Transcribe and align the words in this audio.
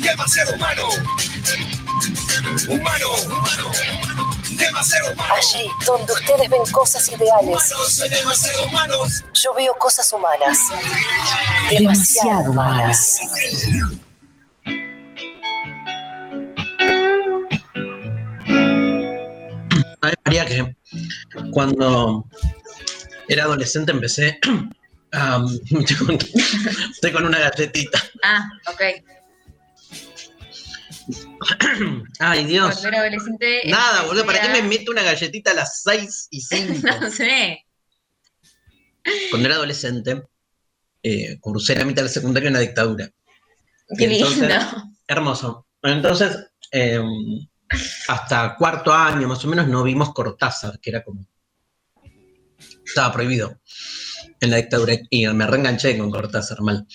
demasiado 0.00 0.54
humano. 0.54 0.88
Humano, 2.68 3.06
humano, 3.26 3.70
demasiado 4.50 5.12
humano. 5.12 5.34
Allí 5.34 5.68
donde 5.86 6.12
ustedes 6.12 6.48
ven 6.48 6.62
cosas 6.72 7.08
ideales, 7.08 7.72
demasiado 8.10 8.64
humano. 8.64 8.94
yo 9.34 9.54
veo 9.54 9.74
cosas 9.74 10.12
humanas. 10.12 10.58
Demasiado 11.70 12.50
humanas. 12.50 13.18
Ay, 20.02 20.14
María, 20.24 20.46
que 20.46 20.76
cuando 21.52 22.24
era 23.28 23.44
adolescente 23.44 23.92
empecé 23.92 24.38
a... 25.12 25.44
estoy 26.90 27.12
con 27.12 27.26
una 27.26 27.38
galletita. 27.38 28.02
Ah, 28.22 28.48
ok. 28.72 29.19
Ay, 32.18 32.44
Dios. 32.44 32.72
Cuando 32.72 32.88
era 32.88 33.00
adolescente. 33.00 33.62
Nada, 33.66 34.02
boludo, 34.02 34.26
¿para 34.26 34.40
qué 34.42 34.48
me 34.48 34.62
meto 34.62 34.92
una 34.92 35.02
galletita 35.02 35.52
a 35.52 35.54
las 35.54 35.82
6 35.82 36.28
y 36.30 36.40
5? 36.40 36.88
a- 36.88 37.00
No 37.00 37.10
sé. 37.10 37.64
Cuando 39.30 39.46
era 39.48 39.56
adolescente, 39.56 40.22
eh, 41.02 41.38
cursé 41.40 41.74
la 41.76 41.84
mitad 41.84 42.02
del 42.02 42.10
secundario 42.12 42.48
en 42.48 42.54
la 42.54 42.60
dictadura. 42.60 43.10
Qué 43.96 44.04
Y 44.06 44.14
entonces- 44.16 44.40
lindo. 44.48 44.84
Hermoso. 45.06 45.66
Entonces, 45.82 46.36
eh, 46.72 47.00
hasta 48.08 48.54
cuarto 48.56 48.92
año 48.92 49.26
más 49.26 49.44
o 49.44 49.48
menos 49.48 49.66
no 49.66 49.82
vimos 49.82 50.12
Cortázar, 50.12 50.78
que 50.80 50.90
era 50.90 51.02
como... 51.02 51.26
Estaba 52.84 53.12
prohibido 53.12 53.60
en 54.40 54.50
la 54.50 54.56
dictadura 54.58 54.94
y 55.08 55.26
me 55.28 55.46
reenganché 55.46 55.96
con 55.96 56.10
Cortázar 56.10 56.60
mal. 56.60 56.86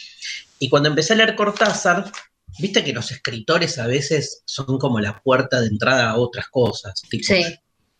Y 0.60 0.70
cuando 0.70 0.90
empecé 0.90 1.14
a 1.14 1.16
leer 1.18 1.36
Cortázar, 1.36 2.12
viste 2.60 2.84
que 2.84 2.94
los 2.94 3.12
escritores 3.12 3.78
a 3.80 3.88
veces 3.88 4.44
son 4.46 4.78
como 4.80 5.00
la 5.00 5.20
puerta 5.22 5.60
de 5.62 5.68
entrada 5.68 6.10
a 6.12 6.18
otras 6.18 6.48
cosas. 6.50 7.02
tipo, 7.10 7.24
Sí. 7.26 7.44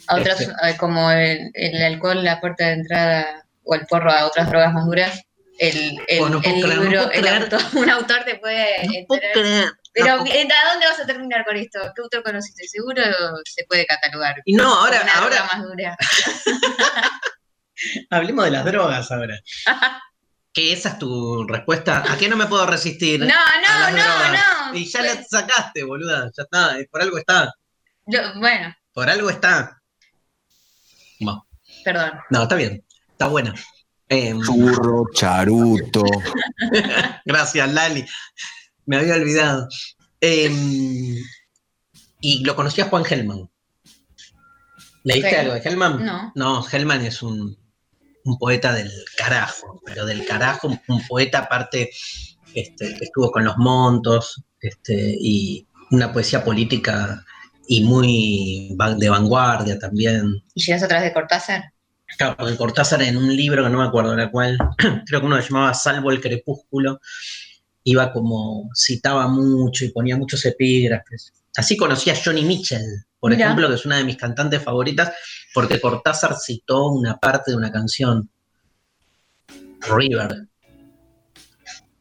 A 0.08 0.18
otras, 0.18 0.42
Este. 0.42 0.54
eh, 0.64 0.78
como 0.78 1.10
el, 1.12 1.50
el 1.54 1.82
alcohol, 1.84 2.24
la 2.24 2.40
puerta 2.42 2.68
de 2.68 2.74
entrada, 2.74 3.46
o 3.64 3.74
el 3.76 3.86
porro 3.88 4.12
a 4.12 4.26
otras 4.26 4.50
drogas 4.50 4.74
más 4.74 4.86
duras. 4.86 5.22
El, 5.58 5.98
el, 6.10 6.20
no 6.32 6.38
el 6.38 6.42
creer, 6.62 6.78
libro, 6.80 7.12
el 7.12 7.28
autor, 7.28 7.62
un 7.74 7.90
autor 7.90 8.24
te 8.26 8.36
puede 8.36 8.84
No 8.84 9.18
creer. 9.18 9.70
Pero, 9.94 10.18
No 10.18 10.24
puedo- 10.26 10.36
¿eh, 10.36 10.48
¿a 10.66 10.70
dónde 10.72 10.86
vas 10.88 11.00
a 11.00 11.06
terminar 11.06 11.46
con 11.46 11.56
esto? 11.56 11.80
¿Qué 11.96 12.02
autor 12.02 12.24
conociste? 12.24 12.68
Seguro 12.68 13.02
se 13.46 13.64
puede 13.64 13.86
catalogar. 13.86 14.36
Y 14.44 14.54
no, 14.54 14.66
ahora, 14.66 15.02
una 15.02 15.14
droga 15.22 15.40
ahora 15.40 15.50
más 15.54 15.64
dura. 15.64 15.98
hablemos 18.10 18.46
de 18.46 18.52
las 18.52 18.66
drogas 18.66 19.12
ahora. 19.12 19.40
Que 20.56 20.72
esa 20.72 20.90
es 20.90 21.00
tu 21.00 21.44
respuesta. 21.46 22.02
¿A 22.12 22.18
qué 22.18 22.30
no 22.30 22.38
me 22.38 22.48
puedo 22.48 22.66
resistir? 22.66 23.20
No, 23.20 23.28
no, 23.28 23.90
no, 23.92 23.98
drogas? 23.98 24.32
no. 24.72 24.76
Y 24.78 24.86
ya 24.86 25.00
Pues, 25.00 25.16
la 25.16 25.24
sacaste, 25.26 25.84
boluda. 25.84 26.32
Ya 26.36 26.44
está. 26.44 26.78
Por 26.90 27.02
algo 27.02 27.18
está. 27.18 27.54
bueno, 28.40 28.74
Por 28.94 29.10
algo 29.10 29.30
está. 29.30 29.82
No, 31.20 31.46
perdón. 31.84 32.12
no 32.30 32.44
está 32.44 32.56
bien. 32.56 32.86
Está 33.12 33.28
buena. 33.28 33.54
Em, 34.08 34.42
Churro, 34.42 35.08
charuto. 35.14 36.04
gracias, 37.26 37.74
Lali. 37.74 38.06
Me 38.86 38.98
había 38.98 39.16
olvidado. 39.16 39.68
Em, 40.22 41.16
y 42.22 42.44
lo 42.46 42.56
conocí 42.56 42.80
a 42.82 42.86
Juan 42.86 43.04
Gelman. 43.04 43.50
¿Leíste 45.04 45.28
Ok. 45.34 45.38
algo 45.40 45.54
de 45.56 45.62
Gelman? 45.62 46.06
No. 46.06 46.32
No, 46.36 46.64
Gelman 46.64 47.02
es 47.06 47.22
un, 47.22 47.58
un 48.26 48.38
poeta 48.38 48.74
del 48.74 48.92
carajo, 49.18 49.82
pero 49.86 50.06
del 50.06 50.26
carajo, 50.26 50.68
un, 50.88 51.08
poeta 51.08 51.40
aparte 51.40 51.92
este, 52.54 52.96
que 52.96 53.06
estuvo 53.06 53.32
con 53.32 53.46
los 53.46 53.58
montos 53.58 54.44
este, 54.60 55.16
y 55.20 55.66
una 55.92 56.12
poesía 56.12 56.44
política 56.44 57.24
y 57.68 57.84
muy 57.84 58.76
de 58.98 59.10
vanguardia 59.10 59.80
también. 59.80 60.44
¿Y 60.54 60.64
llegas 60.64 60.84
atrás 60.84 61.04
de 61.04 61.14
Cortázar? 61.14 61.72
Claro, 62.18 62.36
porque 62.38 62.58
Cortázar 62.58 63.02
en 63.02 63.18
un 63.18 63.36
libro 63.36 63.64
que 63.64 63.70
no 63.70 63.80
me 63.80 63.88
acuerdo 63.88 64.16
la 64.16 64.30
cual, 64.30 64.58
creo 65.06 65.20
que 65.20 65.26
uno 65.26 65.42
se 65.42 65.50
llamaba 65.50 65.74
Salvo 65.74 66.12
el 66.12 66.22
Crepúsculo, 66.22 67.00
iba 67.84 68.12
como, 68.12 68.70
citaba 68.76 69.28
mucho 69.28 69.86
y 69.86 69.90
ponía 69.90 70.18
muchos 70.18 70.44
epígrafes. 70.46 71.34
Así 71.56 71.78
conocí 71.78 72.10
a 72.10 72.16
Johnny 72.22 72.44
Mitchell, 72.44 73.06
por 73.26 73.34
ejemplo, 73.34 73.68
que 73.70 73.76
es 73.76 73.86
una 73.86 73.98
de 73.98 74.04
mis 74.04 74.18
cantantes 74.18 74.62
favoritas, 74.64 75.12
porque 75.54 75.80
Cortázar 75.82 76.36
citó 76.38 76.88
una 76.88 77.18
parte 77.18 77.52
de 77.52 77.58
una 77.58 77.72
canción, 77.72 78.30
River. 79.96 80.48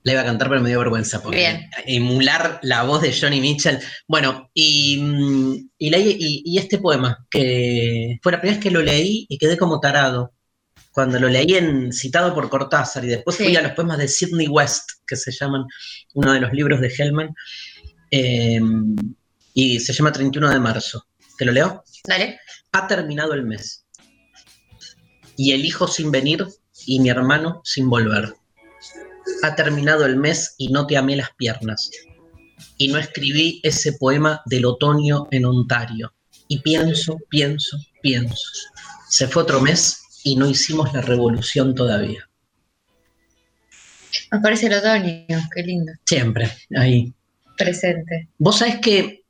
La 0.02 0.12
iba 0.12 0.20
a 0.20 0.24
cantar, 0.26 0.48
pero 0.50 0.60
me 0.60 0.68
dio 0.68 0.78
vergüenza, 0.80 1.22
porque 1.22 1.38
Bien. 1.38 1.70
emular 1.86 2.58
la 2.62 2.82
voz 2.82 3.00
de 3.00 3.18
Johnny 3.18 3.40
Mitchell. 3.40 3.78
Bueno, 4.06 4.50
y, 4.52 4.98
mm, 5.00 5.70
y, 5.78 5.90
leí- 5.90 6.16
y- 6.18 6.42
y 6.44 6.58
este 6.58 6.76
poema, 6.78 7.26
que 7.30 8.18
fue 8.22 8.32
la 8.32 8.40
primera 8.40 8.56
vez 8.58 8.62
que 8.62 8.70
lo 8.70 8.82
leí 8.82 9.24
y 9.28 9.38
quedé 9.38 9.56
como 9.56 9.80
tarado. 9.80 10.32
Cuando 10.92 11.18
lo 11.18 11.28
leí 11.28 11.54
en, 11.54 11.90
citado 11.92 12.34
por 12.34 12.48
Cortázar 12.50 13.04
y 13.04 13.08
después 13.08 13.36
fui 13.36 13.56
a 13.56 13.62
los 13.62 13.72
poemas 13.72 13.96
de 13.98 14.06
Sidney 14.08 14.46
West, 14.46 14.90
que 15.06 15.16
se 15.16 15.32
llaman 15.32 15.64
uno 16.12 16.32
de 16.34 16.40
los 16.40 16.52
libros 16.52 16.80
de 16.82 16.88
Hellman, 16.96 17.34
eh, 18.10 18.60
y 19.54 19.80
se 19.80 19.92
llama 19.94 20.12
31 20.12 20.50
de 20.50 20.60
marzo. 20.60 21.06
¿Te 21.38 21.44
lo 21.44 21.52
leo? 21.52 21.84
Dale. 22.06 22.38
Ha 22.72 22.86
terminado 22.86 23.34
el 23.34 23.44
mes. 23.44 23.84
Y 25.36 25.52
el 25.52 25.64
hijo 25.64 25.88
sin 25.88 26.10
venir 26.10 26.46
y 26.86 27.00
mi 27.00 27.08
hermano 27.08 27.60
sin 27.64 27.88
volver. 27.88 28.34
Ha 29.42 29.54
terminado 29.54 30.06
el 30.06 30.16
mes 30.16 30.54
y 30.58 30.68
no 30.68 30.86
te 30.86 30.96
amé 30.96 31.16
las 31.16 31.30
piernas. 31.36 31.90
Y 32.78 32.88
no 32.88 32.98
escribí 32.98 33.60
ese 33.62 33.94
poema 33.94 34.42
del 34.46 34.64
otoño 34.64 35.26
en 35.30 35.44
Ontario. 35.46 36.12
Y 36.48 36.60
pienso, 36.60 37.18
pienso, 37.28 37.78
pienso. 38.02 38.48
Se 39.08 39.26
fue 39.26 39.42
otro 39.42 39.60
mes 39.60 40.02
y 40.22 40.36
no 40.36 40.48
hicimos 40.48 40.92
la 40.92 41.00
revolución 41.00 41.74
todavía. 41.74 42.28
Me 44.30 44.40
parece 44.40 44.66
el 44.66 44.74
otoño, 44.74 45.48
qué 45.54 45.62
lindo. 45.62 45.92
Siempre, 46.04 46.50
ahí. 46.76 47.12
Presente. 47.56 48.28
Vos 48.38 48.58
sabés 48.58 48.78
que 48.80 49.23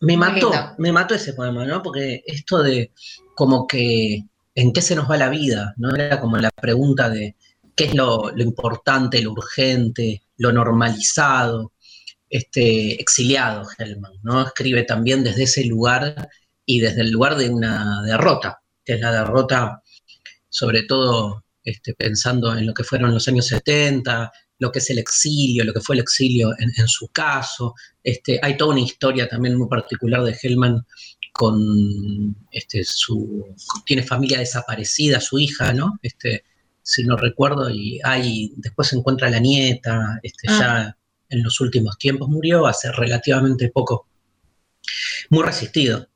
me 0.00 0.16
mató, 0.16 0.52
me 0.78 0.92
mató 0.92 1.14
ese 1.14 1.32
poema, 1.32 1.64
¿no? 1.64 1.82
Porque 1.82 2.22
esto 2.26 2.62
de 2.62 2.92
como 3.34 3.66
que 3.66 4.24
en 4.54 4.72
qué 4.72 4.82
se 4.82 4.96
nos 4.96 5.10
va 5.10 5.16
la 5.16 5.28
vida, 5.28 5.74
¿no? 5.76 5.94
Era 5.94 6.20
como 6.20 6.36
la 6.38 6.50
pregunta 6.50 7.08
de 7.08 7.36
qué 7.74 7.84
es 7.84 7.94
lo, 7.94 8.30
lo 8.34 8.42
importante, 8.42 9.20
lo 9.20 9.32
urgente, 9.32 10.22
lo 10.38 10.52
normalizado, 10.52 11.72
este, 12.28 13.00
exiliado 13.00 13.66
Hellman, 13.78 14.12
¿no? 14.22 14.42
Escribe 14.46 14.82
también 14.82 15.22
desde 15.22 15.44
ese 15.44 15.64
lugar 15.64 16.28
y 16.64 16.80
desde 16.80 17.02
el 17.02 17.10
lugar 17.10 17.36
de 17.36 17.50
una 17.50 18.02
derrota, 18.02 18.60
que 18.84 18.94
es 18.94 19.00
la 19.00 19.12
derrota, 19.12 19.82
sobre 20.48 20.82
todo 20.82 21.44
este, 21.62 21.94
pensando 21.94 22.56
en 22.56 22.66
lo 22.66 22.74
que 22.74 22.84
fueron 22.84 23.12
los 23.12 23.28
años 23.28 23.46
70, 23.46 24.32
lo 24.58 24.72
que 24.72 24.78
es 24.78 24.90
el 24.90 24.98
exilio, 24.98 25.64
lo 25.64 25.72
que 25.72 25.80
fue 25.80 25.96
el 25.96 26.02
exilio 26.02 26.52
en, 26.58 26.70
en 26.76 26.88
su 26.88 27.08
caso. 27.08 27.74
Este, 28.02 28.38
hay 28.42 28.56
toda 28.56 28.72
una 28.72 28.80
historia 28.80 29.28
también 29.28 29.56
muy 29.56 29.68
particular 29.68 30.22
de 30.22 30.36
Hellman 30.40 30.84
con 31.32 32.34
este, 32.50 32.82
su. 32.84 33.44
tiene 33.84 34.02
familia 34.02 34.38
desaparecida, 34.38 35.20
su 35.20 35.38
hija, 35.38 35.72
¿no? 35.74 35.98
Este, 36.02 36.44
si 36.82 37.04
no 37.04 37.16
recuerdo, 37.16 37.68
y 37.68 38.00
hay, 38.04 38.52
después 38.56 38.88
se 38.88 38.96
encuentra 38.96 39.28
la 39.28 39.40
nieta, 39.40 40.18
este, 40.22 40.48
Ah. 40.48 40.58
ya 40.60 40.96
en 41.28 41.42
los 41.42 41.60
últimos 41.60 41.98
tiempos 41.98 42.28
murió, 42.28 42.66
hace 42.66 42.90
relativamente 42.92 43.68
poco. 43.70 44.06
Muy 45.30 45.42
resistido. 45.42 46.08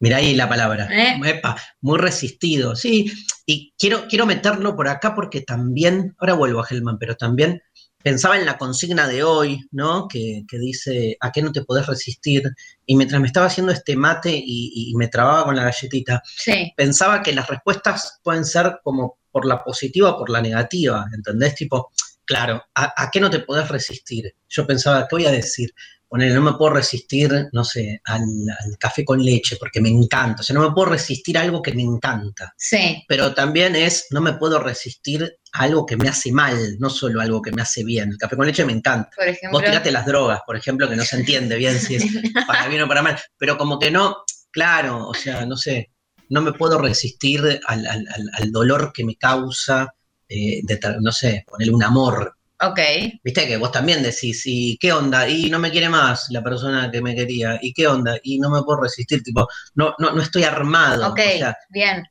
Mirá 0.00 0.18
ahí 0.18 0.34
la 0.34 0.48
palabra. 0.48 0.88
¿Eh? 0.90 1.20
Epa, 1.24 1.56
muy 1.80 1.98
resistido, 1.98 2.76
sí. 2.76 3.10
Y 3.46 3.72
quiero, 3.78 4.06
quiero 4.08 4.26
meterlo 4.26 4.76
por 4.76 4.88
acá 4.88 5.14
porque 5.14 5.42
también, 5.42 6.14
ahora 6.18 6.34
vuelvo 6.34 6.60
a 6.60 6.66
Hellman, 6.68 6.98
pero 6.98 7.16
también 7.16 7.62
pensaba 8.02 8.36
en 8.36 8.44
la 8.44 8.58
consigna 8.58 9.08
de 9.08 9.22
hoy, 9.24 9.66
¿no? 9.70 10.06
Que, 10.08 10.44
que 10.46 10.58
dice, 10.58 11.16
¿a 11.20 11.32
qué 11.32 11.40
no 11.40 11.52
te 11.52 11.64
podés 11.64 11.86
resistir? 11.86 12.42
Y 12.84 12.96
mientras 12.96 13.18
me 13.18 13.26
estaba 13.26 13.46
haciendo 13.46 13.72
este 13.72 13.96
mate 13.96 14.30
y, 14.30 14.90
y 14.90 14.94
me 14.94 15.08
trababa 15.08 15.44
con 15.44 15.56
la 15.56 15.64
galletita, 15.64 16.22
Sí, 16.24 16.72
pensaba 16.76 17.22
que 17.22 17.32
las 17.32 17.48
respuestas 17.48 18.20
pueden 18.22 18.44
ser 18.44 18.80
como 18.84 19.18
por 19.30 19.46
la 19.46 19.64
positiva 19.64 20.10
o 20.10 20.18
por 20.18 20.28
la 20.28 20.42
negativa, 20.42 21.06
¿entendés? 21.14 21.54
Tipo, 21.54 21.90
claro, 22.26 22.62
¿a, 22.74 22.92
a 22.94 23.10
qué 23.10 23.20
no 23.20 23.30
te 23.30 23.40
podés 23.40 23.68
resistir? 23.68 24.34
Yo 24.50 24.66
pensaba, 24.66 25.08
¿qué 25.08 25.16
voy 25.16 25.26
a 25.26 25.32
decir? 25.32 25.74
Ponele, 26.14 26.32
no 26.32 26.42
me 26.42 26.52
puedo 26.52 26.74
resistir, 26.74 27.48
no 27.50 27.64
sé, 27.64 28.00
al, 28.04 28.22
al 28.22 28.78
café 28.78 29.04
con 29.04 29.20
leche, 29.20 29.56
porque 29.58 29.80
me 29.80 29.88
encanta. 29.88 30.42
O 30.42 30.44
sea, 30.44 30.54
no 30.54 30.62
me 30.62 30.72
puedo 30.72 30.90
resistir 30.90 31.36
a 31.36 31.40
algo 31.40 31.60
que 31.60 31.72
me 31.72 31.82
encanta. 31.82 32.54
sí, 32.56 33.02
Pero 33.08 33.34
también 33.34 33.74
es, 33.74 34.06
no 34.10 34.20
me 34.20 34.34
puedo 34.34 34.60
resistir 34.60 35.24
a 35.52 35.62
algo 35.62 35.84
que 35.84 35.96
me 35.96 36.08
hace 36.08 36.30
mal, 36.30 36.76
no 36.78 36.88
solo 36.88 37.20
algo 37.20 37.42
que 37.42 37.50
me 37.50 37.62
hace 37.62 37.82
bien. 37.82 38.10
El 38.10 38.16
café 38.18 38.36
con 38.36 38.46
leche 38.46 38.64
me 38.64 38.72
encanta. 38.72 39.10
por 39.16 39.26
ejemplo. 39.26 39.58
Vos 39.58 39.64
tirate 39.68 39.90
las 39.90 40.06
drogas, 40.06 40.40
por 40.46 40.56
ejemplo, 40.56 40.88
que 40.88 40.94
no 40.94 41.02
se 41.04 41.16
entiende 41.16 41.56
bien 41.56 41.80
si 41.80 41.96
es 41.96 42.04
para 42.46 42.68
bien 42.68 42.82
o 42.82 42.86
para 42.88 43.02
mal, 43.02 43.18
pero 43.36 43.58
como 43.58 43.80
que 43.80 43.90
no, 43.90 44.18
claro, 44.52 45.08
o 45.08 45.14
sea, 45.14 45.44
no 45.46 45.56
sé, 45.56 45.90
no 46.28 46.42
me 46.42 46.52
puedo 46.52 46.78
resistir 46.78 47.40
al, 47.66 47.86
al- 47.88 48.06
al- 48.14 48.30
al 48.34 48.52
dolor 48.52 48.92
que 48.94 49.04
me 49.04 49.16
causa, 49.16 49.92
eh, 50.28 50.60
de 50.62 50.78
no 51.00 51.10
sé, 51.10 51.44
ponerle 51.48 51.74
un 51.74 51.82
amor. 51.82 52.36
Ok, 52.70 52.80
Viste 53.22 53.46
que 53.46 53.56
vos 53.56 53.72
también 53.72 54.02
decís, 54.02 54.42
¿y 54.46 54.76
qué 54.78 54.92
onda? 54.92 55.28
Y 55.28 55.50
no 55.50 55.58
me 55.58 55.70
quiere 55.70 55.88
más 55.88 56.26
la 56.30 56.42
persona 56.42 56.90
que 56.90 57.00
me 57.02 57.14
quería, 57.14 57.58
¿y 57.62 57.72
qué 57.72 57.86
onda? 57.86 58.18
Y 58.22 58.38
no 58.38 58.50
me 58.50 58.62
puedo 58.62 58.80
resistir, 58.82 59.22
tipo, 59.22 59.46
no, 59.74 59.94
no, 59.98 60.12
no 60.12 60.22
estoy 60.22 60.44
armado. 60.44 61.08
ok, 61.10 61.20
o 61.34 61.38
sea, 61.38 61.56
bien. 61.70 62.04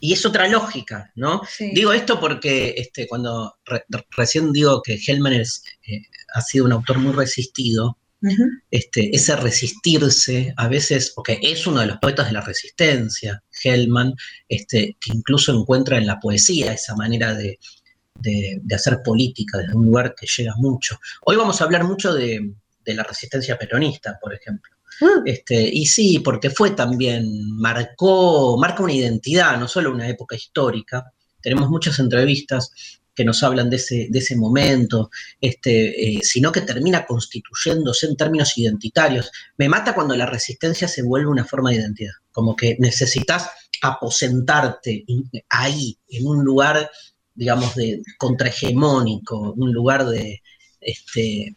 y 0.00 0.12
es 0.12 0.24
otra 0.26 0.48
lógica, 0.48 1.10
¿no? 1.16 1.42
Sí. 1.48 1.70
Digo 1.74 1.92
esto 1.92 2.20
porque 2.20 2.74
este, 2.76 3.06
cuando 3.06 3.56
re- 3.64 3.84
recién 4.16 4.52
digo 4.52 4.82
que 4.82 4.98
Hellman 5.06 5.32
es, 5.34 5.62
eh, 5.86 6.02
ha 6.34 6.40
sido 6.40 6.64
un 6.66 6.72
autor 6.72 6.98
muy 6.98 7.12
resistido, 7.12 7.98
este, 8.70 9.14
ese 9.14 9.36
resistirse 9.36 10.54
a 10.56 10.66
veces, 10.68 11.12
porque 11.14 11.38
es 11.42 11.66
uno 11.66 11.80
de 11.80 11.86
los 11.86 11.98
poetas 11.98 12.26
de 12.28 12.32
la 12.32 12.40
resistencia, 12.40 13.42
Hellman, 13.62 14.14
este, 14.48 14.96
que 15.00 15.12
incluso 15.12 15.52
encuentra 15.52 15.98
en 15.98 16.06
la 16.06 16.18
poesía 16.20 16.72
esa 16.72 16.94
manera 16.96 17.34
de, 17.34 17.58
de- 18.20 18.60
de 18.62 18.74
hacer 18.74 19.02
política 19.02 19.58
desde 19.58 19.74
un 19.74 19.86
lugar 19.86 20.14
que 20.14 20.26
llega 20.26 20.54
mucho. 20.56 20.98
Hoy 21.22 21.36
vamos 21.36 21.60
a 21.60 21.64
hablar 21.64 21.84
mucho 21.84 22.14
de, 22.14 22.52
de 22.84 22.94
la 22.94 23.02
resistencia 23.02 23.58
peronista, 23.58 24.18
por 24.20 24.34
ejemplo. 24.34 24.70
Este, 25.24 25.60
y 25.60 25.86
sí, 25.86 26.20
porque 26.20 26.50
fue 26.50 26.70
también, 26.70 27.50
marcó, 27.56 28.56
marca 28.56 28.82
una 28.82 28.92
identidad, 28.92 29.58
no 29.58 29.66
solo 29.66 29.90
una 29.90 30.08
época 30.08 30.36
histórica. 30.36 31.12
Tenemos 31.42 31.68
muchas 31.68 31.98
entrevistas 31.98 32.70
que 33.12 33.24
nos 33.24 33.42
hablan 33.42 33.70
de 33.70 33.76
ese, 33.76 34.06
de 34.10 34.18
ese 34.18 34.36
momento, 34.36 35.10
este, 35.40 36.16
eh, 36.16 36.20
sino 36.22 36.52
que 36.52 36.60
termina 36.60 37.06
constituyéndose 37.06 38.06
en 38.06 38.16
términos 38.16 38.56
identitarios. 38.56 39.30
Me 39.56 39.68
mata 39.68 39.94
cuando 39.94 40.16
la 40.16 40.26
resistencia 40.26 40.86
se 40.88 41.02
vuelve 41.02 41.28
una 41.28 41.44
forma 41.44 41.70
de 41.70 41.76
identidad, 41.76 42.12
como 42.32 42.54
que 42.56 42.76
necesitas 42.78 43.48
aposentarte 43.82 45.04
ahí, 45.48 45.98
en 46.08 46.26
un 46.26 46.44
lugar, 46.44 46.88
digamos, 47.34 47.74
de 47.74 48.02
contrahegemónico, 48.18 49.52
un 49.56 49.72
lugar 49.72 50.06
de, 50.06 50.42
este, 50.80 51.56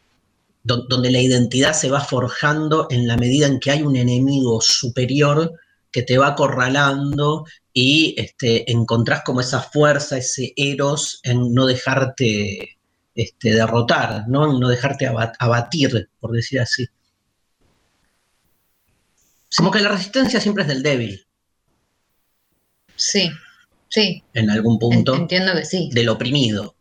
do- 0.64 0.86
donde 0.88 1.12
la 1.12 1.22
identidad 1.22 1.74
se 1.74 1.90
va 1.90 2.02
forjando 2.02 2.88
en 2.90 3.08
la 3.08 3.18
medida 3.18 3.48
en 3.48 3.60
que 3.60 3.72
hay 3.72 3.82
un 3.84 3.96
enemigo 3.96 4.62
superior 4.62 5.54
que 5.92 6.04
te 6.04 6.18
va 6.18 6.28
acorralando 6.30 7.46
y 7.74 8.16
este, 8.18 8.70
encontrás 8.72 9.22
como 9.24 9.42
esa 9.42 9.62
fuerza, 9.62 10.18
ese 10.18 10.54
eros 10.56 11.20
en 11.24 11.54
no 11.54 11.66
dejarte 11.66 12.78
este, 13.16 13.54
derrotar, 13.54 14.26
¿no? 14.28 14.52
en 14.54 14.60
no 14.60 14.68
dejarte 14.68 15.08
aba- 15.08 15.34
abatir, 15.40 16.10
por 16.20 16.32
decir 16.32 16.60
así. 16.60 16.86
Como 19.56 19.72
que 19.72 19.80
la 19.82 19.90
resistencia 19.90 20.40
siempre 20.42 20.64
es 20.64 20.68
del 20.70 20.84
débil, 20.84 21.26
Sí, 22.96 23.30
sí, 23.90 24.24
en 24.34 24.50
algún 24.50 24.78
punto, 24.80 25.16
entiendo 25.16 25.54
que 25.54 25.66
sí. 25.66 25.90
del 25.94 26.10
oprimido. 26.10 26.76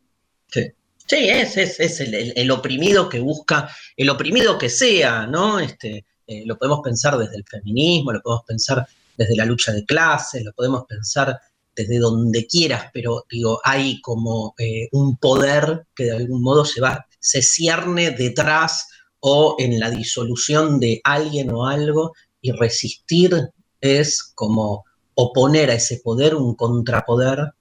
Sí, 0.50 0.70
Sí, 1.08 1.16
es, 1.28 1.56
es, 1.56 1.78
es 1.78 2.00
el, 2.00 2.14
el- 2.14 2.32
el 2.34 2.50
oprimido 2.50 3.08
que 3.08 3.20
busca, 3.20 3.70
el 3.96 4.10
oprimido 4.10 4.58
que 4.58 4.68
sea, 4.68 5.26
¿no? 5.28 5.60
Este, 5.60 6.04
eh, 6.26 6.42
lo 6.46 6.58
podemos 6.58 6.80
pensar 6.82 7.16
desde 7.16 7.36
el 7.36 7.44
feminismo, 7.44 8.12
lo 8.12 8.20
podemos 8.20 8.44
pensar 8.44 8.84
desde 9.16 9.36
la 9.36 9.44
lucha 9.44 9.72
de 9.72 9.84
clases, 9.84 10.42
lo 10.44 10.52
podemos 10.52 10.84
pensar 10.88 11.38
desde 11.76 11.98
donde 11.98 12.46
quieras, 12.48 12.90
pero 12.92 13.24
digo, 13.30 13.60
hay 13.62 14.00
como 14.00 14.54
eh, 14.58 14.88
un 14.92 15.16
poder 15.18 15.86
que 15.94 16.04
de 16.06 16.16
algún 16.16 16.42
modo 16.42 16.64
se 16.64 16.80
va, 16.80 17.06
se 17.20 17.40
cierne 17.40 18.10
detrás 18.10 18.88
o 19.20 19.54
en 19.60 19.78
la 19.78 19.90
disolución 19.90 20.80
de 20.80 21.00
alguien 21.04 21.52
o 21.52 21.66
algo, 21.66 22.14
y 22.40 22.50
resistir 22.52 23.50
es 23.80 24.22
como 24.34 24.84
oponer 25.16 25.70
a 25.70 25.74
ese 25.74 26.00
poder 26.04 26.34
un 26.34 26.54
contrapoder 26.54 27.52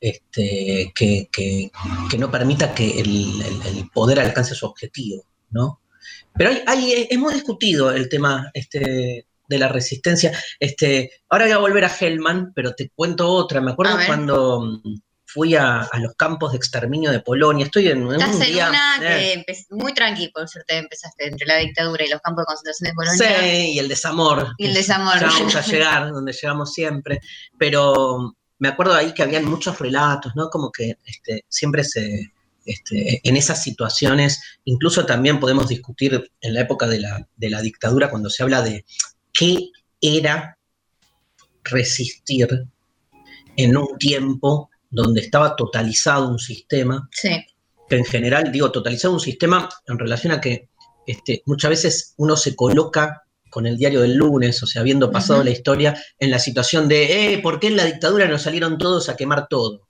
este, 0.00 0.92
que, 0.94 1.28
que- 1.32 1.70
que 2.10 2.18
no 2.18 2.30
permita 2.30 2.74
que 2.74 3.00
el, 3.00 3.40
el- 3.42 3.76
el 3.78 3.90
poder 3.90 4.20
alcance 4.20 4.54
su 4.54 4.66
objetivo, 4.66 5.24
¿no? 5.50 5.80
Pero 6.36 6.50
hay, 6.50 6.62
hay- 6.66 7.08
hemos 7.10 7.32
discutido 7.34 7.90
el 7.90 8.08
tema 8.08 8.50
este, 8.54 9.26
de 9.48 9.58
la 9.58 9.68
resistencia. 9.68 10.32
Este, 10.60 11.10
ahora 11.28 11.46
voy 11.46 11.52
a 11.52 11.58
volver 11.58 11.84
a 11.84 11.92
Hellman, 11.98 12.52
pero 12.54 12.74
te 12.74 12.90
cuento 12.94 13.28
otra. 13.28 13.60
Me 13.60 13.72
acuerdo 13.72 13.94
cuando 14.06 14.60
mm, 14.60 14.94
fui 15.28 15.54
a, 15.54 15.82
a 15.82 15.98
los 15.98 16.14
campos 16.14 16.52
de 16.52 16.56
exterminio 16.56 17.12
de 17.12 17.20
Polonia. 17.20 17.66
Estoy 17.66 17.88
en, 17.88 18.02
en 18.02 18.12
Estás 18.12 18.36
un 18.36 18.42
en 18.42 18.52
día... 18.52 18.68
una 18.70 18.98
eh, 19.02 19.44
que 19.46 19.56
muy 19.70 19.92
tranqui, 19.92 20.28
por 20.28 20.48
suerte 20.48 20.78
empezaste 20.78 21.28
entre 21.28 21.46
la 21.46 21.58
dictadura 21.58 22.04
y 22.04 22.08
los 22.08 22.20
campos 22.22 22.42
de 22.42 22.46
concentración 22.46 22.88
de 22.88 22.94
Polonia. 22.94 23.40
Sí, 23.40 23.72
y 23.74 23.78
el 23.78 23.88
desamor. 23.88 24.54
Y 24.56 24.66
el 24.66 24.74
desamor. 24.74 25.20
Ya 25.20 25.26
vamos 25.26 25.54
a 25.54 25.60
llegar, 25.60 26.10
donde 26.12 26.32
llegamos 26.32 26.72
siempre. 26.72 27.20
Pero 27.58 28.34
me 28.58 28.68
acuerdo 28.68 28.94
ahí 28.94 29.12
que 29.12 29.22
habían 29.22 29.44
muchos 29.44 29.78
relatos, 29.78 30.32
¿no? 30.34 30.48
Como 30.48 30.72
que 30.72 30.96
este, 31.04 31.44
siempre 31.46 31.84
se. 31.84 32.32
este, 32.64 33.20
en 33.22 33.36
esas 33.36 33.62
situaciones, 33.62 34.40
incluso 34.64 35.04
también 35.04 35.38
podemos 35.38 35.68
discutir 35.68 36.32
en 36.40 36.54
la 36.54 36.62
época 36.62 36.86
de 36.86 37.00
la, 37.00 37.28
de 37.36 37.50
la 37.50 37.60
dictadura, 37.60 38.08
cuando 38.08 38.30
se 38.30 38.42
habla 38.42 38.62
de 38.62 38.86
qué 39.34 39.68
era 40.00 40.56
resistir 41.64 42.48
en 43.56 43.76
un 43.76 43.98
tiempo 43.98 44.67
donde 44.90 45.20
estaba 45.20 45.56
totalizado 45.56 46.28
un 46.28 46.38
sistema 46.38 47.08
Sí, 47.12 47.44
que 47.88 47.96
en 47.96 48.04
general, 48.04 48.52
digo, 48.52 48.70
totalizar 48.70 49.10
un 49.10 49.20
sistema 49.20 49.68
en 49.86 49.98
relación 49.98 50.32
a 50.32 50.40
que 50.40 50.68
este, 51.06 51.42
muchas 51.46 51.70
veces 51.70 52.14
uno 52.18 52.36
se 52.36 52.54
coloca 52.54 53.22
con 53.50 53.66
el 53.66 53.78
diario 53.78 54.02
del 54.02 54.14
lunes, 54.14 54.62
o 54.62 54.66
sea, 54.66 54.82
habiendo 54.82 55.10
pasado 55.10 55.42
la 55.42 55.50
historia, 55.50 55.98
en 56.18 56.30
la 56.30 56.38
situación 56.38 56.86
de, 56.86 57.32
eh, 57.32 57.38
¿por 57.38 57.58
qué 57.58 57.68
en 57.68 57.76
la 57.76 57.86
dictadura 57.86 58.28
nos 58.28 58.42
salieron 58.42 58.76
todos 58.76 59.08
a 59.08 59.16
quemar 59.16 59.48
todo? 59.48 59.88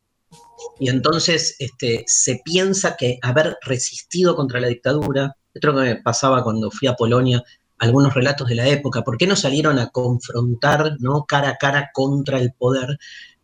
Y 0.78 0.88
entonces 0.90 1.56
este, 1.58 2.04
se 2.06 2.40
piensa 2.44 2.96
que 2.96 3.18
haber 3.20 3.56
resistido 3.62 4.36
contra 4.36 4.60
la 4.60 4.68
dictadura, 4.68 5.36
esto 5.52 5.74
que 5.74 5.80
me 5.80 5.96
pasaba 5.96 6.44
cuando 6.44 6.70
fui 6.70 6.86
a 6.86 6.94
Polonia, 6.94 7.42
algunos 7.78 8.14
relatos 8.14 8.48
de 8.48 8.54
la 8.54 8.68
época, 8.68 9.02
¿por 9.02 9.18
qué 9.18 9.26
no 9.26 9.36
salieron 9.36 9.78
a 9.78 9.88
confrontar 9.88 10.96
¿no? 11.00 11.24
cara 11.26 11.50
a 11.50 11.56
cara 11.56 11.90
contra 11.92 12.38
el 12.38 12.52
poder? 12.52 12.98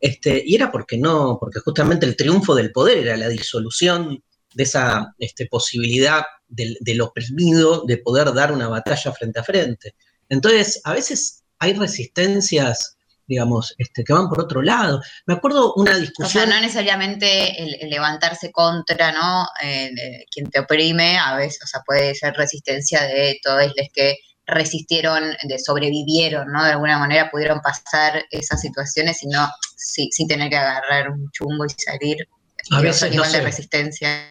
Este, 0.05 0.43
y 0.45 0.55
era 0.55 0.71
porque 0.71 0.99
no, 0.99 1.39
porque 1.41 1.61
justamente 1.61 2.05
el 2.05 2.15
triunfo 2.15 2.55
del 2.55 2.73
poder 2.73 2.99
era 2.99 3.17
la 3.17 3.27
disolución 3.29 4.23
de 4.53 4.63
esa 4.63 5.15
este, 5.19 5.47
posibilidad 5.47 6.23
del, 6.47 6.77
del 6.81 7.01
oprimido 7.01 7.85
de 7.87 7.97
poder 7.97 8.35
dar 8.35 8.53
una 8.53 8.69
batalla 8.69 9.13
frente 9.13 9.41
a 9.41 9.45
frente. 9.45 9.95
Entonces, 10.29 10.83
a 10.85 10.93
veces 10.93 11.45
hay 11.59 11.73
resistencias, 11.73 12.99
digamos, 13.27 13.75
este, 13.79 14.05
que 14.05 14.13
van 14.13 14.29
por 14.29 14.43
otro 14.43 14.61
lado. 14.61 15.01
Me 15.25 15.33
acuerdo 15.33 15.73
una 15.75 15.93
O 15.93 15.95
sea, 15.95 16.03
discusión. 16.03 16.51
no 16.51 16.61
necesariamente 16.61 17.63
el, 17.63 17.75
el 17.81 17.89
levantarse 17.89 18.53
contra, 18.53 19.11
¿no? 19.11 19.47
Eh, 19.63 19.91
quien 20.31 20.51
te 20.51 20.61
oprime, 20.61 21.17
a 21.17 21.35
veces, 21.39 21.61
o 21.65 21.67
sea, 21.67 21.81
puede 21.81 22.15
ser 22.15 22.35
resistencia 22.35 23.05
de 23.05 23.39
todos 23.43 23.69
los 23.75 23.89
que 23.95 24.17
resistieron, 24.47 25.23
de 25.43 25.59
sobrevivieron, 25.59 26.51
¿no? 26.53 26.65
De 26.65 26.73
alguna 26.73 26.99
manera 26.99 27.31
pudieron 27.31 27.61
pasar 27.61 28.25
esas 28.31 28.61
situaciones 28.61 29.23
y 29.23 29.29
no, 29.29 29.49
sí, 29.77 30.09
sin 30.13 30.29
tener 30.29 30.51
que 30.51 30.57
agarrar 30.57 31.11
un 31.11 31.31
chumbo 31.31 31.65
y 31.65 31.71
salir. 31.71 32.29
A 32.71 32.81
veces, 32.81 33.11
no 33.11 33.15
igual 33.17 33.33
de 33.33 33.39
sé. 33.39 33.45
resistencia. 33.45 34.29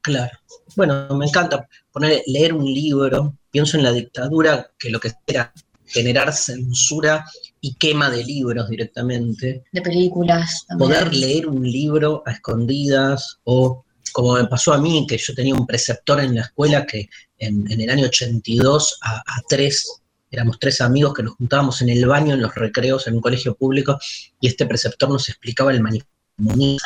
Claro. 0.00 0.36
Bueno, 0.74 1.08
me 1.14 1.26
encanta 1.26 1.68
poner, 1.92 2.22
leer 2.26 2.54
un 2.54 2.64
libro. 2.64 3.36
Pienso 3.50 3.76
en 3.76 3.84
la 3.84 3.92
dictadura, 3.92 4.70
que 4.78 4.90
lo 4.90 4.98
que 4.98 5.12
era 5.26 5.52
generar 5.86 6.32
censura 6.32 7.24
y 7.60 7.74
quema 7.74 8.10
de 8.10 8.24
libros 8.24 8.68
directamente. 8.68 9.64
De 9.70 9.82
películas 9.82 10.64
también. 10.66 10.90
Poder 10.90 11.14
leer 11.14 11.46
un 11.46 11.62
libro 11.62 12.22
a 12.26 12.32
escondidas 12.32 13.38
o 13.44 13.84
como 14.12 14.34
me 14.34 14.46
pasó 14.46 14.72
a 14.72 14.78
mí, 14.78 15.06
que 15.08 15.16
yo 15.16 15.34
tenía 15.34 15.54
un 15.54 15.66
preceptor 15.66 16.20
en 16.20 16.34
la 16.34 16.42
escuela 16.42 16.86
que 16.86 17.08
en, 17.46 17.70
en 17.70 17.80
el 17.80 17.90
año 17.90 18.06
82 18.06 18.98
a, 19.02 19.16
a 19.18 19.42
tres, 19.48 20.00
éramos 20.30 20.58
tres 20.58 20.80
amigos 20.80 21.14
que 21.14 21.22
nos 21.22 21.34
juntábamos 21.36 21.82
en 21.82 21.88
el 21.90 22.06
baño, 22.06 22.34
en 22.34 22.42
los 22.42 22.54
recreos, 22.54 23.06
en 23.06 23.14
un 23.14 23.20
colegio 23.20 23.54
público, 23.54 23.98
y 24.40 24.48
este 24.48 24.66
preceptor 24.66 25.08
nos 25.10 25.28
explicaba 25.28 25.70
el 25.72 25.80
manifiesto. 25.80 26.08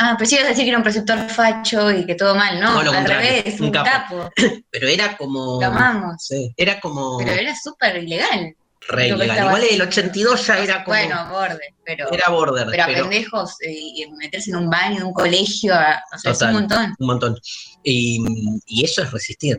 Ah, 0.01 0.17
pero 0.19 0.29
sí 0.29 0.35
ibas 0.35 0.47
a 0.47 0.51
decir 0.51 0.65
que 0.65 0.71
era 0.71 0.79
un 0.79 0.83
preceptor 0.85 1.29
facho 1.31 1.91
y 1.91 2.05
que 2.05 2.15
todo 2.17 2.35
mal, 2.35 2.59
¿no? 2.61 2.75
No, 2.75 2.83
lo 2.83 2.91
Al 2.93 3.05
revés, 3.07 3.59
un 3.61 3.67
un 3.67 3.73
capo. 3.73 3.89
capo. 4.19 4.31
Pero 4.71 4.89
era 4.89 5.17
como... 5.17 5.61
Lo 5.61 5.67
amamos. 5.69 6.17
Sí, 6.27 6.53
era 6.57 6.81
como 6.81 7.17
Pero 7.19 7.31
era 7.33 7.55
súper 7.55 8.03
ilegal. 8.03 8.55
re 8.89 9.09
ilegal. 9.09 9.39
Igual 9.47 9.63
el 9.63 9.67
haciendo. 9.69 9.85
82 9.85 10.47
ya 10.47 10.59
era 10.59 10.85
como... 10.85 10.97
Bueno, 10.97 11.29
borde, 11.31 11.61
pero, 11.85 12.13
era 12.13 12.29
border, 12.29 12.67
pero 12.71 12.83
a 12.83 12.87
pero 12.87 13.03
pendejos 13.09 13.55
eh, 13.63 13.73
y 13.73 14.07
meterse 14.19 14.51
en 14.51 14.57
un 14.57 14.69
baño, 14.69 14.97
en 14.99 15.03
un 15.05 15.13
colegio, 15.15 15.73
a- 15.75 16.03
o 16.13 16.19
sea, 16.19 16.33
es 16.33 16.43
un 16.43 16.53
montón. 16.53 16.95
un 16.99 17.07
montón. 17.07 17.39
Y, 17.85 18.19
y 18.67 18.85
eso 18.85 19.03
es 19.05 19.13
resistir. 19.13 19.59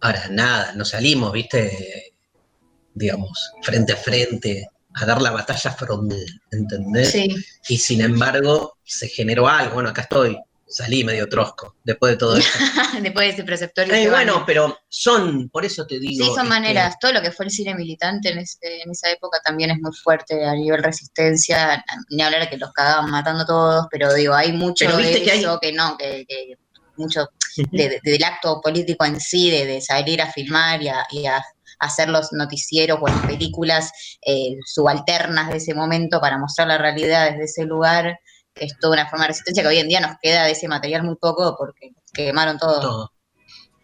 Ahora, 0.00 0.28
nada, 0.30 0.72
no 0.74 0.84
salimos, 0.84 1.32
viste, 1.32 2.14
digamos, 2.94 3.52
frente 3.62 3.92
a 3.92 3.96
frente, 3.96 4.68
a 4.94 5.04
dar 5.06 5.20
la 5.22 5.30
batalla 5.30 5.70
frontal, 5.72 6.24
¿entendés? 6.50 7.10
Sí, 7.12 7.34
Y 7.68 7.78
sin 7.78 8.00
embargo, 8.00 8.78
se 8.84 9.08
generó 9.08 9.48
algo. 9.48 9.74
Bueno, 9.74 9.90
acá 9.90 10.02
estoy, 10.02 10.38
salí 10.66 11.02
medio 11.04 11.28
trosco 11.28 11.76
después 11.84 12.12
de 12.12 12.16
todo 12.16 12.36
esto. 12.36 12.58
después 13.02 13.26
de 13.28 13.32
ese 13.34 13.44
preceptor. 13.44 13.86
y 13.88 13.90
Eh, 13.92 14.08
bueno, 14.10 14.44
pero 14.46 14.76
son, 14.88 15.48
por 15.50 15.64
eso 15.64 15.86
te 15.86 15.98
digo. 15.98 16.24
Sí, 16.24 16.30
son 16.30 16.38
este, 16.46 16.48
maneras. 16.48 16.96
Todo 17.00 17.12
lo 17.12 17.22
que 17.22 17.30
fue 17.30 17.46
el 17.46 17.50
cine 17.50 17.74
militante 17.74 18.30
en, 18.30 18.38
ese- 18.38 18.82
en 18.82 18.90
esa 18.90 19.10
época 19.10 19.40
también 19.44 19.70
es 19.70 19.78
muy 19.80 19.92
fuerte 19.94 20.44
a 20.44 20.54
nivel 20.54 20.82
resistencia. 20.82 21.84
Ni 22.10 22.22
hablar 22.22 22.42
de 22.42 22.50
que 22.50 22.56
los 22.56 22.72
cagaban 22.72 23.10
matando 23.10 23.44
todos, 23.46 23.86
pero 23.90 24.12
digo, 24.14 24.34
hay 24.34 24.52
mucho 24.52 24.84
Pero 24.84 24.96
de 24.98 25.22
que 25.22 25.30
hay- 25.30 25.40
eso 25.40 25.58
que 25.60 25.72
no, 25.72 25.96
que, 25.96 26.24
que 26.28 26.54
mucho 26.98 27.28
de- 27.56 27.88
de- 27.88 28.00
del 28.02 28.24
acto 28.24 28.60
político 28.62 29.04
en 29.04 29.20
sí, 29.20 29.50
de, 29.50 29.66
de 29.66 29.80
salir 29.80 30.20
a 30.22 30.30
filmar 30.32 30.82
y 30.82 30.88
a, 30.88 31.06
y 31.10 31.26
a 31.26 31.42
hacer 31.80 32.08
los 32.08 32.32
noticieros 32.32 32.98
o 33.00 33.06
las 33.06 33.24
películas 33.26 33.90
eh, 34.26 34.56
subalternas 34.66 35.48
de 35.50 35.58
ese 35.58 35.74
momento 35.74 36.20
para 36.20 36.36
mostrar 36.38 36.68
la 36.68 36.78
realidad 36.78 37.30
desde 37.30 37.44
ese 37.44 37.64
lugar. 37.64 38.18
Es 38.54 38.72
toda 38.80 38.94
una 38.94 39.08
forma 39.08 39.24
de 39.24 39.28
resistencia 39.28 39.62
que 39.62 39.68
hoy 39.68 39.78
en 39.78 39.88
día 39.88 40.00
nos 40.00 40.16
queda 40.20 40.44
de 40.44 40.52
ese 40.52 40.66
material 40.66 41.04
muy 41.04 41.14
poco 41.16 41.54
porque 41.56 41.92
quemaron 42.12 42.58
todo 42.58 42.80
todo. 42.80 43.12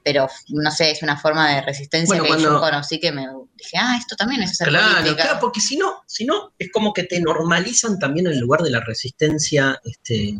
pero 0.03 0.29
no 0.49 0.71
sé, 0.73 0.91
es 0.91 1.03
una 1.03 1.17
forma 1.17 1.55
de 1.55 1.63
resistencia 1.63 2.09
Bueno, 2.09 2.25
que 2.25 2.29
cuando- 2.31 2.53
yo 2.55 2.61
conocí 2.61 2.99
que 3.01 3.13
me 3.13 3.27
dije, 3.55 3.77
ah, 3.79 3.97
esto 3.99 4.17
también 4.17 4.43
es 4.43 4.51
hacer 4.51 4.69
Claro, 4.69 4.97
política. 4.97 5.23
claro, 5.23 5.39
porque 5.41 5.61
si 5.61 5.77
no, 5.77 6.03
si 6.07 6.25
no, 6.27 6.53
es 6.59 6.71
como 6.73 6.93
que 6.93 7.05
te 7.05 7.21
normalizan 7.21 7.99
también 8.01 8.27
el 8.27 8.39
lugar 8.41 8.61
de 8.63 8.71
la 8.71 8.81
resistencia, 8.81 9.81
este, 9.85 10.39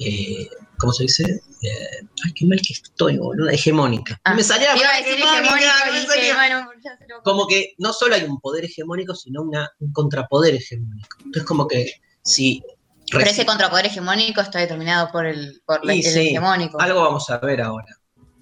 eh, 0.00 0.48
¿cómo 0.82 0.92
se 0.92 1.04
dice? 1.04 1.22
Eh, 1.62 2.06
ay, 2.26 2.32
qué 2.34 2.44
mal 2.44 2.60
que 2.60 2.74
estoy, 2.74 3.16
boludo, 3.16 3.48
hegemónica. 3.48 4.20
Ah, 4.24 4.34
me 4.34 4.42
salía 4.44 4.76
Iba 4.76 4.90
a 4.94 4.98
decir 4.98 5.14
hegemónica, 5.14 5.72
salía. 5.78 6.00
dije, 6.00 6.34
bueno, 6.34 6.68
ya 6.84 6.98
se 6.98 7.06
lo- 7.08 7.22
Como 7.22 7.46
que 7.46 7.72
no 7.78 7.92
solo 7.94 8.14
hay 8.16 8.24
un 8.24 8.38
poder 8.40 8.64
hegemónico, 8.66 9.14
sino 9.14 9.42
una, 9.42 9.70
un 9.78 9.92
contrapoder 9.92 10.54
hegemónico. 10.56 11.16
Entonces, 11.24 11.44
como 11.44 11.66
que 11.66 11.90
si. 12.22 12.62
Pero 13.10 13.24
ese 13.24 13.46
contrapoder 13.46 13.86
hegemónico 13.86 14.40
está 14.40 14.58
determinado 14.58 15.10
por 15.12 15.24
el, 15.26 15.62
por 15.64 15.84
la- 15.84 15.94
el 15.94 16.02
sí, 16.02 16.28
hegemónico. 16.28 16.80
Algo 16.80 17.00
vamos 17.02 17.30
a 17.30 17.38
ver 17.38 17.60
ahora. 17.62 17.86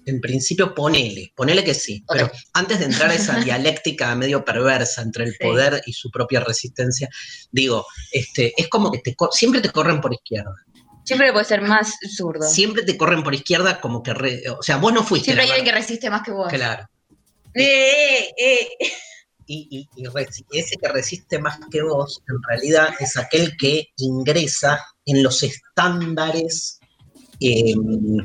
En 0.07 0.19
principio, 0.19 0.73
ponele, 0.73 1.31
ponele 1.35 1.63
que 1.63 1.75
sí. 1.75 2.03
Pero 2.11 2.31
antes 2.53 2.79
de 2.79 2.85
entrar 2.85 3.11
a 3.11 3.13
esa 3.13 3.35
dialéctica 3.45 4.15
medio 4.15 4.43
perversa 4.43 5.03
entre 5.03 5.25
el 5.25 5.31
Sí. 5.33 5.37
poder 5.43 5.81
y 5.85 5.93
su 5.93 6.09
propia 6.09 6.39
resistencia, 6.39 7.07
digo, 7.51 7.85
este, 8.11 8.51
es 8.59 8.67
como 8.67 8.91
que 8.91 8.97
te, 8.97 9.15
siempre 9.31 9.61
te 9.61 9.69
corren 9.69 10.01
por 10.01 10.11
izquierda. 10.11 10.55
Siempre 11.15 11.31
puede 11.33 11.45
ser 11.45 11.61
más 11.61 11.93
zurdo. 12.15 12.47
Siempre 12.49 12.83
te 12.83 12.97
corren 12.97 13.23
por 13.23 13.33
izquierda 13.35 13.79
como 13.81 14.01
que, 14.03 14.13
re- 14.13 14.43
o 14.49 14.61
sea, 14.63 14.77
vos 14.77 14.93
no 14.93 15.03
fuiste. 15.03 15.25
Siempre 15.25 15.43
hay 15.45 15.49
alguien 15.51 15.65
que 15.65 15.79
resiste 15.79 16.09
más 16.09 16.21
que 16.23 16.31
vos. 16.31 16.47
Claro. 16.51 16.87
Eh, 17.53 18.29
eh, 18.37 18.67
eh. 18.79 18.91
Y, 19.45 19.89
y- 19.95 20.01
y 20.01 20.59
ese 20.59 20.75
que 20.77 20.87
resiste 20.87 21.39
más 21.39 21.59
que 21.69 21.81
vos, 21.81 22.21
en 22.29 22.37
realidad 22.47 22.89
es 22.99 23.17
aquel 23.17 23.57
que 23.57 23.87
ingresa 23.97 24.85
en 25.05 25.23
los 25.23 25.43
estándares 25.43 26.79
eh, 27.41 27.73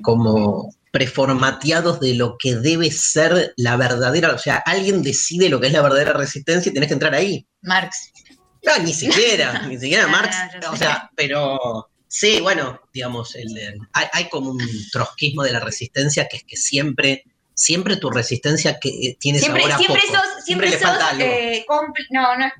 como 0.02 0.70
preformateados 0.92 2.00
de 2.00 2.14
lo 2.14 2.36
que 2.38 2.54
debe 2.54 2.90
ser 2.90 3.52
la 3.56 3.76
verdadera, 3.76 4.32
o 4.34 4.38
sea, 4.38 4.56
alguien 4.64 5.02
decide 5.02 5.48
lo 5.48 5.60
que 5.60 5.66
es 5.66 5.72
la 5.72 5.82
verdadera 5.82 6.12
resistencia 6.12 6.70
y 6.70 6.72
tenés 6.74 6.88
que 6.88 6.94
entrar 6.94 7.14
ahí. 7.14 7.46
Marx. 7.62 8.12
No, 8.64 8.78
ni 8.82 8.92
siquiera, 8.94 9.62
ni 9.68 9.78
siquiera 9.78 10.04
Ah, 10.04 10.08
Marx, 10.08 10.36
yo 10.62 10.70
o 10.72 10.76
sea, 10.76 11.10
pero 11.16 11.88
sí, 12.08 12.40
bueno, 12.40 12.80
digamos, 12.92 13.34
el- 13.34 13.56
el- 13.58 13.78
hay, 13.92 14.06
hay 14.12 14.28
como 14.28 14.50
un 14.50 14.60
trotskismo 14.92 15.42
de 15.42 15.52
la 15.52 15.60
resistencia 15.60 16.26
que 16.28 16.38
es 16.38 16.44
que 16.44 16.56
siempre, 16.56 17.24
siempre 17.54 17.96
tu 17.96 18.10
resistencia 18.10 18.78
que 18.78 18.88
eh, 18.90 19.16
tiene 19.18 19.38
Siempre, 19.38 19.62
sabor 19.62 19.74
a 19.74 19.78
siempre 19.78 20.02
poco. 20.06 20.14
sos, 20.18 20.44
siempre 20.44 20.72
sos, 20.72 20.84
algo. 20.84 21.22
eh, 21.24 21.64
no, 22.10 22.36
no 22.36 22.44
es, 22.46 22.52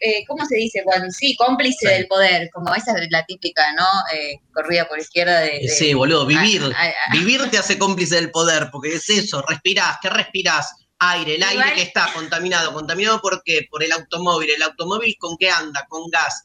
eh, 0.00 0.24
¿cómo 0.28 0.44
se 0.44 0.56
dice? 0.56 0.82
Cuando, 0.84 1.10
sí, 1.10 1.34
cómplice 1.36 1.88
Sí. 1.88 1.94
del 1.94 2.06
poder, 2.06 2.50
como 2.52 2.74
esa 2.74 2.92
es 2.98 3.08
la 3.10 3.24
típica, 3.24 3.62
¿no? 3.72 3.86
Eh, 4.14 4.34
corrida 4.52 4.86
por 4.88 4.98
izquierda 4.98 5.40
de... 5.40 5.60
de- 5.60 5.68
Sí, 5.68 5.94
boludo, 5.94 6.26
vivir. 6.26 6.62
Vivir 7.12 7.50
te 7.50 7.58
hace 7.58 7.78
cómplice 7.78 8.16
del 8.16 8.30
poder, 8.30 8.68
porque 8.70 8.94
es 8.96 9.08
eso, 9.08 9.42
respirás, 9.42 9.96
¿qué 10.02 10.10
respirás? 10.10 10.74
Aire, 11.04 11.34
el 11.34 11.42
aire 11.42 11.72
que 11.74 11.82
está 11.82 12.12
contaminado. 12.14 12.72
¿Contaminado 12.72 13.20
por 13.20 13.42
qué? 13.44 13.66
Por 13.68 13.82
el 13.82 13.90
automóvil. 13.90 14.50
¿El 14.50 14.62
automóvil 14.62 15.16
con 15.18 15.36
qué 15.36 15.50
anda? 15.50 15.84
Con 15.88 16.08
gas 16.10 16.44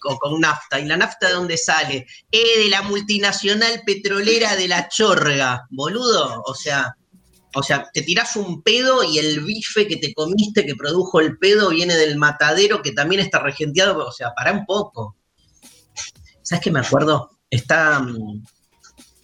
con, 0.00 0.16
con 0.16 0.40
nafta. 0.40 0.78
¿Y 0.80 0.86
la 0.86 0.96
nafta 0.96 1.28
de 1.28 1.34
dónde 1.34 1.56
sale? 1.56 2.06
Eh, 2.30 2.58
de 2.64 2.68
la 2.68 2.82
multinacional 2.82 3.82
petrolera 3.84 4.56
de 4.56 4.68
la 4.68 4.88
chorga, 4.88 5.66
boludo. 5.70 6.42
O 6.46 6.54
sea, 6.54 6.94
o 7.54 7.62
sea, 7.62 7.88
te 7.92 8.02
tirás 8.02 8.36
un 8.36 8.62
pedo 8.62 9.02
y 9.02 9.18
el 9.18 9.40
bife 9.40 9.86
que 9.86 9.96
te 9.96 10.12
comiste, 10.12 10.66
que 10.66 10.76
produjo 10.76 11.20
el 11.20 11.38
pedo, 11.38 11.70
viene 11.70 11.96
del 11.96 12.16
matadero 12.16 12.82
que 12.82 12.92
también 12.92 13.20
está 13.20 13.40
regenteado. 13.40 14.06
O 14.06 14.12
sea, 14.12 14.32
pará 14.34 14.52
un 14.52 14.66
poco. 14.66 15.16
¿Sabes 16.42 16.62
qué 16.62 16.70
me 16.70 16.80
acuerdo? 16.80 17.30
Está 17.50 18.00
mm, 18.00 18.44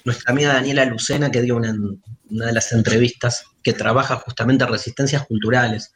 nuestra 0.05 0.33
amiga 0.33 0.55
Daniela 0.55 0.85
Lucena, 0.87 1.31
que 1.31 1.43
dio 1.43 1.57
una, 1.57 1.75
una 2.31 2.47
de 2.47 2.53
las 2.53 2.73
entrevistas, 2.73 3.45
que 3.63 3.73
trabaja 3.73 4.17
justamente 4.17 4.65
en 4.65 4.71
resistencias 4.71 5.27
culturales. 5.27 5.93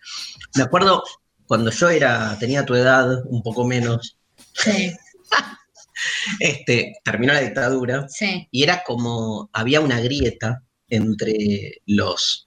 Me 0.54 0.62
acuerdo 0.62 1.02
cuando 1.46 1.70
yo 1.70 1.88
era, 1.88 2.36
tenía 2.38 2.66
tu 2.66 2.74
edad, 2.74 3.22
un 3.24 3.42
poco 3.42 3.66
menos, 3.66 4.17
Sí, 4.58 4.92
este, 6.40 6.94
terminó 7.04 7.32
la 7.32 7.40
dictadura, 7.40 8.06
sí. 8.08 8.48
y 8.50 8.62
era 8.62 8.82
como, 8.84 9.48
había 9.52 9.80
una 9.80 10.00
grieta 10.00 10.62
entre 10.88 11.80
los 11.86 12.46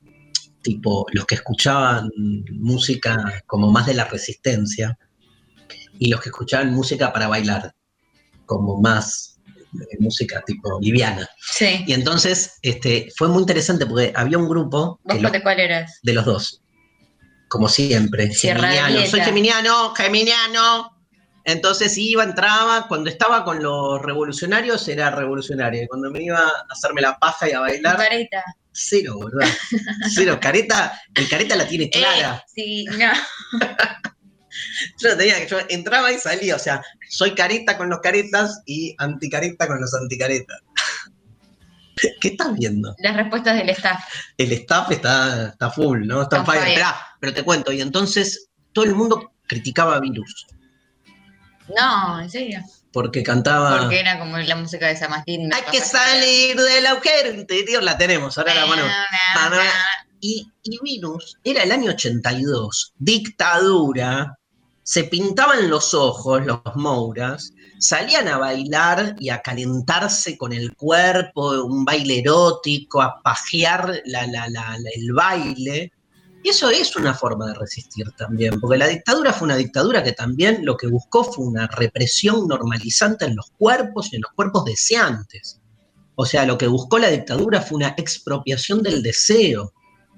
tipo, 0.62 1.06
los 1.12 1.26
que 1.26 1.36
escuchaban 1.36 2.10
música 2.52 3.44
como 3.48 3.72
más 3.72 3.88
de 3.88 3.96
la 3.96 4.06
resistencia 4.06 4.98
y 5.98 6.10
los 6.10 6.22
que 6.22 6.30
escuchaban 6.30 6.72
música 6.74 7.12
para 7.12 7.28
bailar, 7.28 7.74
como 8.46 8.80
más 8.80 9.40
eh, 9.74 9.98
música 10.00 10.44
tipo 10.46 10.80
liviana. 10.80 11.28
Sí. 11.40 11.84
Y 11.88 11.94
entonces 11.94 12.60
este, 12.62 13.08
fue 13.18 13.28
muy 13.28 13.42
interesante 13.42 13.86
porque 13.88 14.12
había 14.16 14.38
un 14.38 14.48
grupo 14.48 15.00
que 15.08 15.14
¿Vos 15.16 15.24
lo- 15.24 15.30
de 15.32 15.42
cuál 15.42 15.60
eras? 15.60 16.00
de 16.04 16.14
los 16.14 16.26
dos, 16.26 16.62
como 17.50 17.68
siempre, 17.68 18.32
Sierra 18.32 18.70
geminiano, 18.70 19.08
soy 19.10 19.22
geminiano, 19.22 19.96
geminiano. 19.96 20.98
Entonces 21.44 21.98
iba, 21.98 22.24
entraba, 22.24 22.88
cuando 22.88 23.10
estaba 23.10 23.44
con 23.44 23.62
los 23.62 24.02
revolucionarios 24.02 24.88
era 24.88 25.10
revolucionario, 25.12 25.84
y 25.84 25.88
cuando 25.88 26.12
me 26.12 26.24
iba 26.24 26.40
a 26.40 26.66
hacerme 26.70 27.02
la 27.02 27.18
paja 27.18 27.50
y 27.50 27.54
a 27.54 27.60
bailar, 27.62 27.98
Careta. 27.98 28.44
cero, 28.72 29.16
boludo. 29.16 29.46
Cero, 30.10 30.38
careta, 30.42 31.00
el 31.16 31.28
careta 31.28 31.56
la 31.56 31.68
tiene 31.68 31.90
clara. 31.90 32.38
Eh, 32.38 32.52
sí, 32.54 32.86
no. 32.86 33.12
Yo 35.00 35.18
tenía 35.18 35.40
que, 35.40 35.48
yo 35.48 35.60
entraba 35.70 36.12
y 36.12 36.18
salía, 36.18 36.56
o 36.56 36.60
sea, 36.60 36.84
soy 37.10 37.34
careta 37.34 37.78
con 37.78 37.90
los 37.90 38.00
caretas 38.00 38.62
y 38.66 38.94
anticareta 39.00 39.66
con 39.66 39.80
los 39.80 39.94
anticaretas. 39.94 40.60
¿Qué 42.20 42.30
estás 42.30 42.54
viendo? 42.58 42.94
Las 43.00 43.16
respuestas 43.16 43.58
del 43.58 43.70
staff. 43.70 44.04
El 44.38 44.52
staff 44.52 44.92
está, 44.92 45.50
está 45.50 45.70
full, 45.70 46.06
¿no? 46.06 46.24
Está 46.24 46.40
On 46.40 46.46
fire. 46.46 46.62
fire. 46.62 46.74
Esperá, 46.74 46.96
pero 47.20 47.34
te 47.34 47.44
cuento, 47.44 47.72
y 47.72 47.82
entonces 47.82 48.50
todo 48.74 48.86
el 48.86 48.96
mundo 48.96 49.34
criticaba 49.48 49.96
a 49.96 50.00
Virus, 50.00 50.48
No, 51.70 52.20
en 52.22 52.30
serio. 52.30 52.60
porque 52.94 53.24
cantaba... 53.24 53.80
Porque 53.80 54.00
era 54.00 54.20
como 54.20 54.38
la 54.38 54.56
música 54.56 54.88
de 54.88 54.98
San 54.98 55.10
Martín. 55.12 55.54
Hay 55.54 55.62
que 55.72 55.80
salir 55.82 56.58
del 56.58 56.86
agujero 56.86 57.32
interior, 57.34 57.82
la 57.84 57.98
tenemos, 57.98 58.38
ahora 58.38 58.54
la 58.54 58.66
mano. 58.66 58.84
Y, 60.20 60.48
y 60.64 60.80
era 61.44 61.64
el 61.64 61.72
año 61.72 61.92
82, 61.92 62.94
dictadura, 63.00 64.38
se 64.84 65.06
pintaban 65.06 65.70
los 65.70 65.94
ojos 65.94 66.46
los 66.46 66.60
mouras, 66.76 67.54
salían 67.80 68.28
a 68.28 68.38
bailar 68.38 69.16
y 69.20 69.30
a 69.30 69.42
calentarse 69.42 70.38
con 70.38 70.54
el 70.54 70.76
cuerpo, 70.76 71.64
un 71.64 71.86
baile 71.86 72.20
erótico, 72.20 73.02
a 73.02 73.22
pajear 73.24 74.02
la- 74.06 74.28
la- 74.28 74.50
la- 74.50 74.78
el 74.94 75.14
baile. 75.14 75.92
Y 76.44 76.50
eso 76.50 76.70
es 76.70 76.96
una 76.96 77.14
forma 77.14 77.48
de 77.48 77.54
resistir 77.54 78.10
también, 78.18 78.60
porque 78.60 78.78
la 78.78 78.88
dictadura 78.88 79.32
fue 79.32 79.46
una 79.46 79.58
dictadura 79.58 80.04
que 80.04 80.14
también 80.14 80.60
lo 80.64 80.76
que 80.76 80.88
buscó 80.88 81.24
fue 81.24 81.46
una 81.46 81.68
represión 81.68 82.48
normalizante 82.48 83.26
en 83.26 83.36
los 83.36 83.52
cuerpos 83.58 84.12
y 84.12 84.16
en 84.16 84.24
los 84.24 84.32
cuerpos 84.34 84.66
deseantes. 84.66 85.60
O 86.16 86.26
sea, 86.26 86.46
lo 86.46 86.58
que 86.58 86.68
buscó 86.68 86.98
la 86.98 87.10
dictadura 87.10 87.62
fue 87.62 87.78
una 87.78 87.96
expropiación 87.98 88.82
del 88.82 89.04
deseo. 89.04 89.74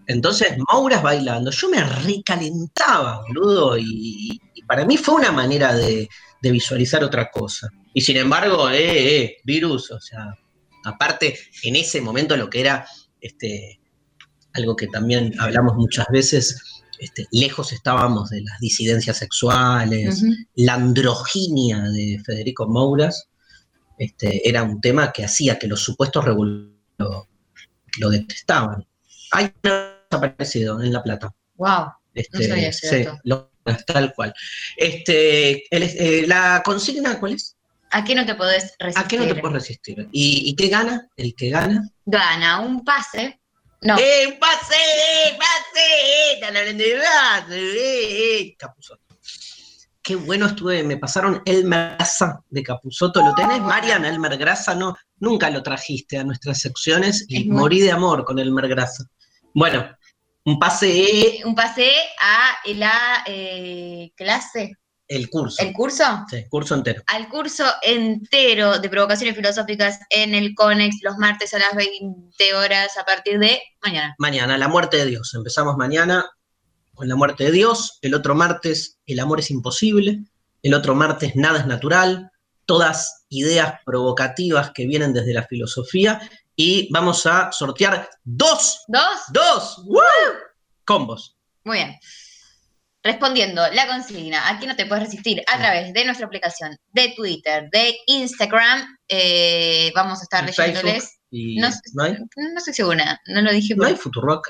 Entonces, 0.08 0.54
Mouras 0.72 1.04
bailando, 1.04 1.52
yo 1.52 1.70
me 1.70 1.84
recalentaba, 1.84 3.22
boludo, 3.28 3.78
y, 3.78 4.40
para 4.68 4.86
mí 4.86 4.98
fue 4.98 5.16
una 5.16 5.32
manera 5.32 5.74
de, 5.76 6.08
de 6.42 6.52
visualizar 6.52 7.04
otra 7.04 7.30
cosa. 7.30 7.70
Y 7.94 8.02
sin 8.02 8.18
embargo, 8.18 8.70
eh, 8.70 9.18
eh, 9.18 9.38
virus, 9.44 9.92
o 9.92 10.00
sea, 10.00 10.36
aparte, 10.84 11.38
en 11.64 11.76
ese 11.76 12.02
momento 12.02 12.36
lo 12.36 12.50
que 12.50 12.62
era, 12.62 12.86
este, 13.22 13.80
algo 14.54 14.76
que 14.76 14.88
también 14.88 15.34
hablamos 15.40 15.76
muchas 15.76 16.06
veces, 16.12 16.62
este, 17.00 17.28
lejos 17.32 17.74
estábamos 17.74 18.30
de 18.30 18.42
las 18.42 18.60
disidencias 18.60 19.18
sexuales, 19.18 20.24
la 20.56 20.76
androginia 20.76 21.82
de 21.82 22.22
Federico 22.26 22.68
Mouras 22.68 23.28
este, 23.98 24.48
era 24.48 24.64
un 24.64 24.80
tema 24.82 25.12
que 25.12 25.26
hacía 25.26 25.58
que 25.60 25.68
los 25.68 25.82
supuestos 25.82 26.24
revolucionarios 26.26 26.74
lo, 26.98 27.28
lo 28.00 28.10
detestaban. 28.10 28.86
Hay 29.32 29.52
una 29.64 29.98
desaparecido 30.10 30.82
en 30.82 30.94
La 30.94 31.02
Plata. 31.04 31.34
Wow. 31.56 31.88
Este, 32.14 32.48
sabía 32.48 32.70
ese 32.70 33.04
dato. 33.06 33.20
lo- 33.24 33.52
tal 33.88 34.14
cual. 34.14 34.34
Este, 34.78 35.64
el- 35.76 35.84
eh, 35.84 36.26
la 36.28 36.62
consigna, 36.64 37.20
¿cuál 37.20 37.34
es? 37.34 37.56
¿A 37.92 38.04
qué 38.04 38.14
no 38.16 38.26
te 38.26 38.36
podés 38.36 38.74
resistir? 38.80 39.06
¿A 39.06 39.08
qué 39.08 39.18
no 39.20 39.28
te 39.28 39.36
puedes 39.36 39.54
resistir? 39.54 40.08
¿Y, 40.12 40.50
y 40.50 40.56
qué 40.56 40.68
gana? 40.68 41.08
El 41.16 41.34
que 41.36 41.50
gana. 41.50 41.90
Gana 42.06 42.60
un 42.60 42.84
pase. 42.84 43.40
No, 43.84 43.98
¡Eh, 43.98 44.28
un 44.28 44.40
pase! 44.40 44.76
¡Pase! 45.38 46.34
¡Están 46.36 46.56
hablando 46.58 46.84
de. 47.50 48.56
Capusotto. 48.58 49.02
Qué 50.02 50.16
bueno 50.16 50.48
estuve, 50.48 50.84
me 50.84 50.98
pasaron 50.98 51.42
Elmer 51.46 51.96
Grasa 51.98 52.42
de 52.50 52.62
Capusotto. 52.62 53.22
¿Lo 53.24 53.34
tenés, 53.36 53.62
Mariana? 53.62 54.10
Elmer 54.10 54.38
Grasa, 54.38 54.76
no, 54.76 54.96
nunca 55.20 55.50
lo 55.50 55.64
trajiste 55.64 56.18
a 56.18 56.26
nuestras 56.26 56.60
secciones 56.60 57.26
y 57.30 57.46
muy- 57.46 57.58
morí 57.62 57.80
de 57.80 57.92
amor 57.92 58.26
con 58.26 58.38
Elmer 58.38 58.68
Grasa. 58.68 59.06
Bueno, 59.54 59.96
un 60.44 60.60
pase, 60.60 61.40
un 61.46 61.56
pase 61.56 61.90
a 62.22 62.52
la 62.74 63.24
eh, 63.28 64.12
clase, 64.16 64.74
el 65.16 65.30
curso. 65.30 65.62
el 65.64 65.74
curso, 65.74 66.04
Sí, 66.30 66.46
curso 66.50 66.76
entero. 66.76 67.04
al 67.08 67.28
curso 67.30 67.66
entero 67.82 68.80
de 68.80 68.90
provocaciones 68.90 69.36
filosóficas 69.36 70.00
en 70.10 70.36
el 70.36 70.54
CONEX 70.56 70.98
los 71.04 71.18
martes 71.18 71.54
a 71.54 71.60
las 71.60 71.74
20 71.76 72.54
horas 72.56 72.98
a 72.98 73.06
partir 73.06 73.40
de 73.40 73.62
mañana. 73.84 74.16
Mañana, 74.18 74.58
la 74.58 74.68
muerte 74.68 74.98
de 74.98 75.06
Dios. 75.06 75.34
Empezamos 75.34 75.78
mañana 75.78 76.26
con 76.94 77.08
la 77.08 77.16
muerte 77.16 77.46
de 77.46 77.52
Dios. 77.52 77.98
El 78.02 78.14
otro 78.14 78.36
martes, 78.36 78.98
el 79.06 79.20
amor 79.20 79.40
es 79.40 79.50
imposible. 79.52 80.20
El 80.62 80.74
otro 80.74 80.96
martes, 80.96 81.36
nada 81.36 81.60
es 81.60 81.66
natural. 81.66 82.32
Todas 82.66 83.26
ideas 83.30 83.74
provocativas 83.86 84.72
que 84.74 84.86
vienen 84.86 85.14
desde 85.14 85.34
la 85.34 85.44
filosofía. 85.44 86.22
Y 86.56 86.92
vamos 86.94 87.26
a 87.26 87.52
sortear 87.52 88.10
dos, 88.24 88.84
¿Dos? 88.88 89.02
dos 89.32 89.82
¡woo! 89.86 90.02
combos. 90.86 91.36
Muy 91.64 91.78
bien. 91.78 91.98
Respondiendo 93.04 93.62
la 93.74 93.86
consigna, 93.88 94.48
aquí 94.50 94.66
no 94.66 94.76
te 94.78 94.86
puedes 94.86 95.04
resistir 95.04 95.44
a 95.54 95.58
través 95.58 95.92
de 95.94 96.06
nuestra 96.06 96.26
aplicación 96.26 96.78
de 96.94 97.14
Twitter, 97.16 97.70
de 97.70 97.98
Instagram. 98.08 98.98
eh, 99.10 99.92
vamos 99.94 100.20
a 100.22 100.24
estar 100.24 100.46
leyéndoles. 100.46 101.20
No, 101.32 101.70
no, 101.96 102.04
hay, 102.04 102.14
no 102.14 102.58
estoy 102.60 102.74
segura, 102.74 103.20
no 103.26 103.42
lo 103.42 103.52
dije. 103.52 103.76
no 103.76 103.86
hay 103.86 103.96
Futurock. 103.96 104.48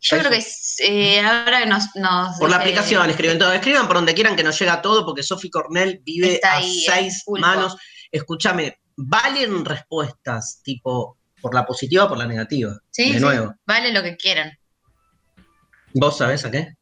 Yo 0.00 0.18
creo 0.18 0.30
que 0.30 0.44
eh, 0.84 1.20
ahora 1.20 1.64
nos, 1.66 1.86
nos 1.96 2.36
Por 2.38 2.50
la 2.50 2.58
dice- 2.58 2.68
aplicación 2.70 3.10
escriben 3.10 3.38
todo. 3.38 3.52
Escriban 3.52 3.86
por 3.88 3.96
donde 3.96 4.14
quieran 4.14 4.36
que 4.36 4.44
nos 4.44 4.58
llega 4.60 4.80
todo, 4.82 5.04
porque 5.04 5.22
Sofi 5.22 5.50
Cornell 5.50 6.00
vive 6.04 6.38
a 6.44 6.56
ahí, 6.58 6.80
seis 6.86 7.24
manos. 7.40 7.76
Escúchame, 8.12 8.78
¿valen 8.94 9.64
respuestas 9.64 10.60
tipo 10.62 11.18
por 11.40 11.54
la 11.54 11.64
positiva 11.66 12.04
o 12.04 12.08
por 12.08 12.18
la 12.18 12.26
negativa? 12.26 12.78
Sí, 12.90 13.08
de 13.12 13.18
sí, 13.18 13.24
nuevo. 13.24 13.54
Vale 13.66 13.90
lo 13.92 14.02
que 14.02 14.16
quieran. 14.16 14.52
¿Vos 15.94 16.18
sabés 16.18 16.44
a 16.44 16.50
qué? 16.50 16.74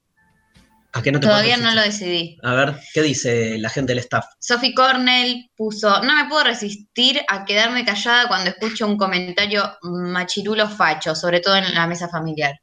¿A 0.97 1.03
qué 1.03 1.13
no 1.13 1.21
te 1.21 1.27
Todavía 1.27 1.59
no 1.59 1.75
lo 1.75 1.83
decidí. 1.83 2.39
A 2.43 2.55
ver, 2.55 2.81
¿qué 2.95 3.03
dice 3.03 3.59
la 3.59 3.69
gente 3.69 3.93
del 3.93 3.99
staff? 3.99 4.25
Sophie 4.39 4.73
Cornell 4.73 5.51
puso, 5.55 6.03
no 6.03 6.17
me 6.17 6.27
puedo 6.27 6.45
resistir 6.45 7.21
a 7.29 7.45
quedarme 7.45 7.85
callada 7.85 8.29
cuando 8.29 8.49
escucho 8.49 8.87
un 8.87 8.97
comentario 8.97 9.77
machirulo 9.83 10.67
facho, 10.71 11.15
sobre 11.15 11.41
todo 11.41 11.57
en 11.57 11.75
la 11.75 11.87
mesa 11.87 12.09
familiar. 12.09 12.59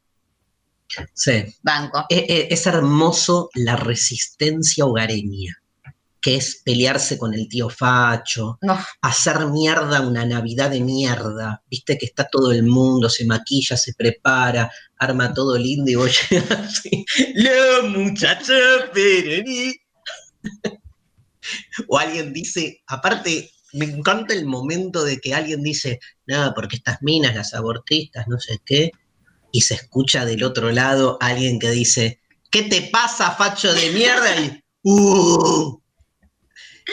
Sí. 1.14 1.46
Banco. 1.62 2.08
E- 2.10 2.26
e- 2.28 2.48
Es, 2.50 2.66
hermoso 2.66 3.52
la 3.54 3.76
resistencia 3.76 4.86
hogareña, 4.86 5.56
que 6.24 6.38
es 6.38 6.62
pelearse 6.64 7.18
con 7.18 7.34
el 7.34 7.50
tío 7.50 7.70
Facho, 7.70 8.58
No, 8.62 8.80
hacer 9.02 9.46
mierda 9.48 10.00
una 10.00 10.26
Navidad 10.26 10.72
de 10.72 10.80
mierda. 10.80 11.62
Viste 11.70 11.98
que 11.98 12.06
está 12.06 12.30
todo 12.30 12.54
el 12.54 12.64
mundo, 12.64 13.10
se 13.10 13.26
maquilla, 13.26 13.76
se 13.76 13.94
prepara, 13.94 14.72
arma 14.98 15.34
todo 15.34 15.58
lindo 15.58 15.92
y 15.92 15.96
vos 15.96 16.18
así. 16.50 17.06
La 17.36 17.88
muchacha 17.90 18.54
Peroni. 18.94 19.76
O 21.90 22.00
alguien 22.00 22.32
dice, 22.32 22.82
aparte, 22.88 23.52
me 23.74 23.84
encanta 23.84 24.34
el 24.34 24.46
momento 24.46 25.04
de 25.04 25.20
que 25.20 25.34
alguien 25.34 25.62
dice, 25.62 26.00
no, 26.26 26.54
porque 26.56 26.78
estas 26.78 27.02
minas, 27.02 27.36
las 27.36 27.54
abortistas, 27.54 28.30
no 28.30 28.40
sé 28.40 28.62
qué, 28.66 28.92
y 29.52 29.60
se 29.60 29.74
escucha 29.74 30.24
del 30.24 30.46
otro 30.46 30.72
lado 30.72 31.18
alguien 31.20 31.60
que 31.60 31.70
dice, 31.72 32.22
¿qué 32.50 32.64
te 32.64 32.84
pasa, 32.84 33.32
facho 33.32 33.74
de 33.74 33.92
mierda? 33.92 34.40
Y, 34.40 34.64
¡uh! 34.84 35.83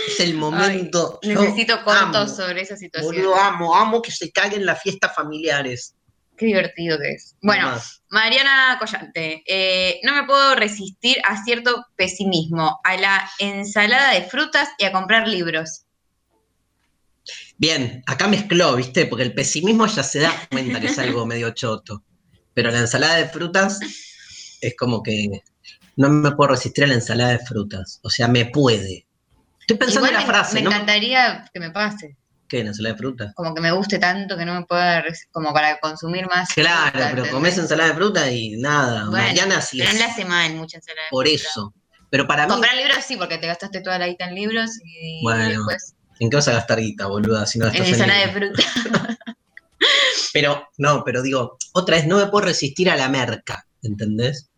Es 0.09 0.21
el 0.21 0.35
momento. 0.35 1.19
necesito 1.23 1.83
cortos 1.85 2.37
sobre 2.37 2.63
esa 2.63 2.77
situación. 2.77 3.15
Boludo, 3.15 3.35
amo, 3.35 3.75
amo 3.75 4.03
que 4.03 4.11
se 4.11 4.31
caguen 4.31 4.67
las 4.67 4.83
fiestas 4.83 5.15
familiares. 5.15 5.95
Qué 6.37 6.47
divertido 6.47 6.99
que 6.99 7.13
es. 7.13 7.37
Bueno. 7.43 7.79
Mariana 8.09 8.77
Collante, 8.79 9.43
eh, 9.47 10.01
no 10.03 10.15
me 10.15 10.25
puedo 10.25 10.55
resistir 10.55 11.19
a 11.25 11.45
cierto 11.45 11.85
pesimismo, 11.97 12.81
a 12.83 12.97
la 12.97 13.31
ensalada 13.39 14.13
de 14.15 14.23
frutas 14.23 14.71
y 14.79 14.85
a 14.85 14.93
comprar 14.93 15.29
libros. 15.29 15.85
Bien, 17.59 18.03
acá 18.07 18.27
mezcló, 18.27 18.75
¿viste? 18.75 19.05
Porque 19.07 19.23
el 19.23 19.35
pesimismo 19.35 19.87
ya 19.87 20.03
se 20.03 20.21
da 20.21 20.33
cuenta 20.51 20.81
que 20.81 20.87
es 20.87 20.99
algo 20.99 21.27
medio 21.27 21.51
choto. 21.51 22.03
Pero 22.55 22.71
la 22.71 22.79
ensalada 22.79 23.17
de 23.17 23.29
frutas 23.29 23.79
es 24.63 24.75
como 24.77 25.03
que 25.03 25.43
no 25.97 26.09
me 26.09 26.33
puedo 26.33 26.53
resistir 26.53 26.85
a 26.85 26.87
la 26.87 26.95
ensalada 26.95 27.33
de 27.33 27.39
frutas. 27.41 28.01
O 28.03 28.11
sea, 28.11 28.29
me 28.29 28.47
puede. 28.47 29.07
Estoy 29.71 29.87
pensando 29.87 30.09
Igual 30.09 30.23
en 30.23 30.29
la 30.29 30.35
frase, 30.35 30.55
me 30.57 30.63
¿no? 30.63 30.71
encantaría 30.71 31.45
que 31.53 31.61
me 31.61 31.71
pase. 31.71 32.17
¿Qué? 32.49 32.65
¿La 32.65 32.71
ensalada 32.71 32.95
de 32.95 32.99
frutas? 32.99 33.33
Como 33.37 33.55
que 33.55 33.61
me 33.61 33.71
guste 33.71 34.01
tanto 34.01 34.37
que 34.37 34.45
no 34.45 34.55
me 34.55 34.67
pueda, 34.67 35.05
como 35.31 35.53
para 35.53 35.79
consumir 35.79 36.27
más. 36.27 36.49
Claro, 36.53 36.91
fruta, 36.91 37.11
pero 37.15 37.31
comes 37.31 37.57
ensalada 37.57 37.91
de 37.91 37.95
fruta 37.95 38.31
y 38.33 38.57
nada. 38.57 39.09
Bueno, 39.09 39.27
mañana 39.29 39.61
sí 39.61 39.79
Pero 39.79 39.91
es 39.91 39.95
no 39.95 40.05
le 40.05 40.11
hace 40.11 40.25
mal 40.25 40.55
mucha 40.57 40.79
ensalada. 40.79 41.05
de 41.07 41.11
por 41.11 41.27
fruta. 41.29 41.43
eso. 41.49 41.75
Pero 42.11 42.27
para 42.27 42.47
mí, 42.47 42.53
Comprar 42.53 42.75
libros 42.75 42.97
sí, 43.07 43.17
porque 43.17 43.39
te 43.39 43.47
gastaste 43.47 43.81
toda 43.81 43.99
la 44.01 44.09
guita 44.09 44.25
en 44.25 44.35
libros 44.35 44.71
y 44.85 45.23
Bueno, 45.23 45.45
después 45.49 45.95
¿en 46.19 46.29
qué 46.29 46.37
vas 46.37 46.49
a 46.49 46.53
gastar 46.55 46.81
guita, 46.81 47.07
boluda? 47.07 47.47
Si 47.47 47.61
no 47.61 47.67
en 47.67 47.73
gastas 47.73 47.87
en 47.89 47.95
ensalada 47.95 48.27
de 48.27 48.33
fruta. 48.33 49.17
Pero, 50.33 50.69
no, 50.79 51.03
pero 51.05 51.23
digo, 51.23 51.57
otra 51.73 51.97
vez, 51.97 52.07
no 52.07 52.17
me 52.19 52.27
puedo 52.27 52.47
resistir 52.47 52.89
a 52.91 52.97
la 52.97 53.09
merca, 53.09 53.67
¿entendés? 53.83 54.49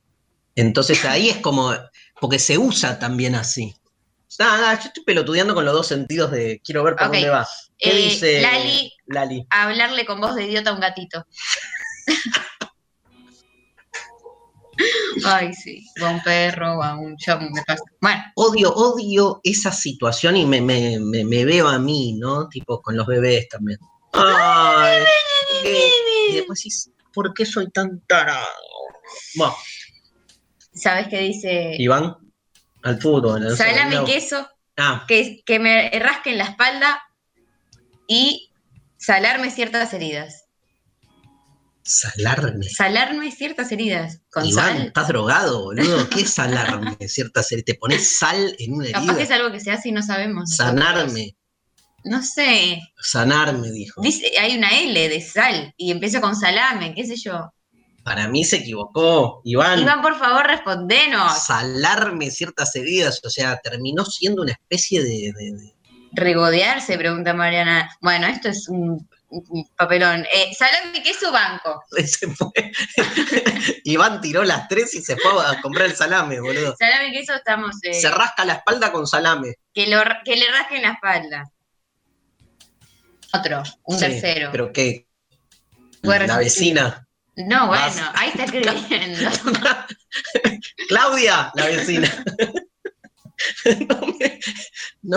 Entonces 0.54 1.04
ahí 1.04 1.30
es 1.30 1.38
como, 1.38 1.72
porque 2.20 2.38
se 2.38 2.58
usa 2.58 2.98
también 2.98 3.34
así. 3.34 3.74
Nada, 4.38 4.56
nada, 4.60 4.80
yo 4.80 4.86
estoy 4.88 5.04
pelotudeando 5.04 5.54
con 5.54 5.64
los 5.64 5.74
dos 5.74 5.86
sentidos 5.86 6.30
de 6.30 6.60
quiero 6.64 6.82
ver 6.84 6.96
por 6.96 7.08
dónde 7.10 7.28
va. 7.28 7.46
¿Qué 7.78 7.90
Eh, 7.90 7.96
dice 8.08 8.40
Lali, 8.40 8.92
Lali? 9.06 9.46
hablarle 9.50 10.06
con 10.06 10.20
voz 10.20 10.34
de 10.34 10.46
idiota 10.46 10.70
a 10.70 10.74
un 10.74 10.80
gatito. 10.80 11.26
Ay, 15.24 15.52
sí. 15.52 15.86
Va 16.02 16.10
un 16.10 16.22
perro, 16.22 16.78
va 16.78 16.96
un 16.98 17.14
yo 17.18 17.38
me 17.38 17.62
pasa. 17.66 17.82
Bueno, 18.00 18.22
Odio, 18.34 18.72
odio 18.74 19.40
esa 19.44 19.70
situación 19.70 20.36
y 20.36 20.46
me, 20.46 20.60
me, 20.60 20.98
me, 20.98 21.24
me 21.24 21.44
veo 21.44 21.68
a 21.68 21.78
mí, 21.78 22.14
¿no? 22.14 22.48
Tipo 22.48 22.80
con 22.80 22.96
los 22.96 23.06
bebés 23.06 23.48
también. 23.48 23.78
Ay, 24.12 25.04
eh, 25.64 25.90
y 26.30 26.34
después 26.36 26.90
¿por 27.12 27.32
qué 27.34 27.46
soy 27.46 27.70
tan 27.70 28.00
tarado? 28.06 28.46
Bueno, 29.36 29.54
¿sabes 30.74 31.08
qué 31.08 31.18
dice? 31.20 31.74
Iván, 31.78 32.16
al 32.82 33.00
fútbol. 33.00 33.46
al 33.46 33.56
Salame 33.56 34.04
queso, 34.04 34.48
Ah, 34.76 35.04
que, 35.06 35.42
que 35.44 35.58
me 35.58 35.90
rasquen 35.98 36.38
la 36.38 36.44
espalda 36.44 37.02
y 38.08 38.50
salarme 38.96 39.50
ciertas 39.50 39.92
heridas. 39.92 40.44
salarme. 41.84 42.68
Salarme 42.68 43.30
ciertas 43.32 43.70
heridas. 43.72 44.20
Con 44.30 44.46
Iván, 44.46 44.76
sal. 44.78 44.86
estás 44.86 45.08
drogado, 45.08 45.62
boludo. 45.64 46.08
¿Qué 46.08 46.22
es 46.22 46.32
salarme? 46.34 46.96
Cierta 47.08 47.42
serie. 47.42 47.64
Te 47.64 47.74
pones 47.74 48.18
sal 48.18 48.54
en 48.58 48.74
una 48.74 48.90
Capaz 48.92 49.16
que 49.16 49.22
es 49.24 49.30
herida. 49.30 49.34
algo 49.34 49.52
que 49.52 49.60
se 49.60 49.72
hace 49.72 49.88
y 49.88 49.92
no 49.92 50.02
sabemos. 50.02 50.54
Sanarme. 50.56 51.36
No 52.04 52.22
sé. 52.22 52.80
Sanarme, 53.00 53.70
dijo. 53.70 54.00
Dice, 54.00 54.32
hay 54.40 54.56
una 54.56 54.70
L 54.80 55.08
de 55.08 55.20
sal 55.20 55.74
y 55.76 55.90
empieza 55.90 56.20
con 56.20 56.34
salame, 56.36 56.94
qué 56.94 57.04
sé 57.06 57.16
yo. 57.16 57.52
Para 58.04 58.26
mí 58.28 58.44
se 58.44 58.56
equivocó. 58.56 59.40
Iván, 59.44 59.80
Iván, 59.80 60.02
por 60.02 60.18
favor, 60.18 60.46
respondenos. 60.46 61.44
salarme 61.44 62.30
ciertas 62.30 62.74
heridas. 62.74 63.20
O 63.24 63.30
sea, 63.30 63.58
terminó 63.62 64.04
siendo 64.04 64.42
una 64.42 64.52
especie 64.52 65.02
de- 65.02 65.32
de- 65.36 65.52
de 65.52 65.74
Regodearse, 66.14 66.98
pregunta 66.98 67.32
Mariana. 67.32 67.88
Bueno, 68.02 68.26
esto 68.26 68.48
es 68.50 68.68
un, 68.68 69.08
un 69.28 69.70
papelón. 69.76 70.26
Eh, 70.34 70.52
salame 70.54 70.98
y 70.98 71.02
queso 71.02 71.32
banco. 71.32 71.82
Se 72.04 72.28
fue. 72.34 72.50
Iván 73.84 74.20
tiró 74.20 74.42
las 74.44 74.68
tres 74.68 74.92
y 74.94 75.00
se 75.00 75.16
fue 75.16 75.30
a 75.46 75.60
comprar 75.62 75.86
el 75.86 75.96
salame, 75.96 76.38
boludo. 76.40 76.74
Salame 76.78 77.12
queso 77.12 77.34
estamos. 77.34 77.76
eh, 77.82 77.94
Se 77.94 78.10
rasca 78.10 78.44
la 78.44 78.54
espalda 78.54 78.92
con 78.92 79.06
salame. 79.06 79.54
que, 79.72 79.86
lo, 79.86 80.02
que 80.24 80.36
le 80.36 80.50
rasquen 80.50 80.82
la 80.82 80.92
espalda. 80.92 81.50
Otro, 83.32 83.62
un 83.84 83.98
Sí, 83.98 84.04
tercero. 84.04 84.48
¿Pero 84.52 84.72
qué? 84.72 85.06
La 86.02 86.36
vecina. 86.38 87.06
No, 87.36 87.66
bueno, 87.68 88.10
ahí 88.14 88.28
está 88.28 88.44
escribiendo. 88.44 89.30
Claudia, 90.88 91.50
la 91.54 91.66
vecina. 91.66 92.24
No 93.88 94.06
me- 94.06 94.38
no, 95.02 95.16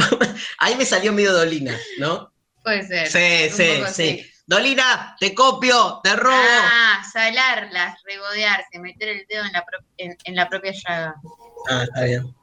ahí 0.57 0.73
me 0.75 0.85
salió 0.85 1.13
medio 1.13 1.31
Dolina, 1.31 1.77
¿no? 1.99 2.31
Puede 2.63 2.87
ser. 2.87 3.07
Sí, 3.07 3.55
sí, 3.55 3.83
sí. 3.93 4.31
Dolina, 4.47 5.15
te 5.19 5.35
copio, 5.35 5.99
te 6.03 6.15
robo. 6.15 6.35
Ah, 6.35 7.03
salarlas, 7.13 7.99
regodearse, 8.03 8.79
meter 8.79 9.09
el 9.09 9.25
dedo 9.29 9.45
en 9.45 9.51
la, 9.51 9.63
pro- 9.63 9.85
en, 9.97 10.17
en 10.23 10.35
la 10.35 10.49
propia 10.49 10.71
llaga. 10.71 11.15
Ah, 11.69 11.83
está 11.83 12.03
bien. 12.05 12.35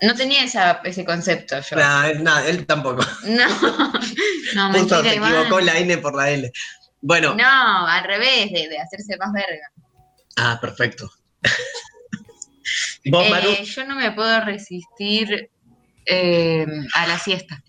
No 0.00 0.14
tenía 0.14 0.44
esa- 0.44 0.80
ese 0.84 1.04
concepto 1.04 1.60
yo. 1.60 1.76
Nah, 1.76 2.06
él- 2.08 2.22
nah, 2.24 2.40
él 2.46 2.64
tampoco. 2.66 3.04
No, 3.24 3.46
no, 4.54 4.72
Justo 4.72 5.02
se 5.02 5.16
equivocó 5.16 5.60
la 5.60 5.76
N 5.78 5.98
por 5.98 6.14
la 6.14 6.30
L. 6.30 6.50
Bueno, 7.02 7.34
No, 7.34 7.86
al 7.86 8.04
revés, 8.04 8.52
de, 8.52 8.68
de 8.68 8.78
hacerse 8.78 9.16
más 9.16 9.32
verga. 9.32 9.70
ah, 10.36 10.58
perfecto. 10.60 11.10
Vos, 13.06 13.26
Eh, 13.26 13.30
Maru, 13.30 13.50
yo 13.64 13.84
no 13.86 13.96
me 13.96 14.12
puedo 14.12 14.40
resistir 14.44 15.50
eh, 16.06 16.66
a 16.94 17.06
la 17.06 17.18
siesta. 17.18 17.62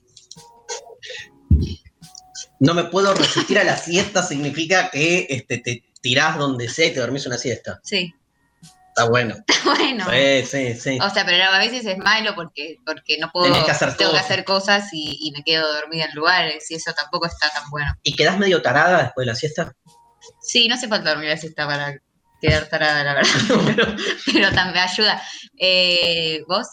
no 2.60 2.74
me 2.76 2.84
puedo 2.86 3.14
resistir 3.14 3.58
a 3.58 3.64
la 3.64 3.76
siesta, 3.78 4.22
significa 4.22 4.90
que 4.92 5.26
este, 5.30 5.58
te 5.60 5.84
tirás 6.02 6.38
donde 6.38 6.70
sea 6.70 6.88
y 6.88 6.94
te 6.94 7.00
dormís 7.00 7.26
una 7.26 7.38
siesta. 7.38 7.80
Sí, 7.84 8.14
Está 8.92 9.10
bueno. 9.10 9.36
bueno. 9.66 10.06
Sí, 10.10 10.46
sí, 10.46 10.76
sí. 10.76 11.00
O 11.02 11.10
sea, 11.10 11.26
pero 11.26 11.42
a 11.44 11.60
veces 11.60 11.86
es 11.86 11.98
malo 11.98 12.36
porque, 12.36 12.76
porque 12.86 13.18
no 13.20 13.32
puedo, 13.32 13.46
Tenés 13.46 13.64
que 13.64 13.72
hacer 13.72 13.96
tengo 13.96 14.12
que 14.12 14.20
hacer 14.20 14.44
cosas 14.44 14.90
y, 14.92 15.18
y 15.22 15.32
me 15.32 15.44
quedo 15.44 15.74
dormida 15.74 16.06
en 16.06 16.16
lugares 16.16 16.70
y 16.70 16.76
eso 16.76 16.92
tampoco 16.94 17.26
está 17.26 17.50
tan 17.50 17.70
bueno. 17.70 17.90
¿Y 18.04 18.14
quedás 18.16 18.38
medio 18.38 18.62
tarada 18.62 19.04
después 19.04 19.26
de 19.26 19.32
la 19.32 19.36
siesta? 19.36 19.74
Sí, 20.42 20.68
no 20.68 20.76
hace 20.76 20.90
falta 20.90 21.12
dormir 21.12 21.30
la 21.30 21.38
siesta 21.38 21.66
para 21.66 22.02
quedar 22.42 22.68
tarada, 22.68 23.04
la 23.04 23.14
verdad, 23.14 23.32
pero 24.26 24.52
también 24.52 24.84
ayuda. 24.84 25.22
Eh, 25.58 26.44
¿Vos? 26.48 26.68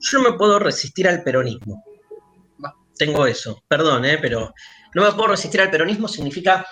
Yo 0.00 0.18
no 0.18 0.30
me 0.30 0.38
puedo 0.38 0.58
resistir 0.58 1.08
al 1.08 1.22
peronismo. 1.22 1.84
Tengo 2.96 3.26
eso, 3.26 3.62
perdón, 3.68 4.04
¿eh? 4.04 4.18
pero 4.18 4.54
no 4.94 5.02
me 5.02 5.12
puedo 5.12 5.28
resistir 5.28 5.60
al 5.60 5.70
peronismo 5.70 6.06
significa 6.06 6.64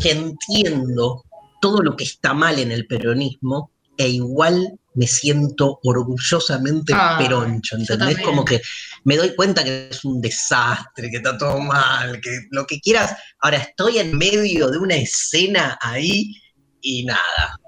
que 0.00 0.10
entiendo 0.10 1.22
todo 1.60 1.82
lo 1.82 1.94
que 1.94 2.04
está 2.04 2.32
mal 2.32 2.58
en 2.58 2.72
el 2.72 2.86
peronismo 2.86 3.70
e 3.96 4.08
igual 4.08 4.78
me 4.94 5.06
siento 5.06 5.78
orgullosamente 5.82 6.92
Ah, 6.94 7.16
peroncho, 7.18 7.76
¿entendés? 7.76 8.18
Como 8.20 8.44
que 8.44 8.60
me 9.04 9.16
doy 9.16 9.34
cuenta 9.34 9.62
que 9.62 9.88
es 9.90 10.04
un 10.04 10.20
desastre, 10.20 11.10
que 11.10 11.18
está 11.18 11.36
todo 11.36 11.60
mal, 11.60 12.20
que 12.20 12.46
lo 12.50 12.66
que 12.66 12.80
quieras. 12.80 13.14
Ahora 13.40 13.58
estoy 13.58 13.98
en 13.98 14.16
medio 14.16 14.70
de 14.70 14.78
una 14.78 14.96
escena 14.96 15.78
ahí 15.80 16.34
y 16.80 17.04
nada. 17.04 17.58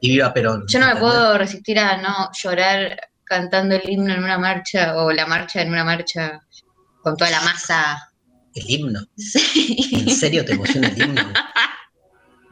Y 0.00 0.10
viva 0.10 0.34
Perón. 0.34 0.64
Yo 0.68 0.80
no 0.80 0.86
me 0.86 0.96
puedo 0.96 1.38
resistir 1.38 1.78
a 1.78 2.02
no 2.02 2.30
llorar 2.42 2.98
cantando 3.24 3.76
el 3.76 3.88
himno 3.88 4.12
en 4.12 4.22
una 4.22 4.38
marcha 4.38 4.96
o 4.96 5.10
la 5.12 5.26
marcha 5.26 5.62
en 5.62 5.70
una 5.70 5.84
marcha 5.84 6.40
con 7.02 7.16
toda 7.16 7.30
la 7.30 7.40
masa. 7.42 8.10
El 8.54 8.70
himno. 8.70 9.00
Sí. 9.16 9.90
¿En 9.92 10.10
serio 10.10 10.44
te 10.44 10.52
emociona 10.52 10.88
el 10.88 11.00
himno? 11.00 11.22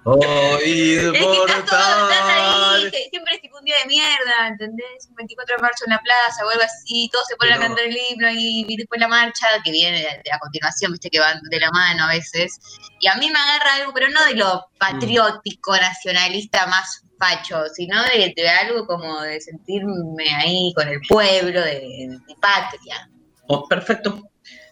Hoy 0.04 0.94
Es 0.96 1.12
que 1.12 1.18
estás 1.18 1.64
todo, 1.64 2.10
estás 2.10 2.24
ahí, 2.28 2.90
que 2.90 3.08
siempre 3.10 3.34
es 3.36 3.40
tipo 3.40 3.58
un 3.58 3.64
día 3.64 3.76
de 3.82 3.86
mierda, 3.86 4.48
¿entendés? 4.48 5.06
Un 5.08 5.14
24 5.14 5.56
de 5.56 5.62
marzo 5.62 5.84
en 5.86 5.92
la 5.92 6.00
plaza 6.00 6.44
o 6.44 6.50
algo 6.50 6.62
así, 6.62 7.08
todos 7.12 7.26
se 7.28 7.36
ponen 7.36 7.54
Pero- 7.54 7.64
a 7.64 7.68
cantar 7.68 7.84
el 7.86 7.96
himno 7.96 8.30
y, 8.32 8.66
y 8.68 8.76
después 8.76 9.00
la 9.00 9.06
marcha 9.08 9.46
que 9.64 9.70
viene 9.70 10.06
a 10.32 10.38
continuación, 10.40 10.90
viste 10.92 11.08
que 11.08 11.20
van 11.20 11.40
de 11.50 11.60
la 11.60 11.70
mano 11.70 12.04
a 12.04 12.08
veces. 12.08 12.58
Y 13.00 13.06
a 13.06 13.14
mí 13.14 13.30
me 13.30 13.38
agarra 13.38 13.74
algo, 13.76 13.92
pero 13.94 14.08
no 14.08 14.24
de 14.24 14.34
lo 14.34 14.64
patriótico, 14.78 15.76
nacionalista 15.76 16.66
más 16.66 17.02
facho, 17.18 17.62
sino 17.72 18.02
de, 18.02 18.32
de 18.36 18.48
algo 18.48 18.84
como 18.86 19.20
de 19.20 19.40
sentirme 19.40 20.34
ahí 20.34 20.72
con 20.74 20.88
el 20.88 20.98
pueblo, 21.08 21.60
de, 21.60 21.74
de 21.80 22.18
mi 22.26 22.34
patria. 22.40 23.08
Oh, 23.46 23.68
perfecto. 23.68 24.20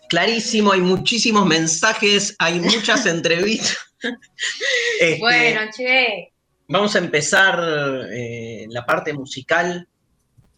Clarísimo, 0.09 0.73
hay 0.73 0.81
muchísimos 0.81 1.47
mensajes, 1.47 2.35
hay 2.41 2.59
muchas 2.59 3.07
entrevistas. 3.07 3.77
Este, 5.01 5.19
Bueno, 5.19 5.61
che. 5.75 6.33
Vamos 6.69 6.95
a 6.95 6.99
empezar 6.99 8.09
eh, 8.13 8.67
la 8.69 8.85
parte 8.85 9.13
musical. 9.13 9.89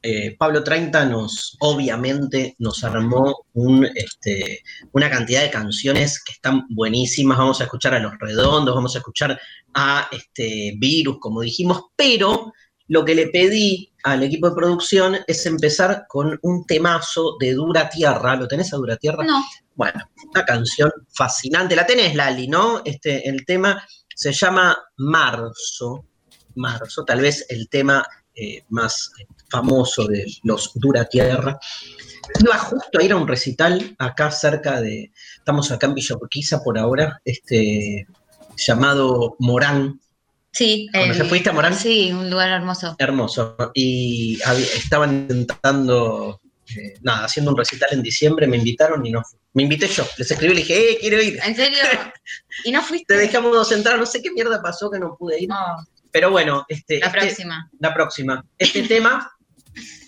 Eh, 0.02 0.34
Pablo 0.36 0.64
30 0.64 1.04
nos, 1.06 1.56
obviamente, 1.60 2.56
nos 2.58 2.82
armó 2.82 3.46
un, 3.54 3.88
este, 3.94 4.62
una 4.92 5.08
cantidad 5.08 5.42
de 5.42 5.50
canciones 5.50 6.22
que 6.22 6.32
están 6.32 6.66
buenísimas. 6.70 7.38
Vamos 7.38 7.60
a 7.60 7.64
escuchar 7.64 7.94
a 7.94 8.00
Los 8.00 8.18
Redondos, 8.18 8.74
vamos 8.74 8.94
a 8.96 8.98
escuchar 8.98 9.40
a 9.74 10.08
este, 10.10 10.74
Virus, 10.76 11.18
como 11.20 11.40
dijimos, 11.40 11.84
pero 11.94 12.52
lo 12.88 13.04
que 13.04 13.14
le 13.14 13.28
pedí 13.28 13.91
al 14.02 14.22
equipo 14.22 14.48
de 14.48 14.56
producción 14.56 15.16
es 15.26 15.46
empezar 15.46 16.06
con 16.08 16.38
un 16.42 16.66
temazo 16.66 17.36
de 17.38 17.54
Dura 17.54 17.88
Tierra. 17.88 18.36
¿Lo 18.36 18.48
tenés 18.48 18.72
a 18.72 18.76
Dura 18.76 18.96
Tierra? 18.96 19.24
No, 19.24 19.42
Bueno, 19.74 20.00
una 20.32 20.44
canción 20.44 20.90
fascinante. 21.14 21.76
La 21.76 21.86
tenés, 21.86 22.14
Lali, 22.14 22.48
¿no? 22.48 22.82
Este, 22.84 23.28
el 23.28 23.44
tema 23.44 23.86
se 24.14 24.32
llama 24.32 24.76
Marzo. 24.96 26.06
Marzo, 26.54 27.04
tal 27.04 27.20
vez 27.20 27.46
el 27.48 27.68
tema 27.68 28.04
eh, 28.34 28.64
más 28.70 29.10
famoso 29.50 30.06
de 30.06 30.26
los 30.42 30.72
Dura 30.74 31.04
Tierra. 31.04 31.58
Iba 32.40 32.58
justo 32.58 32.98
a 32.98 33.02
ir 33.02 33.12
a 33.12 33.16
un 33.16 33.28
recital 33.28 33.94
acá 33.98 34.30
cerca 34.30 34.80
de. 34.80 35.12
Estamos 35.36 35.70
acá 35.70 35.86
en 35.86 35.94
Villa 35.94 36.16
Urquiza 36.16 36.62
por 36.62 36.78
ahora, 36.78 37.20
este, 37.24 38.06
llamado 38.56 39.36
Morán. 39.38 40.00
Sí. 40.52 40.88
¿Conoces? 40.92 41.20
el- 41.20 41.26
¿Fuiste 41.28 41.50
a 41.50 41.52
Morán? 41.52 41.74
Sí, 41.74 42.12
un 42.12 42.30
lugar 42.30 42.50
hermoso. 42.50 42.94
Hermoso. 42.98 43.56
Y 43.74 44.38
estaban 44.76 45.26
intentando, 45.30 46.40
eh, 46.76 46.94
nada, 47.02 47.24
haciendo 47.24 47.50
un 47.50 47.56
recital 47.56 47.88
en 47.92 48.02
diciembre, 48.02 48.46
me 48.46 48.56
invitaron 48.58 49.04
y 49.04 49.10
no 49.10 49.22
fui. 49.22 49.38
Me 49.54 49.64
invité 49.64 49.86
yo, 49.86 50.06
les 50.16 50.30
escribí 50.30 50.52
y 50.52 50.56
le 50.56 50.60
dije, 50.62 50.92
eh, 50.92 50.98
quiero 51.00 51.20
ir. 51.22 51.38
¿En 51.44 51.54
serio? 51.54 51.78
¿Y 52.64 52.72
no 52.72 52.80
fuiste? 52.82 53.14
Te 53.14 53.20
dejamos 53.20 53.70
entrar, 53.72 53.98
no 53.98 54.06
sé 54.06 54.22
qué 54.22 54.30
mierda 54.30 54.62
pasó 54.62 54.90
que 54.90 54.98
no 54.98 55.14
pude 55.18 55.42
ir. 55.42 55.48
No, 55.48 55.56
Pero 56.10 56.30
bueno, 56.30 56.64
este, 56.68 57.00
la 57.00 57.06
este- 57.08 57.18
próxima. 57.20 57.70
la 57.78 57.92
próxima. 57.94 58.44
Este 58.56 58.82
tema 58.84 59.30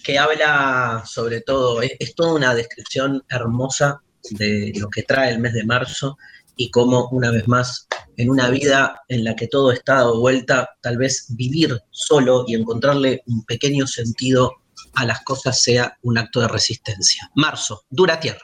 que 0.03 0.19
habla 0.19 1.03
sobre 1.07 1.41
todo, 1.43 1.83
es, 1.83 1.93
es 1.99 2.15
toda 2.15 2.35
una 2.35 2.55
descripción 2.55 3.23
hermosa 3.29 4.01
de 4.31 4.73
lo 4.77 4.89
que 4.89 5.03
trae 5.03 5.31
el 5.31 5.39
mes 5.39 5.53
de 5.53 5.65
marzo 5.65 6.17
y 6.57 6.71
cómo 6.71 7.09
una 7.11 7.31
vez 7.31 7.47
más 7.49 7.87
en 8.17 8.31
una 8.31 8.49
vida 8.49 9.03
en 9.09 9.25
la 9.25 9.35
que 9.35 9.49
todo 9.49 9.73
está 9.73 9.95
dado 9.95 10.21
vuelta, 10.21 10.71
tal 10.83 10.97
vez 10.99 11.27
vivir 11.31 11.81
solo 11.91 12.45
y 12.47 12.55
encontrarle 12.55 13.23
un 13.27 13.45
pequeño 13.45 13.87
sentido 13.87 14.53
a 14.95 15.05
las 15.05 15.23
cosas 15.23 15.61
sea 15.61 15.97
un 16.03 16.19
acto 16.19 16.41
de 16.41 16.49
resistencia. 16.49 17.29
Marzo, 17.35 17.85
dura 17.91 18.21
tierra. 18.21 18.41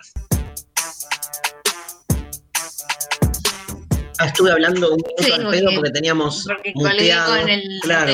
Ah, 4.19 4.27
estuve 4.27 4.51
hablando 4.53 4.91
un 4.91 4.97
minuto 4.97 5.15
Sí, 5.23 5.33
al 5.33 5.43
porque- 5.45 5.59
pedo 5.61 5.71
porque 5.77 5.91
teníamos 5.93 6.45
Porque 6.47 6.73
muteado, 6.75 7.37
con 7.41 7.49
el 7.49 7.63
claro. 7.83 8.13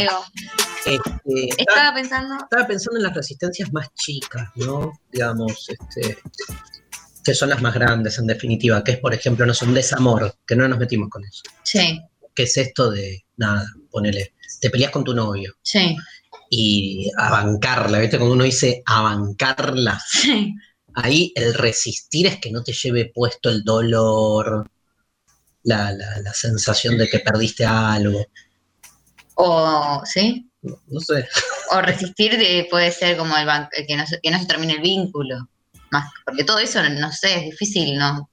Este, 0.84 1.00
estaba, 1.24 1.48
Estaba 1.58 1.94
pensando. 1.94 2.34
estaba 2.44 2.66
pensando 2.68 2.98
en 2.98 3.02
las 3.02 3.14
resistencias 3.14 3.72
más 3.72 3.92
chicas, 3.94 4.48
¿no? 4.54 4.92
Digamos, 5.10 5.68
este, 5.68 6.16
que 7.26 7.34
son 7.34 7.50
las 7.50 7.60
más 7.62 7.74
grandes 7.74 8.18
en 8.18 8.26
definitiva, 8.26 8.82
que 8.84 8.92
es, 8.92 8.98
por 8.98 9.12
ejemplo, 9.14 9.44
no 9.46 9.52
sé, 9.54 9.64
un 9.64 9.74
desamor, 9.74 10.36
que 10.46 10.56
no 10.56 10.66
nos 10.68 10.78
metimos 10.78 11.08
con 11.10 11.24
eso. 11.24 11.42
Sí, 11.62 12.00
que 12.34 12.44
es 12.44 12.56
esto 12.56 12.90
de, 12.90 13.24
nada, 13.36 13.66
ponele, 13.90 14.34
te 14.60 14.70
peleas 14.70 14.90
con 14.92 15.04
tu 15.04 15.14
novio 15.14 15.54
sí, 15.62 15.96
y 16.50 17.10
a 17.18 17.30
bancarla, 17.30 17.98
¿viste? 17.98 18.18
Cuando 18.18 18.34
uno 18.34 18.44
dice 18.44 18.82
a 18.86 19.02
bancarla, 19.02 20.00
sí. 20.06 20.54
ahí 20.94 21.32
el 21.34 21.54
resistir 21.54 22.26
es 22.26 22.36
que 22.38 22.50
no 22.50 22.62
te 22.62 22.72
lleve 22.72 23.10
puesto 23.14 23.48
el 23.50 23.64
dolor, 23.64 24.70
la, 25.64 25.90
la- 25.92 26.20
la 26.20 26.32
sensación 26.34 26.96
de 26.96 27.08
que 27.08 27.18
perdiste 27.20 27.64
algo, 27.64 28.24
O, 29.34 30.02
¿sí? 30.04 30.48
no, 30.62 30.80
no 30.86 31.00
sé. 31.00 31.28
O 31.72 31.80
resistir 31.80 32.36
de- 32.38 32.66
puede 32.70 32.90
ser 32.92 33.16
como 33.16 33.36
el 33.36 33.46
que, 33.86 33.96
no 33.96 34.06
se, 34.06 34.20
que 34.20 34.30
no 34.30 34.38
se 34.38 34.46
termine 34.46 34.74
el 34.74 34.80
vínculo. 34.80 35.48
Más, 36.00 36.12
porque 36.24 36.44
todo 36.44 36.58
eso, 36.58 36.82
no 36.88 37.12
sé, 37.12 37.34
es 37.36 37.44
difícil, 37.50 37.96
¿no? 37.98 38.30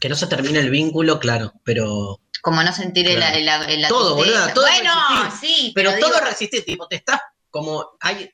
Que 0.00 0.08
no 0.08 0.16
se 0.16 0.26
termine 0.26 0.58
el 0.58 0.70
vínculo, 0.70 1.18
claro, 1.20 1.52
pero, 1.64 2.20
Como 2.42 2.62
no 2.62 2.72
sentir 2.74 3.08
el- 3.08 3.16
Claro. 3.16 3.64
el- 3.68 3.80
la 3.80 3.88
Todo, 3.88 4.22
es 4.22 4.30
Bueno, 4.30 4.92
resistir. 5.22 5.48
sí, 5.48 5.72
pero 5.74 5.90
pero, 5.92 6.00
todo 6.06 6.14
digo, 6.18 6.26
resistir, 6.30 6.64
tipo, 6.64 6.86
te 6.88 6.96
estás 6.96 7.20
como, 7.50 7.96
hay, 8.00 8.30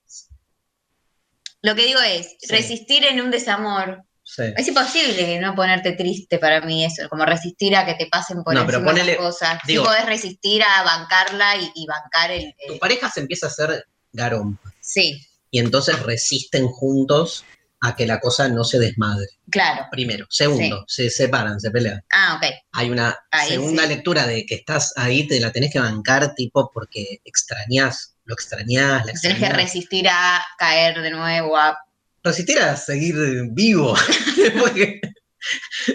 lo 1.63 1.75
que 1.75 1.85
digo 1.85 2.01
es, 2.01 2.37
Sí. 2.41 2.47
resistir 2.49 3.05
en 3.05 3.21
un 3.21 3.31
desamor. 3.31 4.05
sí. 4.23 4.45
Es 4.57 4.69
imposible 4.69 5.41
no 5.41 5.57
ponerte 5.57 5.93
triste 5.93 6.39
para 6.39 6.61
mí 6.61 6.85
eso, 6.85 7.09
como 7.09 7.25
resistir 7.25 7.75
a 7.75 7.85
que 7.85 7.95
te 7.95 8.07
pasen 8.07 8.45
por 8.45 8.55
No, 8.55 8.65
pero 8.65 8.79
encima 8.79 8.93
ponele- 8.93 9.17
las 9.17 9.27
cosas. 9.27 9.59
digo- 9.67 9.83
sí 9.83 9.89
podés 9.89 10.07
resistir 10.07 10.63
a 10.63 10.83
bancarla 10.85 11.57
y, 11.57 11.73
y 11.75 11.87
bancar 11.87 12.31
el, 12.31 12.55
tu 12.67 12.75
el- 12.75 12.79
pareja 12.79 13.11
se 13.11 13.21
empieza 13.21 13.47
a 13.47 13.49
hacer 13.49 13.87
garón 14.13 14.57
Sí, 14.81 15.27
y 15.51 15.59
entonces 15.59 16.01
resisten 16.05 16.69
juntos 16.69 17.45
a 17.83 17.97
que 17.97 18.07
la 18.07 18.21
cosa 18.21 18.49
no 18.49 18.63
se 18.65 18.79
desmadre. 18.79 19.27
claro. 19.51 19.87
Primero. 19.91 20.27
Segundo, 20.29 20.85
se 20.87 21.09
separan, 21.11 21.59
se 21.61 21.71
pelean. 21.71 22.03
Ah, 22.13 22.37
ok. 22.37 22.51
Hay 22.73 22.91
una 22.91 23.17
Ahí 23.31 23.51
segunda 23.51 23.85
sí. 23.85 23.89
lectura 23.89 24.27
de 24.27 24.45
que 24.45 24.57
estás 24.57 24.93
ahí, 24.97 25.27
te 25.27 25.41
la 25.41 25.51
tenés 25.51 25.73
que 25.73 25.81
bancar, 25.81 26.35
tipo, 26.35 26.71
porque 26.73 27.21
extrañás, 27.25 28.15
lo 28.25 28.35
extrañás, 28.35 29.07
la 29.07 29.13
Tenés 29.13 29.21
que 29.23 29.29
extrañás. 29.29 29.57
resistir 29.57 30.09
a 30.09 30.43
caer 30.59 31.01
de 31.01 31.11
nuevo, 31.11 31.57
a 31.57 31.77
Resistir 32.23 32.59
a 32.59 32.77
seguir 32.77 33.15
vivo. 33.53 33.95
porque 34.61 35.01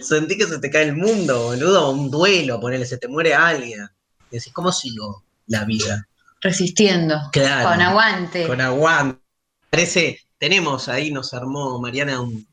sentí 0.01 0.37
que 0.37 0.47
se 0.47 0.57
te 0.59 0.71
cae 0.71 0.85
el 0.85 0.95
mundo, 0.95 1.43
boludo, 1.43 1.91
un 1.91 2.09
duelo, 2.09 2.59
ponele, 2.59 2.85
se 2.85 2.97
te 2.97 3.07
muere 3.07 3.35
alguien. 3.35 3.87
Y 4.31 4.37
decís, 4.37 4.51
¿cómo 4.53 4.71
sigo 4.71 5.23
la 5.47 5.63
vida? 5.65 6.07
resistiendo. 6.41 7.17
Claro. 7.31 7.69
Con 7.69 7.81
aguante. 7.81 8.45
Con 8.47 8.61
aguante. 8.61 9.19
Parece, 9.69 10.19
tenemos 10.45 10.87
ahí, 10.89 11.09
nos 11.09 11.33
armó 11.33 11.81
Mariana 11.81 12.21
un, 12.21 12.47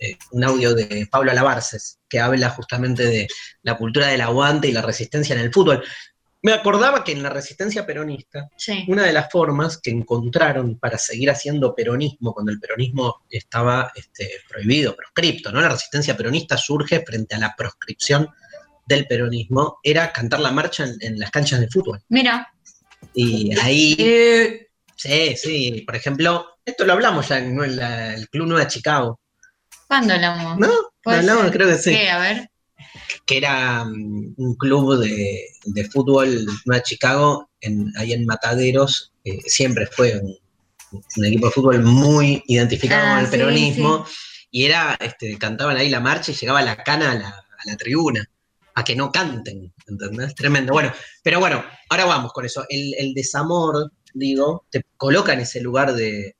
eh, 0.00 0.16
un 0.32 0.42
audio 0.42 0.74
de 0.74 1.06
Pablo 1.08 1.30
Alabarces, 1.30 2.00
que 2.08 2.18
habla 2.18 2.50
justamente 2.50 3.04
de 3.04 3.28
la 3.62 3.78
cultura 3.78 4.08
del 4.08 4.20
aguante 4.20 4.66
y 4.66 4.72
la 4.72 4.82
resistencia 4.82 5.36
en 5.36 5.42
el 5.42 5.52
fútbol. 5.52 5.84
Me 6.42 6.52
acordaba 6.52 7.04
que 7.04 7.12
en 7.12 7.22
la 7.22 7.30
resistencia 7.30 7.86
peronista, 7.86 8.48
Sí. 8.56 8.84
una 8.88 9.04
de 9.04 9.12
las 9.12 9.30
formas 9.30 9.78
que 9.78 9.92
encontraron 9.92 10.76
para 10.80 10.98
seguir 10.98 11.30
haciendo 11.30 11.72
peronismo 11.72 12.34
cuando 12.34 12.50
el 12.50 12.58
peronismo 12.58 13.22
estaba 13.30 13.92
este, 13.94 14.28
prohibido, 14.48 14.96
proscripto, 14.96 15.52
¿no? 15.52 15.60
La 15.60 15.68
resistencia 15.68 16.16
peronista 16.16 16.56
surge 16.58 17.04
frente 17.06 17.36
a 17.36 17.38
la 17.38 17.54
proscripción 17.56 18.28
del 18.86 19.06
peronismo, 19.06 19.78
era 19.84 20.10
cantar 20.12 20.40
la 20.40 20.50
marcha 20.50 20.82
en, 20.84 20.96
en 21.00 21.20
las 21.20 21.30
canchas 21.30 21.60
de 21.60 21.68
fútbol. 21.68 22.02
Mira. 22.08 22.52
Y 23.14 23.56
ahí 23.60 23.94
Eh, 24.00 24.66
Sí, 24.94 25.34
sí, 25.36 25.82
por 25.84 25.96
ejemplo, 25.96 26.46
esto 26.64 26.84
lo 26.84 26.92
hablamos 26.92 27.28
ya 27.28 27.38
en 27.38 27.76
la- 27.76 28.14
el 28.14 28.28
Club 28.28 28.46
Nueva 28.48 28.66
Chicago, 28.68 29.18
¿Cuándo 29.88 30.14
hablamos? 30.14 30.58
¿no? 30.58 30.68
Lo 31.04 31.12
hablamos, 31.12 31.50
creo 31.50 31.68
que 31.68 31.76
sí, 31.76 31.90
¿Qué? 31.90 32.08
A 32.08 32.18
ver. 32.18 32.50
que 33.26 33.36
era 33.36 33.84
mm, 33.84 34.34
un 34.38 34.54
club 34.56 34.98
de, 34.98 35.48
de 35.66 35.84
fútbol 35.90 36.46
Nueva 36.64 36.82
Chicago, 36.82 37.50
en, 37.60 37.92
ahí 37.98 38.12
en 38.14 38.24
Mataderos, 38.24 39.12
eh, 39.24 39.38
siempre 39.46 39.86
fue 39.86 40.18
un, 40.18 40.34
un 41.16 41.24
equipo 41.24 41.46
de 41.46 41.52
fútbol 41.52 41.82
muy 41.82 42.42
identificado 42.46 43.02
Ah, 43.06 43.10
con 43.10 43.18
el 43.20 43.26
sí, 43.26 43.30
peronismo, 43.32 44.06
y 44.50 44.64
era, 44.64 44.96
este, 45.00 45.36
cantaban 45.38 45.76
ahí 45.76 45.88
la 45.90 46.00
marcha 46.00 46.32
y 46.32 46.34
llegaba 46.34 46.62
la 46.62 46.82
cana 46.82 47.12
a 47.12 47.14
la, 47.14 47.28
a 47.28 47.62
la 47.66 47.76
tribuna, 47.76 48.24
a 48.74 48.84
que 48.84 48.96
no 48.96 49.12
canten, 49.12 49.72
¿entendés? 49.86 50.34
Tremendo. 50.34 50.72
Bueno, 50.72 50.92
pero 51.22 51.38
bueno, 51.38 51.62
ahora 51.90 52.06
vamos 52.06 52.32
con 52.32 52.44
eso. 52.46 52.64
El, 52.68 52.94
el 52.98 53.12
desamor, 53.14 53.92
digo, 54.14 54.64
te 54.70 54.82
coloca 54.96 55.32
en 55.34 55.40
ese 55.40 55.60
lugar 55.60 55.94
de, 55.94 56.36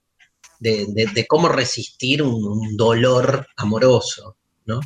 de, 0.63 0.87
de- 0.89 1.07
de 1.13 1.27
cómo 1.27 1.49
resistir 1.49 2.23
un, 2.23 2.35
un 2.47 2.77
dolor 2.77 3.47
amoroso, 3.57 4.37
¿no? 4.65 4.81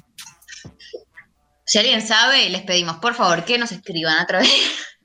Si 1.64 1.78
alguien 1.78 2.00
sabe, 2.06 2.48
les 2.48 2.62
pedimos, 2.62 2.96
por 2.98 3.14
favor, 3.14 3.44
que 3.44 3.58
nos 3.58 3.72
escriban 3.72 4.18
a 4.18 4.26
través. 4.26 4.48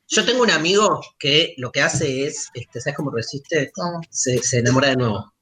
Yo 0.07 0.25
tengo 0.25 0.43
un 0.43 0.51
amigo 0.51 0.99
que 1.17 1.53
lo 1.57 1.71
que 1.71 1.81
hace 1.81 2.25
es, 2.25 2.49
este, 2.53 2.81
¿sabes 2.81 2.97
cómo 2.97 3.11
resiste? 3.11 3.71
¿Cómo? 3.73 3.99
Se, 4.09 4.41
se 4.43 4.59
enamora 4.59 4.89
de 4.89 4.95
nuevo. 4.97 5.33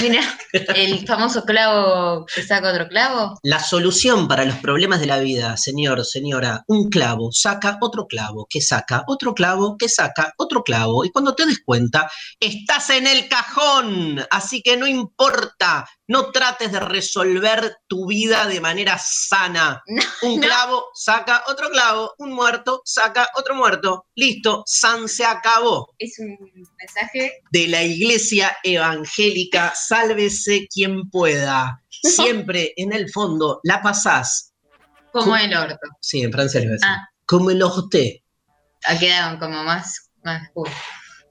Mira, 0.00 0.22
el 0.52 1.06
famoso 1.06 1.44
clavo 1.44 2.26
que 2.26 2.42
saca 2.42 2.70
otro 2.70 2.88
clavo. 2.88 3.38
La 3.42 3.58
solución 3.58 4.28
para 4.28 4.44
los 4.44 4.56
problemas 4.56 5.00
de 5.00 5.06
la 5.06 5.18
vida, 5.18 5.56
señor, 5.56 6.04
señora, 6.04 6.62
un 6.66 6.88
clavo 6.88 7.30
saca 7.32 7.78
otro 7.80 8.06
clavo, 8.06 8.46
que 8.48 8.60
saca 8.60 9.04
otro 9.06 9.34
clavo, 9.34 9.76
que 9.76 9.88
saca 9.88 10.32
otro 10.36 10.62
clavo. 10.62 11.04
Y 11.04 11.10
cuando 11.10 11.34
te 11.34 11.46
des 11.46 11.60
cuenta, 11.64 12.10
estás 12.38 12.90
en 12.90 13.06
el 13.06 13.28
cajón. 13.28 14.24
Así 14.30 14.62
que 14.62 14.76
no 14.76 14.86
importa, 14.86 15.86
no 16.08 16.30
trates 16.32 16.72
de 16.72 16.80
resolver 16.80 17.76
tu 17.86 18.06
vida 18.06 18.46
de 18.46 18.60
manera 18.60 18.98
sana. 18.98 19.82
No, 19.88 20.02
un 20.22 20.40
no. 20.40 20.46
clavo 20.46 20.84
saca 20.94 21.44
otro 21.48 21.70
clavo, 21.70 22.14
un 22.18 22.32
muerto 22.32 22.82
saca 22.84 23.28
otro 23.36 23.54
muerto. 23.54 24.06
Listo, 24.16 24.62
San 24.66 25.06
se 25.08 25.24
acabó. 25.24 25.94
Es 25.98 26.18
un 26.18 26.36
mensaje. 26.78 27.40
de 27.52 27.68
la 27.68 27.82
iglesia 27.82 28.56
evangélica, 28.64 29.72
sálvese 29.76 30.66
quien 30.72 31.08
pueda. 31.10 31.80
Siempre 31.90 32.72
en 32.76 32.92
el 32.92 33.10
fondo 33.10 33.60
la 33.64 33.80
pasás. 33.82 34.52
Como 35.12 35.36
el 35.36 35.54
orto. 35.56 35.78
Sí, 36.00 36.22
en 36.22 36.32
francés. 36.32 36.80
Ah. 36.84 37.06
Como 37.26 37.50
el 37.50 37.62
orte. 37.62 38.24
Ah, 38.84 38.98
Quedaron 38.98 39.38
como 39.38 39.62
más. 39.64 40.10
más. 40.22 40.48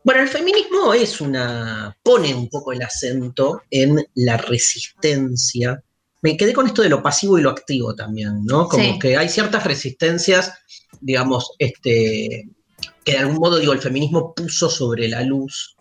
Bueno, 0.08 0.22
el 0.22 0.30
feminismo 0.30 0.94
es 0.94 1.20
una. 1.20 1.94
pone 2.02 2.34
un 2.34 2.48
poco 2.48 2.72
el 2.72 2.82
acento 2.82 3.64
en 3.70 4.08
la 4.16 4.38
resistencia. 4.38 5.84
Me 6.22 6.38
quedé 6.38 6.54
con 6.54 6.66
esto 6.66 6.82
de 6.82 6.88
lo 6.88 7.04
pasivo 7.04 7.38
y 7.38 7.42
lo 7.42 7.50
activo 7.50 7.94
también, 7.94 8.46
¿no? 8.46 8.70
Como 8.70 8.86
Sí. 8.86 9.00
que 9.00 9.18
hay 9.18 9.28
ciertas 9.28 9.66
resistencias, 9.66 10.54
digamos, 11.02 11.52
este, 11.60 12.48
que 13.04 13.12
de 13.12 13.18
algún 13.18 13.36
modo, 13.36 13.60
digo, 13.60 13.74
el 13.74 13.82
feminismo 13.82 14.34
puso 14.34 14.70
sobre 14.70 15.10
la 15.10 15.24
luz 15.24 15.76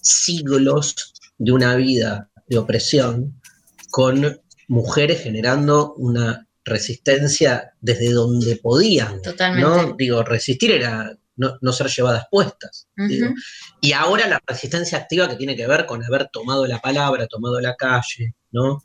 siglos 0.00 1.12
de 1.36 1.52
una 1.52 1.76
vida 1.76 2.30
de 2.46 2.56
opresión 2.56 3.38
con 3.90 4.40
mujeres 4.66 5.20
generando 5.22 5.92
una 5.98 6.48
resistencia 6.64 7.74
desde 7.82 8.12
donde 8.12 8.56
podían. 8.56 9.20
Totalmente. 9.20 9.68
¿no? 9.68 9.94
Digo, 9.98 10.22
resistir 10.22 10.70
era 10.70 11.18
no, 11.38 11.56
no 11.60 11.72
ser 11.72 11.88
llevadas 11.88 12.26
puestas. 12.30 12.88
digo. 12.96 13.28
Y 13.80 13.92
ahora 13.92 14.26
la 14.26 14.42
resistencia 14.46 14.98
activa 14.98 15.28
que 15.28 15.36
tiene 15.36 15.56
que 15.56 15.66
ver 15.66 15.86
con 15.86 16.04
haber 16.04 16.28
tomado 16.28 16.66
la 16.66 16.80
palabra, 16.80 17.26
tomado 17.26 17.60
la 17.60 17.74
calle, 17.76 18.34
¿no? 18.50 18.82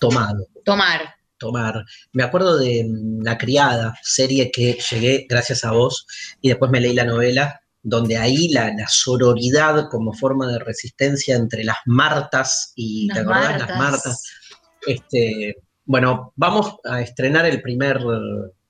Tomado, 0.00 0.46
Tomar. 0.64 1.14
tomar. 1.38 1.84
Me 2.12 2.22
acuerdo 2.22 2.56
de 2.56 2.84
mm, 2.88 3.22
La 3.24 3.36
Criada, 3.36 3.94
serie 4.02 4.50
que 4.50 4.78
llegué 4.90 5.26
gracias 5.28 5.64
a 5.64 5.72
vos, 5.72 6.06
y 6.40 6.48
después 6.48 6.70
me 6.70 6.80
leí 6.80 6.94
la 6.94 7.04
novela, 7.04 7.60
donde 7.82 8.16
ahí 8.16 8.48
la, 8.48 8.72
la 8.74 8.86
sororidad 8.88 9.88
como 9.90 10.12
forma 10.12 10.46
de 10.46 10.60
resistencia 10.60 11.36
entre 11.36 11.64
las 11.64 11.78
Martas 11.86 12.72
y, 12.76 13.08
¿te 13.08 13.14
Las 13.14 13.22
acordás? 13.22 13.42
Las 13.42 13.58
Martas. 13.58 13.78
Martas. 13.78 14.22
Este, 14.86 15.56
bueno, 15.84 16.32
vamos 16.36 16.76
a 16.84 17.00
estrenar 17.00 17.46
el 17.46 17.60
primer, 17.60 17.98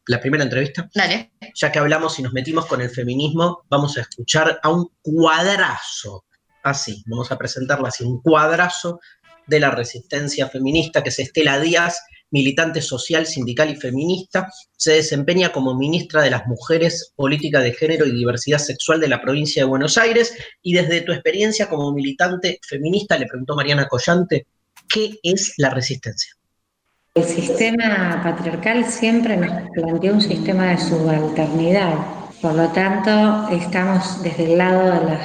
la 0.09 0.21
primera 0.21 0.43
entrevista 0.43 0.89
Dale. 0.93 1.33
ya 1.55 1.71
que 1.71 1.79
hablamos 1.79 2.19
y 2.19 2.23
nos 2.23 2.33
metimos 2.33 2.67
con 2.67 2.81
el 2.81 2.91
feminismo, 2.91 3.65
vamos 3.69 3.97
a 3.97 4.03
escuchar 4.03 4.59
a 4.63 4.69
un 4.71 4.91
cuadrazo, 5.01 6.25
así, 6.63 7.05
vamos 7.07 7.31
a 7.31 7.39
presentarla 7.39 7.89
así, 7.89 8.05
un 8.05 8.21
cuadrazo 8.21 9.01
de 9.47 9.61
la 9.61 9.71
resistencia 9.71 10.49
feminista, 10.49 11.03
que 11.03 11.11
es 11.11 11.19
Estela 11.19 11.59
Díaz, 11.61 11.99
militante 12.31 12.83
social, 12.83 13.27
sindical 13.27 13.71
y 13.71 13.77
feminista, 13.77 14.51
se 14.77 14.93
desempeña 14.93 15.51
como 15.51 15.75
ministra 15.75 16.23
de 16.23 16.31
las 16.31 16.47
Mujeres, 16.47 17.13
Política 17.17 17.61
de 17.61 17.73
Género 17.73 18.07
y 18.07 18.13
Diversidad 18.13 18.59
Sexual 18.59 19.01
de 19.01 19.09
la 19.09 19.21
provincia 19.21 19.63
de 19.63 19.69
Buenos 19.69 19.97
Aires, 19.97 20.35
y 20.63 20.75
desde 20.75 21.01
tu 21.03 21.13
experiencia 21.13 21.69
como 21.69 21.93
militante 21.93 22.61
feminista, 22.67 23.19
le 23.19 23.27
preguntó 23.27 23.57
Mariana 23.57 23.89
Collante, 23.89 24.47
¿qué 24.89 25.19
es 25.23 25.55
la 25.57 25.71
resistencia? 25.71 26.38
El 27.19 27.25
sistema 27.25 28.21
patriarcal 28.23 28.85
siempre 28.85 29.37
nos 29.37 29.51
planteó 29.73 30.15
un 30.15 30.21
sistema 30.21 30.67
de 30.67 30.79
subalternidad 30.79 31.95
Por 32.41 32.55
lo 32.55 32.69
tanto, 32.69 33.49
estamos 33.51 34.23
desde 34.23 34.53
el 34.53 34.59
lado 34.59 34.85
de 34.85 35.19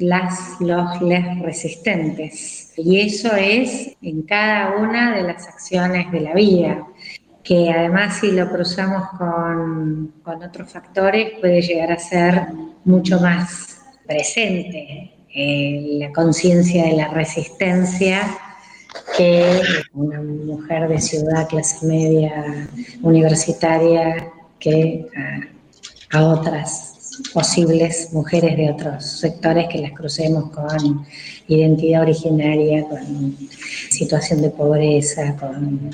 las, 0.00 0.56
los, 0.58 1.02
les 1.02 1.38
resistentes. 1.38 2.72
Y 2.76 3.02
eso 3.02 3.30
es 3.36 3.96
en 4.02 4.22
cada 4.22 4.76
una 4.78 5.14
de 5.14 5.22
las 5.22 5.46
acciones 5.46 6.10
de 6.10 6.20
la 6.20 6.34
vida, 6.34 6.84
que 7.44 7.70
además 7.70 8.18
si 8.18 8.32
lo 8.32 8.50
cruzamos 8.50 9.10
con, 9.16 10.12
con 10.24 10.42
otros 10.42 10.72
factores 10.72 11.38
puede 11.40 11.62
llegar 11.62 11.92
a 11.92 11.98
ser 12.00 12.42
mucho 12.84 13.20
más 13.20 13.78
presente. 14.04 15.12
eh, 15.32 15.98
la 16.00 16.10
conciencia 16.10 16.86
de 16.86 16.94
la 16.94 17.06
resistencia 17.06 18.22
que 19.16 19.60
una 19.94 20.20
mujer 20.20 20.88
de 20.88 21.00
ciudad, 21.00 21.48
clase 21.48 21.86
media, 21.86 22.68
universitaria, 23.02 24.28
que 24.58 25.06
a, 26.12 26.18
a 26.18 26.24
otras 26.26 27.18
posibles 27.34 28.10
mujeres 28.12 28.56
de 28.56 28.70
otros 28.70 29.04
sectores 29.04 29.66
que 29.68 29.78
las 29.78 29.92
crucemos 29.92 30.50
con 30.50 31.04
identidad 31.48 32.02
originaria, 32.02 32.84
con 32.88 33.36
situación 33.90 34.42
de 34.42 34.50
pobreza, 34.50 35.36
con 35.36 35.90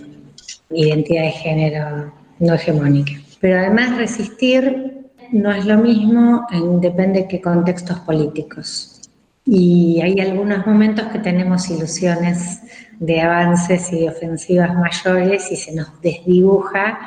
identidad 0.71 1.23
de 1.25 1.31
género 1.33 2.13
no 2.39 2.55
hegemónica. 2.55 3.13
Pero 3.41 3.59
además 3.59 3.97
resistir 3.97 5.09
no 5.33 5.53
es 5.53 5.65
lo 5.65 5.79
mismo, 5.79 6.47
en- 6.53 6.81
depende 6.81 7.23
de 7.23 7.29
qué 7.29 7.41
contextos 7.41 7.99
políticos. 8.01 8.93
Y 9.45 10.01
hay 10.01 10.19
algunos 10.21 10.67
momentos 10.67 11.07
que 11.09 11.19
tenemos 11.21 11.71
ilusiones 11.71 12.61
de 12.99 13.21
avances 13.21 13.93
y 13.93 14.01
de 14.01 14.09
ofensivas 14.09 14.75
mayores 14.75 15.51
y 15.51 15.57
se 15.57 15.75
nos 15.75 16.01
desdibuja 16.01 16.99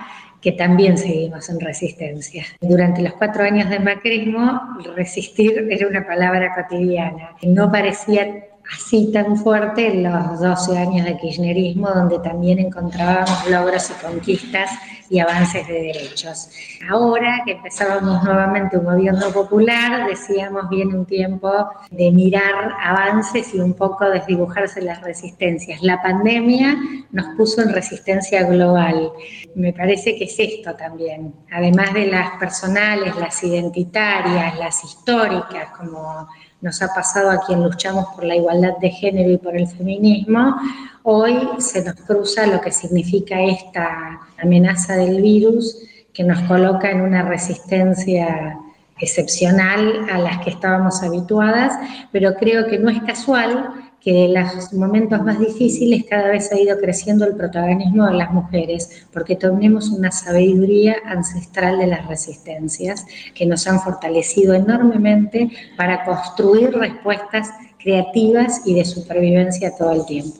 que 0.42 0.54
también 0.54 0.98
seguimos 0.98 1.50
en 1.50 1.60
resistencia. 1.60 2.46
Durante 2.62 3.02
los 3.02 3.14
cuatro 3.14 3.44
años 3.44 3.70
de 3.70 3.80
macrismo, 3.80 4.62
resistir 4.96 5.68
era 5.70 5.88
una 5.88 6.06
palabra 6.06 6.54
cotidiana. 6.56 7.36
No 7.44 7.72
parecía 7.72 8.46
así 8.74 9.12
tan 9.12 9.38
fuerte 9.38 9.96
los 9.96 10.40
12 10.40 10.78
años 10.78 11.06
de 11.06 11.18
kirchnerismo, 11.18 11.90
donde 11.90 12.20
también 12.20 12.60
encontrábamos 12.60 13.50
logros 13.50 13.90
y 13.90 14.06
conquistas 14.06 14.70
y 15.10 15.20
avances 15.20 15.68
de 15.68 15.74
derechos. 15.74 16.50
Ahora 16.90 17.42
que 17.44 17.54
empezábamos 17.54 18.24
nuevamente 18.24 18.78
un 18.78 18.86
gobierno 18.86 19.32
popular, 19.32 20.08
decíamos 20.08 20.70
viene 20.70 20.96
un 20.96 21.06
tiempo 21.06 21.52
de 21.90 22.12
mirar 22.12 22.76
avances 22.80 23.54
y 23.54 23.60
un 23.60 23.74
poco 23.74 24.08
desdibujarse 24.10 24.82
las 24.82 25.02
resistencias. 25.02 25.82
La 25.82 26.02
pandemia 26.02 26.78
nos 27.12 27.36
puso 27.36 27.62
en 27.62 27.74
resistencia 27.74 28.44
global. 28.44 29.12
Me 29.56 29.74
parece 29.74 30.16
que 30.16 30.26
es 30.26 30.36
esto 30.38 30.76
también, 30.76 31.34
además 31.52 31.94
de 31.94 32.06
las 32.06 32.38
personales, 32.38 33.16
las 33.16 33.44
identitarias, 33.44 34.58
las 34.60 34.84
históricas, 34.84 35.72
como 35.76 36.28
nos 36.62 36.82
ha 36.82 36.94
pasado 36.94 37.32
a 37.32 37.40
quien 37.46 37.64
luchamos 37.64 38.06
por 38.16 38.24
la 38.24 38.36
igualdad 38.36 38.78
de 38.78 38.90
género 38.90 39.32
y 39.32 39.38
por 39.38 39.56
el 39.56 39.68
feminismo, 39.68 40.56
hoy 41.04 41.48
se 41.60 41.84
nos 41.84 41.96
cruza 41.96 42.48
lo 42.48 42.60
que 42.60 42.72
significa 42.72 43.42
esta 43.42 44.20
amenaza 44.42 44.96
del 44.96 45.22
virus 45.22 45.78
que 46.14 46.24
nos 46.24 46.42
coloca 46.44 46.92
en 46.92 47.02
una 47.02 47.22
resistencia 47.22 48.58
excepcional 49.00 50.10
a 50.12 50.18
las 50.18 50.40
que 50.40 50.50
estábamos 50.50 51.02
habituadas, 51.02 51.74
pero 52.12 52.36
creo 52.36 52.68
que 52.68 52.78
no 52.78 52.90
es 52.90 53.02
casual 53.04 53.89
que 54.02 54.26
en 54.26 54.34
los 54.34 54.74
momentos 54.74 55.22
más 55.24 55.40
difíciles 55.40 56.06
cada 56.10 56.30
vez 56.30 56.52
ha 56.52 56.60
ido 56.60 56.78
creciendo 56.80 57.26
el 57.26 57.36
protagonismo 57.36 58.06
de 58.08 58.14
las 58.14 58.32
mujeres, 58.32 59.06
porque 59.12 59.36
tenemos 59.36 59.90
una 59.90 60.12
sabiduría 60.12 60.96
ancestral 61.06 61.80
de 61.80 61.88
las 61.88 62.08
resistencias 62.08 63.06
que 63.34 63.46
nos 63.46 63.68
han 63.68 63.80
fortalecido 63.82 64.54
enormemente 64.54 65.50
para 65.78 66.06
construir 66.06 66.72
respuestas 66.72 67.50
creativas 67.78 68.62
y 68.66 68.76
de 68.76 68.86
supervivencia 68.86 69.76
todo 69.78 69.92
el 69.92 70.06
tiempo. 70.06 70.38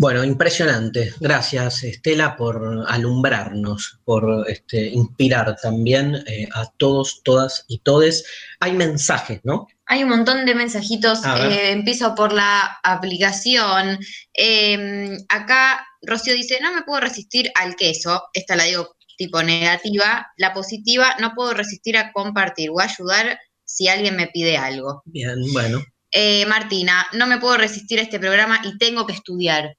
Bueno, 0.00 0.22
impresionante. 0.22 1.12
Gracias, 1.18 1.82
Estela, 1.82 2.36
por 2.36 2.84
alumbrarnos, 2.86 3.98
por 4.04 4.48
este, 4.48 4.86
inspirar 4.90 5.56
también 5.60 6.14
eh, 6.28 6.46
a 6.54 6.70
todos, 6.76 7.20
todas 7.24 7.64
y 7.66 7.80
todes. 7.80 8.24
Hay 8.60 8.74
mensajes, 8.74 9.40
¿no? 9.42 9.66
Hay 9.90 10.02
un 10.04 10.10
montón 10.10 10.44
de 10.44 10.54
mensajitos. 10.54 11.20
Eh, 11.24 11.70
empiezo 11.72 12.14
por 12.14 12.32
la 12.32 12.78
aplicación. 12.82 13.98
Eh, 14.34 15.16
acá 15.28 15.86
Rocío 16.02 16.34
dice, 16.34 16.58
no 16.62 16.72
me 16.74 16.82
puedo 16.82 17.00
resistir 17.00 17.50
al 17.54 17.74
queso. 17.74 18.22
Esta 18.32 18.54
la 18.56 18.64
digo 18.64 18.94
tipo 19.16 19.42
negativa. 19.42 20.26
La 20.36 20.52
positiva, 20.52 21.16
no 21.20 21.34
puedo 21.34 21.54
resistir 21.54 21.96
a 21.96 22.12
compartir 22.12 22.70
o 22.70 22.80
ayudar 22.80 23.38
si 23.64 23.88
alguien 23.88 24.14
me 24.16 24.26
pide 24.28 24.56
algo. 24.56 25.02
Bien, 25.06 25.36
bueno. 25.52 25.82
Eh, 26.10 26.46
Martina, 26.46 27.06
no 27.12 27.26
me 27.26 27.38
puedo 27.38 27.56
resistir 27.56 27.98
a 27.98 28.02
este 28.02 28.18
programa 28.18 28.60
y 28.64 28.78
tengo 28.78 29.06
que 29.06 29.12
estudiar. 29.14 29.76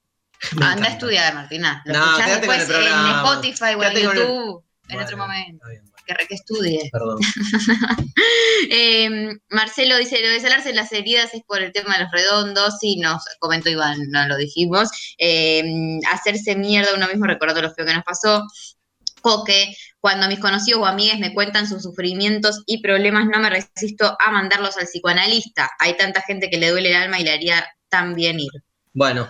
me 0.57 0.65
Anda 0.65 0.87
a 0.87 0.91
estudiar, 0.91 1.33
Martina. 1.33 1.81
Lo 1.85 1.93
No, 1.93 2.05
escuchás 2.05 2.37
después 2.39 2.69
en. 2.69 2.75
Spotify 3.17 3.73
o 3.75 3.83
en 3.83 3.93
con 3.93 3.97
el- 3.97 4.01
YouTube 4.03 4.63
en 4.89 4.95
Bueno, 4.95 5.03
otro 5.05 5.17
momento. 5.17 5.55
está 5.57 5.69
bien, 5.69 5.88
bueno, 6.13 6.27
Que 6.27 6.35
estudie. 6.35 6.89
Perdón. 6.91 7.19
Eh, 8.69 9.09
Marcelo 9.49 9.97
dice, 9.97 10.21
lo 10.21 10.29
de 10.29 10.39
salarse 10.41 10.73
las 10.73 10.91
heridas 10.91 11.33
es 11.33 11.41
por 11.47 11.61
el 11.61 11.71
tema 11.71 11.97
de 11.97 12.03
los 12.03 12.11
redondos, 12.11 12.77
sí, 12.79 12.97
nos 12.97 13.23
comentó 13.39 13.69
Iván, 13.69 13.97
no 14.09 14.27
lo 14.27 14.37
dijimos. 14.37 14.89
Eh, 15.17 15.63
hacerse 16.11 16.55
mierda 16.55 16.93
uno 16.95 17.07
mismo 17.07 17.25
recordando 17.25 17.61
lo 17.61 17.73
feo 17.73 17.85
que 17.85 17.93
nos 17.93 18.03
pasó. 18.03 18.43
Coque, 19.21 19.73
cuando 19.99 20.27
mis 20.27 20.39
conocidos 20.39 20.81
o 20.81 20.85
amigas 20.85 21.19
me 21.19 21.33
cuentan 21.33 21.67
sus 21.67 21.83
sufrimientos 21.83 22.63
y 22.65 22.81
problemas, 22.81 23.25
no 23.25 23.39
me 23.39 23.49
resisto 23.49 24.15
a 24.19 24.31
mandarlos 24.31 24.77
al 24.77 24.85
psicoanalista. 24.85 25.71
Hay 25.79 25.97
tanta 25.97 26.21
gente 26.21 26.49
que 26.49 26.57
le 26.57 26.69
duele 26.69 26.89
el 26.89 26.95
alma 26.95 27.19
y 27.19 27.23
le 27.23 27.31
haría 27.31 27.65
tan 27.89 28.13
bien 28.15 28.39
ir. 28.39 28.51
Bueno, 28.93 29.27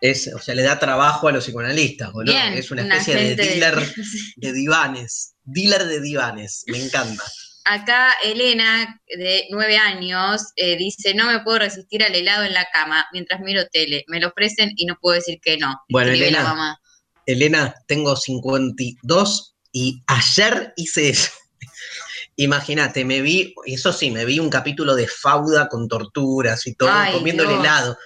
es, 0.00 0.32
o 0.34 0.38
sea, 0.38 0.54
le 0.54 0.62
da 0.62 0.78
trabajo 0.78 1.28
a 1.28 1.32
los 1.32 1.44
psicoanalistas, 1.44 2.12
boludo. 2.12 2.34
Es 2.54 2.70
una 2.70 2.82
una 2.84 2.96
especie 2.98 3.34
de- 3.34 3.36
dealer 3.36 3.76
de 4.36 4.52
divanes. 4.52 5.34
Dealer 5.46 5.84
de 5.86 6.00
divanes. 6.00 6.64
Me 6.66 6.82
encanta. 6.84 7.24
Acá 7.64 8.12
Elena, 8.22 9.00
de 9.08 9.46
nueve 9.50 9.76
años, 9.76 10.40
eh, 10.54 10.76
dice, 10.76 11.14
no 11.14 11.26
me 11.26 11.40
puedo 11.40 11.58
resistir 11.58 12.04
al 12.04 12.14
helado 12.14 12.44
en 12.44 12.54
la 12.54 12.66
cama 12.72 13.06
mientras 13.12 13.40
miro 13.40 13.66
tele. 13.72 14.04
Me 14.06 14.20
lo 14.20 14.28
ofrecen 14.28 14.70
y 14.76 14.86
no 14.86 14.96
puedo 15.00 15.16
decir 15.16 15.40
que 15.42 15.56
no. 15.56 15.74
Bueno, 15.88 16.10
la 16.10 16.16
Elena, 16.16 16.42
mamá. 16.44 16.78
Elena, 17.26 17.74
tengo 17.88 18.14
52 18.14 19.56
y 19.72 20.00
ayer 20.06 20.72
hice 20.76 21.08
eso. 21.08 21.32
Imagínate, 22.36 23.04
me 23.04 23.20
vi, 23.20 23.54
eso 23.64 23.92
sí, 23.92 24.10
me 24.10 24.24
vi 24.24 24.38
un 24.38 24.50
capítulo 24.50 24.94
de 24.94 25.08
Fauda 25.08 25.68
con 25.68 25.88
torturas 25.88 26.66
y 26.66 26.74
todo, 26.74 26.90
Ay, 26.92 27.14
comiendo 27.14 27.42
el 27.44 27.50
helado. 27.60 27.98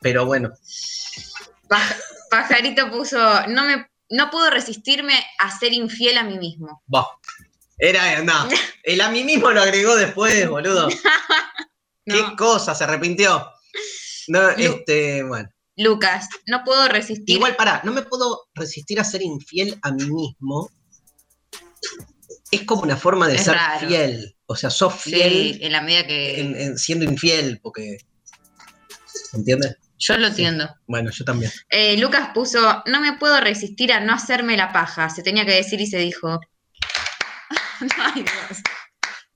Pero 0.00 0.26
bueno, 0.26 0.50
Paj- 1.68 1.96
Pajarito 2.30 2.90
puso, 2.90 3.46
no 3.48 3.64
me 3.64 3.86
no 4.10 4.30
puedo 4.30 4.50
resistirme 4.50 5.14
a 5.38 5.56
ser 5.58 5.72
infiel 5.72 6.18
a 6.18 6.22
mí 6.24 6.38
mismo. 6.38 6.82
bah, 6.86 7.06
era, 7.78 8.22
no, 8.22 8.48
el 8.84 9.00
a 9.00 9.10
mí 9.10 9.24
mismo 9.24 9.50
lo 9.50 9.60
agregó 9.62 9.96
después, 9.96 10.48
boludo. 10.48 10.88
¿Qué 12.06 12.22
cosa? 12.36 12.74
Se 12.74 12.84
arrepintió. 12.84 13.50
No, 14.28 14.50
este, 14.50 15.22
bueno. 15.22 15.48
Lucas, 15.76 16.28
no 16.46 16.62
puedo 16.64 16.86
resistir. 16.88 17.36
Igual, 17.36 17.56
pará, 17.56 17.80
no 17.84 17.92
me 17.92 18.02
puedo 18.02 18.46
resistir 18.54 19.00
a 19.00 19.04
ser 19.04 19.22
infiel 19.22 19.76
a 19.82 19.90
mí 19.90 20.04
mismo. 20.10 20.70
Es 22.50 22.62
como 22.64 22.82
una 22.82 22.96
forma 22.96 23.26
de 23.26 23.34
Es 23.36 23.44
ser 23.44 23.54
raro. 23.54 23.88
fiel. 23.88 24.36
O 24.46 24.54
sea, 24.54 24.70
sos 24.70 24.94
Sí, 25.00 25.10
fiel 25.10 25.58
en 25.62 25.72
la 25.72 25.80
medida 25.82 26.06
que 26.06 26.40
en- 26.40 26.56
en 26.60 26.78
siendo 26.78 27.04
infiel, 27.04 27.58
porque. 27.62 27.96
¿Entiendes? 29.32 29.76
Yo 30.06 30.16
lo 30.18 30.26
entiendo. 30.26 30.68
Bueno, 30.86 31.10
yo 31.10 31.24
también. 31.24 31.50
Eh, 31.70 31.96
Lucas 31.96 32.28
puso, 32.34 32.82
no 32.86 33.00
me 33.00 33.14
puedo 33.14 33.40
resistir 33.40 33.92
a 33.92 34.00
no 34.00 34.12
hacerme 34.12 34.56
la 34.56 34.72
paja. 34.72 35.08
Se 35.08 35.22
tenía 35.22 35.46
que 35.46 35.54
decir 35.54 35.80
y 35.80 35.86
se 35.86 35.98
dijo. 35.98 36.40
Ay, 37.98 38.22
Dios. 38.22 38.58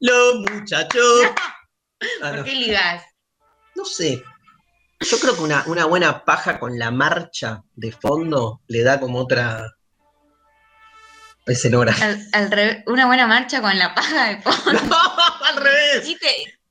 Los 0.01 0.35
muchachos. 0.51 1.23
Ah, 2.23 2.29
¿Por 2.29 2.39
no. 2.39 2.45
qué 2.45 2.53
ligas? 2.53 3.03
No 3.75 3.85
sé. 3.85 4.23
Yo 5.01 5.19
creo 5.19 5.35
que 5.35 5.41
una, 5.43 5.65
una 5.67 5.85
buena 5.87 6.25
paja 6.25 6.61
con 6.61 6.79
la 6.79 6.93
marcha 6.93 7.63
de 7.75 7.91
fondo 7.91 8.61
le 8.69 8.85
da 8.85 9.01
como 9.01 9.19
otra 9.19 9.75
escenografía. 11.47 12.07
Al- 12.07 12.29
al 12.33 12.51
revés, 12.53 12.85
una 12.87 13.07
buena 13.07 13.27
marcha 13.27 13.61
con 13.61 13.77
la 13.77 13.95
paja 13.97 14.29
de 14.29 14.43
fondo. 14.43 14.81
No, 14.89 15.45
al 15.45 15.57
revés. 15.57 16.17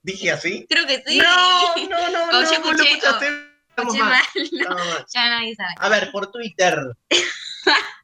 Dije 0.01 0.31
así. 0.31 0.65
Creo 0.69 0.87
que 0.87 1.03
sí. 1.05 1.17
No, 1.17 1.75
no, 1.75 2.09
no, 2.09 2.31
no, 2.31 2.39
vos 2.39 2.51
lo 2.77 2.83
escuchaste. 2.83 3.46
Escuché 3.77 3.99
mal. 3.99 4.21
no, 4.51 4.77
ya. 5.13 5.39
A 5.77 5.89
ver, 5.89 6.11
por 6.11 6.31
Twitter. 6.31 6.79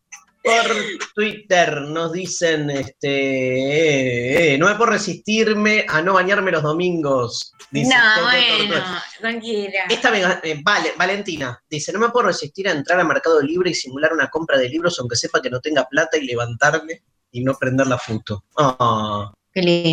Por 0.43 0.75
Twitter 1.15 1.83
nos 1.83 2.11
dicen, 2.11 2.69
este, 2.69 3.07
eh, 3.07 4.53
eh, 4.53 4.57
no 4.57 4.65
me 4.65 4.75
puedo 4.75 4.91
resistirme 4.91 5.85
a 5.87 6.01
no 6.01 6.15
bañarme 6.15 6.51
los 6.51 6.61
domingos. 6.61 7.53
Dice 7.71 7.95
no, 7.95 8.23
bueno, 8.23 8.75
tranquila. 9.21 9.85
Esta 9.89 10.39
eh, 10.43 10.59
vale, 10.61 10.95
Valentina 10.97 11.63
dice, 11.69 11.93
no 11.93 11.99
me 11.99 12.09
puedo 12.09 12.27
resistir 12.27 12.67
a 12.67 12.73
entrar 12.73 12.99
a 12.99 13.05
Mercado 13.05 13.41
Libre 13.41 13.69
y 13.69 13.73
simular 13.73 14.11
una 14.11 14.29
compra 14.29 14.57
de 14.57 14.67
libros 14.67 14.99
aunque 14.99 15.15
sepa 15.15 15.41
que 15.41 15.49
no 15.49 15.61
tenga 15.61 15.87
plata 15.87 16.17
y 16.17 16.25
levantarme. 16.25 17.03
y 17.31 17.41
no 17.41 17.57
prender 17.57 17.87
la 17.87 17.97
foto. 17.97 18.43
Ah, 18.57 19.31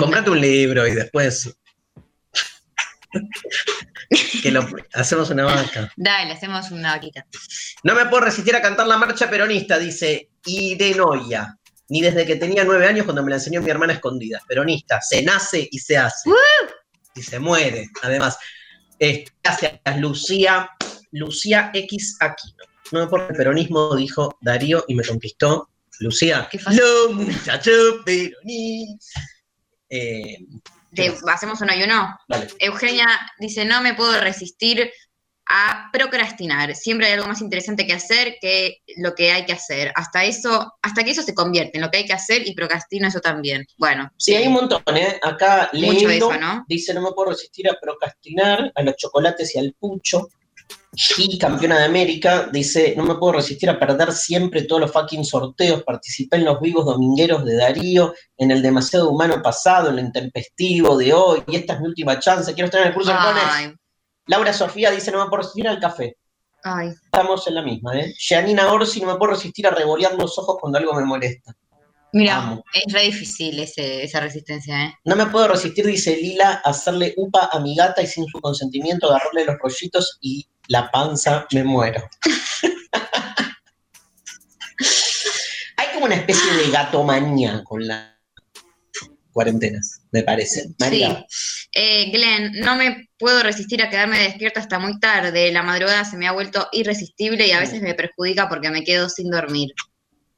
comprate 0.00 0.30
un 0.30 0.40
libro 0.40 0.84
y 0.84 0.94
después. 0.94 1.56
Que 4.42 4.50
lo 4.50 4.66
hacemos 4.94 5.30
una 5.30 5.44
vaca. 5.44 5.92
Dale, 5.96 6.32
hacemos 6.32 6.70
una 6.70 6.92
vaquita. 6.94 7.26
No 7.82 7.94
me 7.94 8.06
puedo 8.06 8.24
resistir 8.24 8.54
a 8.56 8.62
cantar 8.62 8.86
la 8.86 8.96
marcha 8.96 9.28
peronista, 9.30 9.78
dice 9.78 10.30
Irenoia. 10.46 11.56
Ni 11.88 12.00
desde 12.00 12.24
que 12.24 12.36
tenía 12.36 12.62
nueve 12.64 12.86
años 12.86 13.04
cuando 13.04 13.22
me 13.22 13.30
la 13.30 13.36
enseñó 13.36 13.60
mi 13.62 13.70
hermana 13.70 13.94
escondida. 13.94 14.40
Peronista, 14.46 15.00
se 15.00 15.22
nace 15.22 15.68
y 15.70 15.78
se 15.80 15.98
hace. 15.98 16.30
Y 17.14 17.22
se 17.22 17.38
muere, 17.40 17.88
además. 18.02 18.38
Eh, 19.00 19.24
gracias, 19.42 19.80
Lucía, 19.98 20.70
Lucía 21.10 21.70
X 21.74 22.16
Aquino. 22.20 22.64
No 22.92 23.00
me 23.00 23.06
puedo 23.08 23.28
el 23.28 23.34
peronismo, 23.34 23.96
dijo 23.96 24.38
Darío 24.40 24.84
y 24.86 24.94
me 24.94 25.04
conquistó. 25.04 25.68
Lucía, 25.98 26.48
Qué 26.50 26.58
fácil. 26.58 26.80
los 26.80 27.12
muchachos 27.14 27.96
peronistas. 28.04 29.14
Eh, 29.88 30.38
Te- 30.94 31.14
hacemos 31.28 31.60
uno 31.60 31.72
y 31.74 31.82
uno. 31.82 32.16
Dale. 32.28 32.48
Eugenia 32.58 33.06
dice, 33.38 33.64
no 33.64 33.80
me 33.82 33.94
puedo 33.94 34.20
resistir 34.20 34.90
a 35.52 35.88
procrastinar. 35.92 36.74
Siempre 36.76 37.08
hay 37.08 37.14
algo 37.14 37.26
más 37.26 37.40
interesante 37.40 37.84
que 37.86 37.92
hacer 37.92 38.36
que 38.40 38.78
lo 38.98 39.14
que 39.16 39.32
hay 39.32 39.44
que 39.46 39.52
hacer. 39.52 39.92
Hasta 39.96 40.24
eso, 40.24 40.74
hasta 40.80 41.02
que 41.02 41.10
eso 41.10 41.22
se 41.22 41.34
convierte 41.34 41.78
en 41.78 41.82
lo 41.82 41.90
que 41.90 41.98
hay 41.98 42.06
que 42.06 42.12
hacer 42.12 42.46
y 42.46 42.54
procrastino 42.54 43.08
eso 43.08 43.20
también. 43.20 43.66
Bueno, 43.76 44.10
Sí, 44.16 44.34
hay 44.34 44.46
un 44.46 44.52
montón, 44.52 44.82
¿eh? 44.96 45.18
Acá 45.22 45.68
Mucho 45.72 46.08
Lelo 46.08 46.10
eso, 46.10 46.36
¿no? 46.36 46.64
dice, 46.68 46.94
no 46.94 47.00
me 47.02 47.10
puedo 47.12 47.30
resistir 47.30 47.68
a 47.68 47.76
procrastinar, 47.80 48.70
a 48.74 48.82
los 48.82 48.94
chocolates 48.96 49.54
y 49.56 49.58
al 49.58 49.74
pucho. 49.78 50.28
Y 50.92 51.38
campeona 51.38 51.78
de 51.78 51.84
América 51.84 52.48
dice, 52.52 52.94
no 52.96 53.04
me 53.04 53.14
puedo 53.14 53.34
resistir 53.34 53.70
a 53.70 53.78
perder 53.78 54.12
siempre 54.12 54.62
todos 54.62 54.80
los 54.82 54.92
fucking 54.92 55.24
sorteos. 55.24 55.84
Participé 55.84 56.36
en 56.38 56.44
los 56.44 56.60
vivos 56.60 56.84
domingueros 56.84 57.44
de 57.44 57.56
Darío, 57.56 58.12
en 58.36 58.50
el 58.50 58.60
demasiado 58.60 59.08
humano 59.08 59.40
pasado, 59.40 59.90
en 59.90 59.98
el 59.98 60.06
intempestivo 60.06 60.96
de 60.98 61.12
hoy, 61.12 61.44
y 61.46 61.56
esta 61.56 61.74
es 61.74 61.80
mi 61.80 61.86
última 61.86 62.18
chance. 62.18 62.52
Quiero 62.54 62.66
estar 62.66 62.82
en 62.82 62.88
el 62.88 62.94
curso 62.94 63.10
de 63.10 63.16
ay, 63.18 63.74
Laura 64.26 64.52
Sofía 64.52 64.90
dice, 64.90 65.12
no 65.12 65.22
me 65.22 65.30
puedo 65.30 65.42
resistir 65.42 65.68
al 65.68 65.78
café. 65.78 66.16
ay. 66.64 66.88
Estamos 67.04 67.46
en 67.46 67.54
la 67.54 67.62
misma, 67.62 67.96
¿eh? 67.96 68.12
Janina 68.18 68.72
Orsi, 68.72 69.00
no 69.00 69.06
me 69.06 69.16
puedo 69.16 69.32
resistir 69.32 69.66
a 69.68 69.70
revolear 69.70 70.14
los 70.14 70.36
ojos 70.38 70.56
cuando 70.60 70.78
algo 70.78 70.92
me 70.94 71.04
molesta. 71.04 71.54
Mira, 72.12 72.36
Amo. 72.38 72.64
es 72.72 72.92
re 72.92 73.02
difícil 73.02 73.58
ese- 73.60 74.02
esa 74.02 74.20
resistencia, 74.20 74.84
¿eh? 74.84 74.94
No 75.04 75.14
me 75.16 75.26
puedo 75.26 75.46
resistir, 75.48 75.86
dice 75.86 76.16
Lila, 76.16 76.60
a 76.64 76.70
hacerle 76.70 77.14
upa 77.16 77.48
a 77.52 77.60
mi 77.60 77.76
gata 77.76 78.02
y 78.02 78.06
sin 78.06 78.26
su 78.26 78.40
consentimiento 78.40 79.08
agarrarle 79.08 79.44
los 79.44 79.56
rollitos 79.58 80.18
y 80.20 80.46
la 80.68 80.90
panza 80.90 81.46
me 81.52 81.62
muero. 81.64 82.02
Hay 85.76 85.88
como 85.94 86.06
una 86.06 86.16
especie 86.16 86.52
de 86.54 86.70
gatomanía 86.70 87.62
con 87.64 87.86
las 87.86 88.14
cuarentenas, 89.32 90.02
me 90.10 90.22
parece. 90.22 90.70
María. 90.78 91.24
Sí. 91.28 91.68
Eh, 91.72 92.10
Glenn, 92.10 92.60
no 92.60 92.74
me 92.76 93.08
puedo 93.18 93.42
resistir 93.42 93.80
a 93.82 93.88
quedarme 93.88 94.18
despierta 94.18 94.60
hasta 94.60 94.78
muy 94.78 94.98
tarde. 94.98 95.52
La 95.52 95.62
madrugada 95.62 96.04
se 96.04 96.16
me 96.16 96.26
ha 96.26 96.32
vuelto 96.32 96.68
irresistible 96.72 97.46
y 97.46 97.52
a 97.52 97.60
veces 97.60 97.80
me 97.82 97.94
perjudica 97.94 98.48
porque 98.48 98.70
me 98.70 98.82
quedo 98.82 99.08
sin 99.08 99.30
dormir. 99.30 99.68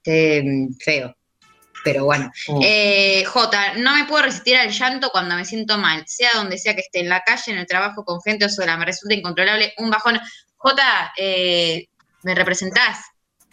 Mm, 0.05 0.75
feo. 0.85 1.15
Pero 1.85 2.05
bueno. 2.05 2.31
Mm. 2.49 2.61
Eh, 2.63 3.25
J, 3.25 3.75
no 3.79 3.95
me 3.95 4.05
puedo 4.05 4.23
resistir 4.23 4.57
al 4.57 4.71
llanto 4.71 5.11
cuando 5.11 5.35
me 5.35 5.45
siento 5.45 5.79
mal, 5.79 6.05
sea 6.07 6.31
donde 6.35 6.59
sea 6.59 6.75
que 6.75 6.83
esté, 6.83 7.01
en 7.01 7.09
la 7.09 7.23
calle, 7.23 7.53
en 7.53 7.59
el 7.59 7.67
trabajo, 7.67 8.05
con 8.05 8.21
gente 8.23 8.45
o 8.45 8.49
sola. 8.49 8.77
Me 8.77 8.85
resulta 8.85 9.15
incontrolable 9.15 9.75
un 9.79 9.91
bajón. 9.91 10.21
J, 10.57 11.13
eh, 11.17 11.89
¿me 12.23 12.35
representás? 12.35 12.99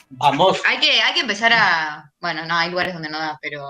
Vamos. 0.09 0.61
Hay 0.67 0.79
que, 0.79 1.01
hay 1.01 1.13
que 1.13 1.21
empezar 1.21 1.53
a. 1.53 2.11
Bueno, 2.19 2.45
no, 2.45 2.55
hay 2.55 2.69
lugares 2.69 2.93
donde 2.93 3.09
no 3.09 3.19
da, 3.19 3.37
pero. 3.41 3.67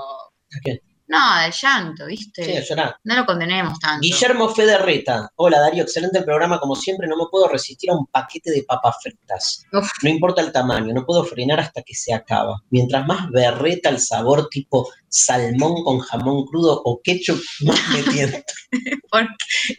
qué? 0.64 0.82
No, 1.12 1.42
el 1.44 1.52
llanto, 1.52 2.06
¿viste? 2.06 2.44
Sí, 2.62 2.68
llorar. 2.70 2.96
No 3.04 3.16
lo 3.16 3.26
condenemos 3.26 3.80
tanto. 3.80 4.02
Guillermo 4.02 4.48
Federreta. 4.54 5.28
Hola 5.38 5.60
Darío, 5.60 5.82
excelente 5.82 6.20
el 6.20 6.24
programa. 6.24 6.60
Como 6.60 6.76
siempre, 6.76 7.08
no 7.08 7.18
me 7.18 7.24
puedo 7.32 7.48
resistir 7.48 7.90
a 7.90 7.96
un 7.96 8.06
paquete 8.06 8.52
de 8.52 8.62
papas 8.62 8.98
fritas. 9.02 9.66
Uf. 9.74 9.90
No 10.04 10.10
importa 10.12 10.42
el 10.44 10.52
tamaño, 10.52 10.94
no 10.94 11.08
puedo 11.08 11.24
frenar 11.26 11.60
hasta 11.62 11.82
que 11.82 11.96
se 11.96 12.14
acaba. 12.14 12.62
Mientras 12.70 13.08
más 13.08 13.28
berreta 13.32 13.90
el 13.90 14.00
sabor 14.00 14.50
tipo 14.50 14.88
salmón 15.08 15.84
con 15.84 15.98
jamón 16.00 16.46
crudo 16.46 16.80
o 16.86 17.02
ketchup, 17.04 17.42
más 17.62 17.90
me 17.90 18.04
tiento. 18.04 18.38
¿Por 19.10 19.28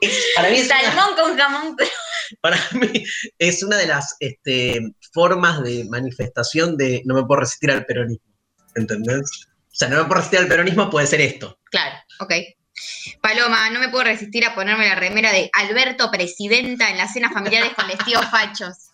Es- 0.00 0.24
para, 0.34 0.50
mí 0.50 0.56
es 0.56 0.66
una, 0.66 0.80
Salmón 0.82 1.16
con 1.16 1.38
jamón. 1.38 1.76
para 2.40 2.58
mí 2.72 3.04
es 3.38 3.62
una 3.62 3.76
de 3.76 3.86
las 3.86 4.16
este, 4.18 4.80
formas 5.12 5.62
de 5.62 5.84
manifestación 5.88 6.76
de 6.76 7.02
no 7.04 7.14
me 7.14 7.22
puedo 7.24 7.42
resistir 7.42 7.70
al 7.70 7.84
peronismo. 7.86 8.26
¿Entendés? 8.74 9.46
O 9.70 9.76
sea, 9.80 9.88
no 9.88 9.96
me 9.96 10.04
puedo 10.04 10.16
resistir 10.16 10.40
al 10.40 10.48
peronismo 10.48 10.90
puede 10.90 11.06
ser 11.06 11.20
esto. 11.20 11.58
Claro, 11.70 11.96
ok. 12.18 12.34
Paloma, 13.20 13.70
no 13.70 13.78
me 13.78 13.88
puedo 13.88 14.04
resistir 14.04 14.44
a 14.44 14.54
ponerme 14.54 14.88
la 14.88 14.94
remera 14.94 15.32
de 15.32 15.50
Alberto 15.52 16.10
Presidenta 16.10 16.90
en 16.90 16.98
las 16.98 17.12
cenas 17.12 17.32
familiares 17.32 17.72
con 17.74 17.86
los 17.86 17.98
tíos 17.98 18.24
fachos. 18.30 18.90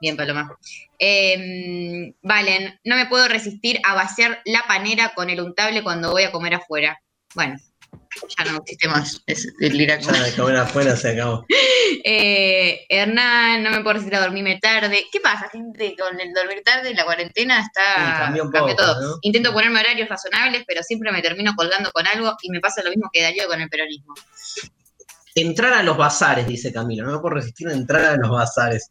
Bien, 0.00 0.16
Paloma. 0.16 0.56
Eh, 0.98 2.14
Valen, 2.22 2.80
no 2.84 2.96
me 2.96 3.06
puedo 3.06 3.28
resistir 3.28 3.80
a 3.84 3.94
vaciar 3.94 4.40
la 4.44 4.64
panera 4.66 5.12
con 5.14 5.30
el 5.30 5.40
untable 5.40 5.82
cuando 5.82 6.10
voy 6.10 6.24
a 6.24 6.32
comer 6.32 6.54
afuera. 6.54 7.00
Bueno, 7.34 7.58
ya 8.36 8.52
no 8.52 8.58
existe 8.58 8.88
más. 8.88 9.22
Es 9.26 9.48
el 9.60 9.76
liraco. 9.76 10.10
Ya 10.12 10.36
comer 10.36 10.56
afuera 10.56 10.96
se 10.96 11.10
acabó. 11.10 11.46
Eh, 12.02 12.86
Hernán, 12.88 13.62
no 13.62 13.70
me 13.70 13.80
puedo 13.80 13.94
resistir 13.94 14.16
a 14.16 14.20
dormirme 14.20 14.58
tarde. 14.58 15.06
¿Qué 15.12 15.20
pasa, 15.20 15.48
gente? 15.50 15.94
Con 15.98 16.18
el 16.18 16.32
dormir 16.32 16.62
tarde, 16.64 16.94
la 16.94 17.04
cuarentena 17.04 17.60
está. 17.60 18.32
Sí, 18.32 18.42
cambió 18.52 18.76
todo. 18.76 19.00
¿no? 19.02 19.18
Intento 19.22 19.52
ponerme 19.52 19.80
horarios 19.80 20.08
razonables, 20.08 20.62
pero 20.66 20.82
siempre 20.82 21.12
me 21.12 21.20
termino 21.20 21.52
colgando 21.56 21.90
con 21.90 22.06
algo 22.06 22.36
y 22.42 22.50
me 22.50 22.60
pasa 22.60 22.82
lo 22.82 22.90
mismo 22.90 23.10
que 23.12 23.22
Darío 23.22 23.48
con 23.48 23.60
el 23.60 23.68
peronismo. 23.68 24.14
Entrar 25.34 25.74
a 25.74 25.82
los 25.82 25.96
bazares, 25.96 26.46
dice 26.46 26.72
Camilo. 26.72 27.04
No 27.04 27.12
me 27.12 27.18
puedo 27.18 27.34
resistir 27.34 27.68
a 27.68 27.72
entrar 27.72 28.04
a 28.04 28.16
los 28.16 28.30
bazares. 28.30 28.90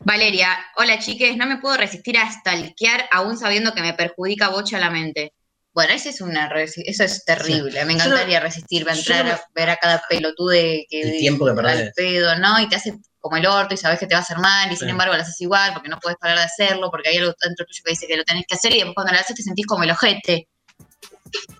Valeria, 0.00 0.58
hola 0.76 0.98
chiques, 0.98 1.36
no 1.36 1.46
me 1.46 1.58
puedo 1.58 1.76
resistir 1.76 2.18
a 2.18 2.30
stalkear 2.30 3.08
aún 3.12 3.38
sabiendo 3.38 3.72
que 3.72 3.82
me 3.82 3.94
perjudica 3.94 4.48
bocha 4.48 4.78
la 4.78 4.90
mente. 4.90 5.32
Bueno, 5.74 5.92
eso 5.92 6.08
es 6.08 6.20
una 6.20 6.48
eso 6.54 7.02
es 7.04 7.24
terrible. 7.24 7.84
Me 7.84 7.94
Yo 7.94 7.98
no- 7.98 8.04
encantaría 8.04 8.38
resistirme 8.40 8.92
a 8.92 8.94
entrar 8.94 9.24
no- 9.26 9.32
a 9.32 9.40
ver 9.54 9.70
a 9.70 9.76
cada 9.76 10.02
pelotude 10.08 10.86
que 10.88 11.00
El 11.02 11.18
tiempo 11.18 11.44
que 11.46 11.50
al 11.68 11.92
pedo, 11.96 12.36
¿no? 12.38 12.60
Y 12.60 12.68
te 12.68 12.76
hace 12.76 12.94
como 13.18 13.36
el 13.38 13.46
orto 13.46 13.74
y 13.74 13.76
sabes 13.76 13.98
que 13.98 14.06
te 14.06 14.14
va 14.14 14.20
a 14.20 14.22
hacer 14.22 14.38
mal 14.38 14.70
y 14.70 14.76
sin 14.76 14.86
Sí. 14.86 14.90
embargo 14.90 15.14
lo 15.16 15.22
haces 15.22 15.40
igual 15.40 15.72
porque 15.72 15.88
no 15.88 15.98
puedes 15.98 16.16
parar 16.18 16.38
de 16.38 16.44
hacerlo, 16.44 16.90
porque 16.90 17.08
hay 17.08 17.16
algo 17.16 17.34
dentro 17.42 17.66
tuyo 17.66 17.82
que 17.84 17.90
dice 17.90 18.06
que 18.06 18.16
lo 18.16 18.24
tenés 18.24 18.44
que 18.46 18.54
hacer 18.54 18.72
y 18.72 18.76
después 18.76 18.94
cuando 18.94 19.12
lo 19.12 19.18
haces 19.18 19.34
te 19.34 19.42
sentís 19.42 19.66
como 19.66 19.82
el 19.82 19.90
ojete. 19.90 20.46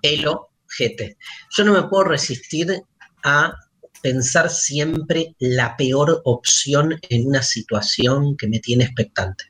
El 0.01 0.25
ojete. 0.27 1.17
Yo 1.57 1.63
no 1.65 1.73
me 1.73 1.83
puedo 1.89 2.05
resistir 2.05 2.81
a 3.23 3.53
pensar 4.01 4.49
siempre 4.49 5.35
la 5.39 5.75
peor 5.75 6.21
opción 6.23 6.97
en 7.09 7.27
una 7.27 7.41
situación 7.41 8.37
que 8.37 8.47
me 8.47 8.59
tiene 8.59 8.85
expectante. 8.85 9.45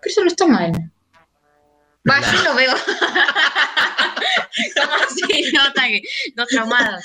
Pero 0.00 0.12
eso 0.12 0.20
no 0.20 0.28
está 0.28 0.46
mal. 0.46 0.70
Va, 2.08 2.20
yo 2.20 2.42
lo 2.42 2.54
veo. 2.54 2.74
como 4.74 4.96
si 5.32 5.52
nota 5.52 5.82
que 5.88 6.02
dos 6.34 6.48
traumados. 6.48 7.02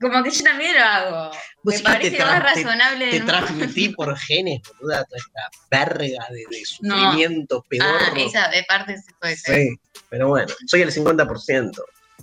Como 0.00 0.22
que 0.24 0.30
yo 0.32 0.42
también 0.42 0.74
lo 0.74 0.82
hago. 0.84 1.30
Me 1.62 1.78
parece 1.78 2.16
te 2.16 2.24
más 2.24 2.34
te- 2.34 2.40
razonable. 2.40 3.06
Te 3.10 3.16
del 3.18 3.24
transmití 3.26 3.88
por 3.90 4.16
genes, 4.18 4.60
boluda, 4.80 5.04
toda 5.04 5.18
esta 5.18 5.40
verga 5.70 6.26
de, 6.30 6.38
de 6.50 6.62
No. 6.80 6.96
sufrimiento 6.98 7.64
pedorro. 7.68 7.98
Ah, 8.00 8.12
esa 8.16 8.48
de 8.48 8.64
parte 8.64 8.96
sí 8.96 9.12
puede 9.20 9.36
ser. 9.36 9.54
Sí, 9.54 9.76
pero 10.10 10.26
bueno, 10.28 10.52
soy 10.66 10.82
el 10.82 10.92
50%. 10.92 11.70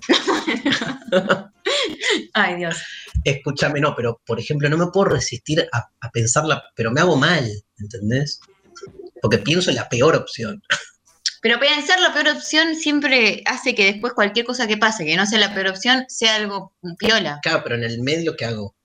Ay, 2.33 2.55
Dios. 2.55 2.77
Escúchame, 3.23 3.79
no, 3.79 3.95
pero 3.95 4.21
por 4.25 4.39
ejemplo, 4.39 4.69
no 4.69 4.77
me 4.77 4.87
puedo 4.87 5.05
resistir 5.11 5.67
a, 5.71 5.87
a 6.01 6.09
pensarla, 6.11 6.63
pero 6.75 6.91
me 6.91 7.01
hago 7.01 7.15
mal, 7.15 7.49
¿entendés? 7.77 8.39
Porque 9.21 9.37
pienso 9.39 9.69
en 9.69 9.75
la 9.77 9.89
peor 9.89 10.15
opción. 10.15 10.61
Pero 11.41 11.59
pensar 11.59 11.99
la 11.99 12.13
peor 12.13 12.29
opción 12.29 12.75
siempre 12.75 13.43
hace 13.45 13.73
que 13.73 13.85
después 13.85 14.13
cualquier 14.13 14.45
cosa 14.45 14.67
que 14.67 14.77
pase, 14.77 15.05
que 15.05 15.15
no 15.15 15.25
sea 15.25 15.39
la 15.39 15.53
peor 15.53 15.67
opción, 15.67 16.05
sea 16.07 16.35
algo 16.35 16.73
piola. 16.97 17.39
Claro, 17.41 17.61
pero 17.63 17.75
en 17.75 17.83
el 17.83 18.01
medio, 18.01 18.35
¿qué 18.35 18.45
hago? 18.45 18.75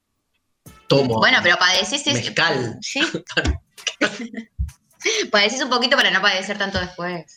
Tomo. 0.86 1.18
Bueno, 1.18 1.38
pero 1.42 1.56
padeces 1.56 2.06
Mezcal. 2.06 2.78
Sí. 2.80 3.00
padeces 5.30 5.62
un 5.62 5.70
poquito 5.70 5.96
para 5.96 6.10
no 6.10 6.20
padecer 6.20 6.58
tanto 6.58 6.78
después. 6.78 7.36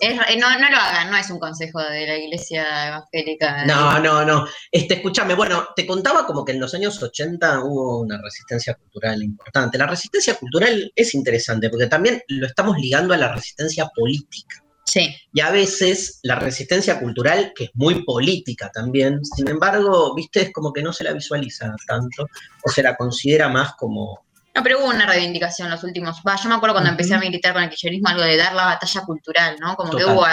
Es- 0.00 0.16
no, 0.38 0.58
no 0.58 0.70
lo 0.70 0.76
hagan, 0.76 1.10
no 1.10 1.16
es 1.16 1.30
un 1.30 1.38
consejo 1.38 1.80
de 1.80 2.06
la 2.06 2.16
iglesia 2.18 2.88
evangélica. 2.88 3.64
No, 3.64 3.98
no, 4.00 4.24
no. 4.24 4.46
Este, 4.70 4.94
escúchame, 4.94 5.34
bueno, 5.34 5.68
te 5.76 5.86
contaba 5.86 6.26
como 6.26 6.44
que 6.44 6.52
en 6.52 6.60
los 6.60 6.74
años 6.74 7.00
80 7.02 7.60
hubo 7.64 8.00
una 8.00 8.20
resistencia 8.20 8.74
cultural 8.74 9.22
importante. 9.22 9.78
La 9.78 9.86
resistencia 9.86 10.34
cultural 10.34 10.92
es 10.94 11.14
interesante 11.14 11.70
porque 11.70 11.86
también 11.86 12.22
lo 12.28 12.46
estamos 12.46 12.76
ligando 12.78 13.14
a 13.14 13.18
la 13.18 13.32
resistencia 13.32 13.86
política. 13.94 14.56
Sí. 14.86 15.14
Y 15.32 15.40
a 15.40 15.50
veces 15.50 16.18
la 16.22 16.34
resistencia 16.34 17.00
cultural, 17.00 17.52
que 17.54 17.64
es 17.64 17.70
muy 17.74 18.04
política 18.04 18.70
también, 18.72 19.24
sin 19.24 19.48
embargo, 19.48 20.14
viste, 20.14 20.42
es 20.42 20.52
como 20.52 20.72
que 20.72 20.82
no 20.82 20.92
se 20.92 21.04
la 21.04 21.12
visualiza 21.12 21.74
tanto 21.86 22.26
o 22.62 22.70
se 22.70 22.82
la 22.82 22.94
considera 22.96 23.48
más 23.48 23.74
como 23.76 24.26
No, 24.56 24.62
pero 24.62 24.78
hubo 24.78 24.86
una 24.86 25.04
reivindicación 25.04 25.68
los 25.68 25.82
últimos. 25.82 26.18
Va, 26.26 26.36
yo 26.40 26.48
me 26.48 26.54
acuerdo 26.54 26.74
cuando 26.76 26.90
empecé 26.90 27.12
a 27.14 27.18
militar 27.18 27.52
con 27.54 27.62
el 27.64 27.70
kirchnerismo, 27.70 28.08
algo 28.08 28.22
de 28.22 28.36
dar 28.36 28.54
la 28.54 28.66
batalla 28.66 29.00
cultural, 29.00 29.56
¿no? 29.58 29.74
Como 29.74 29.90
que 29.96 30.04
hubo 30.04 30.24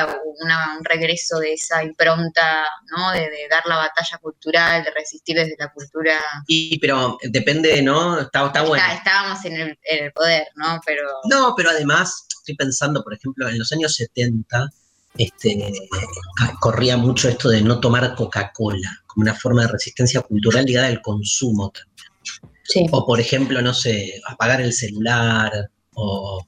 una- 0.43 0.77
un 0.77 0.85
regreso 0.85 1.39
de 1.39 1.53
esa 1.53 1.83
impronta, 1.83 2.65
¿no? 2.95 3.11
De, 3.13 3.21
de 3.21 3.47
dar 3.49 3.63
la 3.65 3.77
batalla 3.77 4.17
cultural, 4.19 4.83
de 4.83 4.91
resistir 4.91 5.35
desde 5.37 5.55
la 5.57 5.71
cultura. 5.71 6.19
Y, 6.45 6.77
pero 6.79 7.17
depende, 7.23 7.81
¿no? 7.81 8.19
Está, 8.19 8.45
está 8.45 8.61
bueno. 8.61 8.83
Está- 8.83 8.95
estábamos 8.97 9.43
en 9.45 9.53
el, 9.55 9.79
en 9.83 10.05
el 10.05 10.11
poder, 10.11 10.47
¿no? 10.55 10.79
Pero. 10.85 11.01
No, 11.29 11.55
pero 11.57 11.71
además, 11.71 12.27
estoy 12.29 12.55
pensando, 12.55 13.03
por 13.03 13.15
ejemplo, 13.15 13.49
en 13.49 13.57
los 13.57 13.71
años 13.71 13.95
70, 13.95 14.69
este, 15.17 15.71
corría 16.59 16.95
mucho 16.97 17.27
esto 17.27 17.49
de 17.49 17.61
no 17.61 17.79
tomar 17.79 18.15
Coca-Cola, 18.15 18.89
como 19.07 19.23
una 19.23 19.33
forma 19.35 19.63
de 19.63 19.67
resistencia 19.69 20.21
cultural 20.21 20.63
ligada 20.65 20.87
al 20.87 21.01
consumo 21.01 21.69
también. 21.71 21.90
Sí. 22.63 22.85
O, 22.91 23.05
por 23.05 23.19
ejemplo, 23.19 23.61
no 23.61 23.73
sé, 23.73 24.21
apagar 24.27 24.61
el 24.61 24.73
celular, 24.73 25.69
o... 25.93 26.45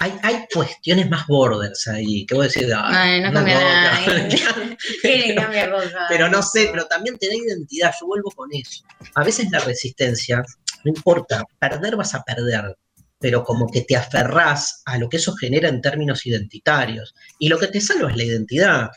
Hay, 0.00 0.12
hay 0.24 0.44
cuestiones 0.52 1.08
más 1.08 1.24
borders 1.28 1.86
ahí, 1.86 2.26
que 2.26 2.34
voy 2.34 2.46
a 2.46 2.48
decir, 2.48 2.68
"Ay, 2.76 2.94
Ay, 2.96 3.20
no 3.20 3.28
una 3.28 3.38
cambia 3.38 3.60
nada. 3.60 4.00
Coca". 4.04 4.76
Quieren 5.00 5.36
cambiar 5.36 5.70
cosas. 5.70 5.92
pero 6.08 6.28
no 6.28 6.42
sé, 6.42 6.68
pero 6.72 6.84
también 6.86 7.16
te 7.16 7.28
da 7.28 7.34
identidad, 7.34 7.94
yo 8.00 8.08
vuelvo 8.08 8.30
con 8.32 8.48
eso. 8.52 8.82
A 9.14 9.22
veces 9.22 9.48
la 9.52 9.60
resistencia, 9.60 10.42
no 10.84 10.92
importa, 10.94 11.44
perder 11.60 11.94
vas 11.94 12.12
a 12.12 12.24
perder, 12.24 12.76
pero 13.20 13.44
como 13.44 13.68
que 13.70 13.82
te 13.82 13.96
aferrás 13.96 14.82
a 14.84 14.98
lo 14.98 15.08
que 15.08 15.18
eso 15.18 15.32
genera 15.36 15.68
en 15.68 15.80
términos 15.80 16.26
identitarios. 16.26 17.14
Y 17.38 17.48
lo 17.48 17.56
que 17.58 17.68
te 17.68 17.80
salva 17.80 18.10
es 18.10 18.16
la 18.16 18.24
identidad, 18.24 18.90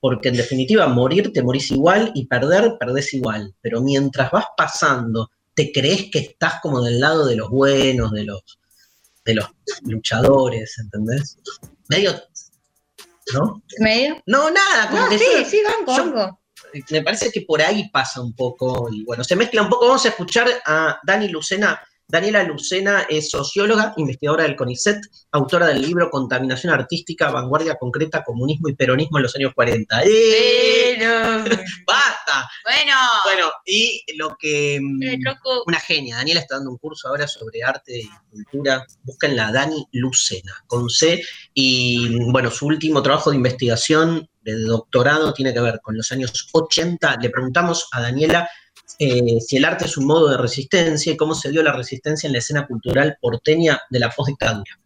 porque 0.00 0.30
en 0.30 0.36
definitiva 0.36 0.88
morir 0.88 1.30
te 1.32 1.42
morís 1.42 1.70
igual 1.70 2.10
y 2.14 2.26
perder 2.26 2.76
perdés 2.80 3.12
igual, 3.12 3.54
pero 3.60 3.82
mientras 3.82 4.30
vas 4.30 4.46
pasando, 4.56 5.30
te 5.58 5.72
crees 5.72 6.08
que 6.12 6.20
estás 6.20 6.60
como 6.62 6.80
del 6.82 7.00
lado 7.00 7.26
de 7.26 7.34
los 7.34 7.50
buenos, 7.50 8.12
de 8.12 8.22
los, 8.22 8.42
de 9.24 9.34
los 9.34 9.46
luchadores, 9.82 10.78
¿entendés? 10.78 11.36
Medio... 11.88 12.14
¿No? 13.34 13.60
¿Medio? 13.80 14.22
No, 14.26 14.50
nada, 14.50 14.88
como 14.88 15.02
No, 15.02 15.08
que 15.10 15.18
sí, 15.18 15.24
yo- 15.36 15.44
sí, 15.44 15.60
banco, 15.64 15.96
yo- 15.96 16.12
banco. 16.14 16.40
me 16.90 17.02
parece 17.02 17.32
que 17.32 17.40
por 17.42 17.60
ahí 17.60 17.90
pasa 17.90 18.20
un 18.20 18.34
poco, 18.36 18.88
y 18.92 19.02
bueno, 19.04 19.24
se 19.24 19.34
mezcla 19.34 19.62
un 19.62 19.68
poco. 19.68 19.86
Vamos 19.88 20.04
a 20.06 20.10
escuchar 20.10 20.48
a 20.64 21.00
Dani 21.02 21.28
Lucena. 21.28 21.82
Daniela 22.10 22.42
Lucena 22.42 23.02
es 23.10 23.28
socióloga, 23.28 23.92
investigadora 23.98 24.44
del 24.44 24.56
CONICET, 24.56 24.98
autora 25.32 25.66
del 25.66 25.82
libro 25.82 26.08
Contaminación 26.08 26.72
Artística, 26.72 27.30
Vanguardia 27.30 27.74
Concreta, 27.74 28.24
Comunismo 28.24 28.70
y 28.70 28.74
Peronismo 28.74 29.18
en 29.18 29.24
los 29.24 29.36
años 29.36 29.52
40. 29.54 30.04
¡Eh! 30.06 30.96
¡Basta! 31.86 32.48
Bueno. 32.64 32.94
Bueno, 33.24 33.50
y 33.66 34.02
lo 34.16 34.34
que... 34.38 34.78
mm, 34.80 35.02
Eh. 35.02 35.18
Una 35.66 35.80
genia. 35.80 36.16
Daniela 36.16 36.40
está 36.40 36.54
dando 36.54 36.70
un 36.70 36.78
curso 36.78 37.08
ahora 37.08 37.28
sobre 37.28 37.62
arte 37.62 37.98
y 37.98 38.08
cultura. 38.30 38.86
Búsquenla, 39.02 39.52
Dani 39.52 39.86
Lucena, 39.92 40.64
con 40.66 40.88
C. 40.88 41.22
Y 41.52 42.16
bueno, 42.32 42.50
su 42.50 42.68
último 42.68 43.02
trabajo 43.02 43.28
de 43.30 43.36
investigación, 43.36 44.26
de 44.40 44.54
doctorado, 44.62 45.34
tiene 45.34 45.52
que 45.52 45.60
ver 45.60 45.78
con 45.82 45.94
los 45.94 46.10
años 46.10 46.48
80. 46.52 47.18
Le 47.20 47.28
preguntamos 47.28 47.86
a 47.92 48.00
Daniela 48.00 48.48
eh, 48.98 49.40
si 49.40 49.56
el 49.56 49.64
arte 49.64 49.84
es 49.84 49.96
un 49.96 50.06
modo 50.06 50.28
de 50.28 50.36
resistencia 50.36 51.12
y 51.12 51.16
cómo 51.16 51.34
se 51.34 51.50
dio 51.50 51.62
la 51.62 51.72
resistencia 51.72 52.26
en 52.26 52.32
la 52.32 52.38
escena 52.38 52.66
cultural 52.66 53.16
porteña 53.20 53.80
de 53.90 53.98
la 53.98 54.10
postdictadura. 54.10 54.78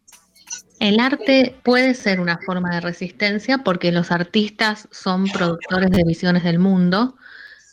El 0.79 0.99
arte 0.99 1.55
puede 1.63 1.93
ser 1.93 2.19
una 2.19 2.39
forma 2.39 2.75
de 2.75 2.81
resistencia 2.81 3.59
porque 3.59 3.91
los 3.91 4.11
artistas 4.11 4.87
son 4.91 5.25
productores 5.27 5.91
de 5.91 6.03
visiones 6.03 6.43
del 6.43 6.59
mundo, 6.59 7.15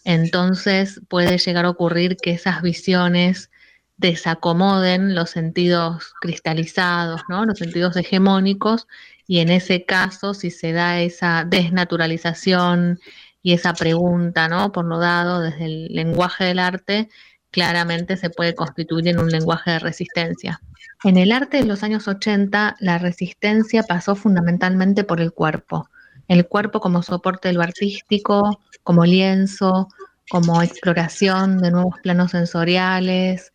entonces 0.04 1.00
puede 1.08 1.38
llegar 1.38 1.64
a 1.64 1.70
ocurrir 1.70 2.16
que 2.16 2.30
esas 2.30 2.62
visiones 2.62 3.50
desacomoden 3.96 5.14
los 5.14 5.30
sentidos 5.30 6.14
cristalizados, 6.20 7.22
¿no? 7.28 7.44
los 7.44 7.58
sentidos 7.58 7.96
hegemónicos, 7.96 8.86
y 9.26 9.40
en 9.40 9.50
ese 9.50 9.84
caso, 9.84 10.34
si 10.34 10.50
se 10.50 10.72
da 10.72 11.00
esa 11.00 11.44
desnaturalización 11.46 12.98
y 13.42 13.54
esa 13.54 13.72
pregunta, 13.74 14.48
¿no? 14.48 14.72
por 14.72 14.84
lo 14.84 14.98
dado 14.98 15.40
desde 15.40 15.64
el 15.64 15.86
lenguaje 15.86 16.44
del 16.44 16.58
arte, 16.58 17.08
claramente 17.50 18.16
se 18.16 18.30
puede 18.30 18.54
constituir 18.54 19.08
en 19.08 19.18
un 19.18 19.30
lenguaje 19.30 19.72
de 19.72 19.78
resistencia. 19.78 20.60
En 21.02 21.16
el 21.16 21.32
arte 21.32 21.58
de 21.58 21.64
los 21.64 21.82
años 21.82 22.06
80, 22.08 22.76
la 22.80 22.98
resistencia 22.98 23.82
pasó 23.82 24.14
fundamentalmente 24.14 25.04
por 25.04 25.20
el 25.20 25.32
cuerpo. 25.32 25.88
El 26.28 26.46
cuerpo 26.46 26.80
como 26.80 27.02
soporte 27.02 27.48
de 27.48 27.54
lo 27.54 27.62
artístico, 27.62 28.60
como 28.82 29.04
lienzo, 29.04 29.88
como 30.30 30.62
exploración 30.62 31.58
de 31.58 31.72
nuevos 31.72 31.96
planos 32.02 32.32
sensoriales, 32.32 33.52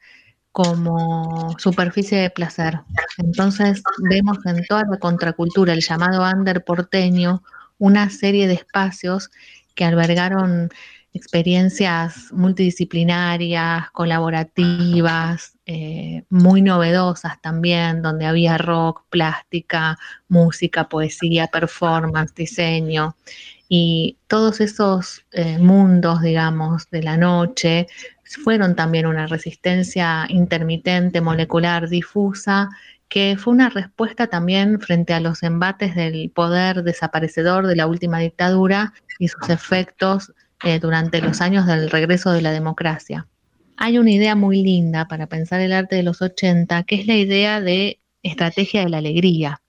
como 0.52 1.56
superficie 1.60 2.18
de 2.18 2.30
placer. 2.30 2.82
Entonces 3.18 3.84
vemos 4.10 4.38
en 4.46 4.66
toda 4.66 4.84
la 4.90 4.98
contracultura, 4.98 5.74
el 5.74 5.82
llamado 5.82 6.24
under 6.24 6.64
porteño, 6.64 7.44
una 7.78 8.10
serie 8.10 8.48
de 8.48 8.56
espacios 8.56 9.30
que 9.76 9.86
albergaron 9.86 10.70
experiencias 11.16 12.32
multidisciplinarias, 12.34 13.90
colaborativas, 13.92 15.58
eh, 15.66 16.24
muy 16.30 16.62
novedosas 16.62 17.42
también, 17.42 18.02
donde 18.02 18.26
había 18.26 18.58
rock, 18.58 19.04
plástica, 19.10 19.98
música, 20.28 20.90
poesía, 20.90 21.48
performance, 21.48 22.36
diseño. 22.36 23.16
Y 23.70 24.18
todos 24.28 24.60
esos 24.60 25.26
eh, 25.32 25.58
mundos, 25.58 26.22
digamos, 26.22 26.90
de 26.90 27.02
la 27.02 27.18
noche 27.18 27.88
fueron 28.44 28.76
también 28.76 29.06
una 29.06 29.28
resistencia 29.28 30.26
intermitente, 30.30 31.22
molecular, 31.22 31.88
difusa, 31.88 32.70
que 33.16 33.38
fue 33.38 33.54
una 33.54 33.70
respuesta 33.70 34.28
también 34.28 34.82
frente 34.82 35.14
a 35.14 35.22
los 35.22 35.42
embates 35.42 35.96
del 35.96 36.32
poder 36.32 36.84
desaparecedor 36.84 37.66
de 37.66 37.78
la 37.78 37.88
última 37.88 38.20
dictadura 38.20 38.92
y 39.20 39.30
sus 39.30 39.50
efectos 39.50 40.34
eh, 40.66 40.80
durante 40.80 41.22
los 41.22 41.40
años 41.40 41.66
del 41.66 41.90
regreso 41.90 42.34
de 42.34 42.42
la 42.42 42.52
democracia. 42.52 43.26
Hay 43.78 44.00
una 44.00 44.12
idea 44.12 44.36
muy 44.36 44.62
linda 44.62 45.08
para 45.08 45.28
pensar 45.28 45.62
el 45.62 45.72
arte 45.72 45.96
de 45.96 46.04
los 46.04 46.22
80, 46.22 46.84
que 46.84 46.96
es 46.96 47.08
la 47.08 47.16
idea 47.16 47.62
de 47.62 48.02
estrategia 48.22 48.84
de 48.84 48.90
la 48.90 48.98
alegría, 48.98 49.62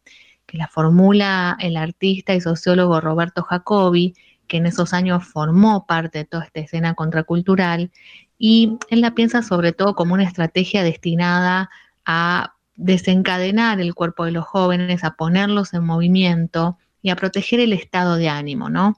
que 0.44 0.58
la 0.58 0.66
formula 0.66 1.56
el 1.60 1.76
artista 1.76 2.34
y 2.34 2.40
sociólogo 2.40 3.00
Roberto 3.00 3.44
Jacobi, 3.44 4.14
que 4.48 4.56
en 4.56 4.66
esos 4.66 4.92
años 4.92 5.24
formó 5.24 5.86
parte 5.86 6.18
de 6.18 6.24
toda 6.24 6.46
esta 6.46 6.58
escena 6.58 6.94
contracultural, 6.94 7.92
y 8.40 8.76
él 8.90 9.02
la 9.02 9.14
piensa 9.14 9.42
sobre 9.42 9.70
todo 9.70 9.94
como 9.94 10.14
una 10.14 10.24
estrategia 10.24 10.82
destinada 10.82 11.70
a 12.04 12.55
desencadenar 12.76 13.80
el 13.80 13.94
cuerpo 13.94 14.24
de 14.24 14.32
los 14.32 14.44
jóvenes, 14.44 15.04
a 15.04 15.14
ponerlos 15.14 15.74
en 15.74 15.84
movimiento 15.84 16.78
y 17.02 17.10
a 17.10 17.16
proteger 17.16 17.60
el 17.60 17.72
estado 17.72 18.16
de 18.16 18.28
ánimo, 18.28 18.70
¿no? 18.70 18.96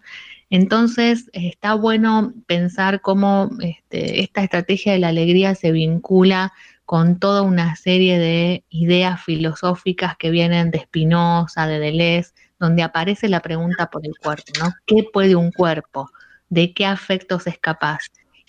Entonces, 0.50 1.28
está 1.32 1.74
bueno 1.74 2.32
pensar 2.46 3.00
cómo 3.00 3.50
este, 3.60 4.20
esta 4.20 4.42
estrategia 4.42 4.92
de 4.92 4.98
la 4.98 5.08
alegría 5.08 5.54
se 5.54 5.72
vincula 5.72 6.52
con 6.86 7.18
toda 7.18 7.42
una 7.42 7.76
serie 7.76 8.18
de 8.18 8.64
ideas 8.70 9.22
filosóficas 9.22 10.16
que 10.16 10.30
vienen 10.30 10.70
de 10.70 10.80
Spinoza, 10.80 11.66
de 11.66 11.78
Deleuze, 11.78 12.32
donde 12.58 12.82
aparece 12.82 13.28
la 13.28 13.40
pregunta 13.40 13.90
por 13.90 14.06
el 14.06 14.14
cuerpo, 14.16 14.52
¿no? 14.58 14.72
¿Qué 14.86 15.04
puede 15.12 15.36
un 15.36 15.52
cuerpo? 15.52 16.10
¿De 16.48 16.72
qué 16.72 16.86
afectos 16.86 17.46
es 17.46 17.58
capaz? 17.58 17.98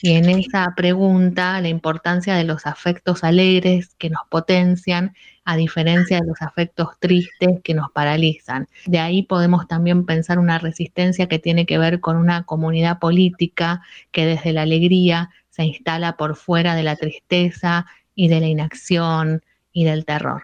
Y 0.02 0.14
en 0.14 0.30
esa 0.30 0.74
pregunta, 0.78 1.60
la 1.60 1.68
importancia 1.68 2.36
de 2.36 2.46
los 2.46 2.66
afectos 2.66 3.24
alegres 3.24 3.96
que 3.98 4.10
nos 4.10 4.22
potencian, 4.30 5.14
a 5.44 5.58
diferencia 5.58 6.20
de 6.20 6.28
los 6.28 6.42
afectos 6.42 6.90
tristes 7.00 7.60
que 7.64 7.74
nos 7.74 7.92
paralizan. 7.92 8.68
De 8.86 9.00
ahí 9.00 9.24
podemos 9.24 9.68
también 9.68 10.06
pensar 10.06 10.40
una 10.40 10.60
resistencia 10.60 11.28
que 11.28 11.40
tiene 11.40 11.66
que 11.66 11.78
ver 11.80 12.00
con 12.00 12.18
una 12.18 12.46
comunidad 12.46 13.00
política 13.00 13.82
que 14.12 14.26
desde 14.26 14.54
la 14.54 14.62
alegría 14.62 15.32
se 15.50 15.64
instala 15.64 16.16
por 16.16 16.36
fuera 16.36 16.76
de 16.76 16.84
la 16.84 16.96
tristeza 16.96 17.86
y 18.16 18.28
de 18.30 18.40
la 18.40 18.48
inacción 18.48 19.44
y 19.74 19.86
del 19.86 20.06
terror. 20.06 20.44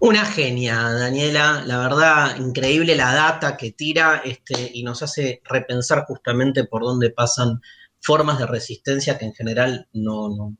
Una 0.00 0.24
genia, 0.24 0.76
Daniela, 0.90 1.62
la 1.66 1.78
verdad, 1.78 2.36
increíble 2.38 2.94
la 2.94 3.12
data 3.12 3.56
que 3.56 3.72
tira 3.72 4.22
este, 4.24 4.70
y 4.72 4.82
nos 4.82 5.02
hace 5.02 5.42
repensar 5.44 6.04
justamente 6.06 6.64
por 6.64 6.82
dónde 6.82 7.10
pasan 7.10 7.60
formas 8.00 8.38
de 8.38 8.46
resistencia 8.46 9.18
que 9.18 9.26
en 9.26 9.34
general 9.34 9.86
no, 9.92 10.28
no, 10.30 10.56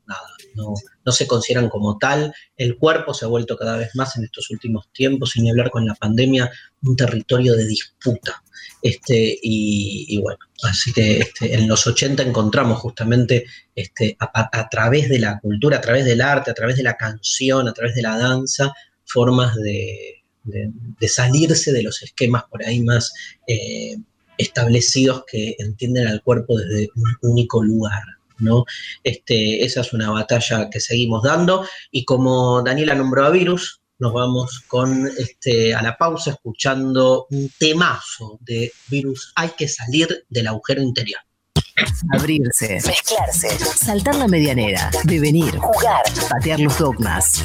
no, 0.55 0.73
no 1.03 1.11
se 1.11 1.27
consideran 1.27 1.69
como 1.69 1.97
tal. 1.97 2.33
El 2.55 2.77
cuerpo 2.77 3.13
se 3.13 3.25
ha 3.25 3.27
vuelto 3.27 3.57
cada 3.57 3.77
vez 3.77 3.95
más 3.95 4.15
en 4.15 4.23
estos 4.23 4.49
últimos 4.51 4.91
tiempos, 4.93 5.31
sin 5.31 5.49
hablar 5.49 5.71
con 5.71 5.85
la 5.85 5.95
pandemia, 5.95 6.51
un 6.83 6.95
territorio 6.95 7.55
de 7.55 7.65
disputa. 7.65 8.43
Este, 8.81 9.37
y, 9.41 10.19
bueno, 10.21 10.39
así 10.63 10.93
que 10.93 11.19
este, 11.19 11.53
en 11.53 11.67
los 11.67 11.85
80 11.85 12.23
encontramos 12.23 12.79
justamente 12.79 13.45
este, 13.75 14.15
a, 14.19 14.69
través 14.69 15.09
de 15.09 15.19
la 15.19 15.39
cultura, 15.39 15.77
a 15.77 15.81
través 15.81 16.05
del 16.05 16.21
arte, 16.21 16.51
a 16.51 16.55
través 16.55 16.77
de 16.77 16.83
la 16.83 16.97
canción, 16.97 17.67
a 17.67 17.73
través 17.73 17.95
de 17.95 18.01
la 18.01 18.17
danza, 18.17 18.73
formas 19.05 19.55
de 19.55 20.23
salirse 21.07 21.71
de 21.71 21.83
los 21.83 22.01
esquemas 22.01 22.43
por 22.49 22.65
ahí 22.65 22.81
más 22.81 23.13
eh, 23.47 23.97
establecidos 24.41 25.23
que 25.29 25.55
entienden 25.59 26.07
al 26.07 26.21
cuerpo 26.21 26.57
desde 26.57 26.89
un 26.95 27.31
único 27.31 27.63
lugar. 27.63 28.03
¿no? 28.39 28.65
Este, 29.03 29.63
esa 29.63 29.81
es 29.81 29.93
una 29.93 30.09
batalla 30.09 30.69
que 30.69 30.79
seguimos 30.79 31.23
dando 31.23 31.65
y 31.91 32.05
como 32.05 32.61
Daniela 32.63 32.95
nombró 32.95 33.25
a 33.25 33.29
Virus, 33.29 33.81
nos 33.99 34.13
vamos 34.13 34.61
con 34.67 35.07
este, 35.19 35.75
a 35.75 35.81
la 35.83 35.95
pausa 35.95 36.31
escuchando 36.31 37.27
un 37.29 37.51
temazo 37.59 38.39
de 38.41 38.71
Virus, 38.89 39.31
hay 39.35 39.49
que 39.49 39.67
salir 39.67 40.25
del 40.27 40.47
agujero 40.47 40.81
interior. 40.81 41.21
Abrirse, 42.11 42.79
mezclarse, 42.85 43.49
saltar 43.59 44.15
la 44.15 44.27
medianera, 44.27 44.89
devenir, 45.03 45.55
jugar, 45.57 46.01
patear 46.29 46.59
los 46.59 46.77
dogmas. 46.77 47.43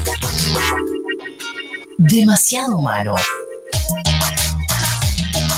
Demasiado 1.97 2.77
humano. 2.77 3.15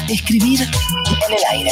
Escribir 0.10 0.62
en 0.62 1.34
el 1.34 1.44
aire. 1.52 1.72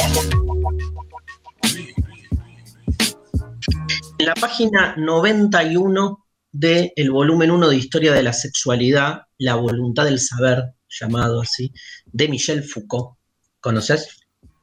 En 4.18 4.26
la 4.26 4.34
página 4.34 4.94
91 4.96 6.24
del 6.52 7.10
volumen 7.10 7.50
1 7.50 7.68
de 7.68 7.76
Historia 7.76 8.12
de 8.12 8.22
la 8.22 8.32
Sexualidad, 8.32 9.22
La 9.38 9.54
voluntad 9.56 10.04
del 10.04 10.18
saber, 10.20 10.62
llamado 10.88 11.40
así, 11.42 11.72
de 12.06 12.28
Michel 12.28 12.64
Foucault. 12.64 13.16
¿Conoces? 13.60 14.08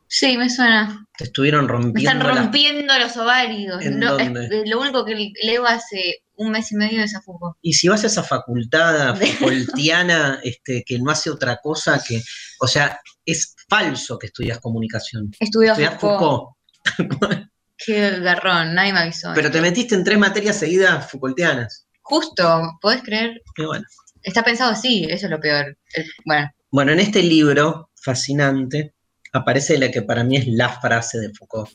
Sí, 0.08 0.38
me 0.38 0.50
suena. 0.50 1.06
Te 1.18 1.26
estuvieron 1.26 1.66
Me 1.66 1.72
rompiendo. 1.72 2.00
están 2.12 2.20
la- 2.36 2.42
rompiendo 2.44 3.00
los 3.00 3.18
ovarios. 3.18 3.82
¿En 3.84 4.00
No, 4.00 4.18
es- 4.18 4.26
dónde? 4.26 4.64
lo 4.66 4.80
único 4.82 5.04
que 5.06 5.32
leo 5.44 5.66
hace 5.66 6.24
un 6.36 6.52
mes 6.52 6.72
y 6.72 6.76
medio 6.76 7.02
es 7.04 7.16
a 7.16 7.22
Foucault. 7.22 7.58
Y 7.62 7.74
si 7.74 7.88
vas 7.88 8.04
a 8.04 8.08
esa 8.08 8.24
facultad 8.24 9.16
Foucaultiana 9.40 10.40
este, 10.44 10.84
que 10.86 11.00
no 11.00 11.12
hace 11.12 11.30
otra 11.30 11.60
cosa 11.62 12.02
que. 12.08 12.22
O 12.60 12.68
sea, 12.68 13.00
es 13.26 13.55
falso 13.70 14.18
que 14.18 14.28
estudias 14.28 14.60
comunicación. 14.60 15.32
Estudió 15.40 15.72
Estudias 15.72 16.00
Foucault. 16.00 16.56
Foucault. 16.98 17.48
Qué 17.78 18.20
garrón, 18.22 18.74
nadie 18.74 18.94
me 18.94 19.00
avisó. 19.00 19.32
Pero 19.36 19.52
te 19.52 19.60
metiste 19.62 19.96
en 19.96 20.04
tres 20.04 20.18
materias 20.18 20.58
seguidas 20.58 21.10
Foucaultianas. 21.12 21.88
Justo, 22.02 22.78
¿podés 22.82 23.02
creer? 23.04 23.42
Y 23.58 23.66
bueno. 23.66 23.86
Está 24.24 24.44
pensado 24.44 24.72
así, 24.72 25.06
eso 25.10 25.26
es 25.26 25.32
lo 25.32 25.40
peor. 25.40 25.78
El- 25.94 26.06
bueno, 26.26 26.50
Bueno, 26.72 26.92
en 26.94 27.00
este 27.00 27.22
libro 27.22 27.90
fascinante 27.96 28.94
aparece 29.34 29.78
la 29.78 29.92
que 29.92 30.02
para 30.02 30.24
mí 30.24 30.38
es 30.38 30.48
la 30.48 30.70
frase 30.70 31.20
de 31.20 31.32
Foucault. 31.34 31.70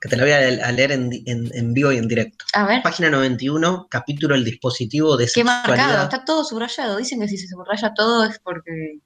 Que 0.00 0.08
te 0.08 0.16
la 0.16 0.24
voy 0.24 0.32
a, 0.32 0.72
leer 0.72 0.90
en, 0.92 1.08
di- 1.10 1.22
en- 1.26 1.50
en 1.54 1.72
vivo 1.72 1.92
y 1.92 1.96
en 1.98 2.08
directo. 2.08 2.44
a 2.54 2.66
ver. 2.66 2.82
Página 2.82 3.08
91, 3.08 3.86
capítulo 3.88 4.34
El 4.34 4.44
dispositivo 4.44 5.16
de 5.16 5.30
Qué 5.32 5.44
marcado, 5.44 5.76
sexualidad. 5.76 6.02
está 6.04 6.24
todo 6.24 6.44
subrayado. 6.44 6.96
Dicen 6.96 7.20
que 7.20 7.28
si 7.28 7.38
se 7.38 7.46
subraya 7.46 7.92
todo 7.94 8.24
es 8.24 8.40
porque. 8.40 8.98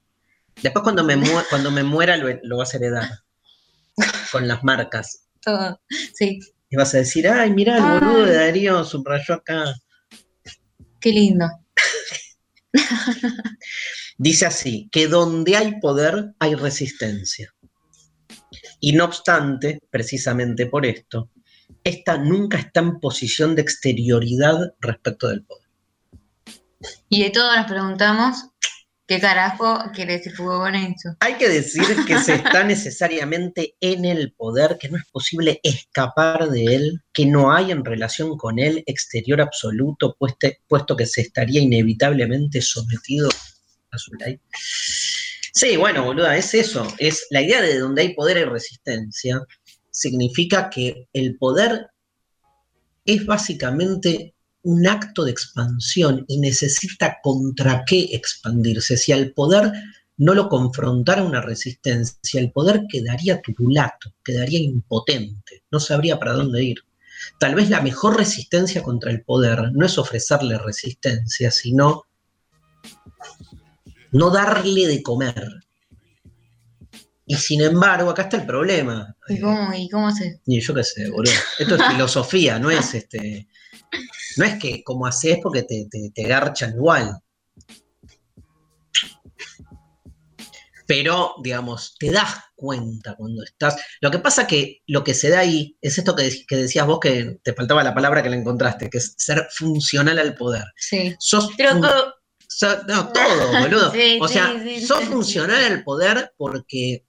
Después 0.63 0.83
cuando 0.83 1.03
me, 1.03 1.15
mu- 1.15 1.43
cuando 1.49 1.71
me 1.71 1.83
muera 1.83 2.17
lo, 2.17 2.27
lo 2.43 2.57
vas 2.57 2.73
a 2.73 2.77
heredar. 2.77 3.09
Con 4.31 4.47
las 4.47 4.63
marcas. 4.63 5.27
Todo. 5.41 5.79
Sí, 6.13 6.39
Y 6.69 6.75
vas 6.75 6.93
a 6.93 6.97
decir, 6.97 7.27
ay, 7.27 7.51
mirá, 7.51 7.77
el 7.77 7.83
Ay. 7.83 7.99
boludo 7.99 8.25
de 8.25 8.35
Darío 8.35 8.83
subrayó 8.83 9.35
acá. 9.35 9.73
qué 10.99 11.11
lindo. 11.11 11.45
Dice 14.17 14.45
así, 14.45 14.89
que 14.91 15.07
donde 15.07 15.55
hay 15.55 15.79
poder 15.79 16.33
hay 16.39 16.55
resistencia. 16.55 17.53
Y 18.79 18.93
no 18.93 19.05
obstante, 19.05 19.79
precisamente 19.89 20.65
por 20.67 20.85
esto, 20.85 21.29
esta 21.83 22.17
nunca 22.17 22.57
está 22.57 22.79
en 22.81 22.99
posición 22.99 23.55
de 23.55 23.61
exterioridad 23.61 24.73
respecto 24.79 25.27
del 25.29 25.43
poder. 25.45 25.67
Y 27.09 27.23
de 27.23 27.29
todo 27.31 27.55
nos 27.55 27.65
preguntamos, 27.67 28.37
¿qué 29.07 29.19
carajo 29.19 29.79
quiere 29.93 30.17
decir 30.17 30.35
Foucault 30.35 30.61
con 30.63 30.75
eso? 30.75 31.15
Hay 31.21 31.35
que 31.35 31.49
decir 31.49 31.83
que 32.05 32.19
se 32.19 32.35
está 32.35 32.63
necesariamente 32.63 33.75
en 33.79 34.05
el 34.05 34.33
poder, 34.33 34.77
que 34.77 34.89
no 34.89 34.97
es 34.97 35.05
posible 35.11 35.59
escapar 35.63 36.49
de 36.49 36.65
él, 36.65 37.01
que 37.13 37.25
no 37.25 37.51
hay 37.53 37.71
en 37.71 37.83
relación 37.85 38.37
con 38.37 38.59
él 38.59 38.83
exterior 38.85 39.41
absoluto, 39.41 40.15
pueste- 40.19 40.59
puesto 40.67 40.95
que 40.95 41.05
se 41.05 41.21
estaría 41.21 41.61
inevitablemente 41.61 42.61
sometido 42.61 43.29
a 43.91 43.97
su 43.97 44.13
ley. 44.15 44.39
Sí, 45.53 45.75
bueno, 45.77 46.03
boluda, 46.03 46.37
es 46.37 46.53
eso. 46.53 46.85
Es 46.99 47.25
la 47.31 47.41
idea 47.41 47.61
de 47.61 47.79
donde 47.79 48.01
hay 48.03 48.13
poder 48.13 48.37
y 48.37 48.43
resistencia. 48.43 49.41
Significa 49.89 50.69
que 50.69 51.07
el 51.13 51.37
poder 51.37 51.87
es 53.05 53.25
básicamente 53.25 54.35
un 54.67 54.85
acto 54.85 55.23
de 55.23 55.31
expansión 55.31 56.25
y 56.27 56.39
necesita 56.39 57.19
contra 57.23 57.85
qué 57.85 58.09
expandirse. 58.11 58.97
Si 58.97 59.13
al 59.13 59.31
poder 59.31 59.71
no 60.17 60.33
lo 60.33 60.49
confrontara 60.49 61.23
una 61.23 61.39
resistencia, 61.39 62.41
el 62.41 62.51
poder 62.51 62.83
quedaría 62.89 63.41
turulato, 63.41 64.13
quedaría 64.25 64.59
impotente, 64.59 65.63
no 65.71 65.79
sabría 65.79 66.19
para 66.19 66.33
dónde 66.33 66.65
ir. 66.65 66.79
Tal 67.39 67.55
vez 67.55 67.69
la 67.69 67.79
mejor 67.79 68.17
resistencia 68.17 68.83
contra 68.83 69.09
el 69.09 69.23
poder 69.23 69.71
no 69.71 69.85
es 69.85 69.97
ofrecerle 69.97 70.57
resistencia, 70.57 71.49
sino 71.49 72.03
no 74.11 74.29
darle 74.31 74.85
de 74.85 75.01
comer. 75.01 75.49
Y 77.25 77.35
sin 77.35 77.61
embargo, 77.61 78.09
acá 78.09 78.23
está 78.23 78.35
el 78.35 78.45
problema. 78.45 79.15
¿Y 79.29 79.39
cómo, 79.39 79.73
y 79.73 79.89
cómo 79.89 80.11
se.? 80.11 80.41
Y 80.45 80.59
yo 80.59 80.73
qué 80.73 80.83
sé, 80.83 81.09
boludo. 81.09 81.31
Esto 81.57 81.75
es 81.75 81.87
filosofía, 81.91 82.59
no 82.59 82.69
es 82.69 82.93
este. 82.93 83.47
No 84.37 84.45
es 84.45 84.59
que 84.59 84.83
como 84.83 85.05
haces 85.05 85.39
porque 85.41 85.63
te, 85.63 85.87
te, 85.89 86.11
te 86.13 86.23
garchan 86.23 86.75
igual. 86.75 87.19
Pero, 90.85 91.35
digamos, 91.43 91.95
te 91.99 92.09
das 92.11 92.33
cuenta 92.55 93.15
cuando 93.15 93.43
estás. 93.43 93.75
Lo 93.99 94.09
que 94.09 94.19
pasa 94.19 94.47
que 94.47 94.83
lo 94.87 95.03
que 95.03 95.13
se 95.13 95.29
da 95.29 95.39
ahí 95.39 95.77
es 95.81 95.97
esto 95.97 96.15
que, 96.15 96.45
que 96.47 96.55
decías 96.55 96.87
vos 96.87 96.99
que 97.01 97.39
te 97.43 97.53
faltaba 97.53 97.83
la 97.83 97.93
palabra 97.93 98.23
que 98.23 98.29
la 98.29 98.37
encontraste, 98.37 98.89
que 98.89 98.99
es 98.99 99.13
ser 99.17 99.47
funcional 99.51 100.17
al 100.17 100.33
poder. 100.35 100.63
Sí. 100.77 101.13
Sos 101.19 101.49
Pero 101.57 101.73
So- 102.49 102.83
no, 102.87 103.11
todo, 103.11 103.51
boludo. 103.61 103.91
Sí, 103.91 104.17
o 104.21 104.27
sí, 104.29 104.33
sea, 104.33 104.59
sí, 104.63 104.81
sos 104.85 105.03
funcional 105.03 105.61
al 105.65 105.83
poder 105.83 106.33
porque 106.37 107.05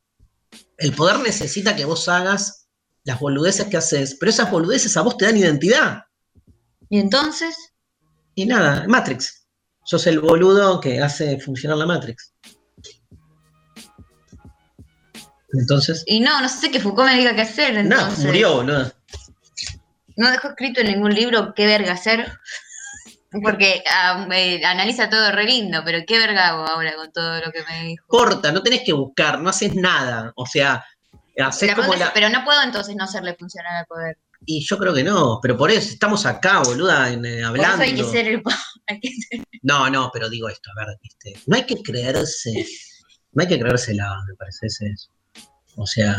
el 0.78 0.92
poder 0.92 1.20
necesita 1.20 1.76
que 1.76 1.84
vos 1.84 2.08
hagas 2.08 2.66
las 3.04 3.20
boludeces 3.20 3.66
que 3.68 3.76
haces, 3.76 4.16
pero 4.18 4.30
esas 4.30 4.50
boludeces 4.50 4.96
a 4.96 5.02
vos 5.02 5.16
te 5.16 5.24
dan 5.26 5.36
identidad. 5.36 6.02
¿Y 6.90 6.98
entonces? 6.98 7.72
Y 8.34 8.46
nada, 8.46 8.84
Matrix. 8.86 9.46
Sos 9.84 10.06
el 10.06 10.20
boludo 10.20 10.80
que 10.80 11.00
hace 11.00 11.40
funcionar 11.40 11.78
la 11.78 11.86
Matrix. 11.86 12.34
Entonces, 15.52 16.04
Y 16.06 16.20
no, 16.20 16.40
no 16.40 16.48
sé 16.48 16.70
que 16.70 16.80
Foucault 16.80 17.08
me 17.08 17.16
diga 17.16 17.34
qué 17.34 17.42
hacer. 17.42 17.84
no, 17.84 18.10
murió, 18.18 18.56
boludo. 18.56 18.92
No 20.16 20.30
dejó 20.30 20.48
escrito 20.48 20.80
en 20.80 20.88
ningún 20.88 21.14
libro 21.14 21.54
qué 21.54 21.66
verga 21.66 21.92
hacer. 21.92 22.32
Porque 23.42 23.82
ah, 23.90 24.26
analiza 24.66 25.10
todo 25.10 25.30
re 25.32 25.44
lindo, 25.44 25.82
pero 25.84 25.98
qué 26.06 26.18
verga 26.18 26.48
hago 26.48 26.66
ahora 26.66 26.96
con 26.96 27.12
todo 27.12 27.40
lo 27.40 27.52
que 27.52 27.62
me 27.64 27.84
dijo. 27.84 28.06
Corta, 28.06 28.50
no 28.52 28.62
tenés 28.62 28.82
que 28.84 28.94
buscar, 28.94 29.38
no 29.38 29.50
haces 29.50 29.74
nada. 29.74 30.32
O 30.34 30.46
sea, 30.46 30.84
haces 31.38 31.74
como 31.74 31.94
la. 31.94 32.12
Pero 32.12 32.30
no 32.30 32.44
puedo 32.44 32.62
entonces 32.62 32.96
no 32.96 33.04
hacerle 33.04 33.34
funcionar 33.34 33.74
al 33.74 33.86
poder. 33.86 34.18
Y 34.50 34.64
yo 34.64 34.78
creo 34.78 34.94
que 34.94 35.04
no, 35.04 35.40
pero 35.42 35.58
por 35.58 35.70
eso 35.70 35.90
estamos 35.90 36.24
acá, 36.24 36.62
boluda, 36.62 37.12
en, 37.12 37.22
eh, 37.26 37.30
Por 37.30 37.36
eso 37.40 37.46
hablando. 37.48 37.82
hay 37.84 37.94
que 37.94 38.04
ser 38.04 38.28
el 38.28 38.40
poder. 38.40 38.58
hay 38.86 38.98
que 38.98 39.10
ser- 39.10 39.44
No, 39.60 39.90
no, 39.90 40.08
pero 40.10 40.30
digo 40.30 40.48
esto, 40.48 40.70
a 40.74 40.86
ver, 40.86 40.96
este, 41.02 41.38
no 41.46 41.56
hay 41.56 41.64
que 41.66 41.82
creerse, 41.82 42.64
no 43.32 43.42
hay 43.42 43.48
que 43.48 43.58
creérsela, 43.58 44.10
me 44.26 44.34
parece 44.36 44.66
ese 44.68 44.86
es. 44.86 45.10
O 45.76 45.86
sea, 45.86 46.16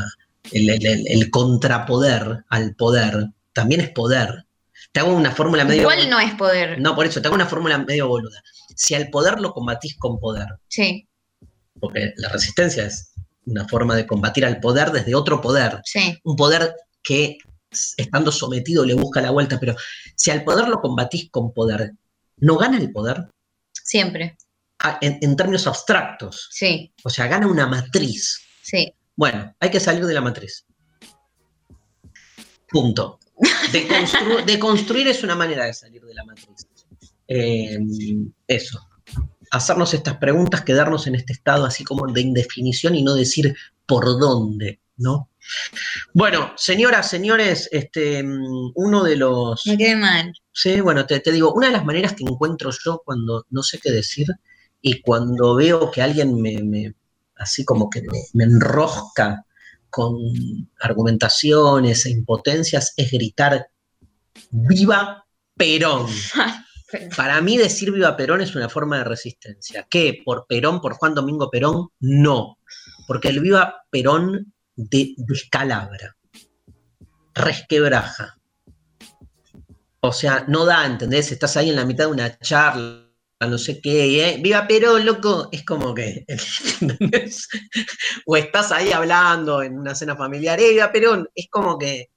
el, 0.52 0.70
el- 0.70 0.86
el- 0.86 1.08
el 1.08 1.30
contrapoder 1.32 2.44
al 2.50 2.76
poder 2.76 3.30
también 3.52 3.82
es 3.82 3.90
poder. 3.90 4.46
Te 4.92 5.00
hago 5.00 5.12
una 5.12 5.32
fórmula 5.32 5.66
medio. 5.66 5.82
Igual 5.82 6.08
no 6.08 6.20
es 6.20 6.36
poder. 6.36 6.80
No, 6.80 6.96
por 6.96 7.08
eso, 7.08 7.22
te 7.22 7.28
hago 7.28 7.36
una 7.36 7.48
fórmula 7.48 7.80
medio 7.80 8.08
boluda. 8.08 8.42
Si 8.76 8.94
al 8.94 9.10
poder 9.10 9.40
lo 9.42 9.54
combatís 9.54 9.98
con 9.98 10.20
poder, 10.20 10.48
Sí, 10.68 11.08
porque 11.80 12.14
la 12.18 12.30
resistencia 12.30 12.86
es 12.86 13.12
una 13.46 13.68
forma 13.68 13.96
de 13.96 14.06
combatir 14.06 14.46
al 14.46 14.60
poder 14.60 14.92
desde 14.92 15.16
otro 15.16 15.42
poder, 15.42 15.82
sí. 15.84 16.20
un 16.24 16.36
poder 16.36 16.76
que 17.02 17.38
estando 17.72 18.32
sometido 18.32 18.84
le 18.86 18.94
busca 18.96 19.22
la 19.22 19.32
vuelta, 19.32 19.60
pero 19.60 19.76
si 20.16 20.32
al 20.32 20.44
poder 20.44 20.68
lo 20.68 20.82
combatís 20.82 21.30
con 21.30 21.54
poder, 21.54 21.92
¿no 22.38 22.58
gana 22.58 22.78
el 22.78 22.92
poder? 22.92 23.30
Siempre. 23.72 24.38
Ah, 24.80 24.98
En, 25.02 25.20
en 25.22 25.36
términos 25.36 25.68
abstractos, 25.68 26.48
Sí, 26.52 26.92
o 27.04 27.10
sea, 27.10 27.28
gana 27.28 27.48
una 27.48 27.68
matriz. 27.68 28.40
sí. 28.62 28.94
Bueno, 29.16 29.54
hay 29.60 29.70
que 29.70 29.82
salir 29.82 30.06
de 30.06 30.14
la 30.14 30.22
matriz. 30.22 30.66
Punto. 32.70 33.20
De, 33.74 33.88
constru- 33.88 34.46
de 34.46 34.60
construir 34.60 35.08
es 35.10 35.24
una 35.24 35.36
manera 35.36 35.66
de 35.66 35.74
salir 35.74 36.02
de 36.06 36.14
la 36.14 36.24
matriz. 36.24 36.68
Eh, 37.28 37.78
eso. 38.48 38.80
Hacernos 39.52 39.94
estas 39.94 40.18
preguntas, 40.18 40.62
quedarnos 40.64 41.06
en 41.08 41.16
este 41.16 41.34
estado 41.34 41.66
así 41.66 41.84
como 41.84 42.08
de 42.12 42.22
indefinición 42.22 42.96
y 42.96 43.04
no 43.04 43.14
decir 43.16 43.56
por 43.86 44.06
dónde, 44.20 44.80
¿no? 44.98 45.30
Bueno, 46.14 46.54
señoras, 46.58 47.10
señores, 47.10 47.70
este, 47.72 48.24
mm, 48.24 48.72
uno 48.76 49.04
de 49.04 49.16
los... 49.16 49.66
Me 49.66 49.78
quedé 49.78 49.96
mal. 49.96 50.34
Sí, 50.52 50.82
bueno, 50.82 51.06
te, 51.06 51.20
te 51.20 51.32
digo, 51.32 51.54
una 51.54 51.68
de 51.68 51.74
las 51.74 51.86
maneras 51.86 52.14
que 52.14 52.24
encuentro 52.24 52.72
yo 52.84 53.02
cuando 53.06 53.46
no 53.50 53.64
sé 53.64 53.80
qué 53.80 53.92
decir 53.92 54.28
y 54.82 55.02
cuando 55.02 55.56
veo 55.56 55.92
que 55.92 56.02
alguien 56.02 56.42
me, 56.42 56.62
me- 56.64 56.94
así 57.38 57.64
como 57.66 57.90
que 57.90 58.02
me, 58.02 58.08
me 58.34 58.44
enrosca 58.46 59.46
con 59.90 60.18
argumentaciones 60.82 62.06
e 62.06 62.12
impotencias 62.12 62.94
es 62.98 63.12
gritar 63.12 63.70
viva 64.52 65.26
Perón. 65.56 66.08
Para 67.16 67.40
mí 67.42 67.58
decir 67.58 67.92
viva 67.92 68.18
Perón 68.18 68.42
es 68.42 68.56
una 68.56 68.68
forma 68.70 68.98
de 68.98 69.04
resistencia. 69.04 69.88
¿Qué? 69.90 70.22
¿Por 70.26 70.46
Perón, 70.48 70.82
por 70.82 70.94
Juan 70.94 71.14
Domingo 71.16 71.50
Perón? 71.50 71.90
No. 72.00 72.58
Porque 73.08 73.30
el 73.30 73.40
viva 73.40 73.84
Perón 73.90 74.54
de- 74.80 75.14
descalabra, 75.18 76.16
resquebraja. 77.34 78.38
O 80.02 80.14
sea, 80.14 80.46
no 80.48 80.66
da, 80.66 80.86
¿entendés? 80.86 81.32
Estás 81.32 81.58
ahí 81.58 81.70
en 81.70 81.76
la 81.76 81.86
mitad 81.86 82.06
de 82.06 82.12
una 82.12 82.38
charla, 82.40 83.06
no 83.42 83.58
sé 83.58 83.82
qué, 83.82 84.30
¿eh? 84.30 84.38
¡Viva 84.42 84.66
Perón, 84.68 85.06
loco! 85.06 85.50
Es 85.52 85.66
como 85.66 85.94
que, 85.94 86.26
¿entendés? 86.82 87.50
O 88.26 88.38
estás 88.38 88.72
ahí 88.72 88.92
hablando 88.92 89.62
en 89.62 89.78
una 89.78 89.96
cena 89.96 90.16
familiar, 90.16 90.60
¡eh, 90.60 90.70
viva 90.72 90.92
Perón! 90.92 91.28
Es 91.36 91.48
como 91.50 91.78
que 91.78 92.12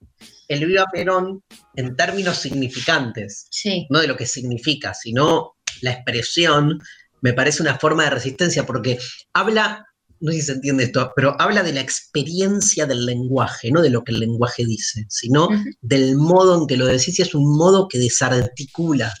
el 0.47 0.65
viva 0.65 0.85
Perón 0.91 1.43
en 1.75 1.95
términos 1.95 2.37
significantes, 2.37 3.47
Sí. 3.51 3.85
no 3.89 3.99
de 3.99 4.07
lo 4.07 4.15
que 4.15 4.25
significa, 4.25 4.93
sino 4.93 5.55
la 5.81 5.91
expresión, 5.91 6.79
me 7.21 7.33
parece 7.33 7.61
una 7.61 7.77
forma 7.77 8.03
de 8.05 8.11
resistencia, 8.11 8.65
porque 8.65 8.97
habla, 9.33 9.85
no 10.23 10.31
sé 10.31 10.39
si 10.39 10.45
se 10.45 10.51
entiende 10.53 10.85
esto, 10.85 11.11
pero 11.17 11.35
habla 11.37 11.63
de 11.63 11.73
la 11.73 11.81
experiencia 11.81 12.85
del 12.85 13.05
lenguaje, 13.05 13.71
no 13.71 13.81
de 13.81 13.89
lo 13.89 14.05
que 14.05 14.13
el 14.13 14.21
lenguaje 14.21 14.65
dice, 14.65 15.05
sino 15.09 15.49
del 15.49 16.03
del 16.03 16.15
modo 16.15 16.61
en 16.61 16.65
que 16.65 16.77
lo 16.77 16.85
decís, 16.85 17.19
y 17.19 17.23
es 17.23 17.35
un 17.35 17.57
modo 17.57 17.89
que 17.89 17.99
desarticula. 17.99 19.13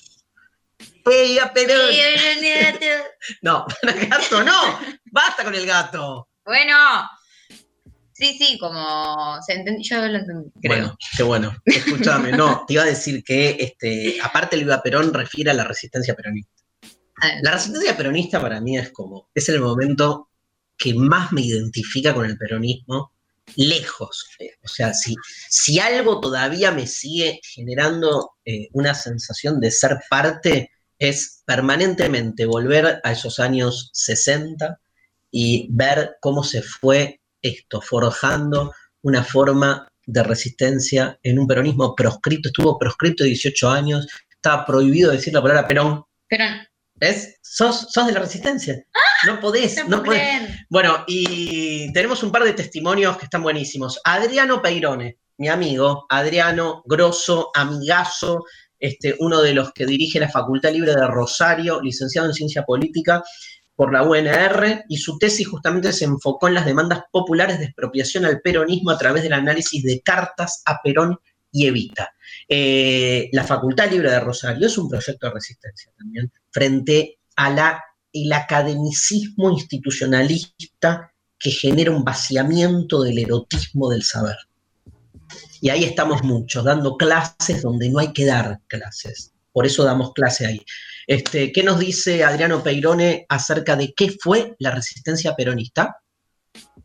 ¡Viva 1.05 1.51
Perón! 1.53 1.93
No, 3.41 3.65
gato, 4.09 4.43
no, 4.43 4.79
basta 5.11 5.43
con 5.43 5.55
el 5.55 5.65
gato. 5.65 6.29
Bueno. 6.45 6.75
Sí, 8.13 8.37
sí, 8.37 8.57
como 8.57 9.41
se 9.41 9.65
yo 9.81 10.07
lo 10.07 10.17
entendí, 10.17 10.51
creo. 10.61 10.77
Bueno, 10.77 10.97
qué 11.17 11.23
bueno. 11.23 11.55
Escúchame, 11.65 12.31
no, 12.31 12.63
te 12.65 12.73
iba 12.73 12.83
a 12.83 12.87
decir 12.87 13.23
que 13.23 13.57
este, 13.59 14.21
aparte 14.21 14.55
el 14.55 14.63
Viva 14.63 14.81
Perón 14.81 15.13
refiere 15.13 15.51
a 15.51 15.53
la 15.53 15.63
resistencia 15.65 16.13
peronista. 16.15 16.63
La 17.41 17.51
resistencia 17.51 17.97
peronista 17.97 18.39
para 18.39 18.61
mí 18.61 18.77
es 18.77 18.91
como, 18.91 19.29
es 19.33 19.49
el 19.49 19.59
momento 19.59 20.29
que 20.77 20.93
más 20.93 21.31
me 21.31 21.41
identifica 21.41 22.13
con 22.13 22.25
el 22.25 22.37
peronismo, 22.37 23.11
lejos. 23.55 24.27
O 24.63 24.67
sea, 24.67 24.93
si, 24.93 25.15
si 25.49 25.79
algo 25.79 26.19
todavía 26.19 26.71
me 26.71 26.87
sigue 26.87 27.39
generando 27.43 28.31
eh, 28.45 28.67
una 28.73 28.93
sensación 28.93 29.59
de 29.59 29.71
ser 29.71 29.99
parte, 30.09 30.71
es 30.99 31.43
permanentemente 31.45 32.45
volver 32.45 33.01
a 33.03 33.11
esos 33.11 33.39
años 33.39 33.89
60 33.93 34.79
y 35.31 35.67
ver 35.71 36.17
cómo 36.21 36.43
se 36.43 36.61
fue 36.61 37.19
esto, 37.41 37.81
forjando 37.81 38.73
una 39.01 39.23
forma 39.23 39.87
de 40.05 40.23
resistencia 40.23 41.19
en 41.23 41.39
un 41.39 41.47
peronismo 41.47 41.95
proscripto, 41.95 42.49
estuvo 42.49 42.77
proscripto 42.77 43.23
18 43.23 43.69
años, 43.69 44.07
estaba 44.29 44.65
prohibido 44.65 45.11
decir 45.11 45.33
la 45.33 45.41
palabra 45.41 45.67
Perón, 45.67 46.03
Pero 46.27 46.45
¿Ves? 46.95 47.39
Sos, 47.41 47.87
sos 47.91 48.07
de 48.07 48.13
la 48.13 48.19
resistencia. 48.19 48.83
No 49.25 49.39
podés, 49.39 49.87
no, 49.87 50.03
podés. 50.03 50.49
Bueno, 50.69 51.03
y 51.07 51.91
tenemos 51.93 52.23
un 52.23 52.31
par 52.31 52.43
de 52.43 52.53
testimonios 52.53 53.17
que 53.17 53.25
están 53.25 53.43
buenísimos. 53.43 53.99
Adriano 54.03 54.61
Peirone, 54.61 55.17
mi 55.37 55.47
amigo, 55.47 56.05
Adriano, 56.09 56.83
grosso, 56.85 57.51
amigazo, 57.53 58.43
este, 58.79 59.15
uno 59.19 59.41
de 59.41 59.53
los 59.53 59.71
que 59.71 59.85
dirige 59.85 60.19
la 60.19 60.29
Facultad 60.29 60.71
Libre 60.71 60.93
de 60.93 61.07
Rosario, 61.07 61.81
licenciado 61.81 62.27
en 62.27 62.33
Ciencia 62.33 62.63
Política 62.63 63.23
por 63.75 63.91
la 63.91 64.03
UNR, 64.03 64.83
y 64.87 64.97
su 64.97 65.17
tesis 65.17 65.47
justamente 65.47 65.93
se 65.93 66.05
enfocó 66.05 66.47
en 66.47 66.53
las 66.53 66.65
demandas 66.65 67.01
populares 67.11 67.59
de 67.59 67.65
expropiación 67.65 68.25
al 68.25 68.41
peronismo 68.41 68.91
a 68.91 68.97
través 68.97 69.23
del 69.23 69.33
análisis 69.33 69.83
de 69.83 70.01
cartas 70.01 70.61
a 70.65 70.79
Perón 70.83 71.17
y 71.53 71.67
Evita. 71.67 72.13
Eh, 72.49 73.29
la 73.31 73.45
Facultad 73.45 73.89
Libre 73.89 74.11
de 74.11 74.19
Rosario 74.19 74.67
es 74.67 74.77
un 74.77 74.89
proyecto 74.89 75.27
de 75.27 75.33
resistencia 75.33 75.91
también 75.97 76.29
frente 76.51 77.19
a 77.37 77.49
la, 77.49 77.83
el 78.11 78.33
academicismo 78.33 79.51
institucionalista 79.51 81.13
que 81.39 81.51
genera 81.51 81.91
un 81.91 82.03
vaciamiento 82.03 83.01
del 83.03 83.19
erotismo 83.19 83.89
del 83.89 84.03
saber. 84.03 84.35
Y 85.61 85.69
ahí 85.69 85.83
estamos 85.85 86.23
muchos, 86.23 86.63
dando 86.65 86.97
clases 86.97 87.61
donde 87.61 87.89
no 87.89 87.99
hay 87.99 88.11
que 88.11 88.25
dar 88.25 88.59
clases. 88.67 89.31
Por 89.51 89.65
eso 89.65 89.83
damos 89.83 90.11
clase 90.13 90.45
ahí. 90.45 90.61
Este, 91.07 91.51
¿Qué 91.51 91.63
nos 91.63 91.79
dice 91.79 92.23
Adriano 92.23 92.63
Peirone 92.63 93.25
acerca 93.29 93.75
de 93.75 93.93
qué 93.93 94.15
fue 94.19 94.55
la 94.59 94.71
resistencia 94.71 95.35
peronista? 95.35 96.02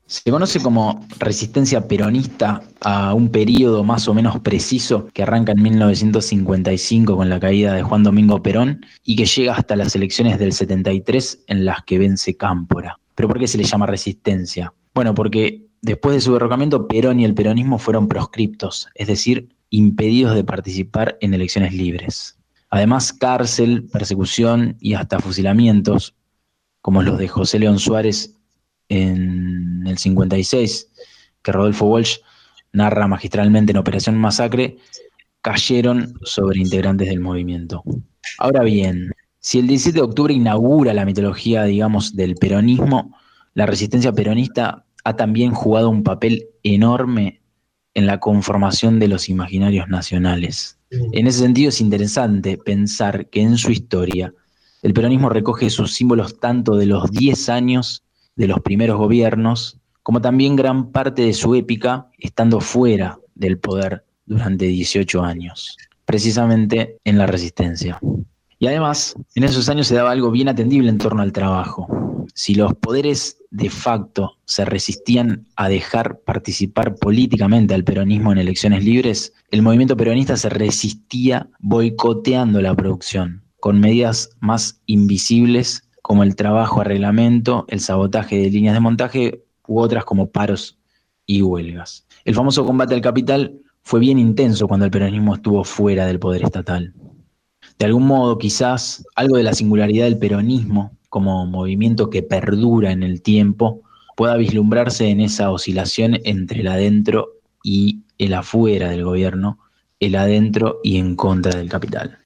Se 0.08 0.30
conoce 0.30 0.58
como 0.60 1.06
resistencia 1.18 1.86
peronista 1.86 2.62
a 2.80 3.12
un 3.12 3.28
periodo 3.28 3.84
más 3.84 4.08
o 4.08 4.14
menos 4.14 4.40
preciso 4.40 5.06
que 5.12 5.22
arranca 5.22 5.52
en 5.52 5.60
1955 5.60 7.14
con 7.14 7.28
la 7.28 7.38
caída 7.38 7.74
de 7.74 7.82
Juan 7.82 8.04
Domingo 8.04 8.42
Perón 8.42 8.86
y 9.04 9.16
que 9.16 9.26
llega 9.26 9.54
hasta 9.54 9.76
las 9.76 9.94
elecciones 9.94 10.38
del 10.38 10.54
73 10.54 11.44
en 11.48 11.66
las 11.66 11.84
que 11.84 11.98
vence 11.98 12.38
Cámpora. 12.38 12.98
¿Pero 13.14 13.28
por 13.28 13.38
qué 13.38 13.46
se 13.46 13.58
le 13.58 13.64
llama 13.64 13.84
resistencia? 13.84 14.72
Bueno, 14.94 15.14
porque 15.14 15.66
después 15.82 16.14
de 16.14 16.22
su 16.22 16.32
derrocamiento 16.32 16.88
Perón 16.88 17.20
y 17.20 17.26
el 17.26 17.34
peronismo 17.34 17.78
fueron 17.78 18.08
proscriptos, 18.08 18.88
es 18.94 19.08
decir, 19.08 19.50
impedidos 19.68 20.34
de 20.34 20.42
participar 20.42 21.18
en 21.20 21.34
elecciones 21.34 21.74
libres. 21.74 22.38
Además, 22.70 23.12
cárcel, 23.12 23.86
persecución 23.92 24.78
y 24.80 24.94
hasta 24.94 25.20
fusilamientos, 25.20 26.14
como 26.80 27.02
los 27.02 27.18
de 27.18 27.28
José 27.28 27.58
León 27.58 27.78
Suárez 27.78 28.38
en 28.88 29.86
el 29.86 29.98
56, 29.98 30.88
que 31.42 31.52
Rodolfo 31.52 31.86
Walsh 31.86 32.18
narra 32.72 33.06
magistralmente 33.06 33.72
en 33.72 33.78
Operación 33.78 34.16
Masacre, 34.16 34.78
cayeron 35.42 36.14
sobre 36.22 36.60
integrantes 36.60 37.08
del 37.08 37.20
movimiento. 37.20 37.82
Ahora 38.38 38.62
bien, 38.62 39.12
si 39.40 39.58
el 39.58 39.66
17 39.66 39.98
de 39.98 40.04
octubre 40.04 40.34
inaugura 40.34 40.92
la 40.92 41.04
mitología, 41.04 41.64
digamos, 41.64 42.14
del 42.14 42.34
peronismo, 42.34 43.16
la 43.54 43.66
resistencia 43.66 44.12
peronista 44.12 44.84
ha 45.04 45.16
también 45.16 45.52
jugado 45.52 45.90
un 45.90 46.02
papel 46.02 46.48
enorme 46.62 47.40
en 47.94 48.06
la 48.06 48.20
conformación 48.20 48.98
de 48.98 49.08
los 49.08 49.28
imaginarios 49.28 49.88
nacionales. 49.88 50.78
En 50.90 51.26
ese 51.26 51.40
sentido 51.40 51.70
es 51.70 51.80
interesante 51.80 52.58
pensar 52.58 53.28
que 53.28 53.42
en 53.42 53.56
su 53.58 53.70
historia 53.70 54.32
el 54.82 54.92
peronismo 54.92 55.28
recoge 55.28 55.70
sus 55.70 55.94
símbolos 55.94 56.38
tanto 56.38 56.76
de 56.76 56.86
los 56.86 57.10
10 57.10 57.48
años 57.48 58.04
de 58.38 58.46
los 58.46 58.60
primeros 58.60 58.96
gobiernos, 58.96 59.78
como 60.02 60.20
también 60.20 60.56
gran 60.56 60.92
parte 60.92 61.22
de 61.22 61.34
su 61.34 61.54
épica 61.56 62.06
estando 62.18 62.60
fuera 62.60 63.18
del 63.34 63.58
poder 63.58 64.04
durante 64.26 64.66
18 64.66 65.22
años, 65.22 65.76
precisamente 66.04 66.96
en 67.04 67.18
la 67.18 67.26
resistencia. 67.26 67.98
Y 68.60 68.68
además, 68.68 69.16
en 69.34 69.44
esos 69.44 69.68
años 69.68 69.88
se 69.88 69.96
daba 69.96 70.12
algo 70.12 70.30
bien 70.30 70.48
atendible 70.48 70.88
en 70.88 70.98
torno 70.98 71.20
al 71.20 71.32
trabajo. 71.32 71.88
Si 72.32 72.54
los 72.54 72.74
poderes 72.74 73.38
de 73.50 73.70
facto 73.70 74.36
se 74.44 74.64
resistían 74.64 75.46
a 75.56 75.68
dejar 75.68 76.20
participar 76.20 76.94
políticamente 76.94 77.74
al 77.74 77.84
peronismo 77.84 78.30
en 78.30 78.38
elecciones 78.38 78.84
libres, 78.84 79.32
el 79.50 79.62
movimiento 79.62 79.96
peronista 79.96 80.36
se 80.36 80.48
resistía 80.48 81.48
boicoteando 81.58 82.62
la 82.62 82.74
producción, 82.74 83.42
con 83.58 83.80
medidas 83.80 84.30
más 84.38 84.80
invisibles 84.86 85.87
como 86.08 86.22
el 86.22 86.36
trabajo 86.36 86.80
a 86.80 86.84
reglamento, 86.84 87.66
el 87.68 87.80
sabotaje 87.80 88.38
de 88.38 88.48
líneas 88.48 88.72
de 88.72 88.80
montaje 88.80 89.44
u 89.66 89.78
otras 89.78 90.06
como 90.06 90.30
paros 90.30 90.78
y 91.26 91.42
huelgas. 91.42 92.06
El 92.24 92.34
famoso 92.34 92.64
combate 92.64 92.94
al 92.94 93.02
capital 93.02 93.60
fue 93.82 94.00
bien 94.00 94.18
intenso 94.18 94.66
cuando 94.66 94.86
el 94.86 94.90
peronismo 94.90 95.34
estuvo 95.34 95.64
fuera 95.64 96.06
del 96.06 96.18
poder 96.18 96.44
estatal. 96.44 96.94
De 97.78 97.84
algún 97.84 98.06
modo, 98.06 98.38
quizás, 98.38 99.04
algo 99.16 99.36
de 99.36 99.42
la 99.42 99.52
singularidad 99.52 100.06
del 100.06 100.16
peronismo 100.16 100.96
como 101.10 101.44
movimiento 101.44 102.08
que 102.08 102.22
perdura 102.22 102.90
en 102.90 103.02
el 103.02 103.20
tiempo 103.20 103.82
pueda 104.16 104.34
vislumbrarse 104.38 105.10
en 105.10 105.20
esa 105.20 105.50
oscilación 105.50 106.16
entre 106.24 106.62
el 106.62 106.68
adentro 106.68 107.34
y 107.62 108.00
el 108.16 108.32
afuera 108.32 108.88
del 108.88 109.04
gobierno, 109.04 109.58
el 110.00 110.16
adentro 110.16 110.80
y 110.82 110.96
en 110.96 111.16
contra 111.16 111.54
del 111.54 111.68
capital. 111.68 112.20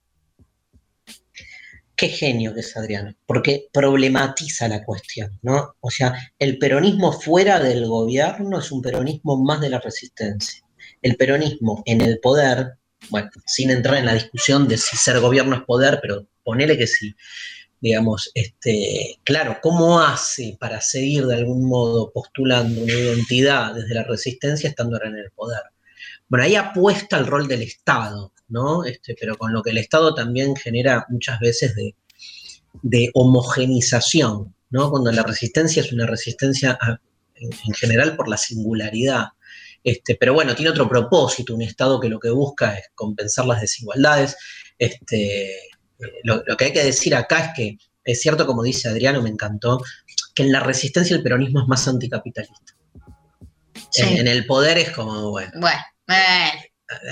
Qué 1.95 2.09
genio 2.09 2.55
que 2.55 2.61
es 2.61 2.77
Adriano, 2.77 3.15
porque 3.27 3.69
problematiza 3.73 4.67
la 4.69 4.85
cuestión, 4.85 5.39
¿no? 5.43 5.77
O 5.81 5.91
sea, 5.91 6.15
el 6.39 6.59
peronismo 6.59 7.13
fuera 7.13 7.61
del 7.61 7.87
gobierno 7.87 8.59
es 8.59 8.73
un 8.73 8.83
peronismo 8.83 9.43
más 9.43 9.61
de 9.61 9.71
la 9.71 9.79
resistencia. 9.79 10.65
El 11.03 11.17
peronismo 11.17 11.83
en 11.85 12.01
el 12.01 12.19
poder, 12.19 12.75
bueno, 13.11 13.31
sin 13.47 13.71
entrar 13.71 13.99
en 13.99 14.07
la 14.07 14.15
discusión 14.15 14.67
de 14.69 14.79
si 14.79 14.97
ser 14.97 15.21
gobierno 15.21 15.57
es 15.57 15.63
poder, 15.63 15.99
pero 16.01 16.27
ponele 16.43 16.79
que 16.79 16.87
sí, 16.87 17.15
digamos, 17.83 18.31
este, 18.35 19.19
claro, 19.25 19.59
¿cómo 19.61 20.01
hace 20.01 20.57
para 20.59 20.81
seguir 20.81 21.27
de 21.27 21.35
algún 21.35 21.69
modo 21.69 22.13
postulando 22.13 22.81
una 22.81 22.93
identidad 22.93 23.75
desde 23.75 23.95
la 23.95 24.05
resistencia 24.05 24.71
estando 24.71 24.97
ahora 24.97 25.09
en 25.09 25.17
el 25.17 25.31
poder? 25.33 25.63
Bueno, 26.29 26.45
ahí 26.45 26.55
apuesta 26.55 27.19
el 27.19 27.27
rol 27.27 27.49
del 27.49 27.63
Estado, 27.63 28.32
¿no? 28.53 28.85
Este, 28.85 29.17
pero 29.19 29.37
con 29.37 29.53
lo 29.53 29.63
que 29.63 29.71
el 29.71 29.79
Estado 29.79 30.15
también 30.15 30.55
genera 30.55 31.07
muchas 31.09 31.41
veces 31.41 31.75
de, 31.75 31.97
de 32.83 33.11
homogenización, 33.15 34.55
¿no? 34.71 34.91
Cuando 34.91 35.11
la 35.11 35.23
resistencia 35.23 35.83
es 35.83 35.93
una 35.93 36.07
resistencia 36.07 36.79
a- 36.81 37.01
en 37.35 37.75
general 37.75 38.15
por 38.15 38.29
la 38.29 38.37
singularidad. 38.37 39.29
Este, 39.83 40.15
pero 40.15 40.33
bueno, 40.35 40.55
tiene 40.55 40.71
otro 40.71 40.89
propósito, 40.89 41.55
un 41.55 41.63
Estado 41.63 41.99
que 41.99 42.09
lo 42.09 42.21
que 42.21 42.31
busca 42.31 42.77
es 42.79 42.85
compensar 42.95 43.47
las 43.47 43.61
desigualdades. 43.61 44.37
Este, 44.79 45.57
eh, 45.57 45.61
lo, 46.23 46.45
que 46.57 46.67
hay 46.67 46.73
que 46.73 46.85
decir 46.85 47.15
acá 47.17 47.47
es 47.47 47.51
que 47.57 47.79
es 48.05 48.21
cierto, 48.21 48.47
como 48.47 48.63
dice 48.63 48.89
Adriano, 48.89 49.23
me 49.23 49.31
encantó, 49.31 49.83
que 50.35 50.43
en 50.43 50.53
la 50.53 50.61
resistencia 50.61 51.17
el 51.17 51.23
peronismo 51.23 51.63
es 51.63 51.69
más 51.69 51.89
anticapitalista. 51.89 52.75
En, 53.95 54.27
el 54.27 54.47
poder 54.47 54.79
es 54.79 54.91
como, 54.91 55.31
bueno. 55.31 55.53
Bueno, 55.61 55.83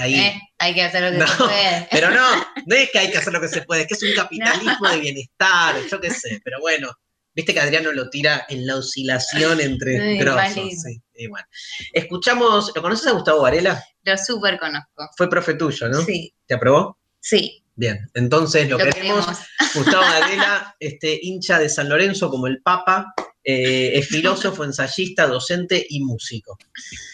eh, 0.05 0.41
hay 0.59 0.75
que 0.75 0.83
hacer 0.83 1.13
lo 1.13 1.19
que 1.19 1.27
se 1.27 1.37
puede. 1.37 1.89
Pero 1.91 2.11
no, 2.11 2.47
no 2.67 2.75
es 2.75 2.91
que 2.91 2.99
hay 2.99 3.11
que 3.11 3.19
hacer 3.19 3.33
lo 3.33 3.41
que 3.41 3.49
se 3.49 3.63
puede, 3.63 3.83
es 3.83 3.89
que 3.89 3.95
es 3.95 4.03
un 4.03 4.15
capitalismo 4.15 4.89
de 4.89 5.01
bienestar, 5.01 5.77
yo 5.91 6.01
qué 6.01 6.11
sé, 6.11 6.41
pero 6.45 6.61
bueno, 6.61 6.91
Viste 7.33 7.55
que 7.55 7.61
Adriano 7.61 7.93
lo 7.93 8.11
tira 8.11 8.45
en 8.49 8.67
la 8.67 8.77
oscilación 8.77 9.61
entre 9.61 10.17
grosos. 10.17 10.83
Sí, 10.83 11.01
Escuchamos, 11.93 12.73
¿lo 12.75 12.83
conoces 12.83 13.07
a 13.07 13.13
Gustavo 13.13 13.43
Varela? 13.43 13.83
Lo 14.03 14.17
súper 14.19 14.59
conozco. 14.59 15.09
Fue 15.17 15.31
profe 15.31 15.55
tuyo, 15.55 15.89
¿no? 15.89 16.03
Sí. 16.03 16.35
¿Te 16.47 16.55
aprobó? 16.55 16.99
Sí. 17.21 17.65
Bien, 17.77 18.11
entonces 18.15 18.69
lo, 18.69 18.79
queremos. 18.79 19.27
Gustavo 19.75 20.03
Varela, 20.21 20.75
este, 20.81 21.19
hincha 21.23 21.59
de 21.59 21.69
San 21.69 21.89
Lorenzo 21.89 22.31
como 22.31 22.49
el 22.49 22.61
Papa, 22.63 23.15
eh, 23.45 23.93
es 23.95 24.09
filósofo, 24.09 24.65
ensayista, 24.65 25.27
docente 25.27 25.87
y 25.89 26.01
músico. 26.01 26.59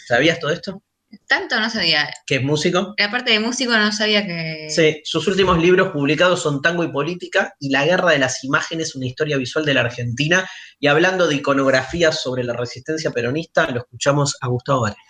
¿Sabías 0.07 0.39
todo 0.39 0.51
esto? 0.51 0.81
Tanto 1.27 1.59
no 1.59 1.69
sabía. 1.69 2.09
¿Que 2.25 2.35
es 2.35 2.43
músico? 2.43 2.93
La 2.97 3.09
parte 3.09 3.31
de 3.31 3.39
músico 3.39 3.71
no 3.71 3.91
sabía 3.91 4.25
que. 4.25 4.67
Sí, 4.69 5.01
sus 5.03 5.27
últimos 5.27 5.61
libros 5.61 5.89
publicados 5.91 6.41
son 6.41 6.61
Tango 6.61 6.83
y 6.83 6.91
Política 6.91 7.53
y 7.59 7.69
La 7.69 7.85
Guerra 7.85 8.11
de 8.11 8.19
las 8.19 8.43
Imágenes, 8.43 8.95
una 8.95 9.05
historia 9.05 9.37
visual 9.37 9.65
de 9.65 9.73
la 9.73 9.81
Argentina. 9.81 10.47
Y 10.79 10.87
hablando 10.87 11.27
de 11.27 11.35
iconografía 11.35 12.11
sobre 12.11 12.43
la 12.43 12.53
resistencia 12.53 13.11
peronista, 13.11 13.69
lo 13.71 13.79
escuchamos 13.79 14.37
a 14.41 14.47
Gustavo 14.47 14.81
Varela. 14.81 15.01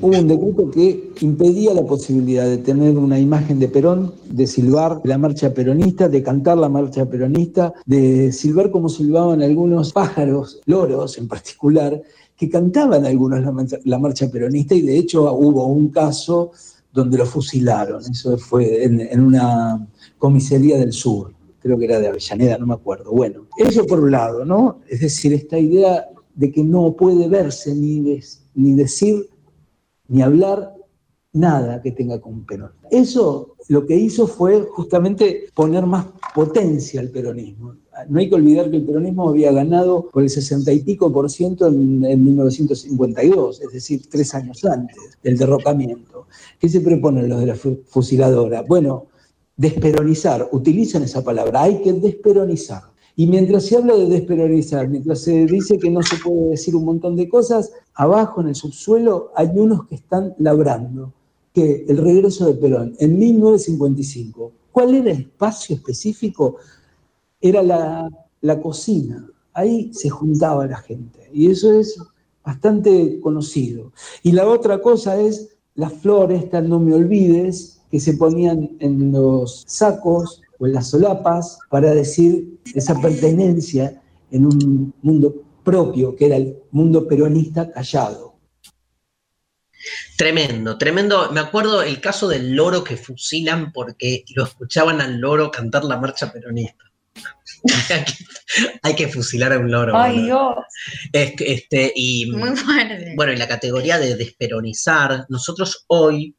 Hubo 0.00 0.16
un 0.16 0.28
decreto 0.28 0.70
que 0.70 1.12
impedía 1.20 1.74
la 1.74 1.82
posibilidad 1.82 2.44
de 2.44 2.58
tener 2.58 2.96
una 2.96 3.18
imagen 3.18 3.58
de 3.58 3.68
Perón, 3.68 4.14
de 4.24 4.46
silbar 4.46 5.00
la 5.02 5.18
marcha 5.18 5.52
peronista, 5.52 6.08
de 6.08 6.22
cantar 6.22 6.56
la 6.58 6.68
marcha 6.68 7.04
peronista, 7.06 7.72
de 7.84 8.30
silbar 8.30 8.70
como 8.70 8.88
silbaban 8.88 9.42
algunos 9.42 9.92
pájaros, 9.92 10.60
loros 10.66 11.18
en 11.18 11.26
particular, 11.26 12.00
que 12.36 12.50
cantaban 12.50 13.06
algunos 13.06 13.42
la, 13.84 13.98
marcha 13.98 14.30
peronista 14.30 14.74
y 14.74 14.82
de 14.82 14.98
hecho 14.98 15.32
hubo 15.32 15.66
un 15.66 15.88
caso 15.88 16.52
donde 16.92 17.18
lo 17.18 17.26
fusilaron. 17.26 18.02
Eso 18.10 18.36
fue 18.38 18.84
en, 18.84 19.20
una 19.20 19.86
comisaría 20.18 20.78
del 20.78 20.92
sur, 20.92 21.32
creo 21.60 21.78
que 21.78 21.86
era 21.86 21.98
de 21.98 22.08
Avellaneda, 22.08 22.58
no 22.58 22.66
me 22.66 22.74
acuerdo. 22.74 23.10
Bueno, 23.12 23.46
eso 23.56 23.86
por 23.86 24.00
un 24.00 24.10
lado, 24.10 24.44
¿no? 24.44 24.80
Es 24.88 25.00
decir, 25.00 25.32
esta 25.32 25.58
idea 25.58 26.06
de 26.34 26.52
que 26.52 26.62
no 26.62 26.94
puede 26.94 27.28
verse 27.28 27.74
ni, 27.74 28.20
ni 28.54 28.72
decir 28.74 29.28
ni 30.08 30.22
hablar 30.22 30.74
nada 31.32 31.82
que 31.82 31.92
tenga 31.92 32.20
con 32.20 32.44
Perón. 32.44 32.72
Eso 32.90 33.56
lo 33.68 33.86
que 33.86 33.96
hizo 33.96 34.26
fue 34.26 34.62
justamente 34.62 35.46
poner 35.54 35.86
más 35.86 36.06
potencia 36.34 37.00
al 37.00 37.10
peronismo. 37.10 37.76
No 38.08 38.18
hay 38.18 38.28
que 38.28 38.34
olvidar 38.34 38.70
que 38.70 38.76
el 38.76 38.84
peronismo 38.84 39.28
había 39.28 39.52
ganado 39.52 40.08
por 40.12 40.22
el 40.22 40.30
60 40.30 40.72
y 40.72 40.80
pico 40.80 41.12
por 41.12 41.30
ciento 41.30 41.66
en, 41.66 42.00
1952, 42.00 43.62
es 43.62 43.72
decir, 43.72 44.02
tres 44.10 44.34
años 44.34 44.64
antes 44.64 44.96
del 45.22 45.38
derrocamiento. 45.38 46.26
¿Qué 46.58 46.68
se 46.68 46.80
proponen 46.80 47.28
los 47.28 47.40
de 47.40 47.46
la 47.46 47.56
fusiladora? 47.56 48.62
Bueno, 48.62 49.06
desperonizar, 49.56 50.48
utilizan 50.52 51.02
esa 51.02 51.24
palabra, 51.24 51.62
hay 51.62 51.80
que 51.82 51.92
desperonizar. 51.92 52.82
Y 53.18 53.26
mientras 53.26 53.64
se 53.64 53.76
habla 53.76 53.96
de 53.96 54.06
desperonizar, 54.06 54.88
mientras 54.88 55.20
se 55.20 55.46
dice 55.46 55.78
que 55.78 55.90
no 55.90 56.02
se 56.02 56.16
puede 56.16 56.50
decir 56.50 56.76
un 56.76 56.84
montón 56.84 57.16
de 57.16 57.28
cosas, 57.28 57.72
abajo 57.94 58.42
en 58.42 58.48
el 58.48 58.54
subsuelo 58.54 59.32
hay 59.34 59.48
unos 59.54 59.86
que 59.86 59.94
están 59.94 60.34
labrando 60.38 61.14
que 61.54 61.86
el 61.88 61.96
regreso 61.96 62.44
de 62.44 62.52
Perón 62.52 62.94
en 62.98 63.18
1955, 63.18 64.52
¿cuál 64.70 64.94
era 64.94 65.10
el 65.10 65.20
espacio 65.20 65.76
específico? 65.76 66.56
Era 67.40 67.62
la, 67.62 68.08
la 68.40 68.60
cocina. 68.60 69.28
Ahí 69.52 69.92
se 69.92 70.10
juntaba 70.10 70.66
la 70.66 70.76
gente. 70.76 71.30
Y 71.32 71.50
eso 71.50 71.78
es 71.78 71.98
bastante 72.44 73.18
conocido. 73.20 73.92
Y 74.22 74.32
la 74.32 74.46
otra 74.46 74.80
cosa 74.80 75.20
es 75.20 75.56
las 75.74 75.92
flores, 75.92 76.44
estas 76.44 76.64
no 76.64 76.80
me 76.80 76.94
olvides, 76.94 77.82
que 77.90 78.00
se 78.00 78.14
ponían 78.14 78.76
en 78.80 79.12
los 79.12 79.64
sacos 79.66 80.42
o 80.58 80.66
en 80.66 80.72
las 80.72 80.88
solapas 80.88 81.58
para 81.70 81.94
decir 81.94 82.58
esa 82.74 83.00
pertenencia 83.00 84.02
en 84.30 84.46
un 84.46 84.94
mundo 85.02 85.34
propio, 85.62 86.14
que 86.16 86.26
era 86.26 86.36
el 86.36 86.56
mundo 86.70 87.06
peronista 87.06 87.70
callado. 87.70 88.36
Tremendo, 90.16 90.78
tremendo. 90.78 91.30
Me 91.32 91.40
acuerdo 91.40 91.82
el 91.82 92.00
caso 92.00 92.26
del 92.26 92.56
loro 92.56 92.82
que 92.82 92.96
fusilan 92.96 93.72
porque 93.72 94.24
lo 94.34 94.44
escuchaban 94.44 95.00
al 95.00 95.18
loro 95.20 95.50
cantar 95.50 95.84
la 95.84 95.98
marcha 95.98 96.32
peronista. 96.32 96.85
hay, 98.82 98.94
que, 98.94 99.08
fusilar 99.08 99.52
a 99.52 99.58
un 99.58 99.70
loro. 99.70 99.96
Ay, 99.96 100.22
Dios. 100.22 100.54
este, 101.12 101.92
y, 101.94 102.30
Muy 102.30 102.56
fuerte. 102.56 103.14
Bueno, 103.16 103.32
en 103.32 103.38
la 103.38 103.48
categoría 103.48 103.98
de 103.98 104.16
desperonizar, 104.16 105.26
nosotros 105.28 105.84
hoy 105.88 106.36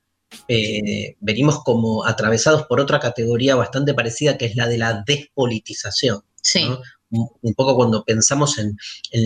eh, 0.47 1.15
venimos 1.19 1.63
como 1.63 2.05
atravesados 2.05 2.63
por 2.67 2.79
otra 2.79 2.99
categoría 2.99 3.55
bastante 3.55 3.93
parecida 3.93 4.37
que 4.37 4.45
es 4.45 4.55
la 4.55 4.67
de 4.67 4.77
la 4.77 5.03
despolitización. 5.05 6.21
Sí 6.41 6.67
un 7.09 7.53
poco 7.55 7.75
cuando 7.75 8.03
pensamos 8.03 8.57
en, 8.57 8.77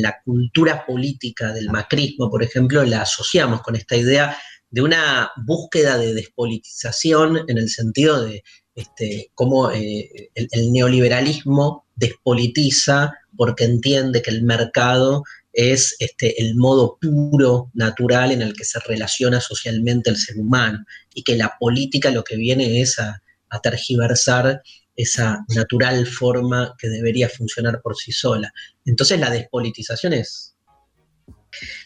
la 0.02 0.22
cultura 0.24 0.86
política 0.86 1.52
del 1.54 1.70
macrismo, 1.70 2.30
por 2.30 2.44
ejemplo, 2.44 2.84
la 2.84 3.02
asociamos 3.02 3.62
con 3.62 3.76
esta 3.76 3.96
idea 3.96 4.38
de 4.70 4.82
una 4.82 5.32
búsqueda 5.46 5.98
de 5.98 6.14
despolitización 6.14 7.44
en 7.48 7.58
el 7.58 7.70
sentido 7.70 8.24
de 8.24 8.44
este, 8.76 9.32
cómo 9.34 9.72
eh, 9.72 10.32
el, 10.34 10.72
neoliberalismo 10.72 11.86
despolitiza 12.02 13.14
porque 13.38 13.64
entiende 13.64 14.22
que 14.22 14.32
el 14.32 14.44
mercado 14.44 15.24
es 15.54 15.96
este, 16.00 16.42
el 16.42 16.56
modo 16.56 16.98
puro, 17.00 17.70
natural 17.74 18.32
en 18.32 18.42
el 18.42 18.54
que 18.54 18.66
se 18.66 18.80
relaciona 18.80 19.40
socialmente 19.40 20.10
el 20.10 20.18
ser 20.18 20.38
humano 20.38 20.86
y 21.14 21.24
que 21.24 21.36
la 21.36 21.56
política 21.60 22.10
lo 22.12 22.24
que 22.24 22.36
viene 22.36 22.82
es 22.82 23.00
a, 23.00 23.22
a 23.50 23.60
tergiversar 23.60 24.62
esa 24.96 25.46
natural 25.56 26.06
forma 26.06 26.76
que 26.78 26.90
debería 26.90 27.30
funcionar 27.30 27.82
por 27.82 27.96
sí 27.96 28.12
sola. 28.12 28.52
Entonces 28.86 29.20
la 29.20 29.30
despolitización 29.30 30.14
es 30.14 30.51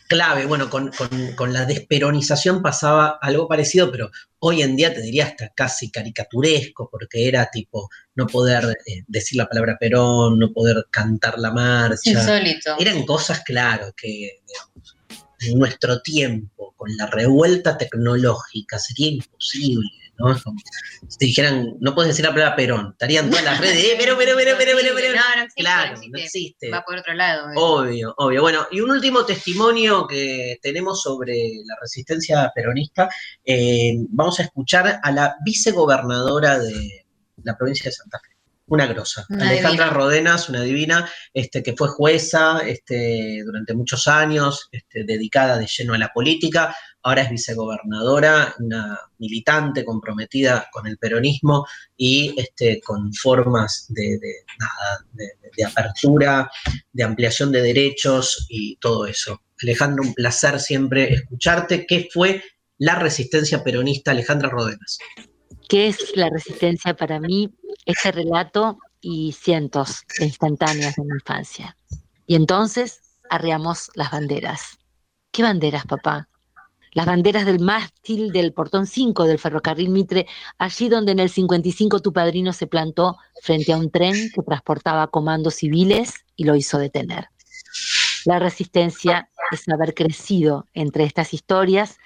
clave. 0.07 0.45
Bueno, 0.45 0.69
con, 0.69 0.91
la 1.53 1.65
desperonización 1.65 2.61
pasaba 2.61 3.19
algo 3.21 3.47
parecido, 3.47 3.91
pero 3.91 4.11
hoy 4.39 4.61
en 4.61 4.75
día 4.75 4.93
te 4.93 5.01
diría 5.01 5.25
hasta 5.25 5.49
casi 5.49 5.91
caricaturesco, 5.91 6.89
porque 6.89 7.27
era 7.27 7.49
tipo 7.51 7.89
no 8.15 8.27
poder 8.27 8.77
eh, 8.85 9.03
decir 9.07 9.37
la 9.37 9.47
palabra 9.47 9.77
Perón, 9.79 10.39
no 10.39 10.51
poder 10.51 10.85
cantar 10.91 11.37
la 11.39 11.51
marcha. 11.51 12.11
Insólito. 12.11 12.75
Eran 12.79 13.05
cosas, 13.05 13.41
claro, 13.41 13.93
que 13.95 14.41
digamos, 14.47 14.97
en 15.41 15.59
nuestro 15.59 16.01
tiempo, 16.01 16.73
con 16.77 16.95
la 16.97 17.07
revuelta 17.07 17.77
tecnológica, 17.77 18.79
sería 18.79 19.09
imposible 19.09 20.04
¿no? 20.17 20.35
si 21.07 21.27
dijeran, 21.27 21.75
no 21.79 21.93
puedes 21.93 22.09
decir 22.09 22.25
la 22.25 22.31
palabra 22.31 22.55
Perón, 22.55 22.91
estarían 22.91 23.29
todas 23.29 23.45
las 23.45 23.59
redes, 23.59 23.83
eh, 23.83 23.95
pero, 23.97 24.17
pero, 24.17 24.33
pero, 24.35 24.55
pero, 24.57 24.71
pero, 24.77 24.95
pero, 24.95 25.15
no, 25.15 25.21
no 25.35 25.43
existe, 25.43 25.61
claro, 25.61 26.01
no 26.09 26.17
existe. 26.19 26.71
Va 26.71 26.83
por 26.83 26.97
otro 26.97 27.13
lado. 27.13 27.49
Eh. 27.49 27.53
Obvio, 27.55 28.13
obvio. 28.17 28.41
Bueno, 28.41 28.67
y 28.71 28.81
un 28.81 28.91
último 28.91 29.25
testimonio 29.25 30.07
que 30.07 30.57
tenemos 30.61 31.01
sobre 31.01 31.35
la 31.65 31.75
resistencia 31.81 32.51
peronista, 32.53 33.09
eh, 33.43 33.93
vamos 34.09 34.39
a 34.39 34.43
escuchar 34.43 34.99
a 35.01 35.11
la 35.11 35.35
vicegobernadora 35.43 36.59
de 36.59 37.05
la 37.43 37.57
provincia 37.57 37.89
de 37.89 37.91
Santa 37.93 38.19
Fe 38.19 38.35
una 38.67 38.87
grosa. 38.87 39.25
Alejandra 39.29 39.89
Rodenas, 39.89 40.49
una 40.49 40.61
divina, 40.61 41.09
este, 41.33 41.61
que 41.61 41.75
fue 41.75 41.87
jueza 41.87 42.61
este, 42.65 43.43
durante 43.45 43.75
muchos 43.75 44.07
años, 44.07 44.69
este, 44.71 45.03
dedicada 45.03 45.57
de 45.57 45.67
lleno 45.67 45.93
a 45.93 45.97
la 45.97 46.11
política, 46.11 46.75
ahora 47.05 47.21
es 47.21 47.29
vicegobernadora, 47.29 48.55
una 48.59 48.99
militante 49.19 49.85
comprometida 49.85 50.67
con 50.71 50.87
el 50.87 50.97
peronismo 50.97 51.65
y 51.95 52.33
este, 52.35 52.81
con 52.81 53.13
formas 53.13 53.85
de, 53.89 54.19
apertura, 55.65 56.49
de 56.91 57.03
ampliación 57.03 57.51
de 57.51 57.61
derechos 57.61 58.47
y 58.49 58.75
todo 58.77 59.05
eso. 59.05 59.39
Alejandra, 59.61 60.01
un 60.01 60.15
placer 60.15 60.59
siempre 60.59 61.13
escucharte. 61.13 61.85
¿Qué 61.85 62.09
fue 62.11 62.43
la 62.79 62.95
resistencia 62.95 63.63
peronista, 63.63 64.09
Alejandra 64.09 64.49
Rodenas? 64.49 64.97
¿Qué 65.69 65.87
es 65.87 66.15
la 66.15 66.29
resistencia 66.31 66.95
para 66.95 67.19
mí? 67.19 67.53
Este 67.85 68.11
relato 68.11 68.79
y 68.99 69.31
cientos 69.33 70.01
de 70.17 70.25
instantáneas 70.25 70.95
de 70.95 71.03
mi 71.03 71.13
infancia. 71.13 71.77
Y 72.25 72.33
entonces 72.35 72.99
arreamos 73.29 73.91
las 73.93 74.09
banderas. 74.09 74.79
¿Qué 75.31 75.43
banderas, 75.43 75.85
papá? 75.85 76.29
Las 76.95 77.07
banderas 77.07 77.45
del 77.45 77.59
mástil 77.59 78.31
del 78.31 78.53
portón 78.53 78.87
5 78.87 79.25
del 79.25 79.37
ferrocarril 79.37 79.89
Mitre, 79.89 80.27
allí 80.57 80.87
donde 80.87 81.11
en 81.11 81.19
el 81.19 81.29
55 81.29 81.99
tu 81.99 82.13
padrino 82.13 82.53
se 82.53 82.67
plantó 82.67 83.17
frente 83.41 83.73
a 83.73 83.77
un 83.77 83.91
tren 83.91 84.13
que 84.33 84.41
transportaba 84.41 85.07
comandos 85.07 85.55
civiles 85.55 86.13
y 86.37 86.45
lo 86.45 86.55
hizo 86.55 86.77
detener. 86.77 87.27
La 88.23 88.39
resistencia 88.39 89.29
es 89.51 89.67
haber 89.67 89.93
crecido 89.93 90.67
entre 90.73 91.03
estas 91.03 91.33
historias 91.33 91.97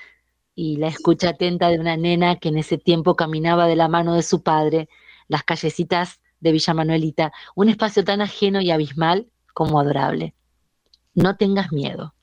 y 0.55 0.77
la 0.77 0.87
escucha 0.87 1.29
atenta 1.29 1.69
de 1.69 1.77
una 1.77 1.95
nena 1.95 2.37
que 2.37 2.49
en 2.49 2.57
ese 2.57 2.79
tiempo 2.79 3.15
caminaba 3.15 3.67
de 3.67 3.75
la 3.75 3.89
mano 3.89 4.15
de 4.15 4.23
su 4.23 4.41
padre 4.41 4.89
las 5.27 5.43
callecitas 5.43 6.19
de 6.39 6.51
Villa 6.51 6.73
Manuelita, 6.73 7.31
un 7.53 7.69
espacio 7.69 8.03
tan 8.03 8.21
ajeno 8.21 8.59
y 8.59 8.71
abismal 8.71 9.27
como 9.53 9.79
adorable. 9.79 10.33
No 11.13 11.37
tengas 11.37 11.71
miedo. 11.71 12.15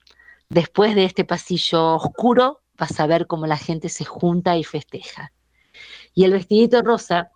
Después 0.49 0.95
de 0.95 1.03
este 1.03 1.25
pasillo 1.25 1.95
oscuro 1.95 2.61
vas 2.77 2.99
a 2.99 3.07
ver 3.07 3.27
cómo 3.27 3.47
la 3.47 3.57
gente 3.57 3.89
se 3.89 4.05
junta 4.05 4.57
y 4.57 4.63
festeja. 4.63 5.33
Y 6.13 6.23
el 6.23 6.31
vestidito 6.31 6.81
rosa 6.81 7.31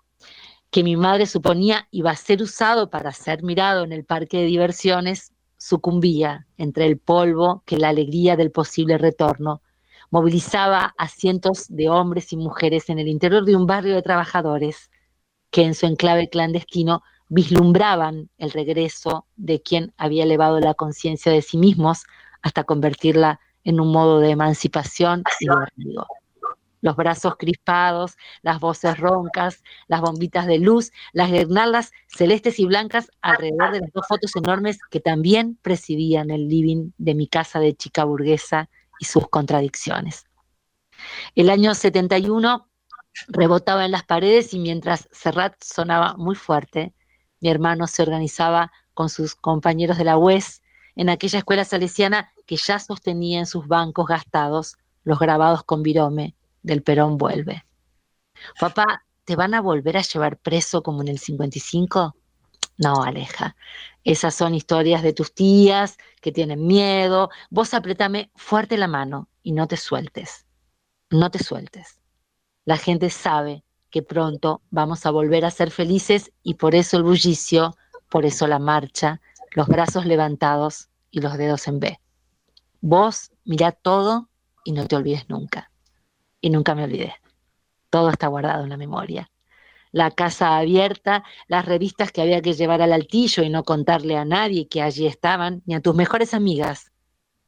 que 0.69 0.83
mi 0.83 0.95
madre 0.95 1.25
suponía 1.25 1.87
iba 1.91 2.11
a 2.11 2.15
ser 2.15 2.41
usado 2.41 2.89
para 2.89 3.11
ser 3.11 3.43
mirado 3.43 3.83
en 3.83 3.91
el 3.91 4.05
parque 4.05 4.37
de 4.37 4.45
diversiones, 4.45 5.33
sucumbía 5.57 6.47
entre 6.57 6.85
el 6.85 6.97
polvo 6.97 7.63
que 7.65 7.77
la 7.77 7.89
alegría 7.89 8.35
del 8.37 8.51
posible 8.51 8.97
retorno 8.97 9.61
movilizaba 10.09 10.93
a 10.97 11.07
cientos 11.07 11.65
de 11.69 11.89
hombres 11.89 12.31
y 12.33 12.37
mujeres 12.37 12.89
en 12.89 12.99
el 12.99 13.07
interior 13.07 13.45
de 13.45 13.55
un 13.55 13.65
barrio 13.65 13.95
de 13.95 14.01
trabajadores 14.01 14.89
que 15.51 15.63
en 15.63 15.75
su 15.75 15.85
enclave 15.85 16.29
clandestino 16.29 17.03
vislumbraban 17.27 18.29
el 18.37 18.51
regreso 18.51 19.25
de 19.35 19.61
quien 19.61 19.93
había 19.97 20.23
elevado 20.23 20.59
la 20.59 20.73
conciencia 20.73 21.31
de 21.31 21.41
sí 21.41 21.57
mismos 21.57 22.03
hasta 22.41 22.63
convertirla 22.63 23.39
en 23.63 23.79
un 23.79 23.91
modo 23.91 24.19
de 24.19 24.31
emancipación 24.31 25.23
y 25.39 25.47
de 25.47 25.95
Los 26.81 26.95
brazos 26.95 27.35
crispados, 27.37 28.17
las 28.41 28.59
voces 28.59 28.97
roncas, 28.97 29.63
las 29.87 30.01
bombitas 30.01 30.47
de 30.47 30.57
luz, 30.57 30.91
las 31.13 31.31
guirnaldas 31.31 31.91
celestes 32.07 32.59
y 32.59 32.65
blancas 32.65 33.11
alrededor 33.21 33.71
de 33.71 33.81
las 33.81 33.91
dos 33.93 34.07
fotos 34.07 34.35
enormes 34.35 34.79
que 34.89 34.99
también 34.99 35.59
presidían 35.61 36.31
el 36.31 36.47
living 36.47 36.91
de 36.97 37.13
mi 37.13 37.27
casa 37.27 37.59
de 37.59 37.75
chica 37.75 38.03
burguesa 38.03 38.69
y 38.99 39.05
sus 39.05 39.27
contradicciones. 39.29 40.25
El 41.35 41.49
año 41.49 41.75
71 41.75 42.67
rebotaba 43.27 43.85
en 43.85 43.91
las 43.91 44.03
paredes 44.03 44.53
y 44.53 44.59
mientras 44.59 45.07
Serrat 45.11 45.55
sonaba 45.63 46.15
muy 46.17 46.35
fuerte, 46.35 46.93
mi 47.39 47.49
hermano 47.49 47.87
se 47.87 48.03
organizaba 48.03 48.71
con 48.93 49.09
sus 49.09 49.35
compañeros 49.35 49.97
de 49.97 50.03
la 50.03 50.17
UES 50.17 50.60
en 50.95 51.09
aquella 51.09 51.39
escuela 51.39 51.65
salesiana 51.65 52.31
que 52.45 52.57
ya 52.57 52.79
sostenía 52.79 53.39
en 53.39 53.45
sus 53.45 53.67
bancos 53.67 54.07
gastados 54.07 54.77
los 55.03 55.19
grabados 55.19 55.63
con 55.63 55.83
virome 55.83 56.35
del 56.61 56.83
Perón 56.83 57.17
vuelve. 57.17 57.65
Papá, 58.59 59.05
¿te 59.25 59.35
van 59.35 59.53
a 59.53 59.61
volver 59.61 59.97
a 59.97 60.01
llevar 60.01 60.37
preso 60.37 60.83
como 60.83 61.01
en 61.01 61.07
el 61.07 61.19
55? 61.19 62.15
No, 62.77 63.03
Aleja. 63.03 63.55
Esas 64.03 64.33
son 64.33 64.55
historias 64.55 65.03
de 65.03 65.13
tus 65.13 65.33
tías 65.33 65.97
que 66.21 66.31
tienen 66.31 66.65
miedo. 66.65 67.29
Vos 67.49 67.73
apretame 67.73 68.31
fuerte 68.35 68.77
la 68.77 68.87
mano 68.87 69.29
y 69.43 69.51
no 69.51 69.67
te 69.67 69.77
sueltes. 69.77 70.45
No 71.09 71.29
te 71.29 71.39
sueltes. 71.39 71.99
La 72.65 72.77
gente 72.77 73.09
sabe 73.09 73.63
que 73.89 74.01
pronto 74.01 74.61
vamos 74.71 75.05
a 75.05 75.11
volver 75.11 75.45
a 75.45 75.51
ser 75.51 75.69
felices 75.69 76.31
y 76.41 76.55
por 76.55 76.73
eso 76.73 76.97
el 76.97 77.03
bullicio, 77.03 77.75
por 78.09 78.25
eso 78.25 78.47
la 78.47 78.59
marcha, 78.59 79.21
los 79.51 79.67
brazos 79.67 80.05
levantados 80.05 80.89
y 81.09 81.21
los 81.21 81.37
dedos 81.37 81.67
en 81.67 81.79
B. 81.79 81.99
Vos 82.81 83.31
mirá 83.43 83.71
todo 83.71 84.29
y 84.63 84.71
no 84.71 84.87
te 84.87 84.95
olvides 84.95 85.29
nunca. 85.29 85.71
Y 86.39 86.49
nunca 86.49 86.73
me 86.75 86.83
olvidé. 86.83 87.13
Todo 87.89 88.09
está 88.09 88.27
guardado 88.27 88.63
en 88.63 88.69
la 88.69 88.77
memoria 88.77 89.31
la 89.91 90.11
casa 90.11 90.57
abierta, 90.57 91.23
las 91.47 91.65
revistas 91.65 92.11
que 92.11 92.21
había 92.21 92.41
que 92.41 92.53
llevar 92.53 92.81
al 92.81 92.93
altillo 92.93 93.43
y 93.43 93.49
no 93.49 93.63
contarle 93.63 94.17
a 94.17 94.25
nadie 94.25 94.67
que 94.67 94.81
allí 94.81 95.05
estaban, 95.05 95.61
ni 95.65 95.75
a 95.75 95.81
tus 95.81 95.95
mejores 95.95 96.33
amigas, 96.33 96.91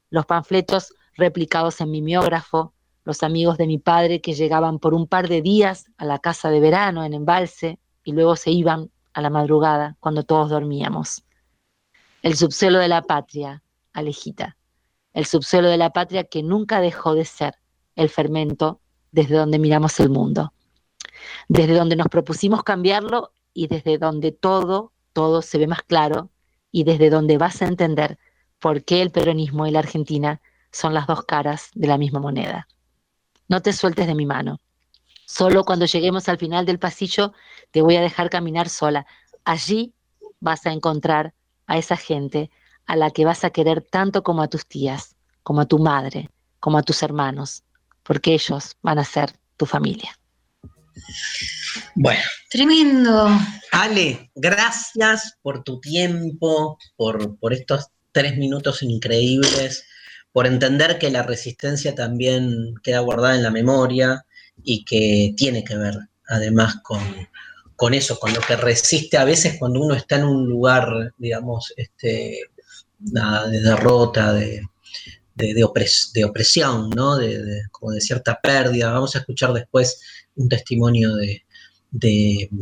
los 0.09 0.25
panfletos 0.25 0.93
replicados 1.15 1.79
en 1.81 1.91
mimeógrafo, 1.91 2.73
los 3.05 3.23
amigos 3.23 3.57
de 3.57 3.67
mi 3.67 3.77
padre 3.77 4.21
que 4.21 4.33
llegaban 4.33 4.79
por 4.79 4.93
un 4.93 5.07
par 5.07 5.27
de 5.27 5.41
días 5.41 5.85
a 5.97 6.05
la 6.05 6.19
casa 6.19 6.49
de 6.49 6.59
verano 6.59 7.03
en 7.03 7.13
embalse 7.13 7.79
y 8.03 8.11
luego 8.11 8.35
se 8.35 8.51
iban 8.51 8.91
a 9.13 9.21
la 9.21 9.29
madrugada 9.29 9.97
cuando 9.99 10.23
todos 10.23 10.49
dormíamos. 10.49 11.23
El 12.23 12.35
subsuelo 12.35 12.79
de 12.79 12.87
la 12.87 13.03
patria, 13.03 13.61
Alejita, 13.93 14.57
el 15.13 15.27
subsuelo 15.27 15.69
de 15.69 15.77
la 15.77 15.91
patria 15.91 16.23
que 16.23 16.41
nunca 16.41 16.81
dejó 16.81 17.13
de 17.13 17.25
ser 17.25 17.53
el 17.95 18.09
fermento 18.09 18.81
desde 19.11 19.35
donde 19.35 19.59
miramos 19.59 19.99
el 19.99 20.09
mundo 20.09 20.51
desde 21.47 21.73
donde 21.73 21.95
nos 21.95 22.07
propusimos 22.07 22.63
cambiarlo 22.63 23.31
y 23.53 23.67
desde 23.67 23.97
donde 23.97 24.31
todo, 24.31 24.91
todo 25.13 25.41
se 25.41 25.57
ve 25.57 25.67
más 25.67 25.83
claro 25.83 26.29
y 26.71 26.83
desde 26.83 27.09
donde 27.09 27.37
vas 27.37 27.61
a 27.61 27.67
entender 27.67 28.17
por 28.59 28.83
qué 28.83 29.01
el 29.01 29.11
peronismo 29.11 29.67
y 29.67 29.71
la 29.71 29.79
Argentina 29.79 30.41
son 30.71 30.93
las 30.93 31.07
dos 31.07 31.23
caras 31.25 31.69
de 31.75 31.87
la 31.87 31.97
misma 31.97 32.19
moneda. 32.19 32.67
No 33.47 33.61
te 33.61 33.73
sueltes 33.73 34.07
de 34.07 34.15
mi 34.15 34.25
mano. 34.25 34.59
Solo 35.25 35.63
cuando 35.63 35.85
lleguemos 35.85 36.27
al 36.29 36.37
final 36.37 36.65
del 36.65 36.79
pasillo 36.79 37.33
te 37.71 37.81
voy 37.81 37.95
a 37.95 38.01
dejar 38.01 38.29
caminar 38.29 38.69
sola. 38.69 39.05
Allí 39.43 39.93
vas 40.39 40.65
a 40.65 40.71
encontrar 40.71 41.33
a 41.73 41.77
esa 41.77 41.97
gente 41.97 42.51
a 42.85 42.95
la 42.95 43.09
que 43.11 43.25
vas 43.25 43.43
a 43.43 43.49
querer 43.49 43.81
tanto 43.81 44.21
como 44.23 44.43
a 44.43 44.47
tus 44.47 44.65
tías, 44.67 45.15
como 45.41 45.61
a 45.61 45.65
tu 45.65 45.79
madre, 45.79 46.29
como 46.59 46.77
a 46.77 46.83
tus 46.83 47.01
hermanos, 47.01 47.63
porque 48.03 48.33
ellos 48.33 48.77
van 48.83 48.99
a 48.99 49.05
ser 49.05 49.33
tu 49.57 49.65
familia. 49.65 50.17
Bueno. 51.95 52.21
Tremendo. 52.51 53.29
Ale, 53.71 54.29
gracias 54.35 55.35
por 55.41 55.63
tu 55.63 55.79
tiempo, 55.79 56.77
por, 56.95 57.39
por 57.39 57.53
estos 57.53 57.87
tres 58.11 58.37
minutos 58.37 58.83
increíbles, 58.83 59.83
por 60.31 60.45
entender 60.45 60.99
que 60.99 61.09
la 61.09 61.23
resistencia 61.23 61.95
también 61.95 62.75
queda 62.83 62.99
guardada 62.99 63.35
en 63.35 63.43
la 63.43 63.49
memoria 63.49 64.23
y 64.63 64.85
que 64.85 65.33
tiene 65.35 65.63
que 65.63 65.75
ver 65.75 65.95
además 66.27 66.75
con, 66.83 67.01
con 67.83 67.93
eso, 67.93 68.17
con 68.17 68.33
lo 68.33 68.39
que 68.39 68.55
resiste 68.55 69.17
a 69.17 69.25
veces 69.25 69.57
cuando 69.59 69.81
uno 69.81 69.93
está 69.93 70.15
en 70.15 70.23
un 70.23 70.47
lugar, 70.47 71.13
digamos, 71.17 71.73
este, 71.75 72.39
de 72.97 73.59
derrota, 73.59 74.31
de, 74.31 74.61
de, 75.35 76.23
opresión, 76.23 76.89
¿no? 76.91 77.17
De, 77.17 77.63
como 77.71 77.91
de 77.91 77.99
cierta 77.99 78.39
pérdida. 78.41 78.93
Vamos 78.93 79.17
a 79.17 79.19
escuchar 79.19 79.51
después 79.51 80.01
un 80.37 80.47
testimonio 80.47 81.13
de, 81.13 81.43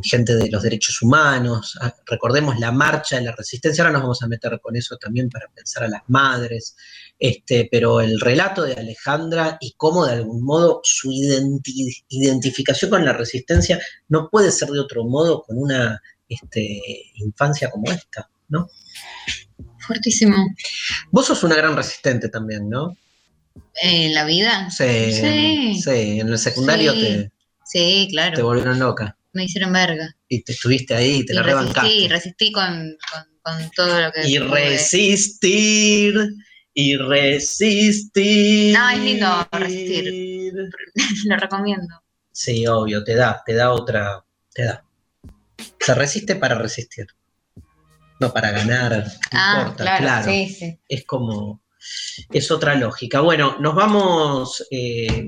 gente 0.02 0.36
de 0.36 0.50
los 0.50 0.64
derechos 0.64 1.00
humanos. 1.04 1.78
Ah, 1.80 1.94
recordemos 2.08 2.58
la 2.58 2.72
marcha 2.72 3.18
de 3.18 3.26
la 3.26 3.36
resistencia. 3.36 3.84
Ahora 3.84 3.94
nos 3.94 4.02
vamos 4.02 4.24
a 4.24 4.28
meter 4.28 4.60
con 4.60 4.76
eso 4.76 4.98
también 4.98 5.30
para 5.30 5.46
pensar 5.54 5.84
a 5.84 5.88
las 5.88 6.02
madres. 6.08 6.76
Este, 7.24 7.70
pero 7.72 8.02
el 8.02 8.20
relato 8.20 8.64
de 8.64 8.74
Alejandra 8.74 9.60
y 9.62 9.76
cómo 9.78 10.08
de 10.08 10.14
algún 10.14 10.44
modo 10.44 10.82
su 10.84 11.12
identificación 11.12 12.90
con 12.90 13.06
la 13.06 13.14
resistencia 13.14 13.80
no 14.10 14.28
puede 14.32 14.52
ser 14.52 14.70
de 14.70 14.80
otro 14.80 15.06
modo 15.06 15.44
con 15.44 15.60
una 15.60 16.02
este, 16.28 16.82
infancia 17.18 17.70
como 17.70 17.92
esta, 17.92 18.28
¿no? 18.48 18.68
Fuertísimo. 19.86 20.36
Vos 21.12 21.28
sos 21.28 21.44
una 21.44 21.56
gran 21.56 21.76
resistente 21.76 22.28
también, 22.28 22.68
¿no? 22.68 22.98
¿En 23.84 24.16
la 24.16 24.26
vida? 24.26 24.72
Sí. 24.72 25.14
Sí. 25.80 26.20
en 26.20 26.28
el 26.28 26.40
secundario 26.40 26.92
te. 26.94 27.32
Sí, 27.64 28.08
claro. 28.10 28.36
Te 28.36 28.42
volvieron 28.42 28.80
loca. 28.80 29.16
Me 29.34 29.44
hicieron 29.44 29.72
verga. 29.74 30.16
Y 30.28 30.42
te 30.42 30.54
estuviste 30.54 30.96
ahí, 30.96 31.24
te 31.24 31.36
la 31.36 31.44
rebancaste. 31.44 31.88
Sí, 31.88 32.08
resistí 32.08 32.52
con, 32.52 32.98
todo 33.76 34.02
lo 34.02 34.12
que. 34.12 34.28
Y 34.28 34.40
resistir. 34.40 36.16
Y 36.74 36.98
resistir. 36.98 38.78
No, 38.78 38.90
es 38.90 39.00
lindo 39.00 39.48
resistir. 39.52 40.54
lo 41.26 41.36
recomiendo. 41.38 42.02
Sí, 42.32 42.66
obvio, 42.68 43.04
te 43.04 43.16
da, 43.16 43.42
te 43.46 43.54
da 43.54 43.72
otra. 43.72 44.24
Te 44.54 44.64
da. 44.64 44.84
Se 45.80 45.94
resiste 45.94 46.36
para 46.36 46.56
resistir 46.56 47.08
no 48.22 48.32
para 48.32 48.52
ganar, 48.52 49.04
no 49.04 49.12
ah, 49.32 49.56
importa, 49.62 49.98
claro. 49.98 50.32
Sí, 50.32 50.48
sí. 50.48 50.80
Es 50.88 51.06
como, 51.06 51.64
es 52.30 52.52
otra 52.52 52.76
lógica. 52.76 53.20
Bueno, 53.20 53.58
nos 53.60 53.74
vamos, 53.74 54.66
eh, 54.70 55.28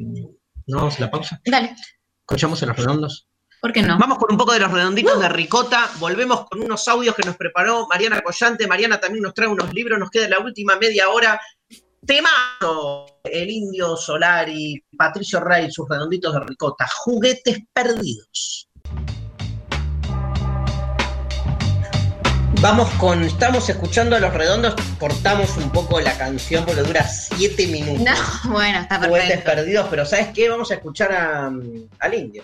¿nos 0.68 0.80
vamos 0.80 0.98
a 0.98 1.02
la 1.02 1.12
pausa? 1.12 1.42
Dale. 1.44 1.76
¿Escuchamos 2.20 2.62
en 2.62 2.70
los 2.70 2.78
redondos? 2.78 3.28
¿Por 3.64 3.72
qué 3.72 3.82
no? 3.82 3.98
Vamos 3.98 4.18
con 4.18 4.30
un 4.30 4.38
poco 4.38 4.52
de 4.52 4.60
los 4.60 4.70
redonditos 4.70 5.22
de 5.22 5.30
ricota, 5.30 5.90
volvemos 5.98 6.46
con 6.50 6.62
unos 6.62 6.86
audios 6.90 7.16
que 7.16 7.26
nos 7.26 7.38
preparó 7.38 7.88
Mariana 7.88 8.20
Collante, 8.20 8.68
Mariana 8.68 9.00
también 9.00 9.24
nos 9.24 9.34
trae 9.34 9.48
unos 9.48 9.74
libros, 9.74 9.98
nos 9.98 10.10
queda 10.10 10.28
la 10.28 10.40
última 10.40 10.76
media 10.76 11.08
hora. 11.08 11.40
Temazo, 12.06 13.06
el 13.24 13.50
indio 13.50 13.96
solar 13.96 14.50
y 14.50 14.84
Patricio 14.98 15.40
Rey, 15.40 15.72
sus 15.72 15.88
redonditos 15.88 16.34
de 16.34 16.42
ricota, 16.42 16.86
juguetes 16.94 17.60
perdidos. 17.72 18.68
Vamos 22.60 22.90
con, 23.00 23.24
estamos 23.24 23.70
escuchando 23.70 24.18
a 24.18 24.20
los 24.20 24.34
redondos, 24.34 24.76
cortamos 25.00 25.56
un 25.56 25.72
poco 25.72 26.02
la 26.02 26.18
canción 26.18 26.66
porque 26.66 26.82
dura 26.82 27.08
siete 27.08 27.68
minutos. 27.68 28.04
No, 28.04 28.52
bueno, 28.52 28.80
está 28.80 29.00
perfecto. 29.00 29.08
Juguetes 29.08 29.42
perdidos, 29.42 29.88
pero 29.90 30.06
¿sabes 30.06 30.28
qué? 30.34 30.50
Vamos 30.50 30.70
a 30.70 30.74
escuchar 30.74 31.14
al 31.14 32.14
indio. 32.14 32.44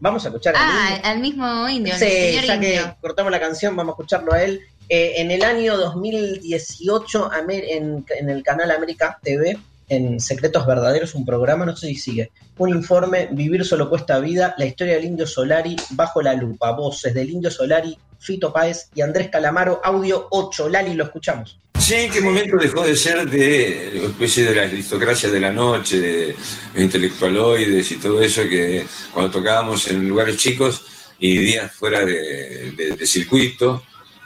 Vamos 0.00 0.24
a 0.24 0.28
escuchar 0.28 0.54
al 0.56 0.62
ah, 0.64 0.88
indio. 0.90 1.10
al 1.10 1.18
mismo 1.20 1.68
indio. 1.68 1.94
Sí, 1.98 2.40
ya 2.46 2.60
que 2.60 2.80
cortamos 3.00 3.30
la 3.32 3.40
canción, 3.40 3.74
vamos 3.76 3.92
a 3.92 3.94
escucharlo 3.94 4.32
a 4.32 4.42
él 4.42 4.60
Eh, 4.90 5.14
en 5.22 5.30
el 5.30 5.42
año 5.44 5.78
2018, 5.78 7.30
Amer- 7.32 7.64
en, 7.70 8.04
en 8.18 8.28
el 8.30 8.42
canal 8.42 8.70
América 8.70 9.18
TV, 9.22 9.58
en 9.88 10.20
Secretos 10.20 10.66
Verdaderos, 10.66 11.14
un 11.14 11.24
programa, 11.24 11.64
no 11.64 11.74
sé 11.76 11.86
si 11.88 11.94
sigue, 11.96 12.30
un 12.58 12.68
informe, 12.70 13.28
Vivir 13.32 13.64
solo 13.64 13.88
cuesta 13.88 14.18
vida, 14.18 14.54
la 14.58 14.66
historia 14.66 14.94
del 14.94 15.04
Indio 15.04 15.26
Solari 15.26 15.76
bajo 15.90 16.20
la 16.22 16.34
lupa, 16.34 16.70
voces 16.72 17.14
del 17.14 17.30
Indio 17.30 17.50
Solari, 17.50 17.96
Fito 18.18 18.52
Páez 18.52 18.88
y 18.94 19.00
Andrés 19.02 19.28
Calamaro, 19.30 19.80
audio 19.84 20.26
8, 20.30 20.68
Lali, 20.68 20.94
lo 20.94 21.04
escuchamos. 21.04 21.58
Sí, 21.84 21.92
¿en 21.96 22.10
qué 22.10 22.22
momento 22.22 22.56
dejó 22.56 22.82
de 22.82 22.96
ser 22.96 23.28
de 23.28 24.06
especie 24.06 24.44
de 24.44 24.54
la 24.54 24.62
aristocracia 24.62 25.30
de 25.30 25.38
la 25.38 25.52
noche, 25.52 26.00
de 26.00 26.36
intelectualoides 26.82 27.92
y 27.92 27.96
todo 27.96 28.22
eso 28.22 28.48
que 28.48 28.86
cuando 29.12 29.30
tocábamos 29.30 29.86
en 29.88 30.08
lugares 30.08 30.38
chicos 30.38 30.86
y 31.18 31.36
días 31.36 31.70
fuera 31.72 32.02
de, 32.02 32.96
circuito, 33.04 33.82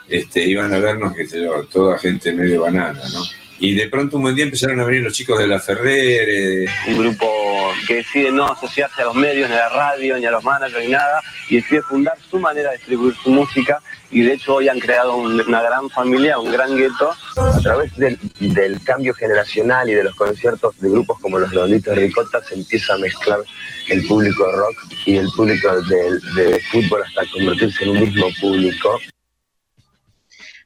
este, 0.09 0.45
iban 0.45 0.73
a 0.73 0.79
vernos, 0.79 1.13
que 1.17 1.27
toda 1.69 1.99
gente 1.99 2.33
medio 2.33 2.61
banana, 2.61 3.03
¿no? 3.13 3.25
Y 3.61 3.75
de 3.75 3.89
pronto 3.89 4.17
un 4.19 4.23
buen 4.23 4.37
día 4.37 4.45
empezaron 4.45 4.79
a 4.81 4.85
venir 4.85 5.03
los 5.03 5.13
chicos 5.13 5.37
de 5.39 5.49
la 5.49 5.59
Ferrer, 5.59 6.29
eh, 6.29 6.67
un 6.89 6.99
grupo 6.99 7.73
que 7.89 7.97
decide 7.97 8.31
no 8.31 8.47
asociarse 8.47 9.03
a 9.03 9.07
los 9.07 9.15
medios, 9.17 9.49
ni 9.51 9.57
a 9.57 9.59
la 9.61 9.69
radio, 9.69 10.17
ni 10.17 10.27
a 10.27 10.31
los 10.31 10.45
managers, 10.45 10.85
ni 10.85 10.93
nada, 10.93 11.21
y 11.51 11.57
decide 11.57 11.83
fundar 11.83 12.17
su 12.31 12.39
manera 12.39 12.71
de 12.71 12.77
distribuir 12.77 13.15
su 13.21 13.31
música, 13.31 13.83
y 14.13 14.23
de 14.23 14.35
hecho 14.35 14.55
hoy 14.55 14.69
han 14.69 14.79
creado 14.79 15.17
un- 15.17 15.41
una 15.41 15.61
gran 15.61 15.91
familia, 15.91 16.39
un 16.39 16.53
gran 16.53 16.77
gueto. 16.77 17.11
A 17.37 17.61
través 17.61 17.95
del, 17.97 18.17
del 18.39 18.81
cambio 18.85 19.13
generacional 19.13 19.89
y 19.91 19.95
de 19.95 20.05
los 20.05 20.15
conciertos 20.15 20.79
de 20.81 20.89
grupos 20.91 21.19
como 21.21 21.39
los 21.39 21.51
Redonditos 21.51 21.95
de 21.97 22.03
Ricota 22.03 22.41
se 22.45 22.55
empieza 22.55 22.95
a 22.95 22.99
mezclar 22.99 23.41
el 23.89 24.07
público 24.07 24.47
de 24.47 24.53
rock 24.53 24.77
y 25.05 25.17
el 25.17 25.29
público 25.37 25.83
de, 25.83 26.43
de 26.43 26.61
fútbol 26.71 27.03
hasta 27.03 27.23
convertirse 27.33 27.83
en 27.85 27.91
un 27.91 28.01
mismo 28.01 28.27
público. 28.41 29.01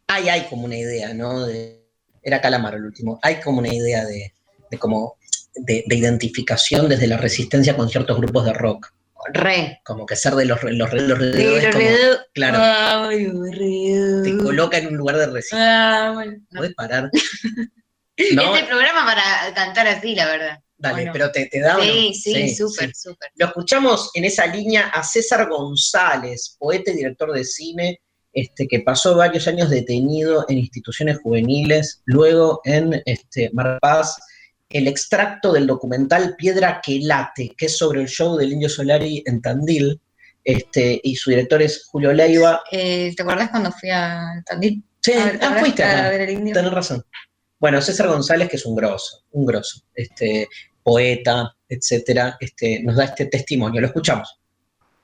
Hay, 0.08 0.28
hay 0.28 0.46
como 0.50 0.64
una 0.66 0.76
idea, 0.76 1.14
¿no? 1.14 1.46
De- 1.46 1.80
era 2.22 2.40
Calamaro 2.40 2.76
el 2.76 2.84
último. 2.84 3.18
Hay 3.22 3.40
como 3.40 3.58
una 3.58 3.72
idea 3.72 4.04
de, 4.04 4.32
de 4.70 4.78
como 4.78 5.16
de, 5.54 5.84
de 5.86 5.96
identificación 5.96 6.88
desde 6.88 7.06
la 7.06 7.16
resistencia 7.18 7.76
con 7.76 7.88
ciertos 7.88 8.16
grupos 8.18 8.44
de 8.46 8.52
rock. 8.52 8.92
Re. 9.32 9.80
Como 9.84 10.04
que 10.04 10.16
ser 10.16 10.34
de 10.34 10.46
los, 10.46 10.62
los, 10.64 10.72
los 10.72 10.92
es 10.94 11.02
los 11.64 11.74
como- 11.74 11.86
claro, 12.34 12.58
Ay, 13.08 13.30
te 14.24 14.36
coloca 14.38 14.78
en 14.78 14.88
un 14.88 14.96
lugar 14.96 15.16
de 15.16 15.26
resistencia. 15.26 16.08
Ah, 16.08 16.12
bueno, 16.12 16.32
no. 16.50 16.58
¿Puedes 16.58 16.74
parar? 16.74 17.10
No, 18.34 18.54
Este 18.54 18.68
programa 18.68 19.04
para 19.06 19.54
cantar 19.54 19.86
así, 19.88 20.14
la 20.14 20.26
verdad. 20.26 20.58
dale, 20.76 21.08
pero 21.12 21.32
te, 21.32 21.46
te 21.46 21.60
da? 21.60 21.76
Sí, 21.80 22.12
sí, 22.14 22.54
súper, 22.54 22.94
súper. 22.94 23.30
Lo 23.36 23.46
escuchamos 23.46 24.10
en 24.14 24.24
esa 24.26 24.46
línea 24.46 24.88
a 24.88 25.02
César 25.02 25.48
González, 25.48 26.54
poeta 26.58 26.90
y 26.90 26.96
director 26.96 27.32
de 27.32 27.42
cine, 27.44 28.00
este, 28.32 28.66
que 28.66 28.80
pasó 28.80 29.16
varios 29.16 29.46
años 29.48 29.70
detenido 29.70 30.44
en 30.48 30.58
instituciones 30.58 31.18
juveniles, 31.22 32.02
luego 32.04 32.60
en 32.64 33.02
este, 33.04 33.50
Mar 33.52 33.78
Paz, 33.80 34.16
el 34.70 34.88
extracto 34.88 35.52
del 35.52 35.66
documental 35.66 36.34
Piedra 36.36 36.80
que 36.84 37.00
late, 37.00 37.54
que 37.56 37.66
es 37.66 37.76
sobre 37.76 38.00
el 38.00 38.08
show 38.08 38.36
del 38.36 38.52
Indio 38.52 38.68
Solari 38.68 39.22
en 39.26 39.42
Tandil, 39.42 40.00
este, 40.44 41.00
y 41.04 41.14
su 41.14 41.30
director 41.30 41.62
es 41.62 41.84
Julio 41.86 42.12
Leiva. 42.12 42.62
Eh, 42.70 43.12
¿Te 43.16 43.22
acuerdas 43.22 43.50
cuando 43.50 43.70
fui 43.70 43.90
a 43.90 44.42
Tandil? 44.46 44.82
Sí, 45.00 45.12
A 45.12 45.24
ver, 45.24 45.38
ah, 45.42 45.56
fuiste 45.58 45.82
a 45.82 45.90
acá. 46.00 46.10
ver 46.10 46.20
el 46.22 46.30
indio. 46.30 46.54
Tenés 46.54 46.72
razón. 46.72 47.04
Bueno, 47.58 47.80
César 47.80 48.08
González, 48.08 48.48
que 48.48 48.56
es 48.56 48.66
un 48.66 48.74
grosso, 48.74 49.24
un 49.32 49.46
grosso, 49.46 49.82
este, 49.94 50.48
poeta, 50.82 51.54
etcétera, 51.68 52.36
este, 52.40 52.82
nos 52.82 52.96
da 52.96 53.04
este 53.04 53.26
testimonio. 53.26 53.80
Lo 53.80 53.86
escuchamos. 53.88 54.40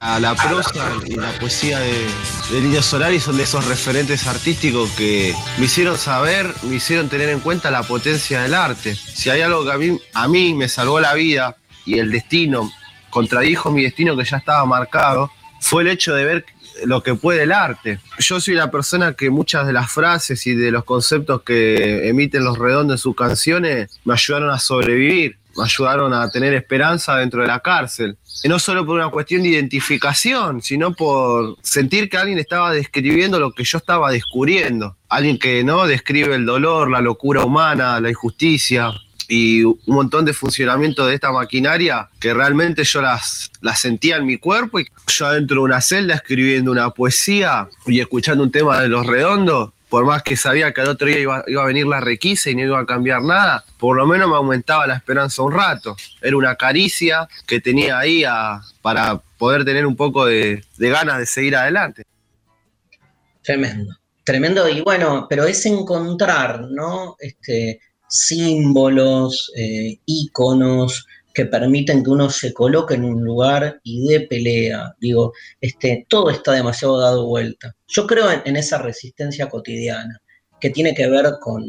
A 0.00 0.20
la 0.20 0.36
prosa 0.36 0.92
y 1.06 1.16
la 1.16 1.32
poesía 1.40 1.80
de, 1.80 2.60
de 2.60 2.82
Solari 2.82 3.18
son 3.18 3.36
de 3.36 3.42
esos 3.42 3.66
referentes 3.66 4.28
artísticos 4.28 4.90
que 4.92 5.34
me 5.58 5.64
hicieron 5.64 5.98
saber, 5.98 6.54
me 6.62 6.76
hicieron 6.76 7.08
tener 7.08 7.28
en 7.30 7.40
cuenta 7.40 7.68
la 7.72 7.82
potencia 7.82 8.42
del 8.42 8.54
arte. 8.54 8.94
Si 8.94 9.28
hay 9.28 9.40
algo 9.40 9.64
que 9.64 9.72
a 9.72 9.76
mí, 9.76 9.98
a 10.14 10.28
mí 10.28 10.54
me 10.54 10.68
salvó 10.68 11.00
la 11.00 11.14
vida 11.14 11.56
y 11.84 11.98
el 11.98 12.12
destino 12.12 12.70
contradijo 13.10 13.72
mi 13.72 13.82
destino 13.82 14.16
que 14.16 14.24
ya 14.24 14.36
estaba 14.36 14.64
marcado, 14.66 15.32
fue 15.60 15.82
el 15.82 15.88
hecho 15.88 16.14
de 16.14 16.24
ver 16.24 16.46
lo 16.84 17.02
que 17.02 17.16
puede 17.16 17.42
el 17.42 17.50
arte. 17.50 17.98
Yo 18.20 18.40
soy 18.40 18.54
la 18.54 18.70
persona 18.70 19.14
que 19.14 19.30
muchas 19.30 19.66
de 19.66 19.72
las 19.72 19.90
frases 19.90 20.46
y 20.46 20.54
de 20.54 20.70
los 20.70 20.84
conceptos 20.84 21.42
que 21.42 22.08
emiten 22.08 22.44
los 22.44 22.56
redondos 22.56 22.94
en 22.94 22.98
sus 22.98 23.16
canciones 23.16 23.98
me 24.04 24.14
ayudaron 24.14 24.50
a 24.50 24.60
sobrevivir, 24.60 25.37
ayudaron 25.62 26.12
a 26.12 26.30
tener 26.30 26.54
esperanza 26.54 27.16
dentro 27.16 27.42
de 27.42 27.48
la 27.48 27.60
cárcel. 27.60 28.18
Y 28.42 28.48
no 28.48 28.58
solo 28.58 28.86
por 28.86 28.96
una 28.96 29.10
cuestión 29.10 29.42
de 29.42 29.48
identificación, 29.48 30.62
sino 30.62 30.92
por 30.92 31.56
sentir 31.62 32.08
que 32.08 32.16
alguien 32.16 32.38
estaba 32.38 32.72
describiendo 32.72 33.40
lo 33.40 33.52
que 33.52 33.64
yo 33.64 33.78
estaba 33.78 34.10
descubriendo. 34.10 34.96
Alguien 35.08 35.38
que 35.38 35.64
no 35.64 35.86
describe 35.86 36.34
el 36.34 36.46
dolor, 36.46 36.90
la 36.90 37.00
locura 37.00 37.44
humana, 37.44 38.00
la 38.00 38.10
injusticia 38.10 38.92
y 39.28 39.62
un 39.62 39.78
montón 39.86 40.24
de 40.24 40.32
funcionamiento 40.32 41.06
de 41.06 41.14
esta 41.14 41.30
maquinaria 41.30 42.08
que 42.18 42.32
realmente 42.32 42.82
yo 42.84 43.02
las, 43.02 43.50
las 43.60 43.78
sentía 43.78 44.16
en 44.16 44.24
mi 44.24 44.38
cuerpo 44.38 44.80
y 44.80 44.86
yo 45.06 45.26
adentro 45.26 45.56
de 45.56 45.62
una 45.64 45.82
celda 45.82 46.14
escribiendo 46.14 46.72
una 46.72 46.90
poesía 46.90 47.68
y 47.86 48.00
escuchando 48.00 48.42
un 48.42 48.50
tema 48.50 48.80
de 48.80 48.88
los 48.88 49.06
redondos, 49.06 49.72
por 49.88 50.04
más 50.04 50.22
que 50.22 50.36
sabía 50.36 50.72
que 50.72 50.80
al 50.80 50.88
otro 50.88 51.08
día 51.08 51.18
iba, 51.18 51.44
iba 51.46 51.62
a 51.62 51.66
venir 51.66 51.86
la 51.86 52.00
requisa 52.00 52.50
y 52.50 52.54
no 52.54 52.62
iba 52.62 52.80
a 52.80 52.86
cambiar 52.86 53.22
nada, 53.22 53.64
por 53.78 53.96
lo 53.96 54.06
menos 54.06 54.28
me 54.28 54.36
aumentaba 54.36 54.86
la 54.86 54.96
esperanza 54.96 55.42
un 55.42 55.52
rato. 55.52 55.96
Era 56.20 56.36
una 56.36 56.56
caricia 56.56 57.28
que 57.46 57.60
tenía 57.60 57.98
ahí 57.98 58.24
para 58.82 59.20
poder 59.38 59.64
tener 59.64 59.86
un 59.86 59.96
poco 59.96 60.26
de, 60.26 60.62
de 60.76 60.90
ganas 60.90 61.18
de 61.18 61.26
seguir 61.26 61.56
adelante. 61.56 62.04
Tremendo, 63.42 63.96
tremendo. 64.24 64.68
Y 64.68 64.82
bueno, 64.82 65.26
pero 65.28 65.44
es 65.44 65.64
encontrar, 65.64 66.62
¿no? 66.70 67.16
Este, 67.18 67.80
símbolos, 68.08 69.52
eh, 69.56 69.98
íconos 70.04 71.06
que 71.38 71.46
permiten 71.46 72.02
que 72.02 72.10
uno 72.10 72.28
se 72.30 72.52
coloque 72.52 72.94
en 72.94 73.04
un 73.04 73.22
lugar 73.22 73.78
y 73.84 74.04
dé 74.08 74.22
pelea. 74.22 74.92
Digo, 74.98 75.32
este, 75.60 76.04
todo 76.08 76.30
está 76.30 76.50
demasiado 76.50 76.98
dado 76.98 77.28
vuelta. 77.28 77.76
Yo 77.86 78.08
creo 78.08 78.28
en, 78.32 78.42
en 78.44 78.56
esa 78.56 78.78
resistencia 78.78 79.48
cotidiana, 79.48 80.20
que 80.60 80.70
tiene 80.70 80.92
que 80.96 81.08
ver 81.08 81.26
con, 81.40 81.62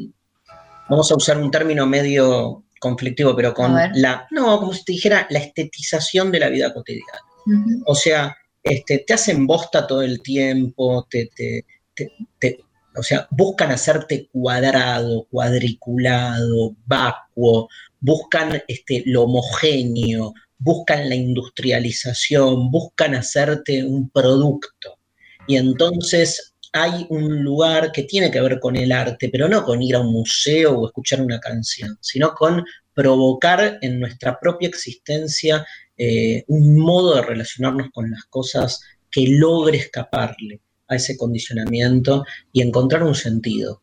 vamos 0.90 1.12
a 1.12 1.16
usar 1.16 1.38
un 1.38 1.52
término 1.52 1.86
medio 1.86 2.64
conflictivo, 2.80 3.36
pero 3.36 3.54
con 3.54 3.76
la, 3.94 4.26
no, 4.32 4.58
como 4.58 4.74
si 4.74 4.84
te 4.86 4.94
dijera, 4.94 5.28
la 5.30 5.38
estetización 5.38 6.32
de 6.32 6.40
la 6.40 6.50
vida 6.50 6.74
cotidiana. 6.74 7.20
O 7.86 7.94
sea, 7.94 8.36
este, 8.64 9.04
te 9.06 9.14
hacen 9.14 9.46
bosta 9.46 9.86
todo 9.86 10.02
el 10.02 10.20
tiempo, 10.24 11.06
te, 11.12 11.30
te- 11.36 11.64
te- 11.94 12.12
te- 12.40 12.60
o 12.96 13.04
sea, 13.04 13.28
buscan 13.30 13.70
hacerte 13.70 14.30
cuadrado, 14.34 15.28
cuadriculado, 15.30 16.76
vacuo, 16.88 17.70
buscan 18.00 18.62
este, 18.68 19.04
lo 19.06 19.24
homogéneo, 19.24 20.34
buscan 20.58 21.10
la 21.10 21.16
industrialización, 21.16 22.72
buscan 22.72 23.16
hacerte 23.16 23.84
un 23.84 24.10
producto. 24.10 24.98
Y 25.48 25.58
entonces 25.58 26.54
hay 26.74 27.08
un 27.10 27.44
lugar 27.44 27.92
que 27.92 28.04
tiene 28.04 28.30
que 28.30 28.42
ver 28.42 28.60
con 28.60 28.76
el 28.76 28.92
arte, 28.92 29.30
pero 29.30 29.48
no 29.48 29.64
con 29.64 29.82
ir 29.82 29.96
a 29.96 30.02
un 30.02 30.12
museo 30.12 30.78
o 30.78 30.88
escuchar 30.88 31.22
una 31.22 31.40
canción, 31.40 31.98
sino 32.02 32.34
con 32.34 32.64
provocar 32.94 33.80
en 33.82 34.00
nuestra 34.00 34.40
propia 34.40 34.68
existencia 34.68 35.66
eh, 35.98 36.44
un 36.48 36.78
modo 36.78 37.16
de 37.16 37.22
relacionarnos 37.22 37.90
con 37.92 38.12
las 38.12 38.26
cosas 38.26 38.82
que 39.12 39.26
logre 39.28 39.78
escaparle 39.78 40.62
a 40.88 40.96
ese 40.96 41.18
condicionamiento 41.18 42.26
y 42.52 42.62
encontrar 42.62 43.04
un 43.04 43.16
sentido, 43.16 43.82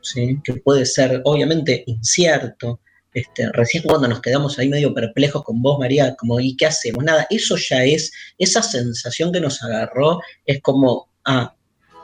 ¿sí? 0.00 0.40
que 0.44 0.54
puede 0.54 0.86
ser 0.86 1.20
obviamente 1.24 1.84
incierto. 1.86 2.80
Este, 3.16 3.50
recién 3.52 3.82
cuando 3.82 4.06
nos 4.08 4.20
quedamos 4.20 4.58
ahí 4.58 4.68
medio 4.68 4.92
perplejos 4.92 5.42
con 5.42 5.62
vos, 5.62 5.78
María, 5.78 6.14
como, 6.16 6.38
¿y 6.38 6.54
qué 6.54 6.66
hacemos? 6.66 7.02
Nada, 7.02 7.26
eso 7.30 7.56
ya 7.56 7.82
es, 7.82 8.12
esa 8.36 8.62
sensación 8.62 9.32
que 9.32 9.40
nos 9.40 9.62
agarró 9.62 10.20
es 10.44 10.60
como, 10.60 11.08
ah, 11.24 11.54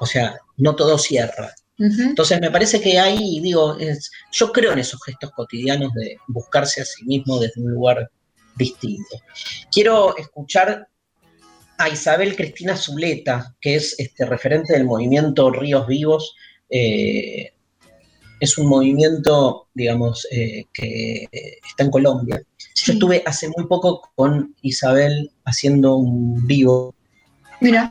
o 0.00 0.06
sea, 0.06 0.38
no 0.56 0.74
todo 0.74 0.96
cierra. 0.96 1.54
Entonces 1.78 2.40
me 2.40 2.50
parece 2.50 2.80
que 2.80 2.98
ahí, 2.98 3.40
digo, 3.40 3.76
es- 3.78 4.10
yo 4.32 4.52
creo 4.52 4.72
en 4.72 4.78
esos 4.78 5.02
gestos 5.04 5.30
cotidianos 5.32 5.92
de 5.92 6.16
buscarse 6.28 6.80
a 6.80 6.84
sí 6.86 7.04
mismo 7.04 7.38
desde 7.38 7.60
un 7.60 7.72
lugar 7.72 8.10
distinto. 8.56 9.20
Quiero 9.70 10.16
escuchar 10.16 10.88
a 11.76 11.88
Isabel 11.90 12.36
Cristina 12.36 12.74
Zuleta, 12.74 13.54
que 13.60 13.74
es 13.74 13.94
este, 13.98 14.24
referente 14.24 14.72
del 14.72 14.84
movimiento 14.86 15.50
Ríos 15.50 15.86
Vivos. 15.86 16.34
eh, 16.70 17.52
es 18.42 18.58
un 18.58 18.66
movimiento, 18.66 19.68
digamos, 19.72 20.26
eh, 20.32 20.64
que 20.74 21.28
está 21.30 21.84
en 21.84 21.92
Colombia. 21.92 22.42
Yo 22.74 22.92
estuve 22.94 23.22
hace 23.24 23.48
muy 23.56 23.68
poco 23.68 24.10
con 24.16 24.56
Isabel 24.62 25.30
haciendo 25.44 25.94
un 25.94 26.44
vivo 26.44 26.92
Mira. 27.60 27.88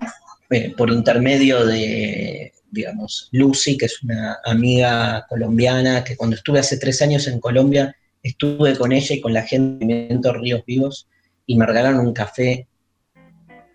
eh, 0.50 0.74
por 0.76 0.90
intermedio 0.90 1.66
de, 1.66 2.52
digamos, 2.70 3.30
Lucy, 3.32 3.78
que 3.78 3.86
es 3.86 4.04
una 4.04 4.40
amiga 4.44 5.26
colombiana, 5.30 6.04
que 6.04 6.18
cuando 6.18 6.36
estuve 6.36 6.60
hace 6.60 6.78
tres 6.78 7.02
años 7.02 7.28
en 7.28 7.40
Colombia, 7.40 7.96
estuve 8.22 8.78
con 8.78 8.92
ella 8.92 9.16
y 9.16 9.22
con 9.22 9.34
la 9.34 9.44
gente 9.44 9.86
del 9.86 9.88
movimiento 9.88 10.34
Ríos 10.34 10.66
Vivos 10.66 11.08
y 11.46 11.56
me 11.56 11.66
regalaron 11.66 12.06
un 12.06 12.14
café 12.14 12.68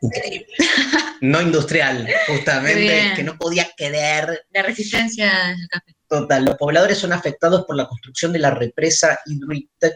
increíble. 0.02 0.46
No 1.22 1.40
industrial, 1.40 2.06
justamente, 2.26 3.14
que 3.16 3.22
no 3.22 3.38
podía 3.38 3.66
querer. 3.74 4.44
La 4.52 4.62
resistencia 4.62 5.32
del 5.48 5.66
café. 5.66 5.95
Total, 6.08 6.44
los 6.44 6.56
pobladores 6.56 6.98
son 6.98 7.12
afectados 7.12 7.64
por 7.64 7.76
la 7.76 7.88
construcción 7.88 8.32
de 8.32 8.38
la 8.38 8.52
represa 8.52 9.18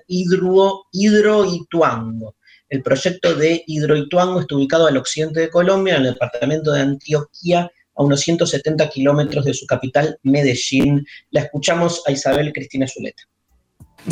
Hidro, 0.09 0.87
Hidroituango. 0.91 2.37
El 2.69 2.83
proyecto 2.83 3.35
de 3.35 3.63
Hidroituango 3.67 4.41
está 4.41 4.57
ubicado 4.57 4.87
al 4.87 4.97
occidente 4.97 5.41
de 5.41 5.51
Colombia, 5.51 5.97
en 5.97 6.07
el 6.07 6.13
departamento 6.13 6.73
de 6.73 6.81
Antioquia, 6.81 7.71
a 7.95 8.03
unos 8.03 8.21
170 8.21 8.89
kilómetros 8.89 9.45
de 9.45 9.55
su 9.55 9.67
capital, 9.67 10.19
Medellín. 10.23 11.07
La 11.31 11.43
escuchamos 11.43 12.03
a 12.07 12.13
Isabel 12.13 12.53
Cristina 12.53 12.89
Zuleta. 12.89 13.23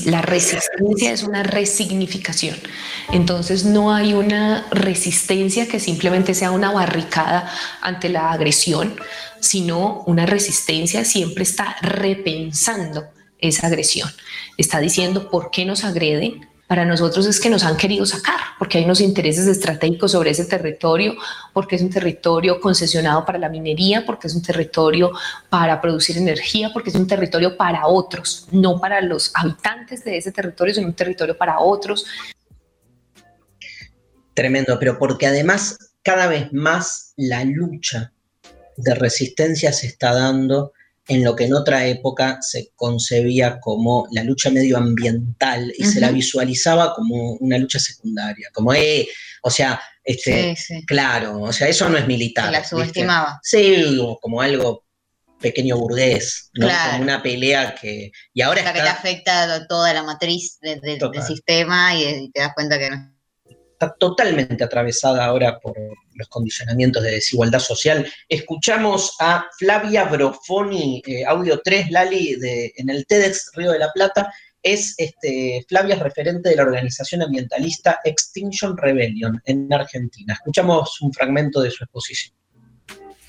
La 0.04 0.22
resistencia 0.22 1.12
es 1.12 1.22
una 1.22 1.42
resignificación. 1.42 2.56
Entonces 3.12 3.64
no 3.64 3.94
hay 3.94 4.12
una 4.12 4.66
resistencia 4.70 5.66
que 5.66 5.80
simplemente 5.80 6.34
sea 6.34 6.50
una 6.50 6.72
barricada 6.72 7.50
ante 7.80 8.08
la 8.08 8.30
agresión, 8.30 8.96
sino 9.40 10.02
una 10.06 10.26
resistencia 10.26 11.04
siempre 11.04 11.42
está 11.42 11.76
repensando 11.80 13.06
esa 13.38 13.68
agresión. 13.68 14.10
Está 14.56 14.80
diciendo 14.80 15.30
por 15.30 15.50
qué 15.50 15.64
nos 15.64 15.84
agreden. 15.84 16.47
Para 16.68 16.84
nosotros 16.84 17.24
es 17.24 17.40
que 17.40 17.48
nos 17.48 17.64
han 17.64 17.78
querido 17.78 18.04
sacar, 18.04 18.38
porque 18.58 18.76
hay 18.76 18.84
unos 18.84 19.00
intereses 19.00 19.46
estratégicos 19.46 20.12
sobre 20.12 20.30
ese 20.30 20.44
territorio, 20.44 21.14
porque 21.54 21.76
es 21.76 21.82
un 21.82 21.88
territorio 21.88 22.60
concesionado 22.60 23.24
para 23.24 23.38
la 23.38 23.48
minería, 23.48 24.04
porque 24.04 24.26
es 24.26 24.34
un 24.34 24.42
territorio 24.42 25.12
para 25.48 25.80
producir 25.80 26.18
energía, 26.18 26.70
porque 26.70 26.90
es 26.90 26.96
un 26.96 27.06
territorio 27.06 27.56
para 27.56 27.86
otros, 27.86 28.48
no 28.52 28.78
para 28.78 29.00
los 29.00 29.32
habitantes 29.34 30.04
de 30.04 30.18
ese 30.18 30.30
territorio, 30.30 30.74
sino 30.74 30.88
un 30.88 30.92
territorio 30.92 31.38
para 31.38 31.58
otros. 31.58 32.04
Tremendo, 34.34 34.78
pero 34.78 34.98
porque 34.98 35.26
además 35.26 35.78
cada 36.02 36.26
vez 36.26 36.52
más 36.52 37.14
la 37.16 37.44
lucha 37.44 38.12
de 38.76 38.94
resistencia 38.94 39.72
se 39.72 39.86
está 39.86 40.12
dando 40.12 40.74
en 41.08 41.24
lo 41.24 41.34
que 41.34 41.44
en 41.46 41.54
otra 41.54 41.86
época 41.86 42.38
se 42.42 42.70
concebía 42.76 43.58
como 43.60 44.06
la 44.12 44.22
lucha 44.22 44.50
medioambiental 44.50 45.72
y 45.76 45.84
se 45.84 46.00
la 46.00 46.10
visualizaba 46.10 46.94
como 46.94 47.32
una 47.40 47.58
lucha 47.58 47.78
secundaria, 47.78 48.48
como, 48.52 48.74
eh, 48.74 49.08
o 49.42 49.50
sea, 49.50 49.80
este, 50.04 50.54
Sí, 50.56 50.62
sí. 50.76 50.86
claro, 50.86 51.40
o 51.42 51.52
sea, 51.52 51.68
eso 51.68 51.88
no 51.88 51.96
es 51.98 52.06
militar. 52.06 52.46
Se 52.46 52.52
la 52.52 52.58
¿viste? 52.60 52.76
subestimaba. 52.76 53.40
Sí, 53.42 53.98
o 54.00 54.18
como 54.20 54.40
algo 54.40 54.84
pequeño 55.40 55.76
burgués, 55.76 56.50
¿no? 56.54 56.66
Claro. 56.66 56.90
Como 56.92 57.02
una 57.04 57.22
pelea 57.22 57.74
que... 57.74 58.10
Y 58.34 58.42
ahora 58.42 58.60
O 58.60 58.64
sea, 58.64 58.72
que 58.72 58.80
te 58.80 58.88
afecta 58.88 59.54
a 59.54 59.66
toda 59.66 59.92
la 59.94 60.02
matriz 60.02 60.58
de- 60.60 60.80
de- 60.80 60.98
del 60.98 61.22
sistema 61.22 61.94
y, 61.94 62.04
y 62.24 62.30
te 62.32 62.40
das 62.40 62.52
cuenta 62.54 62.78
que 62.78 62.90
no. 62.90 63.14
Está 63.78 63.94
totalmente 63.96 64.64
atravesada 64.64 65.24
ahora 65.24 65.60
por 65.60 65.76
los 66.14 66.28
condicionamientos 66.28 67.00
de 67.04 67.12
desigualdad 67.12 67.60
social. 67.60 68.10
Escuchamos 68.28 69.14
a 69.20 69.46
Flavia 69.56 70.04
Brofoni, 70.04 71.00
eh, 71.06 71.24
audio 71.24 71.60
3, 71.62 71.92
Lali, 71.92 72.34
de, 72.34 72.72
en 72.76 72.90
el 72.90 73.06
TEDx 73.06 73.52
Río 73.54 73.70
de 73.70 73.78
la 73.78 73.92
Plata. 73.92 74.32
Es 74.60 74.96
este, 74.98 75.64
Flavia 75.68 75.94
es 75.94 76.00
referente 76.00 76.48
de 76.48 76.56
la 76.56 76.64
organización 76.64 77.22
ambientalista 77.22 78.00
Extinction 78.04 78.76
Rebellion 78.76 79.40
en 79.44 79.72
Argentina. 79.72 80.34
Escuchamos 80.34 81.00
un 81.00 81.12
fragmento 81.12 81.60
de 81.60 81.70
su 81.70 81.84
exposición. 81.84 82.36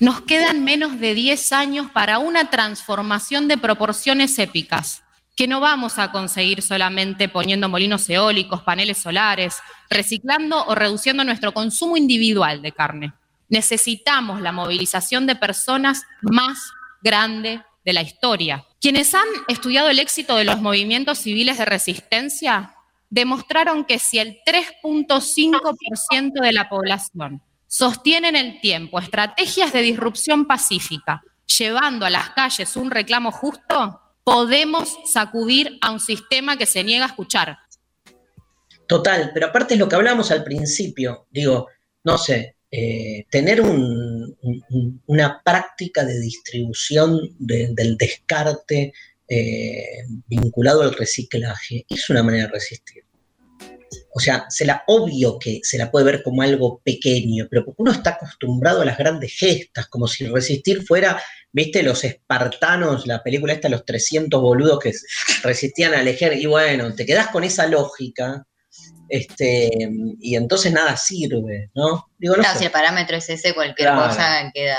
Nos 0.00 0.22
quedan 0.22 0.64
menos 0.64 0.98
de 0.98 1.14
10 1.14 1.52
años 1.52 1.90
para 1.92 2.18
una 2.18 2.50
transformación 2.50 3.46
de 3.46 3.56
proporciones 3.56 4.36
épicas, 4.40 5.04
que 5.36 5.48
no 5.48 5.60
vamos 5.60 5.98
a 5.98 6.12
conseguir 6.12 6.62
solamente 6.62 7.28
poniendo 7.28 7.68
molinos 7.68 8.08
eólicos, 8.10 8.62
paneles 8.62 8.98
solares, 8.98 9.56
reciclando 9.88 10.64
o 10.66 10.74
reduciendo 10.74 11.24
nuestro 11.24 11.52
consumo 11.52 11.96
individual 11.96 12.62
de 12.62 12.72
carne. 12.72 13.12
Necesitamos 13.48 14.40
la 14.40 14.52
movilización 14.52 15.26
de 15.26 15.36
personas 15.36 16.04
más 16.20 16.58
grande 17.02 17.62
de 17.84 17.92
la 17.92 18.02
historia. 18.02 18.64
Quienes 18.80 19.14
han 19.14 19.26
estudiado 19.48 19.88
el 19.88 19.98
éxito 19.98 20.36
de 20.36 20.44
los 20.44 20.60
movimientos 20.60 21.18
civiles 21.18 21.58
de 21.58 21.64
resistencia 21.64 22.74
demostraron 23.08 23.84
que 23.84 23.98
si 23.98 24.18
el 24.18 24.38
3.5% 24.46 26.40
de 26.40 26.52
la 26.52 26.68
población 26.68 27.42
sostiene 27.66 28.28
en 28.28 28.36
el 28.36 28.60
tiempo 28.60 28.98
estrategias 28.98 29.72
de 29.72 29.82
disrupción 29.82 30.46
pacífica, 30.46 31.22
llevando 31.58 32.06
a 32.06 32.10
las 32.10 32.30
calles 32.30 32.76
un 32.76 32.90
reclamo 32.90 33.32
justo, 33.32 33.99
podemos 34.24 34.98
sacudir 35.06 35.78
a 35.80 35.90
un 35.90 36.00
sistema 36.00 36.56
que 36.56 36.66
se 36.66 36.84
niega 36.84 37.04
a 37.04 37.08
escuchar. 37.08 37.58
Total, 38.86 39.30
pero 39.32 39.46
aparte 39.46 39.74
es 39.74 39.80
lo 39.80 39.88
que 39.88 39.96
hablábamos 39.96 40.30
al 40.30 40.42
principio, 40.44 41.26
digo, 41.30 41.68
no 42.04 42.18
sé, 42.18 42.56
eh, 42.72 43.24
tener 43.30 43.60
un- 43.60 44.36
un- 44.42 45.02
una 45.06 45.40
práctica 45.44 46.04
de 46.04 46.20
distribución 46.20 47.18
de- 47.38 47.70
del 47.72 47.96
descarte 47.96 48.92
eh, 49.32 50.04
vinculado 50.26 50.82
al 50.82 50.92
reciclaje 50.92 51.86
es 51.88 52.10
una 52.10 52.24
manera 52.24 52.46
de 52.46 52.52
resistir. 52.52 53.04
O 54.14 54.20
sea, 54.20 54.46
se 54.48 54.64
la, 54.64 54.84
obvio 54.86 55.38
que 55.38 55.60
se 55.62 55.78
la 55.78 55.90
puede 55.90 56.04
ver 56.04 56.22
como 56.22 56.42
algo 56.42 56.80
pequeño, 56.84 57.46
pero 57.50 57.64
porque 57.64 57.82
uno 57.82 57.92
está 57.92 58.10
acostumbrado 58.10 58.82
a 58.82 58.84
las 58.84 58.96
grandes 58.98 59.32
gestas, 59.36 59.88
como 59.88 60.06
si 60.06 60.26
resistir 60.26 60.84
fuera, 60.84 61.20
viste, 61.52 61.82
los 61.82 62.04
espartanos, 62.04 63.06
la 63.06 63.22
película 63.22 63.52
esta, 63.52 63.68
los 63.68 63.84
300 63.84 64.40
boludos 64.40 64.78
que 64.78 64.92
resistían 65.42 65.94
al 65.94 66.06
ejército, 66.08 66.42
y 66.42 66.46
bueno, 66.46 66.94
te 66.94 67.04
quedás 67.06 67.28
con 67.28 67.42
esa 67.44 67.66
lógica, 67.66 68.46
este, 69.08 69.68
y 70.20 70.36
entonces 70.36 70.72
nada 70.72 70.96
sirve, 70.96 71.70
¿no? 71.74 72.06
Digo, 72.16 72.36
no 72.36 72.42
Claro, 72.42 72.52
sé. 72.54 72.58
si 72.60 72.64
el 72.66 72.70
parámetro 72.70 73.16
es 73.16 73.28
ese, 73.28 73.54
cualquier 73.54 73.88
Claro. 73.88 74.08
cosa 74.08 74.50
queda. 74.54 74.78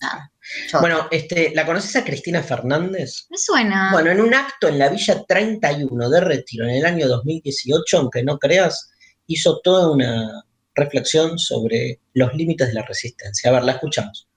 Nada. 0.00 0.32
Chota. 0.66 0.80
Bueno, 0.80 1.08
este, 1.10 1.52
¿la 1.54 1.66
conoces 1.66 1.94
a 1.96 2.04
Cristina 2.04 2.42
Fernández? 2.42 3.26
me 3.30 3.38
suena. 3.38 3.90
Bueno, 3.92 4.10
en 4.10 4.20
un 4.20 4.34
acto 4.34 4.68
en 4.68 4.78
la 4.78 4.88
Villa 4.88 5.22
31 5.26 6.10
de 6.10 6.20
Retiro 6.20 6.64
en 6.64 6.76
el 6.76 6.86
año 6.86 7.08
2018, 7.08 7.98
aunque 7.98 8.22
no 8.22 8.38
creas, 8.38 8.90
hizo 9.26 9.60
toda 9.60 9.90
una 9.90 10.44
reflexión 10.74 11.38
sobre 11.38 12.00
los 12.14 12.34
límites 12.34 12.68
de 12.68 12.74
la 12.74 12.82
resistencia. 12.82 13.50
A 13.50 13.54
ver, 13.54 13.64
la 13.64 13.72
escuchamos. 13.72 14.28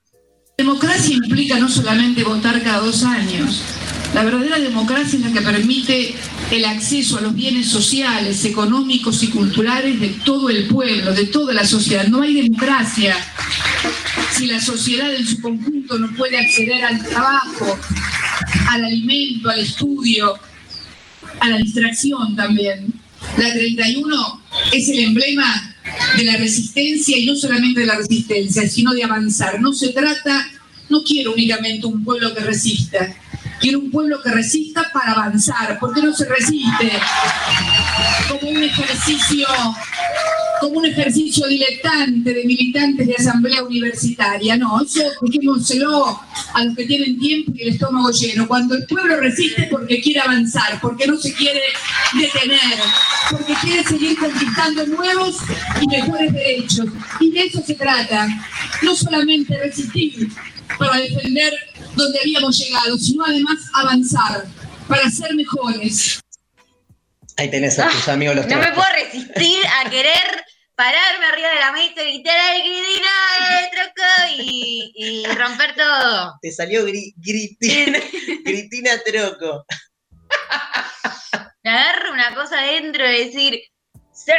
Democracia 0.58 1.16
implica 1.16 1.58
no 1.58 1.68
solamente 1.68 2.24
votar 2.24 2.62
cada 2.62 2.80
dos 2.80 3.02
años. 3.04 3.62
La 4.14 4.22
verdadera 4.22 4.58
democracia 4.58 5.18
es 5.18 5.24
la 5.24 5.32
que 5.32 5.40
permite 5.40 6.14
el 6.52 6.66
acceso 6.66 7.16
a 7.16 7.22
los 7.22 7.34
bienes 7.34 7.68
sociales, 7.68 8.44
económicos 8.44 9.22
y 9.22 9.28
culturales 9.28 9.98
de 9.98 10.08
todo 10.22 10.50
el 10.50 10.66
pueblo, 10.66 11.14
de 11.14 11.24
toda 11.26 11.54
la 11.54 11.64
sociedad. 11.64 12.06
No 12.08 12.20
hay 12.20 12.34
democracia 12.34 13.16
si 14.36 14.46
la 14.46 14.60
sociedad 14.60 15.14
en 15.14 15.26
su 15.26 15.40
conjunto 15.40 15.98
no 15.98 16.14
puede 16.14 16.36
acceder 16.38 16.84
al 16.84 17.02
trabajo, 17.06 17.78
al 18.68 18.84
alimento, 18.84 19.48
al 19.48 19.60
estudio, 19.60 20.34
a 21.40 21.48
la 21.48 21.56
distracción 21.56 22.36
también. 22.36 22.92
La 23.38 23.50
31 23.50 24.42
es 24.72 24.90
el 24.90 24.98
emblema 24.98 25.74
de 26.18 26.24
la 26.24 26.36
resistencia 26.36 27.16
y 27.16 27.24
no 27.24 27.34
solamente 27.34 27.80
de 27.80 27.86
la 27.86 27.96
resistencia, 27.96 28.68
sino 28.68 28.92
de 28.92 29.04
avanzar. 29.04 29.58
No 29.58 29.72
se 29.72 29.88
trata, 29.88 30.50
no 30.90 31.02
quiero 31.02 31.32
únicamente 31.32 31.86
un 31.86 32.04
pueblo 32.04 32.34
que 32.34 32.40
resista, 32.40 33.16
quiero 33.62 33.78
un 33.78 33.90
pueblo 33.90 34.20
que 34.20 34.30
resista 34.30 34.84
para 34.92 35.12
avanzar, 35.12 35.78
porque 35.80 36.02
no 36.02 36.12
se 36.12 36.28
resiste 36.28 36.90
como 38.28 38.50
un 38.50 38.62
ejercicio 38.62 39.46
como 40.60 40.78
un 40.78 40.86
ejercicio 40.86 41.44
diletante 41.48 42.32
de 42.32 42.44
militantes 42.44 43.04
de 43.08 43.16
asamblea 43.16 43.64
universitaria. 43.64 44.56
No, 44.56 44.80
eso 44.80 45.02
dejémoselo 45.20 46.20
a 46.54 46.64
los 46.64 46.76
que 46.76 46.86
tienen 46.86 47.18
tiempo 47.18 47.50
y 47.52 47.62
el 47.62 47.68
estómago 47.70 48.10
lleno. 48.12 48.46
Cuando 48.46 48.76
el 48.76 48.86
pueblo 48.86 49.16
resiste 49.16 49.62
es 49.62 49.68
porque 49.68 50.00
quiere 50.00 50.20
avanzar, 50.20 50.80
porque 50.80 51.08
no 51.08 51.16
se 51.16 51.34
quiere 51.34 51.60
detener, 52.14 52.78
porque 53.28 53.54
quiere 53.60 53.82
seguir 53.82 54.16
conquistando 54.16 54.86
nuevos 54.86 55.38
y 55.80 55.86
mejores 55.88 56.32
derechos. 56.32 56.86
Y 57.18 57.32
de 57.32 57.40
eso 57.40 57.60
se 57.66 57.74
trata. 57.74 58.28
No 58.82 58.94
solamente 58.94 59.58
resistir 59.58 60.28
para 60.78 60.98
defender 60.98 61.54
donde 61.94 62.18
habíamos 62.20 62.58
llegado, 62.58 62.96
sino 62.98 63.24
además 63.24 63.58
avanzar 63.74 64.44
para 64.88 65.08
ser 65.10 65.34
mejores. 65.34 66.20
Ahí 67.36 67.50
tenés 67.50 67.78
a 67.78 67.88
tus 67.88 68.08
amigos 68.08 68.36
los 68.36 68.46
No 68.46 68.58
me 68.58 68.72
puedo 68.72 68.88
resistir 68.92 69.58
a 69.82 69.88
querer 69.88 70.44
pararme 70.74 71.26
arriba 71.26 71.48
de 71.48 71.60
la 71.60 71.72
mesa 71.72 72.02
y 72.02 72.12
gritar 72.14 72.34
¡Ay, 72.38 72.62
Cristina, 72.62 73.08
eh, 73.60 73.70
troco! 73.72 74.42
Y, 74.42 74.92
y 74.96 75.26
romper 75.26 75.74
todo. 75.74 76.38
Te 76.42 76.52
salió 76.52 76.86
gri- 76.86 77.12
gritina, 77.16 77.98
gritina 78.44 78.90
troco. 79.04 79.64
Me 81.64 81.70
agarro 81.70 82.12
una 82.12 82.34
cosa 82.34 82.58
adentro 82.60 83.04
de 83.04 83.24
decir 83.26 83.60
¡Sí! 84.12 84.32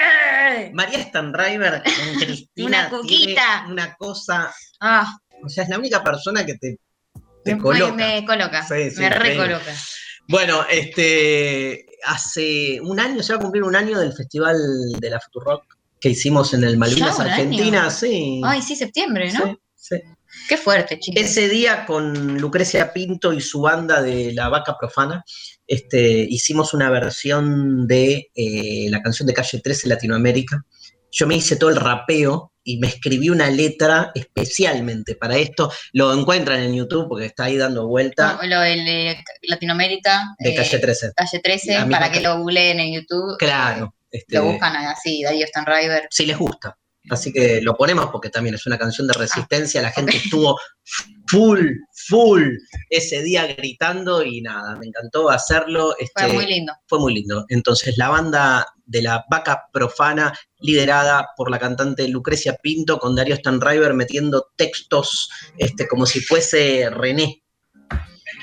María 0.73 1.03
Stanriver 1.03 1.81
con 1.83 2.15
Cristina 2.19 2.67
Una 2.67 2.89
cuquita. 2.89 3.59
tiene 3.59 3.71
una 3.73 3.95
cosa, 3.95 4.53
Ah, 4.79 5.17
o 5.43 5.49
sea, 5.49 5.63
es 5.63 5.69
la 5.69 5.79
única 5.79 6.03
persona 6.03 6.45
que 6.45 6.55
te, 6.57 6.77
te 7.43 7.55
me, 7.55 7.61
coloca. 7.61 7.93
me 7.93 8.25
coloca. 8.25 8.63
Sí, 8.63 8.91
sí, 8.91 9.01
me 9.01 9.07
sí. 9.07 9.13
recoloca. 9.13 9.73
Bueno, 10.27 10.65
este, 10.69 11.85
hace 12.05 12.79
un 12.81 12.99
año, 12.99 13.21
se 13.21 13.33
va 13.33 13.39
a 13.39 13.41
cumplir 13.41 13.63
un 13.63 13.75
año 13.75 13.99
del 13.99 14.13
Festival 14.13 14.57
de 14.99 15.09
la 15.09 15.19
Futurock 15.19 15.63
que 15.99 16.09
hicimos 16.09 16.53
en 16.53 16.63
el 16.63 16.77
Malvinas. 16.77 17.19
Argentina, 17.19 17.89
sí. 17.89 18.41
Ay, 18.43 18.61
sí, 18.61 18.75
septiembre, 18.75 19.31
¿no? 19.33 19.59
Sí, 19.75 19.97
sí. 19.97 20.01
Qué 20.47 20.57
fuerte, 20.57 20.99
chicos. 20.99 21.23
Ese 21.23 21.47
día 21.47 21.85
con 21.85 22.39
Lucrecia 22.39 22.91
Pinto 22.91 23.33
y 23.33 23.41
su 23.41 23.61
banda 23.61 24.01
de 24.01 24.33
La 24.33 24.49
Vaca 24.49 24.75
Profana, 24.77 25.23
este, 25.67 26.25
hicimos 26.29 26.73
una 26.73 26.89
versión 26.89 27.87
de 27.87 28.31
eh, 28.33 28.87
la 28.89 29.01
canción 29.01 29.27
de 29.27 29.33
Calle 29.33 29.61
13 29.61 29.87
Latinoamérica. 29.87 30.65
Yo 31.11 31.27
me 31.27 31.35
hice 31.35 31.55
todo 31.55 31.69
el 31.69 31.75
rapeo 31.75 32.52
y 32.63 32.77
me 32.79 32.87
escribí 32.87 33.29
una 33.29 33.49
letra 33.49 34.11
especialmente 34.15 35.15
para 35.15 35.35
esto. 35.37 35.71
Lo 35.91 36.13
encuentran 36.13 36.61
en 36.61 36.73
YouTube 36.75 37.07
porque 37.09 37.25
está 37.25 37.45
ahí 37.45 37.57
dando 37.57 37.87
vuelta 37.87 38.39
No, 38.41 38.47
lo 38.47 38.59
de 38.61 39.17
Latinoamérica. 39.43 40.35
de 40.39 40.51
eh, 40.51 40.55
Calle 40.55 40.79
13. 40.79 41.11
Calle 41.15 41.39
13, 41.39 41.73
La 41.73 41.79
misma 41.85 41.99
para 41.99 42.11
que 42.11 42.21
lo 42.21 42.37
googleen 42.39 42.79
en 42.79 42.93
YouTube. 42.93 43.37
Claro. 43.37 43.95
este, 44.11 44.35
Lo 44.37 44.45
buscan 44.45 44.75
así, 44.75 45.23
Darío 45.23 45.45
Stanriver. 45.47 46.07
si 46.09 46.25
les 46.25 46.37
gusta. 46.37 46.77
Así 47.09 47.33
que 47.33 47.61
lo 47.61 47.75
ponemos 47.75 48.07
porque 48.11 48.29
también 48.29 48.55
es 48.55 48.65
una 48.65 48.77
canción 48.77 49.07
de 49.07 49.13
resistencia. 49.13 49.81
La 49.81 49.91
gente 49.91 50.15
estuvo 50.15 50.57
full, 51.27 51.67
full 52.07 52.43
ese 52.89 53.21
día 53.21 53.45
gritando 53.47 54.23
y 54.23 54.41
nada, 54.41 54.75
me 54.77 54.87
encantó 54.87 55.29
hacerlo. 55.29 55.95
Fue 55.97 56.05
este, 56.05 56.33
muy 56.33 56.45
lindo. 56.45 56.73
Fue 56.87 56.99
muy 56.99 57.13
lindo. 57.13 57.45
Entonces, 57.49 57.97
la 57.97 58.09
banda 58.09 58.65
de 58.85 59.01
la 59.01 59.25
vaca 59.29 59.63
profana, 59.71 60.33
liderada 60.59 61.29
por 61.35 61.49
la 61.51 61.59
cantante 61.59 62.07
Lucrecia 62.07 62.57
Pinto, 62.61 62.99
con 62.99 63.15
Darío 63.15 63.35
Stanriver 63.35 63.93
metiendo 63.93 64.51
textos 64.55 65.29
este, 65.57 65.87
como 65.87 66.05
si 66.05 66.21
fuese 66.21 66.89
René. 66.89 67.43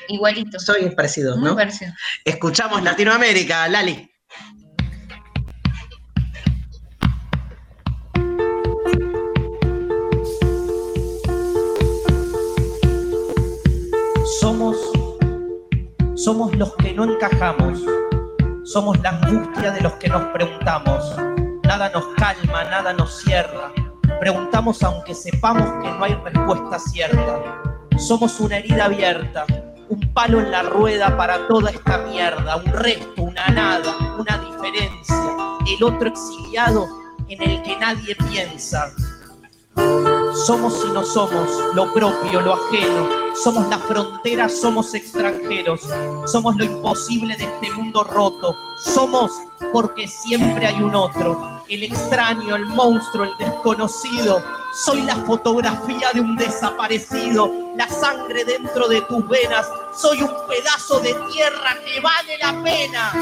Igualito. 0.08 0.58
Soy 0.58 0.90
parecido, 0.90 1.36
Muy 1.36 1.50
¿no? 1.50 1.56
parecido. 1.56 1.92
Escuchamos 2.24 2.82
Latinoamérica, 2.82 3.68
Lali. 3.68 4.09
Somos 16.24 16.54
los 16.56 16.74
que 16.76 16.92
no 16.92 17.04
encajamos. 17.04 17.80
Somos 18.64 19.00
la 19.00 19.10
angustia 19.10 19.70
de 19.70 19.80
los 19.80 19.94
que 19.94 20.08
nos 20.08 20.22
preguntamos. 20.34 21.16
Nada 21.64 21.90
nos 21.94 22.04
calma, 22.16 22.64
nada 22.64 22.92
nos 22.92 23.22
cierra. 23.22 23.72
Preguntamos 24.20 24.82
aunque 24.82 25.14
sepamos 25.14 25.66
que 25.82 25.90
no 25.90 26.04
hay 26.04 26.14
respuesta 26.14 26.78
cierta. 26.78 27.62
Somos 27.96 28.38
una 28.38 28.58
herida 28.58 28.84
abierta, 28.84 29.46
un 29.88 30.12
palo 30.12 30.40
en 30.40 30.50
la 30.50 30.62
rueda 30.62 31.16
para 31.16 31.48
toda 31.48 31.70
esta 31.70 31.98
mierda, 31.98 32.56
un 32.56 32.66
resto, 32.66 33.22
una 33.22 33.48
nada, 33.48 33.96
una 34.18 34.38
diferencia, 34.38 35.16
el 35.74 35.82
otro 35.82 36.08
exiliado 36.08 36.86
en 37.28 37.42
el 37.42 37.62
que 37.62 37.78
nadie 37.78 38.14
piensa. 38.28 38.92
Somos 40.34 40.84
y 40.84 40.92
no 40.92 41.04
somos, 41.04 41.48
lo 41.74 41.92
propio, 41.92 42.40
lo 42.40 42.54
ajeno. 42.54 43.08
Somos 43.42 43.68
la 43.68 43.78
frontera, 43.78 44.48
somos 44.48 44.94
extranjeros. 44.94 45.80
Somos 46.26 46.56
lo 46.56 46.64
imposible 46.64 47.36
de 47.36 47.44
este 47.44 47.70
mundo 47.72 48.04
roto. 48.04 48.54
Somos 48.84 49.32
porque 49.72 50.06
siempre 50.06 50.66
hay 50.66 50.82
un 50.82 50.94
otro. 50.94 51.62
El 51.68 51.82
extraño, 51.82 52.56
el 52.56 52.66
monstruo, 52.66 53.24
el 53.24 53.36
desconocido. 53.38 54.42
Soy 54.84 55.02
la 55.02 55.16
fotografía 55.16 56.10
de 56.12 56.20
un 56.20 56.36
desaparecido. 56.36 57.50
La 57.76 57.88
sangre 57.88 58.44
dentro 58.44 58.88
de 58.88 59.00
tus 59.02 59.26
venas. 59.28 59.66
Soy 59.96 60.22
un 60.22 60.32
pedazo 60.48 61.00
de 61.00 61.14
tierra 61.32 61.76
que 61.84 62.00
vale 62.00 62.38
la 62.38 62.62
pena. 62.62 63.12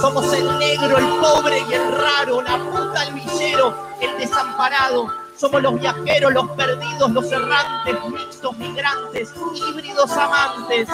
Somos 0.00 0.32
el 0.34 0.58
negro, 0.58 0.98
el 0.98 1.06
pobre 1.20 1.62
y 1.70 1.72
el 1.72 1.92
raro, 1.92 2.42
la 2.42 2.58
puta, 2.58 3.04
el 3.04 3.14
villero, 3.14 3.74
el 4.00 4.18
desamparado. 4.18 5.27
Somos 5.38 5.62
los 5.62 5.80
viajeros, 5.80 6.32
los 6.32 6.50
perdidos, 6.50 7.10
los 7.12 7.30
errantes, 7.30 7.96
mixtos, 8.10 8.56
migrantes, 8.56 9.32
híbridos 9.54 10.10
amantes. 10.10 10.88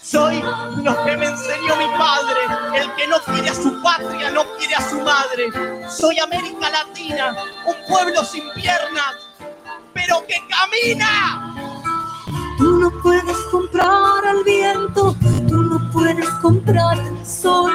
Soy 0.00 0.42
los 0.82 0.96
que 0.96 1.16
me 1.18 1.26
enseñó 1.26 1.76
mi 1.76 1.86
padre, 1.98 2.40
el 2.74 2.94
que 2.94 3.06
no 3.06 3.20
quiere 3.20 3.50
a 3.50 3.54
su 3.54 3.82
patria, 3.82 4.30
no 4.30 4.44
quiere 4.56 4.74
a 4.76 4.88
su 4.88 4.98
madre. 5.02 5.90
Soy 5.90 6.18
América 6.20 6.70
Latina, 6.70 7.36
un 7.66 7.74
pueblo 7.86 8.24
sin 8.24 8.50
piernas, 8.54 9.14
pero 9.92 10.24
que 10.26 10.36
camina. 10.48 11.54
Tú 12.56 12.78
no 12.78 12.90
puedes 13.02 13.36
comprar 13.50 14.26
al 14.26 14.42
viento, 14.42 15.14
tú 15.48 15.62
no 15.64 15.90
puedes 15.90 16.30
comprar 16.40 16.98
el 16.98 17.26
sol, 17.26 17.74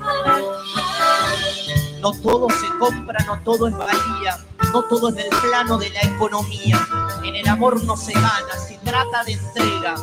No 2.01 2.11
todo 2.13 2.47
se 2.49 2.67
compra, 2.79 3.23
no 3.25 3.39
todo 3.43 3.67
es 3.67 3.77
valía, 3.77 4.37
no 4.73 4.83
todo 4.85 5.09
es 5.09 5.15
del 5.15 5.29
plano 5.29 5.77
de 5.77 5.91
la 5.91 6.01
economía. 6.01 6.79
En 7.23 7.35
el 7.35 7.47
amor 7.47 7.83
no 7.83 7.95
se 7.95 8.13
gana, 8.13 8.57
se 8.67 8.79
trata 8.79 9.23
de 9.23 9.33
entrega, 9.33 9.95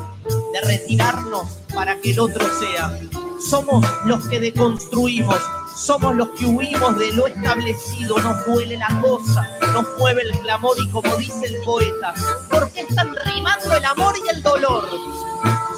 de 0.52 0.60
retirarnos 0.60 1.58
para 1.74 2.00
que 2.00 2.12
el 2.12 2.20
otro 2.20 2.46
sea. 2.60 2.96
Somos 3.50 3.84
los 4.04 4.28
que 4.28 4.38
deconstruimos, 4.38 5.40
somos 5.76 6.14
los 6.14 6.28
que 6.30 6.46
huimos 6.46 6.96
de 6.98 7.12
lo 7.12 7.26
establecido, 7.26 8.18
nos 8.18 8.46
duele 8.46 8.76
la 8.76 9.00
cosa, 9.00 9.50
nos 9.72 9.84
mueve 9.98 10.22
el 10.22 10.38
clamor 10.38 10.76
y 10.80 10.88
como 10.90 11.16
dice 11.16 11.46
el 11.46 11.60
poeta, 11.62 12.14
¿por 12.48 12.70
qué 12.70 12.82
están 12.82 13.16
rimando 13.24 13.74
el 13.74 13.84
amor 13.84 14.14
y 14.24 14.28
el 14.36 14.42
dolor? 14.42 14.88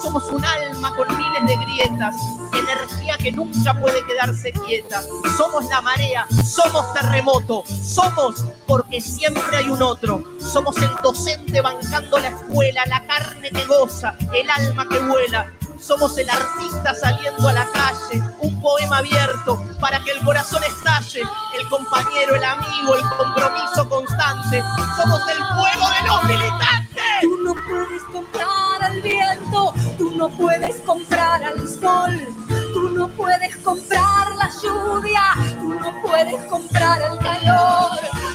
Somos 0.02 0.24
un 0.30 0.44
alma 0.44 0.94
con 0.96 1.08
miles 1.16 1.46
de 1.46 1.56
grietas, 1.64 2.16
energía 2.54 3.16
que 3.18 3.32
nunca 3.32 3.74
puede 3.74 4.04
quedarse 4.06 4.52
quieta. 4.52 5.02
Somos 5.36 5.66
la 5.66 5.80
marea, 5.82 6.26
somos 6.44 6.92
terremoto, 6.94 7.64
somos 7.82 8.44
porque 8.66 9.00
siempre 9.00 9.56
hay 9.58 9.68
un 9.68 9.82
otro. 9.82 10.24
Somos 10.40 10.76
el 10.78 10.90
docente 11.02 11.60
bancando 11.60 12.18
la 12.18 12.28
escuela, 12.28 12.82
la 12.86 13.06
carne 13.06 13.50
que 13.50 13.64
goza, 13.66 14.16
el 14.32 14.48
alma 14.50 14.88
que 14.88 14.98
vuela. 15.00 15.52
Somos 15.80 16.16
el 16.18 16.28
artista 16.28 16.94
saliendo 16.94 17.48
a 17.48 17.52
la 17.52 17.66
calle, 17.72 18.22
un 18.40 18.60
poema 18.60 18.98
abierto 18.98 19.64
para 19.80 19.98
que 20.00 20.12
el 20.12 20.24
corazón 20.24 20.62
estalle, 20.62 21.22
el 21.58 21.68
compañero, 21.68 22.36
el 22.36 22.44
amigo, 22.44 22.94
el 22.94 23.02
compromiso 23.16 23.88
constante. 23.88 24.62
Somos 24.96 25.20
el 25.28 25.38
fuego 25.38 25.88
de 25.90 26.08
los 26.08 26.24
militantes. 26.24 27.02
Tú 27.22 27.36
no 27.44 27.54
puedes 27.54 28.02
comprar 28.12 28.82
al 28.82 29.00
viento, 29.00 29.74
tú 29.98 30.10
no 30.16 30.28
puedes 30.28 30.76
comprar 30.82 31.42
al 31.42 31.68
sol, 31.68 32.28
tú 32.72 32.90
no 32.90 33.08
puedes 33.08 33.56
comprar 33.56 34.34
la 34.36 34.50
lluvia, 34.62 35.22
tú 35.58 35.74
no 35.74 36.02
puedes 36.02 36.44
comprar 36.46 37.00
el 37.02 37.18
calor, 37.18 37.90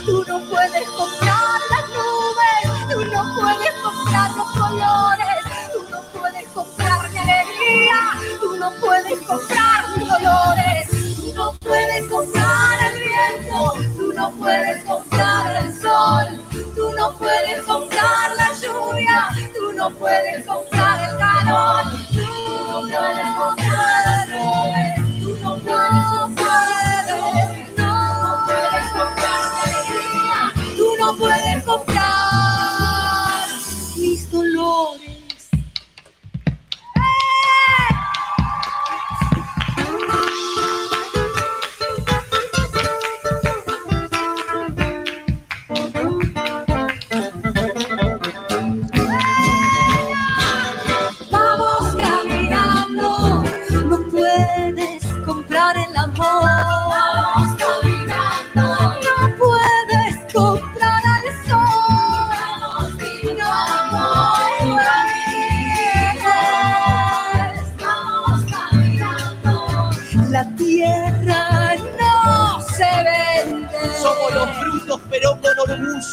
tú 0.06 0.26
no 0.28 0.50
puedes 0.50 0.90
comprar 0.90 1.60
las 1.70 1.90
nubes, 1.90 2.94
tú 2.94 3.06
no 3.06 3.36
puedes 3.40 3.74
comprar 3.82 4.32
los 4.32 4.55
tú 8.40 8.56
no 8.58 8.72
puedes 8.80 9.20
comprar 9.22 9.98
mis 9.98 10.08
dolores, 10.08 10.90
tú 11.16 11.34
no 11.36 11.54
puedes 11.54 12.08
comprar 12.08 12.92
el 12.92 13.00
viento, 13.00 13.74
tú 13.98 14.14
no 14.14 14.32
puedes 14.32 14.84
comprar 14.84 15.64
el 15.64 15.82
sol, 15.82 16.44
tú 16.76 16.94
no 16.98 17.18
puedes 17.18 17.62
comprar 17.64 18.36
la 18.36 18.54
lluvia, 18.54 19.30
tú 19.54 19.74
no 19.74 19.90
puedes 19.92 20.46
comprar 20.46 21.10
el 21.10 21.18
calor, 21.18 21.84
tú 22.12 22.72
no 22.72 22.82
puedes 22.82 23.28
comprar 23.38 24.06
las 24.06 24.30
nubes, 24.30 24.95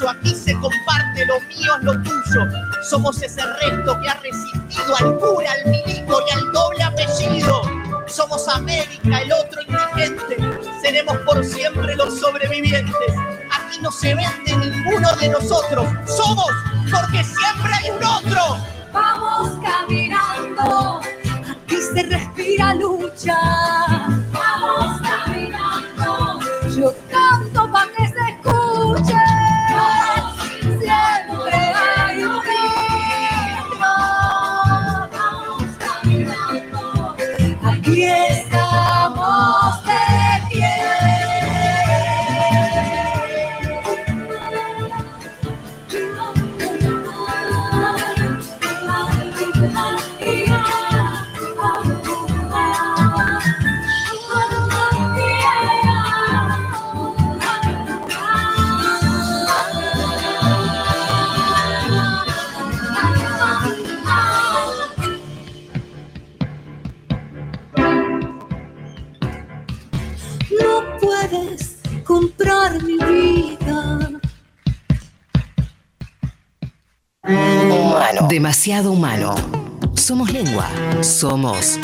Aquí 0.08 0.34
se 0.34 0.52
comparte 0.54 1.26
lo 1.26 1.40
mío 1.40 1.78
lo 1.82 1.92
tuyo. 2.02 2.46
Somos 2.88 3.22
ese 3.22 3.40
resto 3.60 3.98
que 4.00 4.08
ha 4.08 4.14
resistido 4.14 4.96
al 4.96 5.18
cura, 5.18 5.50
al 5.52 5.70
milico 5.70 6.20
y 6.28 6.32
al 6.32 6.52
doble 6.52 6.82
apellido. 6.82 7.62
Somos 8.06 8.46
América, 8.48 9.20
el 9.22 9.32
otro 9.32 9.62
indigente. 9.62 10.36
Seremos 10.82 11.16
por 11.18 11.44
siempre 11.44 11.94
los 11.96 12.18
sobrevivientes. 12.18 13.14
Aquí 13.50 13.78
no 13.80 13.90
se 13.90 14.14
vende 14.14 14.56
ninguno 14.56 15.14
de 15.16 15.28
nosotros. 15.28 15.86
Somos 16.06 16.50
porque 16.90 17.24
siempre 17.24 17.72
hay 17.72 17.90
un 17.90 18.04
otro. 18.04 18.72
Vamos 18.92 19.58
caminando, 19.62 21.00
aquí 21.50 21.76
se 21.94 22.02
respira 22.02 22.74
lucha. 22.74 23.38
Vamos 24.30 25.00
caminando, 25.00 26.40
yo 26.76 26.94
Demasiado 78.32 78.92
humano. 78.92 79.34
Somos 79.94 80.32
lengua. 80.32 80.66
Somos 81.02 81.78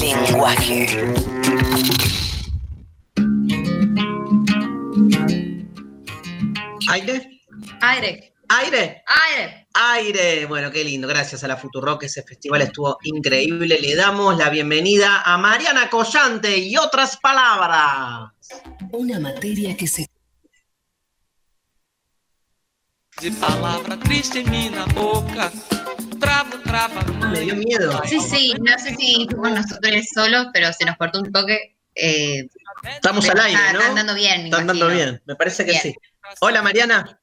lenguaje. 0.00 0.86
¿Aire? 6.88 7.42
Aire. 7.80 8.34
¿Aire? 8.48 9.02
Aire. 9.08 9.66
Aire. 9.74 10.46
Bueno, 10.46 10.70
qué 10.70 10.84
lindo. 10.84 11.08
Gracias 11.08 11.42
a 11.42 11.48
la 11.48 11.56
Futurock. 11.56 12.04
Ese 12.04 12.22
festival 12.22 12.62
estuvo 12.62 12.96
increíble. 13.02 13.80
Le 13.80 13.96
damos 13.96 14.38
la 14.38 14.48
bienvenida 14.48 15.22
a 15.22 15.36
Mariana 15.38 15.90
Collante 15.90 16.56
y 16.56 16.76
otras 16.76 17.16
palabras. 17.16 18.30
Una 18.92 19.18
materia 19.18 19.76
que 19.76 19.88
se 19.88 20.06
De 23.20 23.30
palavra 23.32 23.96
triste 23.96 24.38
em 24.40 24.44
minha 24.44 24.84
boca. 24.94 25.50
Trava, 26.20 26.58
trava. 26.58 27.02
Me 27.30 27.40
dio 27.40 27.56
miedo. 27.56 28.00
Sí, 28.06 28.20
sí, 28.20 28.54
no 28.60 28.78
sé 28.78 28.94
si 28.94 29.26
fuimos 29.30 29.52
nosotros 29.52 30.04
solos, 30.14 30.46
pero 30.52 30.72
se 30.72 30.84
nos 30.84 30.96
cortó 30.96 31.20
un 31.20 31.32
toque. 31.32 31.76
eh, 31.94 32.46
Estamos 32.84 33.28
al 33.28 33.40
aire, 33.40 33.72
¿no? 33.72 33.80
Están 33.80 33.94
dando 33.96 34.14
bien, 34.14 34.42
me 34.42 34.48
Están 34.50 34.66
dando 34.66 34.88
bien. 34.88 35.22
Me 35.26 35.34
parece 35.34 35.64
que 35.64 35.70
Bien. 35.72 35.82
sí. 35.82 35.94
Hola, 36.40 36.62
Mariana. 36.62 37.18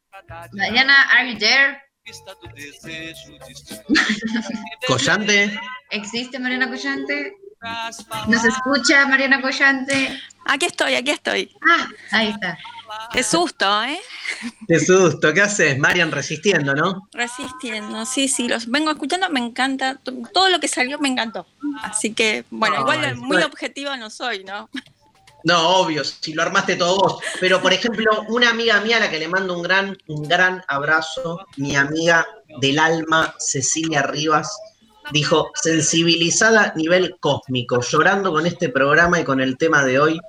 Mariana, 0.54 1.04
are 1.12 1.32
you 1.32 1.38
there? 1.38 1.78
Collante. 4.88 5.60
¿Existe 5.92 6.40
Mariana 6.40 6.70
Collante? 6.70 7.34
¿Nos 8.28 8.44
escucha 8.44 9.06
Mariana 9.08 9.42
Collante? 9.42 10.20
Aquí 10.46 10.66
estoy, 10.66 10.96
aquí 10.96 11.12
estoy. 11.12 11.56
Ah, 11.70 11.88
ahí 12.12 12.30
está. 12.30 12.58
Qué 13.12 13.24
susto, 13.24 13.84
¿eh? 13.84 14.00
Qué 14.68 14.80
susto. 14.80 15.34
¿Qué 15.34 15.42
haces? 15.42 15.78
Marian 15.78 16.12
resistiendo, 16.12 16.74
¿no? 16.74 17.08
Resistiendo, 17.12 18.06
sí, 18.06 18.28
sí, 18.28 18.48
los 18.48 18.68
vengo 18.68 18.92
escuchando, 18.92 19.30
me 19.30 19.40
encanta, 19.40 20.00
todo 20.34 20.50
lo 20.50 20.60
que 20.60 20.68
salió 20.68 21.00
me 21.00 21.10
encantó. 21.10 21.46
Así 21.84 22.14
que, 22.14 22.46
bueno, 22.50 22.76
Ay, 22.78 22.82
igual 22.82 23.16
muy 23.18 23.28
bueno. 23.28 23.46
objetiva 23.46 23.98
no 23.98 24.10
soy, 24.10 24.44
¿no? 24.44 24.70
No, 25.44 25.78
obvio, 25.78 26.04
si 26.04 26.34
lo 26.34 26.42
armaste 26.42 26.76
todo 26.78 26.98
vos. 26.98 27.18
Pero, 27.40 27.62
por 27.62 27.74
ejemplo, 27.74 28.24
una 28.30 28.50
amiga 28.50 28.80
mía 28.80 28.98
a 28.98 29.02
la 29.02 29.10
que 29.10 29.20
le 29.20 29.28
mando 29.28 29.56
un 29.56 29.64
gran, 29.64 29.98
un 30.08 30.24
gran 30.24 30.64
abrazo, 30.68 31.46
mi 31.58 31.76
amiga 31.76 32.26
del 32.62 32.80
alma, 32.80 33.36
Cecilia 33.40 34.04
Rivas, 34.04 34.58
dijo, 35.12 35.52
sensibilizada 35.56 36.70
a 36.70 36.74
nivel 36.76 37.18
cósmico, 37.20 37.82
llorando 37.82 38.32
con 38.32 38.46
este 38.46 38.70
programa 38.70 39.20
y 39.20 39.26
con 39.26 39.42
el 39.42 39.58
tema 39.58 39.84
de 39.84 40.00
hoy, 40.00 40.22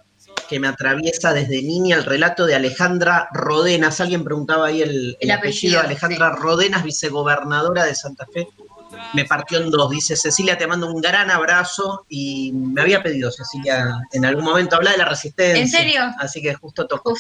que 0.49 0.61
me 0.61 0.69
atraviesa 0.69 1.33
desde 1.33 1.63
niña 1.63 1.97
el 1.97 2.05
relato 2.05 2.47
de 2.47 2.55
Alejandra 2.55 3.29
Rodenas. 3.33 4.01
Alguien 4.01 4.25
preguntaba 4.25 4.67
ahí 4.67 4.83
el, 4.83 4.91
el 4.91 5.17
El 5.21 5.31
apellido, 5.31 5.79
apellido, 5.79 5.81
Alejandra 5.81 6.31
Rodenas, 6.31 6.85
vicegobernadora 6.85 7.85
de 7.85 7.95
Santa 7.95 8.27
Fe. 8.33 8.47
Me 9.13 9.25
partió 9.25 9.59
en 9.59 9.71
dos. 9.71 9.91
Dice 9.91 10.17
Cecilia, 10.17 10.59
te 10.59 10.67
mando 10.67 10.93
un 10.93 11.01
gran 11.01 11.31
abrazo. 11.31 12.05
Y 12.09 12.53
me 12.53 12.83
había 12.83 13.03
pedido, 13.03 13.31
Cecilia, 13.31 13.99
en 14.13 14.25
algún 14.25 14.45
momento 14.45 14.77
hablar 14.77 14.93
de 14.93 14.99
la 14.99 15.09
resistencia. 15.09 15.61
¿En 15.61 15.69
serio? 15.69 16.03
Así 16.19 16.43
que 16.43 16.55
justo 16.55 16.87
tocó. 16.87 17.15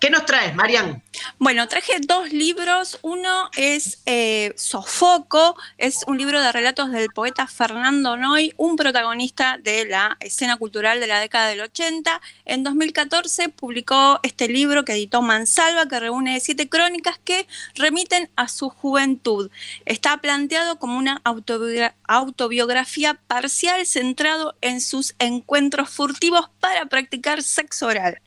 ¿Qué 0.00 0.10
nos 0.10 0.26
traes, 0.26 0.54
Marian? 0.54 1.02
Bueno, 1.38 1.66
traje 1.68 1.94
dos 2.00 2.32
libros. 2.32 2.98
Uno 3.02 3.50
es 3.56 4.02
eh, 4.06 4.52
Sofoco, 4.56 5.56
es 5.78 6.04
un 6.06 6.18
libro 6.18 6.40
de 6.40 6.52
relatos 6.52 6.90
del 6.90 7.08
poeta 7.10 7.46
Fernando 7.46 8.16
Noy, 8.16 8.52
un 8.56 8.76
protagonista 8.76 9.58
de 9.62 9.86
la 9.86 10.16
escena 10.20 10.56
cultural 10.56 11.00
de 11.00 11.06
la 11.06 11.20
década 11.20 11.48
del 11.48 11.60
80. 11.60 12.20
En 12.44 12.62
2014 12.62 13.48
publicó 13.48 14.20
este 14.22 14.48
libro 14.48 14.84
que 14.84 14.92
editó 14.92 15.22
Mansalva, 15.22 15.86
que 15.86 16.00
reúne 16.00 16.40
siete 16.40 16.68
crónicas 16.68 17.18
que 17.24 17.46
remiten 17.74 18.30
a 18.36 18.48
su 18.48 18.68
juventud. 18.68 19.50
Está 19.84 20.18
planteado 20.18 20.78
como 20.78 20.98
una 20.98 21.15
autobiogra- 21.24 21.94
autobiografía 22.06 23.14
parcial 23.26 23.86
centrado 23.86 24.56
en 24.60 24.80
sus 24.80 25.14
encuentros 25.18 25.90
furtivos 25.90 26.50
para 26.60 26.86
practicar 26.86 27.42
sexo 27.42 27.86
oral 27.86 28.20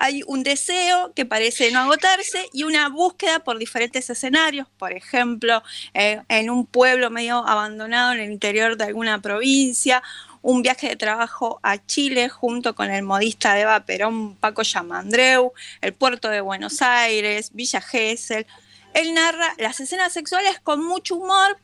hay 0.00 0.22
un 0.26 0.42
deseo 0.42 1.12
que 1.14 1.26
parece 1.26 1.70
no 1.70 1.80
agotarse 1.80 2.48
y 2.54 2.62
una 2.62 2.88
búsqueda 2.88 3.40
por 3.40 3.58
diferentes 3.58 4.08
escenarios, 4.08 4.66
por 4.78 4.92
ejemplo, 4.92 5.62
eh, 5.92 6.22
en 6.28 6.48
un 6.48 6.64
pueblo 6.64 7.10
medio 7.10 7.46
abandonado 7.46 8.12
en 8.12 8.20
el 8.20 8.32
interior 8.32 8.78
de 8.78 8.84
alguna 8.84 9.20
provincia, 9.20 10.02
un 10.40 10.62
viaje 10.62 10.88
de 10.88 10.96
trabajo 10.96 11.60
a 11.62 11.84
Chile 11.84 12.30
junto 12.30 12.74
con 12.74 12.90
el 12.90 13.02
modista 13.02 13.52
de 13.52 13.60
Eva 13.60 13.84
Perón, 13.84 14.36
Paco 14.36 14.62
Yamandreu, 14.62 15.52
el 15.82 15.92
puerto 15.92 16.30
de 16.30 16.40
Buenos 16.40 16.80
Aires, 16.80 17.50
Villa 17.52 17.82
Gesell. 17.82 18.46
Él 18.94 19.12
narra 19.12 19.54
las 19.58 19.80
escenas 19.80 20.14
sexuales 20.14 20.58
con 20.60 20.82
mucho 20.82 21.16
humor 21.16 21.58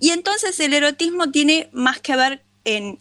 y 0.00 0.10
entonces 0.10 0.58
el 0.60 0.74
erotismo 0.74 1.30
tiene 1.30 1.68
más 1.72 2.00
que 2.00 2.16
ver 2.16 2.44
en, 2.64 2.98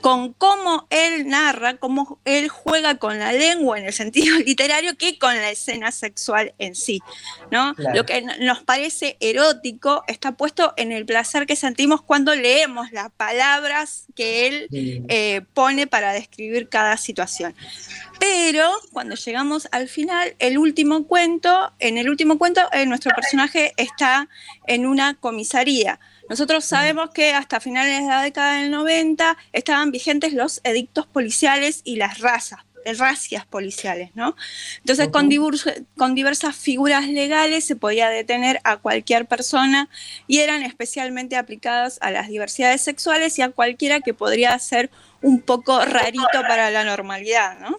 con 0.00 0.32
cómo 0.32 0.86
él 0.90 1.28
narra, 1.28 1.76
cómo 1.76 2.20
él 2.24 2.48
juega 2.48 2.96
con 2.96 3.18
la 3.18 3.32
lengua 3.32 3.78
en 3.78 3.86
el 3.86 3.92
sentido 3.92 4.38
literario 4.46 4.96
que 4.96 5.18
con 5.18 5.34
la 5.34 5.50
escena 5.50 5.92
sexual 5.92 6.54
en 6.58 6.74
sí. 6.74 7.00
¿no? 7.50 7.74
Claro. 7.74 7.96
Lo 7.96 8.06
que 8.06 8.22
nos 8.40 8.62
parece 8.62 9.16
erótico 9.20 10.04
está 10.06 10.32
puesto 10.32 10.72
en 10.76 10.92
el 10.92 11.04
placer 11.06 11.46
que 11.46 11.56
sentimos 11.56 12.02
cuando 12.02 12.34
leemos 12.34 12.92
las 12.92 13.10
palabras 13.10 14.06
que 14.14 14.46
él 14.46 14.68
eh, 15.08 15.42
pone 15.54 15.86
para 15.86 16.12
describir 16.12 16.68
cada 16.68 16.96
situación. 16.96 17.54
Pero 18.20 18.72
cuando 18.92 19.14
llegamos 19.14 19.68
al 19.70 19.88
final, 19.88 20.34
el 20.38 20.58
último 20.58 21.06
cuento, 21.06 21.72
en 21.78 21.98
el 21.98 22.10
último 22.10 22.38
cuento, 22.38 22.62
eh, 22.72 22.84
nuestro 22.86 23.14
personaje 23.14 23.72
está 23.76 24.28
en 24.66 24.86
una 24.86 25.14
comisaría. 25.14 26.00
Nosotros 26.28 26.64
sabemos 26.64 27.10
que 27.10 27.32
hasta 27.32 27.60
finales 27.60 28.02
de 28.02 28.08
la 28.08 28.22
década 28.22 28.60
del 28.60 28.70
90 28.70 29.36
estaban 29.52 29.90
vigentes 29.90 30.32
los 30.32 30.60
edictos 30.64 31.06
policiales 31.06 31.80
y 31.84 31.96
las 31.96 32.18
razas, 32.18 32.60
racias 32.96 33.46
policiales, 33.46 34.10
¿no? 34.14 34.36
Entonces, 34.78 35.08
con, 35.08 35.30
con 35.96 36.14
diversas 36.14 36.56
figuras 36.56 37.08
legales 37.08 37.64
se 37.64 37.76
podía 37.76 38.08
detener 38.08 38.60
a 38.64 38.76
cualquier 38.76 39.26
persona 39.26 39.88
y 40.26 40.38
eran 40.38 40.62
especialmente 40.62 41.36
aplicadas 41.36 41.98
a 42.00 42.10
las 42.10 42.28
diversidades 42.28 42.82
sexuales 42.82 43.38
y 43.38 43.42
a 43.42 43.50
cualquiera 43.50 44.00
que 44.00 44.14
podría 44.14 44.58
ser 44.58 44.90
un 45.22 45.40
poco 45.40 45.84
rarito 45.84 46.40
para 46.42 46.70
la 46.70 46.84
normalidad, 46.84 47.58
¿no? 47.58 47.78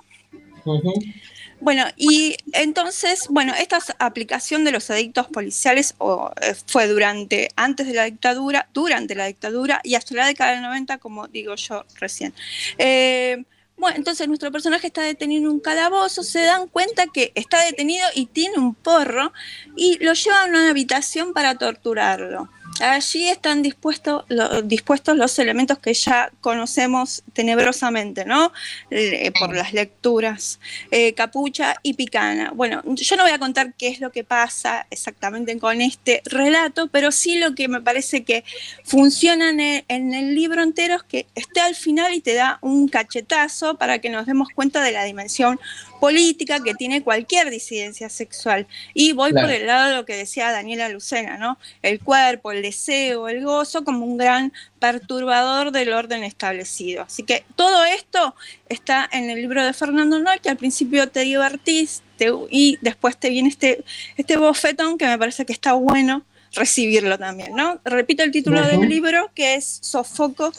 Bueno, 1.61 1.85
y 1.97 2.37
entonces, 2.53 3.27
bueno, 3.29 3.53
esta 3.57 3.79
aplicación 3.99 4.63
de 4.63 4.71
los 4.71 4.89
edictos 4.89 5.27
policiales 5.27 5.95
o, 5.97 6.31
eh, 6.41 6.55
fue 6.67 6.87
durante, 6.87 7.49
antes 7.55 7.87
de 7.87 7.93
la 7.93 8.05
dictadura, 8.05 8.69
durante 8.73 9.15
la 9.15 9.25
dictadura 9.25 9.81
y 9.83 9.95
hasta 9.95 10.15
la 10.15 10.25
década 10.27 10.51
del 10.51 10.61
90, 10.61 10.97
como 10.99 11.27
digo 11.27 11.55
yo 11.55 11.85
recién. 11.99 12.33
Eh, 12.77 13.43
bueno, 13.77 13.97
entonces 13.97 14.27
nuestro 14.27 14.51
personaje 14.51 14.87
está 14.87 15.01
detenido 15.03 15.43
en 15.43 15.47
un 15.49 15.59
calabozo, 15.59 16.23
se 16.23 16.41
dan 16.41 16.67
cuenta 16.67 17.05
que 17.13 17.31
está 17.35 17.63
detenido 17.63 18.05
y 18.13 18.25
tiene 18.25 18.57
un 18.57 18.75
porro 18.75 19.31
y 19.75 19.97
lo 20.03 20.13
llevan 20.13 20.55
a 20.55 20.59
una 20.59 20.69
habitación 20.69 21.33
para 21.33 21.55
torturarlo. 21.55 22.49
Allí 22.79 23.27
están 23.27 23.61
dispuestos, 23.61 24.23
los 24.29 25.39
elementos 25.39 25.79
que 25.79 25.93
ya 25.93 26.31
conocemos 26.41 27.23
tenebrosamente, 27.33 28.25
¿no? 28.25 28.51
Eh, 28.89 29.31
por 29.37 29.55
las 29.55 29.73
lecturas, 29.73 30.59
eh, 30.91 31.13
capucha 31.13 31.75
y 31.83 31.93
picana. 31.93 32.51
Bueno, 32.53 32.81
yo 32.85 33.15
no 33.17 33.23
voy 33.23 33.31
a 33.31 33.39
contar 33.39 33.73
qué 33.73 33.89
es 33.89 33.99
lo 33.99 34.11
que 34.11 34.23
pasa 34.23 34.87
exactamente 34.89 35.57
con 35.59 35.81
este 35.81 36.21
relato, 36.25 36.87
pero 36.87 37.11
sí 37.11 37.37
lo 37.37 37.53
que 37.55 37.67
me 37.67 37.81
parece 37.81 38.23
que 38.23 38.43
funciona 38.83 39.49
en 39.49 39.59
el, 39.59 39.85
en 39.87 40.13
el 40.13 40.35
libro 40.35 40.63
entero 40.63 40.95
es 40.95 41.03
que 41.03 41.27
está 41.35 41.65
al 41.65 41.75
final 41.75 42.13
y 42.13 42.21
te 42.21 42.33
da 42.33 42.59
un 42.61 42.87
cachetazo 42.87 43.75
para 43.77 43.99
que 43.99 44.09
nos 44.09 44.25
demos 44.25 44.49
cuenta 44.55 44.81
de 44.81 44.91
la 44.91 45.03
dimensión 45.03 45.59
política 45.99 46.59
que 46.63 46.73
tiene 46.73 47.03
cualquier 47.03 47.49
disidencia 47.49 48.09
sexual. 48.09 48.67
Y 48.93 49.13
voy 49.13 49.33
por 49.33 49.49
el 49.49 49.67
lado 49.67 49.89
de 49.89 49.95
lo 49.95 50.05
que 50.05 50.15
decía 50.15 50.51
Daniela 50.51 50.89
Lucena, 50.89 51.37
¿no? 51.37 51.57
El 51.81 51.99
cuerpo, 51.99 52.51
el 52.51 52.61
deseo, 52.61 53.29
el 53.29 53.43
gozo 53.43 53.83
como 53.83 54.05
un 54.05 54.17
gran 54.17 54.53
perturbador 54.79 55.71
del 55.71 55.93
orden 55.93 56.23
establecido. 56.23 57.03
Así 57.03 57.23
que 57.23 57.43
todo 57.55 57.85
esto 57.85 58.35
está 58.69 59.09
en 59.11 59.29
el 59.29 59.41
libro 59.41 59.63
de 59.63 59.73
Fernando 59.73 60.19
Noy, 60.19 60.39
que 60.39 60.49
al 60.49 60.57
principio 60.57 61.09
te 61.09 61.21
divertís 61.21 62.01
y 62.49 62.77
después 62.81 63.17
te 63.17 63.29
viene 63.29 63.49
este, 63.49 63.83
este 64.17 64.37
bofetón 64.37 64.97
que 64.97 65.07
me 65.07 65.17
parece 65.17 65.45
que 65.45 65.53
está 65.53 65.73
bueno 65.73 66.23
recibirlo 66.53 67.17
también, 67.17 67.55
¿no? 67.55 67.79
Repito 67.85 68.23
el 68.23 68.31
título 68.31 68.61
del 68.65 68.89
libro, 68.89 69.29
que 69.35 69.55
es 69.55 69.79
Sofoco, 69.81 70.51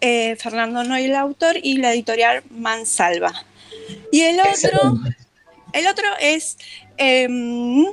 eh, 0.00 0.36
Fernando 0.36 0.84
Noy 0.84 1.04
el 1.04 1.14
autor, 1.14 1.56
y 1.62 1.78
la 1.78 1.92
editorial 1.92 2.42
Mansalva. 2.50 3.44
Y 4.10 4.22
el 4.22 4.40
otro, 4.40 5.00
el 5.72 5.86
otro 5.86 6.06
es 6.20 6.58
em, 6.96 7.84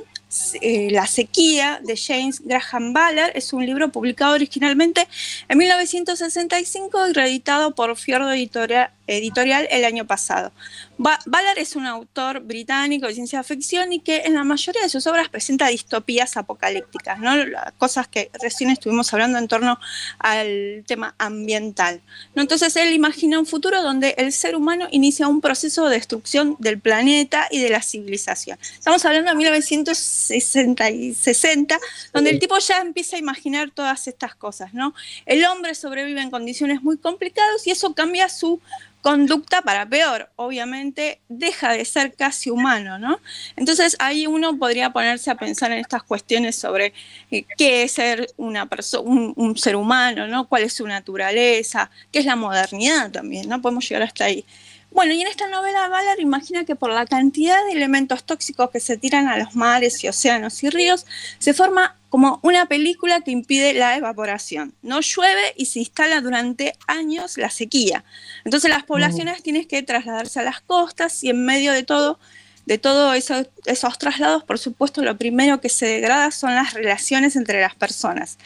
eh, 0.60 0.88
La 0.90 1.06
sequía 1.06 1.80
de 1.82 1.96
James 1.96 2.42
Graham 2.44 2.92
Ballard. 2.92 3.32
Es 3.34 3.52
un 3.52 3.66
libro 3.66 3.90
publicado 3.90 4.34
originalmente 4.34 5.08
en 5.48 5.58
1965 5.58 7.08
y 7.08 7.12
reeditado 7.12 7.74
por 7.74 7.96
Fiordo 7.96 8.30
Editorial, 8.30 8.90
editorial 9.16 9.66
el 9.70 9.84
año 9.84 10.06
pasado. 10.06 10.52
Ballard 10.98 11.58
es 11.58 11.76
un 11.76 11.86
autor 11.86 12.40
británico 12.40 13.06
de 13.06 13.14
ciencia 13.14 13.42
ficción 13.42 13.92
y 13.92 14.00
que 14.00 14.22
en 14.26 14.34
la 14.34 14.44
mayoría 14.44 14.82
de 14.82 14.88
sus 14.88 15.06
obras 15.06 15.28
presenta 15.28 15.68
distopías 15.68 16.36
apocalípticas, 16.36 17.18
¿no? 17.18 17.32
cosas 17.78 18.06
que 18.08 18.30
recién 18.40 18.70
estuvimos 18.70 19.12
hablando 19.12 19.38
en 19.38 19.48
torno 19.48 19.78
al 20.18 20.84
tema 20.86 21.14
ambiental. 21.18 22.02
¿no? 22.34 22.42
Entonces 22.42 22.76
él 22.76 22.92
imagina 22.92 23.38
un 23.38 23.46
futuro 23.46 23.82
donde 23.82 24.14
el 24.18 24.32
ser 24.32 24.56
humano 24.56 24.88
inicia 24.90 25.28
un 25.28 25.40
proceso 25.40 25.88
de 25.88 25.96
destrucción 25.96 26.56
del 26.58 26.78
planeta 26.78 27.48
y 27.50 27.60
de 27.60 27.70
la 27.70 27.82
civilización. 27.82 28.58
Estamos 28.60 29.04
hablando 29.04 29.30
de 29.30 29.36
1960 29.36 30.90
y 30.90 31.14
60, 31.14 31.78
donde 32.12 32.30
el 32.30 32.38
tipo 32.38 32.58
ya 32.58 32.80
empieza 32.80 33.16
a 33.16 33.18
imaginar 33.18 33.70
todas 33.70 34.06
estas 34.06 34.34
cosas. 34.34 34.74
¿no? 34.74 34.94
El 35.26 35.44
hombre 35.44 35.74
sobrevive 35.74 36.20
en 36.20 36.30
condiciones 36.30 36.82
muy 36.82 36.98
complicadas 36.98 37.66
y 37.66 37.70
eso 37.70 37.94
cambia 37.94 38.28
su 38.28 38.60
conducta 39.02 39.62
para 39.62 39.86
peor, 39.86 40.28
obviamente 40.36 41.20
deja 41.28 41.72
de 41.72 41.84
ser 41.84 42.14
casi 42.14 42.50
humano, 42.50 42.98
¿no? 42.98 43.20
Entonces 43.56 43.96
ahí 43.98 44.26
uno 44.26 44.58
podría 44.58 44.90
ponerse 44.90 45.30
a 45.30 45.36
pensar 45.36 45.72
en 45.72 45.78
estas 45.78 46.02
cuestiones 46.02 46.56
sobre 46.56 46.92
eh, 47.30 47.44
qué 47.56 47.82
es 47.84 47.92
ser 47.92 48.28
una 48.36 48.66
persona, 48.66 49.02
un, 49.08 49.56
ser 49.56 49.76
humano, 49.76 50.26
¿no? 50.26 50.48
¿Cuál 50.48 50.64
es 50.64 50.74
su 50.74 50.86
naturaleza? 50.86 51.90
¿Qué 52.12 52.18
es 52.18 52.26
la 52.26 52.36
modernidad 52.36 53.10
también? 53.10 53.48
¿No? 53.48 53.60
Podemos 53.62 53.88
llegar 53.88 54.02
hasta 54.02 54.24
ahí. 54.24 54.44
Bueno, 54.90 55.12
y 55.12 55.22
en 55.22 55.28
esta 55.28 55.46
novela 55.46 55.88
Ballard 55.88 56.18
imagina 56.18 56.64
que 56.64 56.74
por 56.74 56.90
la 56.90 57.06
cantidad 57.06 57.64
de 57.66 57.72
elementos 57.72 58.24
tóxicos 58.24 58.70
que 58.70 58.80
se 58.80 58.96
tiran 58.96 59.28
a 59.28 59.38
los 59.38 59.54
mares 59.54 60.02
y 60.02 60.08
océanos 60.08 60.62
y 60.64 60.70
ríos, 60.70 61.06
se 61.38 61.54
forma 61.54 61.96
como 62.10 62.40
una 62.42 62.66
película 62.66 63.20
que 63.20 63.30
impide 63.30 63.72
la 63.72 63.96
evaporación. 63.96 64.74
No 64.82 65.00
llueve 65.00 65.54
y 65.56 65.66
se 65.66 65.78
instala 65.78 66.20
durante 66.20 66.74
años 66.88 67.38
la 67.38 67.50
sequía. 67.50 68.04
Entonces 68.44 68.68
las 68.68 68.82
poblaciones 68.82 69.42
tienen 69.42 69.66
que 69.66 69.82
trasladarse 69.82 70.40
a 70.40 70.42
las 70.42 70.60
costas 70.60 71.22
y 71.22 71.30
en 71.30 71.44
medio 71.46 71.72
de 71.72 71.84
todo, 71.84 72.18
de 72.66 72.78
todos 72.78 73.16
eso, 73.16 73.46
esos 73.64 73.96
traslados, 73.96 74.42
por 74.42 74.58
supuesto, 74.58 75.02
lo 75.02 75.16
primero 75.16 75.60
que 75.60 75.68
se 75.68 75.86
degrada 75.86 76.32
son 76.32 76.54
las 76.54 76.74
relaciones 76.74 77.36
entre 77.36 77.60
las 77.60 77.76
personas. 77.76 78.38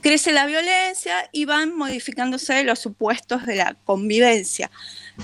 Crece 0.00 0.32
la 0.32 0.46
violencia 0.46 1.28
y 1.32 1.44
van 1.44 1.76
modificándose 1.76 2.64
los 2.64 2.78
supuestos 2.78 3.44
de 3.44 3.56
la 3.56 3.76
convivencia. 3.84 4.70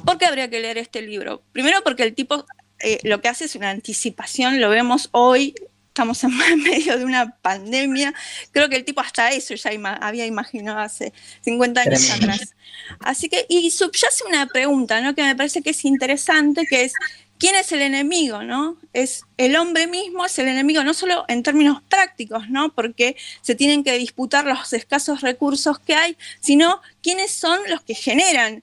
¿Por 0.05 0.19
qué 0.19 0.27
habría 0.27 0.51
que 0.51 0.61
leer 0.61 0.77
este 0.77 1.01
libro? 1.01 1.43
Primero 1.53 1.83
porque 1.83 2.03
el 2.03 2.15
tipo 2.15 2.45
eh, 2.81 2.99
lo 3.05 3.21
que 3.23 3.29
hace 3.29 3.47
es 3.47 3.55
una 3.55 3.71
anticipación, 3.71 4.61
lo 4.61 4.69
vemos 4.69 5.09
hoy, 5.13 5.55
estamos 5.93 6.25
en 6.25 6.31
medio 6.63 6.97
de 6.97 7.05
una 7.05 7.37
pandemia, 7.37 8.15
creo 8.51 8.71
que 8.71 8.77
el 8.77 8.85
tipo 8.85 9.03
hasta 9.03 9.31
eso 9.31 9.55
ya 9.55 9.71
había 10.01 10.25
imaginado 10.25 10.79
hace 10.79 11.13
50 11.43 11.83
años 11.83 12.11
atrás. 12.11 12.55
Así 13.01 13.29
que, 13.29 13.45
y 13.49 13.71
subyace 13.71 14.25
una 14.27 14.47
pregunta, 14.47 15.03
¿no? 15.03 15.15
Que 15.15 15.23
me 15.23 15.37
parece 15.37 15.61
que 15.61 15.71
es 15.71 15.85
interesante, 15.85 16.67
que 16.67 16.85
es, 16.85 16.95
¿quién 17.39 17.55
es 17.57 17.73
el 17.73 17.83
enemigo, 17.83 18.43
no? 18.43 18.79
Es 18.95 19.25
el 19.37 19.55
hombre 19.57 19.87
mismo, 19.87 20.25
es 20.25 20.39
el 20.39 20.49
enemigo, 20.49 20.83
no 20.83 20.95
solo 20.95 21.27
en 21.29 21.43
términos 21.43 21.83
prácticos, 21.91 22.49
¿no? 22.49 22.75
Porque 22.75 23.17
se 23.43 23.55
tienen 23.55 23.85
que 23.85 23.99
disputar 23.99 24.47
los 24.47 24.73
escasos 24.73 25.21
recursos 25.21 25.79
que 25.79 25.95
hay, 25.95 26.17
sino 26.41 26.81
quiénes 27.03 27.33
son 27.33 27.61
los 27.69 27.83
que 27.83 27.95
generan 27.95 28.63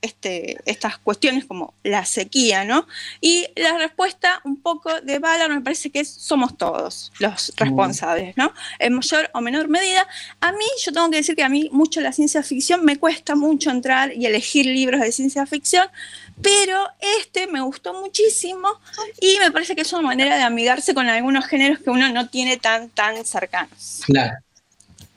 este, 0.00 0.58
estas 0.66 0.98
cuestiones 0.98 1.44
como 1.44 1.74
la 1.82 2.04
sequía, 2.04 2.64
¿no? 2.64 2.86
Y 3.20 3.46
la 3.56 3.78
respuesta 3.78 4.40
un 4.44 4.60
poco 4.60 5.00
de 5.00 5.18
Ballard 5.18 5.50
me 5.50 5.60
parece 5.60 5.90
que 5.90 6.04
somos 6.04 6.56
todos 6.56 7.12
los 7.18 7.52
responsables, 7.56 8.36
¿no? 8.36 8.52
En 8.78 8.94
mayor 8.94 9.30
o 9.34 9.40
menor 9.40 9.68
medida. 9.68 10.06
A 10.40 10.52
mí, 10.52 10.64
yo 10.84 10.92
tengo 10.92 11.10
que 11.10 11.16
decir 11.16 11.36
que 11.36 11.42
a 11.42 11.48
mí 11.48 11.68
mucho 11.72 12.00
la 12.00 12.12
ciencia 12.12 12.42
ficción 12.42 12.84
me 12.84 12.98
cuesta 12.98 13.34
mucho 13.34 13.70
entrar 13.70 14.12
y 14.14 14.26
elegir 14.26 14.66
libros 14.66 15.00
de 15.00 15.12
ciencia 15.12 15.46
ficción, 15.46 15.86
pero 16.42 16.88
este 17.18 17.46
me 17.46 17.60
gustó 17.60 17.94
muchísimo 17.94 18.68
y 19.20 19.38
me 19.38 19.50
parece 19.50 19.74
que 19.74 19.82
es 19.82 19.92
una 19.92 20.02
manera 20.02 20.36
de 20.36 20.42
amigarse 20.42 20.94
con 20.94 21.08
algunos 21.08 21.46
géneros 21.46 21.80
que 21.80 21.90
uno 21.90 22.08
no 22.10 22.28
tiene 22.28 22.56
tan, 22.56 22.88
tan 22.88 23.24
cercanos. 23.24 24.02
Claro. 24.04 24.36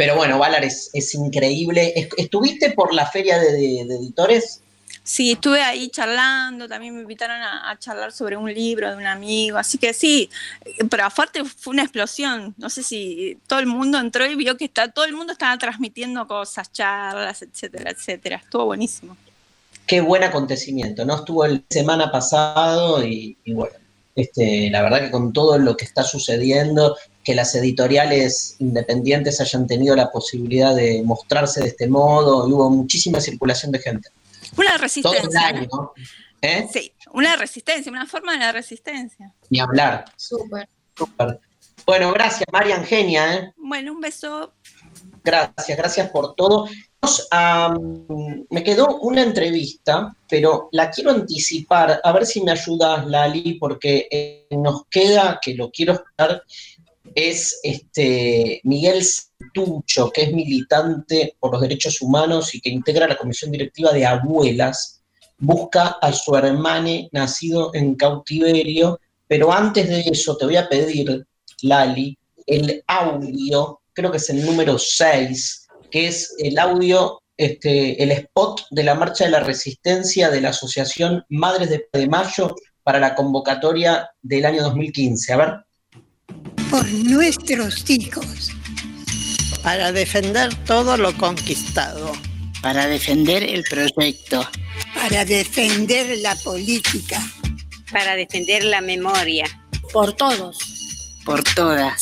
Pero 0.04 0.18
bueno, 0.18 0.38
Valar 0.38 0.66
es, 0.66 1.16
increíble. 1.16 1.94
¿Estuviste 2.18 2.72
por 2.72 2.94
la 2.94 3.06
feria 3.06 3.40
de, 3.40 3.80
editores? 3.80 4.60
Sí, 5.02 5.32
estuve 5.32 5.62
ahí 5.62 5.88
charlando, 5.88 6.68
también 6.68 6.94
me 6.94 7.04
invitaron 7.04 7.42
a, 7.42 7.74
charlar 7.80 8.12
sobre 8.12 8.36
un 8.36 8.54
libro 8.54 8.92
de 8.92 8.98
un 8.98 9.06
amigo, 9.06 9.58
así 9.58 9.78
que 9.78 9.94
sí, 9.94 10.30
pero 10.90 11.06
aparte 11.06 11.46
fue 11.46 11.72
una 11.72 11.84
explosión, 11.84 12.54
no 12.58 12.70
sé 12.70 12.84
si 12.84 13.38
todo 13.48 13.60
el 13.60 13.66
mundo 13.66 13.98
entró 13.98 14.26
y 14.26 14.36
vio 14.36 14.58
que 14.58 14.66
está, 14.66 14.92
todo 14.92 15.06
el 15.06 15.14
mundo 15.14 15.32
estaba 15.32 15.58
transmitiendo 15.58 16.28
cosas, 16.28 16.70
charlas, 16.74 17.42
etcétera, 17.42 17.92
etcétera, 17.92 18.36
estuvo 18.44 18.66
buenísimo. 18.66 19.16
Qué 19.88 20.02
buen 20.02 20.24
acontecimiento, 20.24 21.06
¿no? 21.06 21.16
Estuvo 21.16 21.46
el 21.46 21.64
semana 21.70 22.12
pasado 22.12 23.06
y, 23.06 23.38
y 23.46 23.54
bueno, 23.54 23.76
este, 24.16 24.70
la 24.70 24.82
verdad 24.82 25.00
que 25.00 25.12
con 25.12 25.32
todo 25.32 25.58
lo 25.58 25.78
que 25.78 25.86
está 25.86 26.04
sucediendo 26.04 26.98
que 27.24 27.34
las 27.34 27.56
editoriales 27.56 28.56
independientes 28.60 29.40
hayan 29.40 29.66
tenido 29.68 29.96
la 29.96 30.12
posibilidad 30.12 30.76
de 30.76 31.02
mostrarse 31.04 31.62
de 31.62 31.68
este 31.68 31.88
modo, 31.88 32.48
y 32.48 32.52
hubo 32.52 32.70
muchísima 32.70 33.22
circulación 33.22 33.72
de 33.72 33.80
gente. 33.80 34.10
Una 34.58 34.78
resistencia. 34.78 35.70
¿Eh? 36.42 36.68
Sí, 36.72 36.92
una 37.14 37.38
resistencia, 37.38 37.92
una 37.92 38.06
forma 38.06 38.34
de 38.34 38.40
la 38.40 38.52
resistencia. 38.52 39.34
Ni 39.50 39.60
hablar. 39.60 40.06
Súper. 40.18 40.68
Bueno, 41.86 42.12
gracias, 42.12 42.46
María 42.52 42.76
Angenia. 42.76 43.36
¿eh? 43.36 43.54
Bueno, 43.58 43.94
un 43.94 44.02
beso. 44.02 44.54
Gracias, 45.24 45.78
gracias 45.78 46.10
por 46.10 46.36
todo. 46.36 46.68
me 48.50 48.64
quedó 48.64 49.00
una 49.00 49.22
entrevista, 49.22 50.16
pero 50.30 50.70
la 50.72 50.90
quiero 50.92 51.12
anticipar, 51.12 52.02
a 52.04 52.12
ver 52.12 52.26
si 52.26 52.42
me 52.42 52.52
ayudas, 52.52 53.08
Lali, 53.08 53.54
porque 53.54 54.08
eh, 54.12 54.48
nos 54.52 54.86
queda, 54.88 55.40
que 55.42 55.56
lo 55.56 55.72
quiero 55.72 55.94
estar 55.94 56.44
es 57.16 57.60
este, 57.64 58.62
Miguel 58.64 59.04
Santucho, 59.04 60.10
que 60.12 60.24
es 60.24 60.34
militante 60.34 61.36
por 61.40 61.52
los 61.52 61.62
derechos 61.62 62.02
humanos 62.02 62.54
y 62.56 62.62
que 62.62 62.70
integra 62.70 63.08
la 63.08 63.18
comisión 63.18 63.52
directiva 63.52 63.92
de 63.92 64.06
Abuelas, 64.06 65.02
busca 65.38 65.98
a 66.02 66.14
su 66.14 66.36
hermano 66.36 67.10
nacido 67.12 67.72
en 67.74 67.96
cautiverio, 67.96 69.00
pero 69.28 69.52
antes 69.52 69.90
de 69.90 70.02
eso 70.02 70.38
te 70.38 70.46
voy 70.46 70.56
a 70.56 70.70
pedir, 70.70 71.26
Lali, 71.62 72.18
el 72.46 72.84
audio, 72.88 73.82
creo 73.94 74.12
que 74.12 74.18
es 74.18 74.30
el 74.30 74.46
número 74.46 74.78
6, 74.78 75.68
que 75.92 76.08
es 76.08 76.36
el 76.40 76.58
audio, 76.58 77.22
este, 77.38 78.02
el 78.02 78.12
spot 78.12 78.68
de 78.72 78.84
la 78.84 78.96
Marcha 78.96 79.26
de 79.26 79.32
la 79.32 79.40
Resistencia 79.40 80.30
de 80.30 80.42
la 80.42 80.50
Asociación 80.50 81.26
Madres 81.30 81.70
de, 81.70 82.08
Mayo 82.08 82.56
para 82.84 83.00
la 83.00 83.16
convocatoria 83.16 84.10
del 84.22 84.46
año 84.46 84.64
2015. 84.64 85.34
A 85.34 85.38
ver. 85.38 85.54
Por 86.74 86.92
nuestros 86.92 87.88
hijos. 87.88 88.50
Para 89.62 89.92
defender 89.92 90.56
todo 90.66 90.98
lo 90.98 91.16
conquistado. 91.16 92.12
Para 92.64 92.88
defender 92.88 93.44
el 93.44 93.64
proyecto. 93.64 94.50
Para 94.96 95.24
defender 95.24 96.18
la 96.24 96.36
política. 96.38 97.22
Para 97.92 98.16
defender 98.16 98.64
la 98.64 98.82
memoria. 98.82 99.46
Por 99.92 100.14
todos. 100.14 100.58
Por 101.24 101.44
todas. 101.44 102.02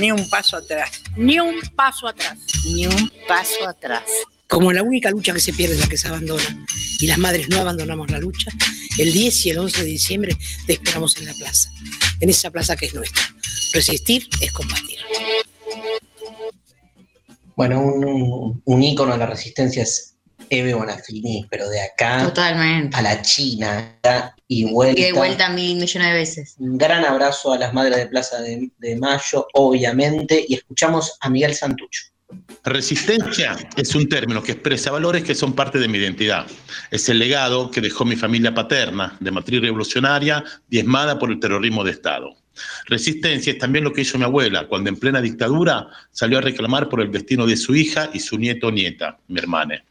Ni 0.00 0.10
un 0.10 0.28
paso 0.28 0.56
atrás. 0.56 0.90
Ni 1.16 1.38
un 1.38 1.60
paso 1.76 2.08
atrás. 2.08 2.38
Ni 2.64 2.88
un 2.88 3.12
paso 3.28 3.68
atrás. 3.68 4.02
Como 4.48 4.72
la 4.72 4.82
única 4.82 5.12
lucha 5.12 5.32
que 5.32 5.38
se 5.38 5.52
pierde 5.52 5.76
es 5.76 5.80
la 5.80 5.86
que 5.86 5.96
se 5.96 6.08
abandona. 6.08 6.66
Y 6.98 7.06
las 7.06 7.18
madres 7.18 7.48
no 7.50 7.60
abandonamos 7.60 8.10
la 8.10 8.18
lucha. 8.18 8.50
El 8.98 9.12
10 9.12 9.46
y 9.46 9.50
el 9.50 9.58
11 9.58 9.84
de 9.84 9.88
diciembre 9.88 10.36
te 10.66 10.72
esperamos 10.72 11.16
en 11.18 11.26
la 11.26 11.34
plaza. 11.34 11.70
En 12.18 12.30
esa 12.30 12.50
plaza 12.50 12.74
que 12.74 12.86
es 12.86 12.94
nuestra. 12.94 13.32
Resistir 13.72 14.28
es 14.40 14.52
combatir. 14.52 14.98
Bueno, 17.56 17.80
un, 17.80 18.62
un 18.64 18.82
ícono 18.82 19.12
de 19.12 19.18
la 19.18 19.26
resistencia 19.26 19.82
es 19.82 20.16
Eve 20.50 20.74
Bonafini, 20.74 21.46
pero 21.50 21.68
de 21.68 21.80
acá 21.80 22.24
Totalmente. 22.24 22.96
a 22.96 23.02
la 23.02 23.22
China 23.22 23.98
y 24.48 24.64
vuelta. 24.64 25.00
Y 25.00 25.04
de 25.04 25.12
vuelta 25.12 25.48
mil 25.48 25.76
millones 25.78 26.08
de 26.08 26.14
veces. 26.14 26.54
Un 26.58 26.76
gran 26.76 27.04
abrazo 27.04 27.52
a 27.52 27.58
las 27.58 27.72
madres 27.72 27.96
de 27.96 28.06
Plaza 28.06 28.40
de, 28.40 28.70
de 28.78 28.96
Mayo, 28.96 29.46
obviamente, 29.54 30.44
y 30.46 30.54
escuchamos 30.54 31.16
a 31.20 31.30
Miguel 31.30 31.54
Santucho. 31.54 32.02
Resistencia 32.64 33.56
es 33.76 33.94
un 33.94 34.08
término 34.08 34.42
que 34.42 34.52
expresa 34.52 34.90
valores 34.90 35.22
que 35.22 35.34
son 35.34 35.52
parte 35.54 35.78
de 35.78 35.88
mi 35.88 35.98
identidad. 35.98 36.46
Es 36.90 37.08
el 37.08 37.18
legado 37.18 37.70
que 37.70 37.80
dejó 37.80 38.04
mi 38.04 38.16
familia 38.16 38.54
paterna, 38.54 39.16
de 39.20 39.30
matriz 39.30 39.60
revolucionaria, 39.60 40.42
diezmada 40.68 41.18
por 41.18 41.30
el 41.30 41.40
terrorismo 41.40 41.84
de 41.84 41.90
Estado. 41.90 42.41
Resistencia 42.86 43.52
es 43.52 43.58
también 43.58 43.84
lo 43.84 43.92
que 43.92 44.02
hizo 44.02 44.18
mi 44.18 44.24
abuela 44.24 44.66
cuando 44.68 44.90
en 44.90 44.96
plena 44.96 45.20
dictadura 45.20 45.88
salió 46.10 46.38
a 46.38 46.42
reclamar 46.42 46.88
por 46.88 47.00
el 47.00 47.10
destino 47.10 47.46
de 47.46 47.56
su 47.56 47.74
hija 47.74 48.10
y 48.12 48.20
su 48.20 48.38
nieto 48.38 48.68
o 48.68 48.70
nieta, 48.70 49.18
mi 49.28 49.38
hermana. 49.38 49.82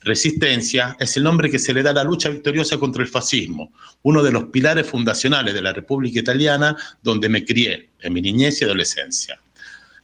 Resistencia 0.00 0.96
es 1.00 1.16
el 1.16 1.24
nombre 1.24 1.50
que 1.50 1.58
se 1.58 1.72
le 1.72 1.82
da 1.82 1.90
a 1.90 1.94
la 1.94 2.04
lucha 2.04 2.28
victoriosa 2.28 2.76
contra 2.78 3.02
el 3.02 3.08
fascismo, 3.08 3.72
uno 4.02 4.22
de 4.22 4.32
los 4.32 4.44
pilares 4.44 4.86
fundacionales 4.86 5.54
de 5.54 5.62
la 5.62 5.72
República 5.72 6.20
Italiana 6.20 6.76
donde 7.02 7.28
me 7.30 7.44
crié 7.44 7.88
en 8.00 8.12
mi 8.12 8.20
niñez 8.20 8.60
y 8.60 8.64
adolescencia. 8.64 9.40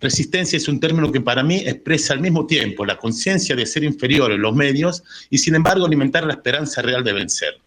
Resistencia 0.00 0.56
es 0.56 0.66
un 0.68 0.80
término 0.80 1.12
que 1.12 1.20
para 1.20 1.42
mí 1.42 1.56
expresa 1.56 2.14
al 2.14 2.20
mismo 2.20 2.46
tiempo 2.46 2.86
la 2.86 2.96
conciencia 2.96 3.54
de 3.54 3.66
ser 3.66 3.84
inferior 3.84 4.32
en 4.32 4.40
los 4.40 4.54
medios 4.54 5.02
y 5.28 5.36
sin 5.36 5.54
embargo 5.54 5.84
alimentar 5.84 6.24
la 6.24 6.32
esperanza 6.32 6.80
real 6.80 7.04
de 7.04 7.12
vencer. 7.12 7.60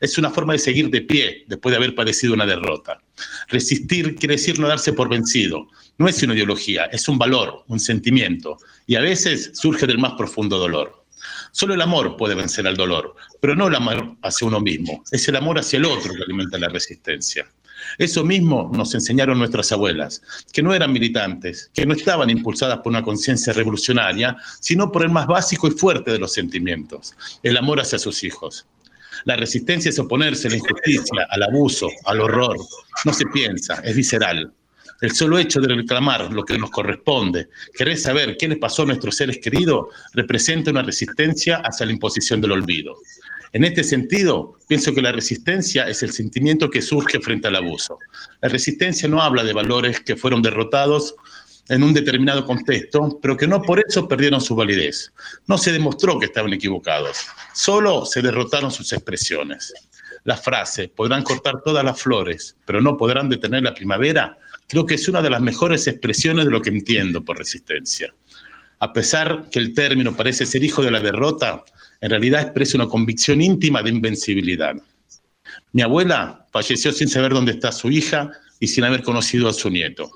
Es 0.00 0.18
una 0.18 0.30
forma 0.30 0.52
de 0.52 0.58
seguir 0.58 0.90
de 0.90 1.02
pie 1.02 1.44
después 1.46 1.72
de 1.72 1.76
haber 1.76 1.94
padecido 1.94 2.34
una 2.34 2.46
derrota. 2.46 3.00
Resistir 3.48 4.14
quiere 4.16 4.36
decir 4.36 4.58
no 4.58 4.68
darse 4.68 4.92
por 4.92 5.08
vencido. 5.08 5.68
No 5.98 6.08
es 6.08 6.22
una 6.22 6.34
ideología, 6.34 6.84
es 6.86 7.08
un 7.08 7.18
valor, 7.18 7.64
un 7.68 7.80
sentimiento 7.80 8.58
y 8.86 8.94
a 8.94 9.00
veces 9.00 9.50
surge 9.54 9.86
del 9.86 9.98
más 9.98 10.12
profundo 10.12 10.58
dolor. 10.58 11.04
Solo 11.50 11.74
el 11.74 11.80
amor 11.80 12.16
puede 12.16 12.34
vencer 12.34 12.66
al 12.66 12.76
dolor, 12.76 13.14
pero 13.40 13.56
no 13.56 13.66
el 13.66 13.74
amor 13.74 14.16
hacia 14.22 14.46
uno 14.46 14.60
mismo, 14.60 15.02
es 15.10 15.26
el 15.28 15.36
amor 15.36 15.58
hacia 15.58 15.78
el 15.78 15.86
otro 15.86 16.14
que 16.14 16.22
alimenta 16.22 16.58
la 16.58 16.68
resistencia. 16.68 17.46
Eso 17.96 18.24
mismo 18.24 18.70
nos 18.72 18.94
enseñaron 18.94 19.38
nuestras 19.38 19.70
abuelas, 19.72 20.22
que 20.52 20.62
no 20.62 20.74
eran 20.74 20.92
militantes, 20.92 21.70
que 21.72 21.86
no 21.86 21.94
estaban 21.94 22.30
impulsadas 22.30 22.78
por 22.78 22.88
una 22.88 23.02
conciencia 23.02 23.52
revolucionaria, 23.52 24.36
sino 24.60 24.90
por 24.90 25.02
el 25.02 25.10
más 25.10 25.26
básico 25.26 25.68
y 25.68 25.72
fuerte 25.72 26.10
de 26.10 26.18
los 26.18 26.32
sentimientos, 26.32 27.14
el 27.42 27.56
amor 27.56 27.80
hacia 27.80 27.98
sus 27.98 28.24
hijos. 28.24 28.66
La 29.24 29.36
resistencia 29.36 29.90
es 29.90 29.98
oponerse 29.98 30.48
a 30.48 30.50
la 30.50 30.56
injusticia, 30.56 31.26
al 31.30 31.42
abuso, 31.42 31.88
al 32.04 32.20
horror. 32.20 32.56
No 33.04 33.12
se 33.12 33.26
piensa, 33.26 33.74
es 33.84 33.96
visceral. 33.96 34.52
El 35.00 35.12
solo 35.12 35.38
hecho 35.38 35.60
de 35.60 35.74
reclamar 35.74 36.32
lo 36.32 36.44
que 36.44 36.58
nos 36.58 36.70
corresponde, 36.70 37.48
querer 37.76 37.96
saber 37.96 38.36
qué 38.36 38.48
les 38.48 38.58
pasó 38.58 38.82
a 38.82 38.86
nuestros 38.86 39.16
seres 39.16 39.38
queridos, 39.38 39.86
representa 40.12 40.72
una 40.72 40.82
resistencia 40.82 41.58
hacia 41.58 41.86
la 41.86 41.92
imposición 41.92 42.40
del 42.40 42.52
olvido. 42.52 42.96
En 43.52 43.64
este 43.64 43.82
sentido, 43.82 44.58
pienso 44.66 44.92
que 44.92 45.00
la 45.00 45.12
resistencia 45.12 45.88
es 45.88 46.02
el 46.02 46.12
sentimiento 46.12 46.68
que 46.68 46.82
surge 46.82 47.20
frente 47.20 47.48
al 47.48 47.56
abuso. 47.56 47.98
La 48.42 48.48
resistencia 48.48 49.08
no 49.08 49.22
habla 49.22 49.42
de 49.42 49.54
valores 49.54 50.00
que 50.00 50.16
fueron 50.16 50.42
derrotados 50.42 51.14
en 51.68 51.82
un 51.82 51.92
determinado 51.92 52.44
contexto, 52.44 53.18
pero 53.20 53.36
que 53.36 53.46
no 53.46 53.62
por 53.62 53.84
eso 53.86 54.08
perdieron 54.08 54.40
su 54.40 54.54
validez. 54.54 55.12
No 55.46 55.58
se 55.58 55.72
demostró 55.72 56.18
que 56.18 56.26
estaban 56.26 56.52
equivocados, 56.52 57.26
solo 57.54 58.04
se 58.06 58.22
derrotaron 58.22 58.70
sus 58.70 58.92
expresiones. 58.92 59.72
La 60.24 60.36
frase, 60.36 60.88
podrán 60.88 61.22
cortar 61.22 61.62
todas 61.62 61.84
las 61.84 62.00
flores, 62.00 62.56
pero 62.66 62.80
no 62.80 62.96
podrán 62.96 63.28
detener 63.28 63.62
la 63.62 63.74
primavera, 63.74 64.38
creo 64.66 64.84
que 64.84 64.94
es 64.94 65.08
una 65.08 65.22
de 65.22 65.30
las 65.30 65.40
mejores 65.40 65.86
expresiones 65.86 66.46
de 66.46 66.50
lo 66.50 66.60
que 66.62 66.70
entiendo 66.70 67.24
por 67.24 67.38
resistencia. 67.38 68.12
A 68.80 68.92
pesar 68.92 69.48
que 69.50 69.58
el 69.58 69.74
término 69.74 70.16
parece 70.16 70.46
ser 70.46 70.62
hijo 70.62 70.82
de 70.82 70.90
la 70.90 71.00
derrota, 71.00 71.64
en 72.00 72.10
realidad 72.10 72.42
expresa 72.42 72.76
una 72.76 72.86
convicción 72.86 73.40
íntima 73.42 73.82
de 73.82 73.90
invencibilidad. 73.90 74.74
Mi 75.72 75.82
abuela 75.82 76.46
falleció 76.52 76.92
sin 76.92 77.08
saber 77.08 77.32
dónde 77.32 77.52
está 77.52 77.72
su 77.72 77.90
hija 77.90 78.30
y 78.60 78.68
sin 78.68 78.84
haber 78.84 79.02
conocido 79.02 79.48
a 79.48 79.52
su 79.52 79.70
nieto. 79.70 80.10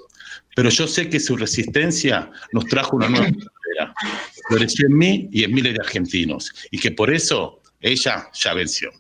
Pero 0.54 0.68
yo 0.70 0.86
sé 0.86 1.08
que 1.08 1.20
su 1.20 1.36
resistencia 1.36 2.30
nos 2.52 2.66
trajo 2.66 2.96
una 2.96 3.08
nueva 3.08 3.26
primavera. 3.26 3.94
Floreció 4.48 4.86
en 4.86 4.96
mí 4.96 5.28
y 5.32 5.44
en 5.44 5.54
miles 5.54 5.74
de 5.74 5.80
argentinos. 5.80 6.52
Y 6.70 6.78
que 6.78 6.90
por 6.90 7.12
eso 7.12 7.60
ella 7.80 8.28
ya 8.34 8.54
venció. 8.54 8.90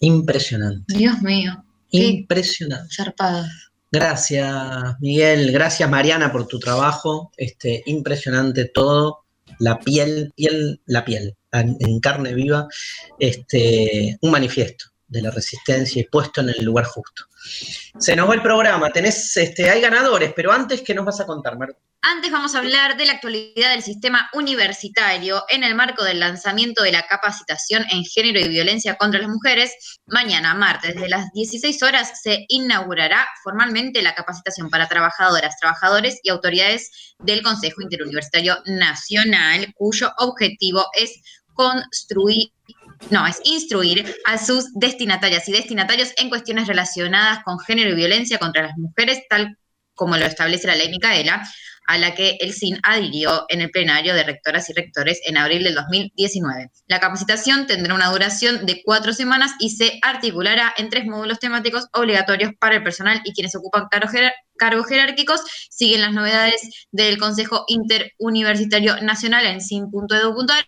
Impresionante. 0.00 0.96
Dios 0.96 1.20
mío. 1.22 1.64
Impresionante. 1.90 2.94
Zarpada. 2.94 3.50
Gracias, 3.92 4.96
Miguel. 5.00 5.52
Gracias, 5.52 5.88
Mariana, 5.88 6.32
por 6.32 6.48
tu 6.48 6.58
trabajo. 6.58 7.30
Este, 7.36 7.82
impresionante 7.86 8.64
todo. 8.64 9.20
La 9.60 9.78
piel, 9.78 10.32
piel, 10.34 10.80
la 10.86 11.04
piel, 11.04 11.36
en, 11.52 11.76
en 11.78 12.00
carne 12.00 12.34
viva. 12.34 12.66
Este, 13.20 14.18
un 14.20 14.30
manifiesto 14.30 14.93
de 15.06 15.22
la 15.22 15.30
resistencia 15.30 16.00
y 16.00 16.04
puesto 16.04 16.40
en 16.40 16.50
el 16.50 16.64
lugar 16.64 16.84
justo. 16.86 17.24
Se 17.98 18.16
nos 18.16 18.28
va 18.28 18.34
el 18.34 18.42
programa. 18.42 18.90
Tenés, 18.90 19.36
este, 19.36 19.70
hay 19.70 19.80
ganadores, 19.80 20.32
pero 20.34 20.52
antes, 20.52 20.82
¿qué 20.82 20.94
nos 20.94 21.04
vas 21.04 21.20
a 21.20 21.26
contar, 21.26 21.58
Marta? 21.58 21.78
Antes 22.06 22.30
vamos 22.30 22.54
a 22.54 22.58
hablar 22.58 22.98
de 22.98 23.06
la 23.06 23.12
actualidad 23.12 23.70
del 23.70 23.82
sistema 23.82 24.28
universitario 24.34 25.42
en 25.48 25.64
el 25.64 25.74
marco 25.74 26.04
del 26.04 26.20
lanzamiento 26.20 26.82
de 26.82 26.92
la 26.92 27.06
capacitación 27.06 27.82
en 27.90 28.04
género 28.04 28.40
y 28.40 28.48
violencia 28.48 28.96
contra 28.96 29.20
las 29.20 29.30
mujeres. 29.30 29.72
Mañana, 30.06 30.52
martes, 30.52 30.94
desde 30.94 31.08
las 31.08 31.32
16 31.32 31.82
horas, 31.82 32.20
se 32.22 32.44
inaugurará 32.48 33.26
formalmente 33.42 34.02
la 34.02 34.14
capacitación 34.14 34.68
para 34.68 34.86
trabajadoras, 34.86 35.56
trabajadores 35.58 36.20
y 36.22 36.28
autoridades 36.28 37.14
del 37.20 37.42
Consejo 37.42 37.80
Interuniversitario 37.80 38.58
Nacional, 38.66 39.72
cuyo 39.74 40.12
objetivo 40.18 40.84
es 40.92 41.22
construir 41.54 42.50
no, 43.10 43.26
es 43.26 43.40
instruir 43.44 44.14
a 44.26 44.38
sus 44.38 44.72
destinatarias 44.74 45.48
y 45.48 45.52
destinatarios 45.52 46.12
en 46.16 46.28
cuestiones 46.28 46.66
relacionadas 46.66 47.42
con 47.44 47.58
género 47.58 47.90
y 47.90 47.94
violencia 47.94 48.38
contra 48.38 48.62
las 48.62 48.76
mujeres, 48.76 49.22
tal 49.28 49.58
como 49.94 50.16
lo 50.16 50.24
establece 50.24 50.66
la 50.66 50.74
ley 50.74 50.88
Micaela, 50.88 51.46
a 51.86 51.98
la 51.98 52.14
que 52.14 52.36
el 52.40 52.52
SIN 52.52 52.78
adhirió 52.82 53.44
en 53.48 53.60
el 53.60 53.70
plenario 53.70 54.14
de 54.14 54.24
rectoras 54.24 54.68
y 54.70 54.72
rectores 54.72 55.20
en 55.26 55.36
abril 55.36 55.64
del 55.64 55.74
2019. 55.74 56.70
La 56.86 57.00
capacitación 57.00 57.66
tendrá 57.66 57.94
una 57.94 58.10
duración 58.10 58.64
de 58.66 58.82
cuatro 58.84 59.12
semanas 59.12 59.52
y 59.58 59.70
se 59.70 59.98
articulará 60.02 60.72
en 60.76 60.88
tres 60.88 61.04
módulos 61.04 61.38
temáticos 61.38 61.86
obligatorios 61.92 62.52
para 62.58 62.76
el 62.76 62.82
personal 62.82 63.20
y 63.24 63.32
quienes 63.32 63.54
ocupan 63.54 63.88
cargos, 63.90 64.86
jerárquicos. 64.86 65.42
Siguen 65.70 66.00
las 66.00 66.12
novedades 66.12 66.86
del 66.90 67.18
Consejo 67.18 67.64
Interuniversitario 67.68 69.00
Nacional 69.02 69.44
en 69.46 69.60
sin.edu.ar. 69.60 70.66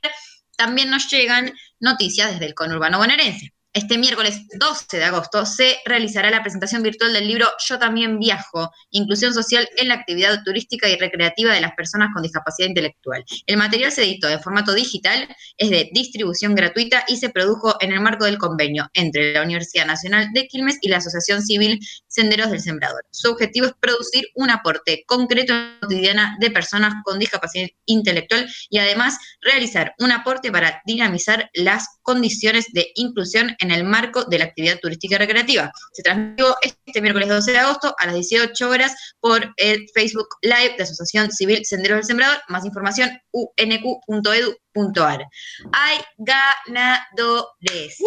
También 0.57 0.91
nos 0.91 1.09
llegan 1.11 1.53
noticias 1.81 2.33
desde 2.33 2.47
el 2.47 2.55
conurbano 2.55 2.99
bonaerense. 2.99 3.53
Este 3.77 3.99
miércoles 3.99 4.41
12 4.59 4.97
de 4.97 5.05
agosto 5.05 5.45
se 5.45 5.77
realizará 5.85 6.31
la 6.31 6.41
presentación 6.41 6.83
virtual 6.83 7.13
del 7.13 7.29
libro 7.29 7.47
Yo 7.69 7.79
también 7.79 8.19
viajo, 8.19 8.71
Inclusión 8.89 9.35
Social 9.35 9.69
en 9.77 9.89
la 9.89 9.97
actividad 9.97 10.43
turística 10.45 10.89
y 10.89 10.97
recreativa 10.97 11.53
de 11.53 11.61
las 11.61 11.75
personas 11.75 12.09
con 12.15 12.23
discapacidad 12.23 12.71
intelectual. 12.71 13.23
El 13.45 13.59
material 13.59 13.93
se 13.93 14.05
editó 14.05 14.31
en 14.31 14.41
formato 14.41 14.73
digital, 14.73 15.29
es 15.59 15.69
de 15.69 15.91
distribución 15.93 16.55
gratuita 16.55 17.05
y 17.07 17.19
se 17.19 17.29
produjo 17.29 17.77
en 17.81 17.93
el 17.93 18.01
marco 18.01 18.25
del 18.25 18.39
convenio 18.39 18.89
entre 18.95 19.35
la 19.35 19.43
Universidad 19.43 19.85
Nacional 19.85 20.31
de 20.33 20.49
Quilmes 20.49 20.79
y 20.81 20.89
la 20.89 20.97
Asociación 20.97 21.43
Civil 21.43 21.79
Senderos 22.09 22.51
del 22.51 22.63
Sembrador. 22.63 23.05
Su 23.11 23.31
objetivo 23.31 23.67
es 23.67 23.75
producir 23.79 24.27
un 24.37 24.49
aporte 24.49 25.05
concreto 25.07 25.53
cotidiana 25.83 26.39
de 26.41 26.51
personas 26.51 26.95
con 27.05 27.19
discapacidad 27.19 27.69
intelectual 27.85 28.51
y 28.71 28.79
además 28.79 29.19
realizar 29.43 29.93
un 29.99 30.13
aporte 30.13 30.51
para 30.51 30.81
dinamizar 30.87 31.51
las 31.53 31.87
condiciones 32.01 32.73
de 32.73 32.91
inclusión 32.95 33.55
en 33.59 33.66
el 33.71 33.85
marco 33.85 34.25
de 34.25 34.39
la 34.39 34.45
actividad 34.47 34.79
turística 34.81 35.19
recreativa. 35.19 35.71
Se 35.93 36.03
transmitió 36.03 36.55
este 36.61 37.01
miércoles 37.01 37.29
12 37.29 37.53
de 37.53 37.59
agosto 37.59 37.95
a 37.99 38.07
las 38.07 38.15
18 38.15 38.71
horas 38.71 38.95
por 39.21 39.53
el 39.57 39.87
Facebook 39.95 40.29
Live 40.43 40.75
de 40.77 40.83
Asociación 40.83 41.31
Civil 41.31 41.65
Senderos 41.65 41.99
del 41.99 42.05
Sembrador. 42.07 42.39
Más 42.49 42.65
información 42.65 43.11
unq.edu.ar. 43.33 45.25
Hay 45.73 45.99
ganadores. 46.19 47.99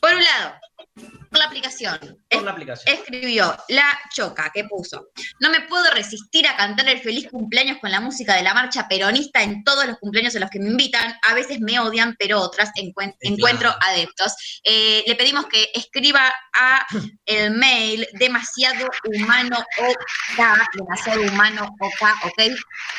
Por 0.00 0.14
un 0.14 0.24
lado, 0.24 0.54
por 1.30 1.38
la 1.38 1.44
aplicación. 1.46 1.98
Por 2.30 2.42
la 2.42 2.52
aplicación. 2.52 2.96
Escribió 2.96 3.56
La 3.68 3.98
Choca, 4.14 4.50
que 4.54 4.64
puso. 4.64 5.08
No 5.40 5.50
me 5.50 5.60
puedo 5.62 5.90
resistir 5.92 6.46
a 6.48 6.56
cantar 6.56 6.88
el 6.88 7.00
feliz 7.00 7.28
cumpleaños 7.30 7.78
con 7.80 7.90
la 7.90 8.00
música 8.00 8.34
de 8.34 8.42
la 8.42 8.54
marcha 8.54 8.88
peronista 8.88 9.42
en 9.42 9.62
todos 9.64 9.86
los 9.86 9.98
cumpleaños 9.98 10.34
en 10.34 10.40
los 10.42 10.50
que 10.50 10.58
me 10.60 10.70
invitan. 10.70 11.14
A 11.28 11.34
veces 11.34 11.60
me 11.60 11.78
odian, 11.80 12.16
pero 12.18 12.40
otras 12.40 12.70
encuen- 12.76 13.14
encuentro 13.20 13.74
adeptos. 13.80 14.60
Eh, 14.64 15.04
le 15.06 15.14
pedimos 15.16 15.46
que 15.46 15.68
escriba 15.74 16.32
a 16.54 16.86
el 17.26 17.50
mail 17.52 18.06
demasiado 18.14 18.88
humano 19.04 19.58
ok, 19.58 20.46
demasiado 20.74 21.20
humano 21.22 21.68
ok, 21.80 22.02
ok, 22.24 22.42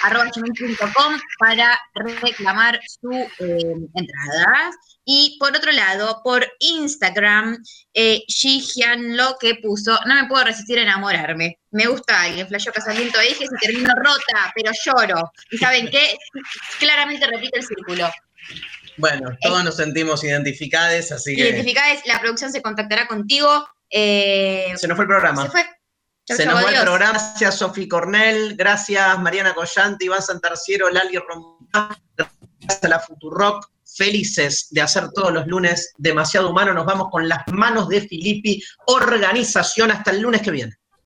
arroba 0.04 0.30
gmail.com 0.34 1.20
para 1.40 1.80
reclamar 1.96 2.80
su 2.86 3.12
eh, 3.12 3.76
entrada. 3.96 4.70
Y 5.12 5.38
por 5.40 5.58
otro 5.58 5.72
lado, 5.72 6.22
por 6.24 6.46
Instagram, 6.60 7.58
eh, 7.96 8.22
Jihan 8.28 9.18
lo 9.18 9.38
que 9.40 9.56
puso, 9.56 10.00
no 10.06 10.14
me 10.14 10.28
puedo 10.28 10.44
resistir 10.44 10.78
a 10.78 10.84
enamorarme. 10.84 11.58
Me 11.72 11.88
gusta 11.88 12.22
alguien, 12.22 12.48
flashó 12.48 12.72
casamiento 12.72 13.18
de 13.18 13.32
hijes 13.32 13.50
y 13.52 13.66
termino 13.66 13.92
rota, 13.96 14.54
pero 14.54 14.72
lloro. 14.86 15.32
¿Y 15.50 15.58
saben 15.58 15.90
qué? 15.90 16.16
Claramente 16.78 17.26
repite 17.26 17.58
el 17.58 17.66
círculo. 17.66 18.08
Bueno, 18.98 19.36
todos 19.42 19.64
nos 19.64 19.78
sentimos 19.78 20.24
identificados, 20.24 21.12
así 21.12 21.36
que 21.36 21.42
Identificades, 21.42 22.02
la 22.06 22.20
producción 22.22 22.52
se 22.52 22.62
contactará 22.62 23.08
contigo. 23.08 23.68
eh, 23.90 24.72
se 24.76 24.88
nos 24.88 24.96
fue 24.96 25.06
el 25.06 25.10
programa. 25.10 25.42
se 25.42 25.50
fue. 25.50 25.66
Chau, 26.28 26.38
Se 26.38 26.44
chau, 26.44 26.54
nos 26.54 26.62
fue 26.62 26.72
el 26.76 26.82
programa. 26.84 27.14
Gracias, 27.14 27.56
Sofi 27.58 27.88
Cornell. 27.88 28.56
Gracias, 28.56 29.18
Mariana 29.18 29.56
Collante, 29.56 30.06
Iván 30.06 30.22
Santarciero, 30.22 30.88
Lali 30.92 31.18
Román. 31.18 31.98
Gracias 32.16 32.84
a 32.84 32.88
la 32.88 33.00
Futurock. 33.00 33.72
Felices 34.00 34.68
de 34.72 34.82
hacer 34.82 35.10
todos 35.14 35.34
los 35.34 35.46
lunes 35.46 35.94
demasiado 35.98 36.52
humano. 36.52 36.74
Nos 36.74 36.86
vamos 36.86 37.10
con 37.12 37.28
las 37.28 37.40
manos 37.48 37.90
de 37.90 38.00
Filippi. 38.00 38.64
Organización 38.88 39.92
hasta 39.92 40.12
el 40.12 40.22
lunes 40.22 40.42
que 40.42 40.52
viene. 40.52 40.79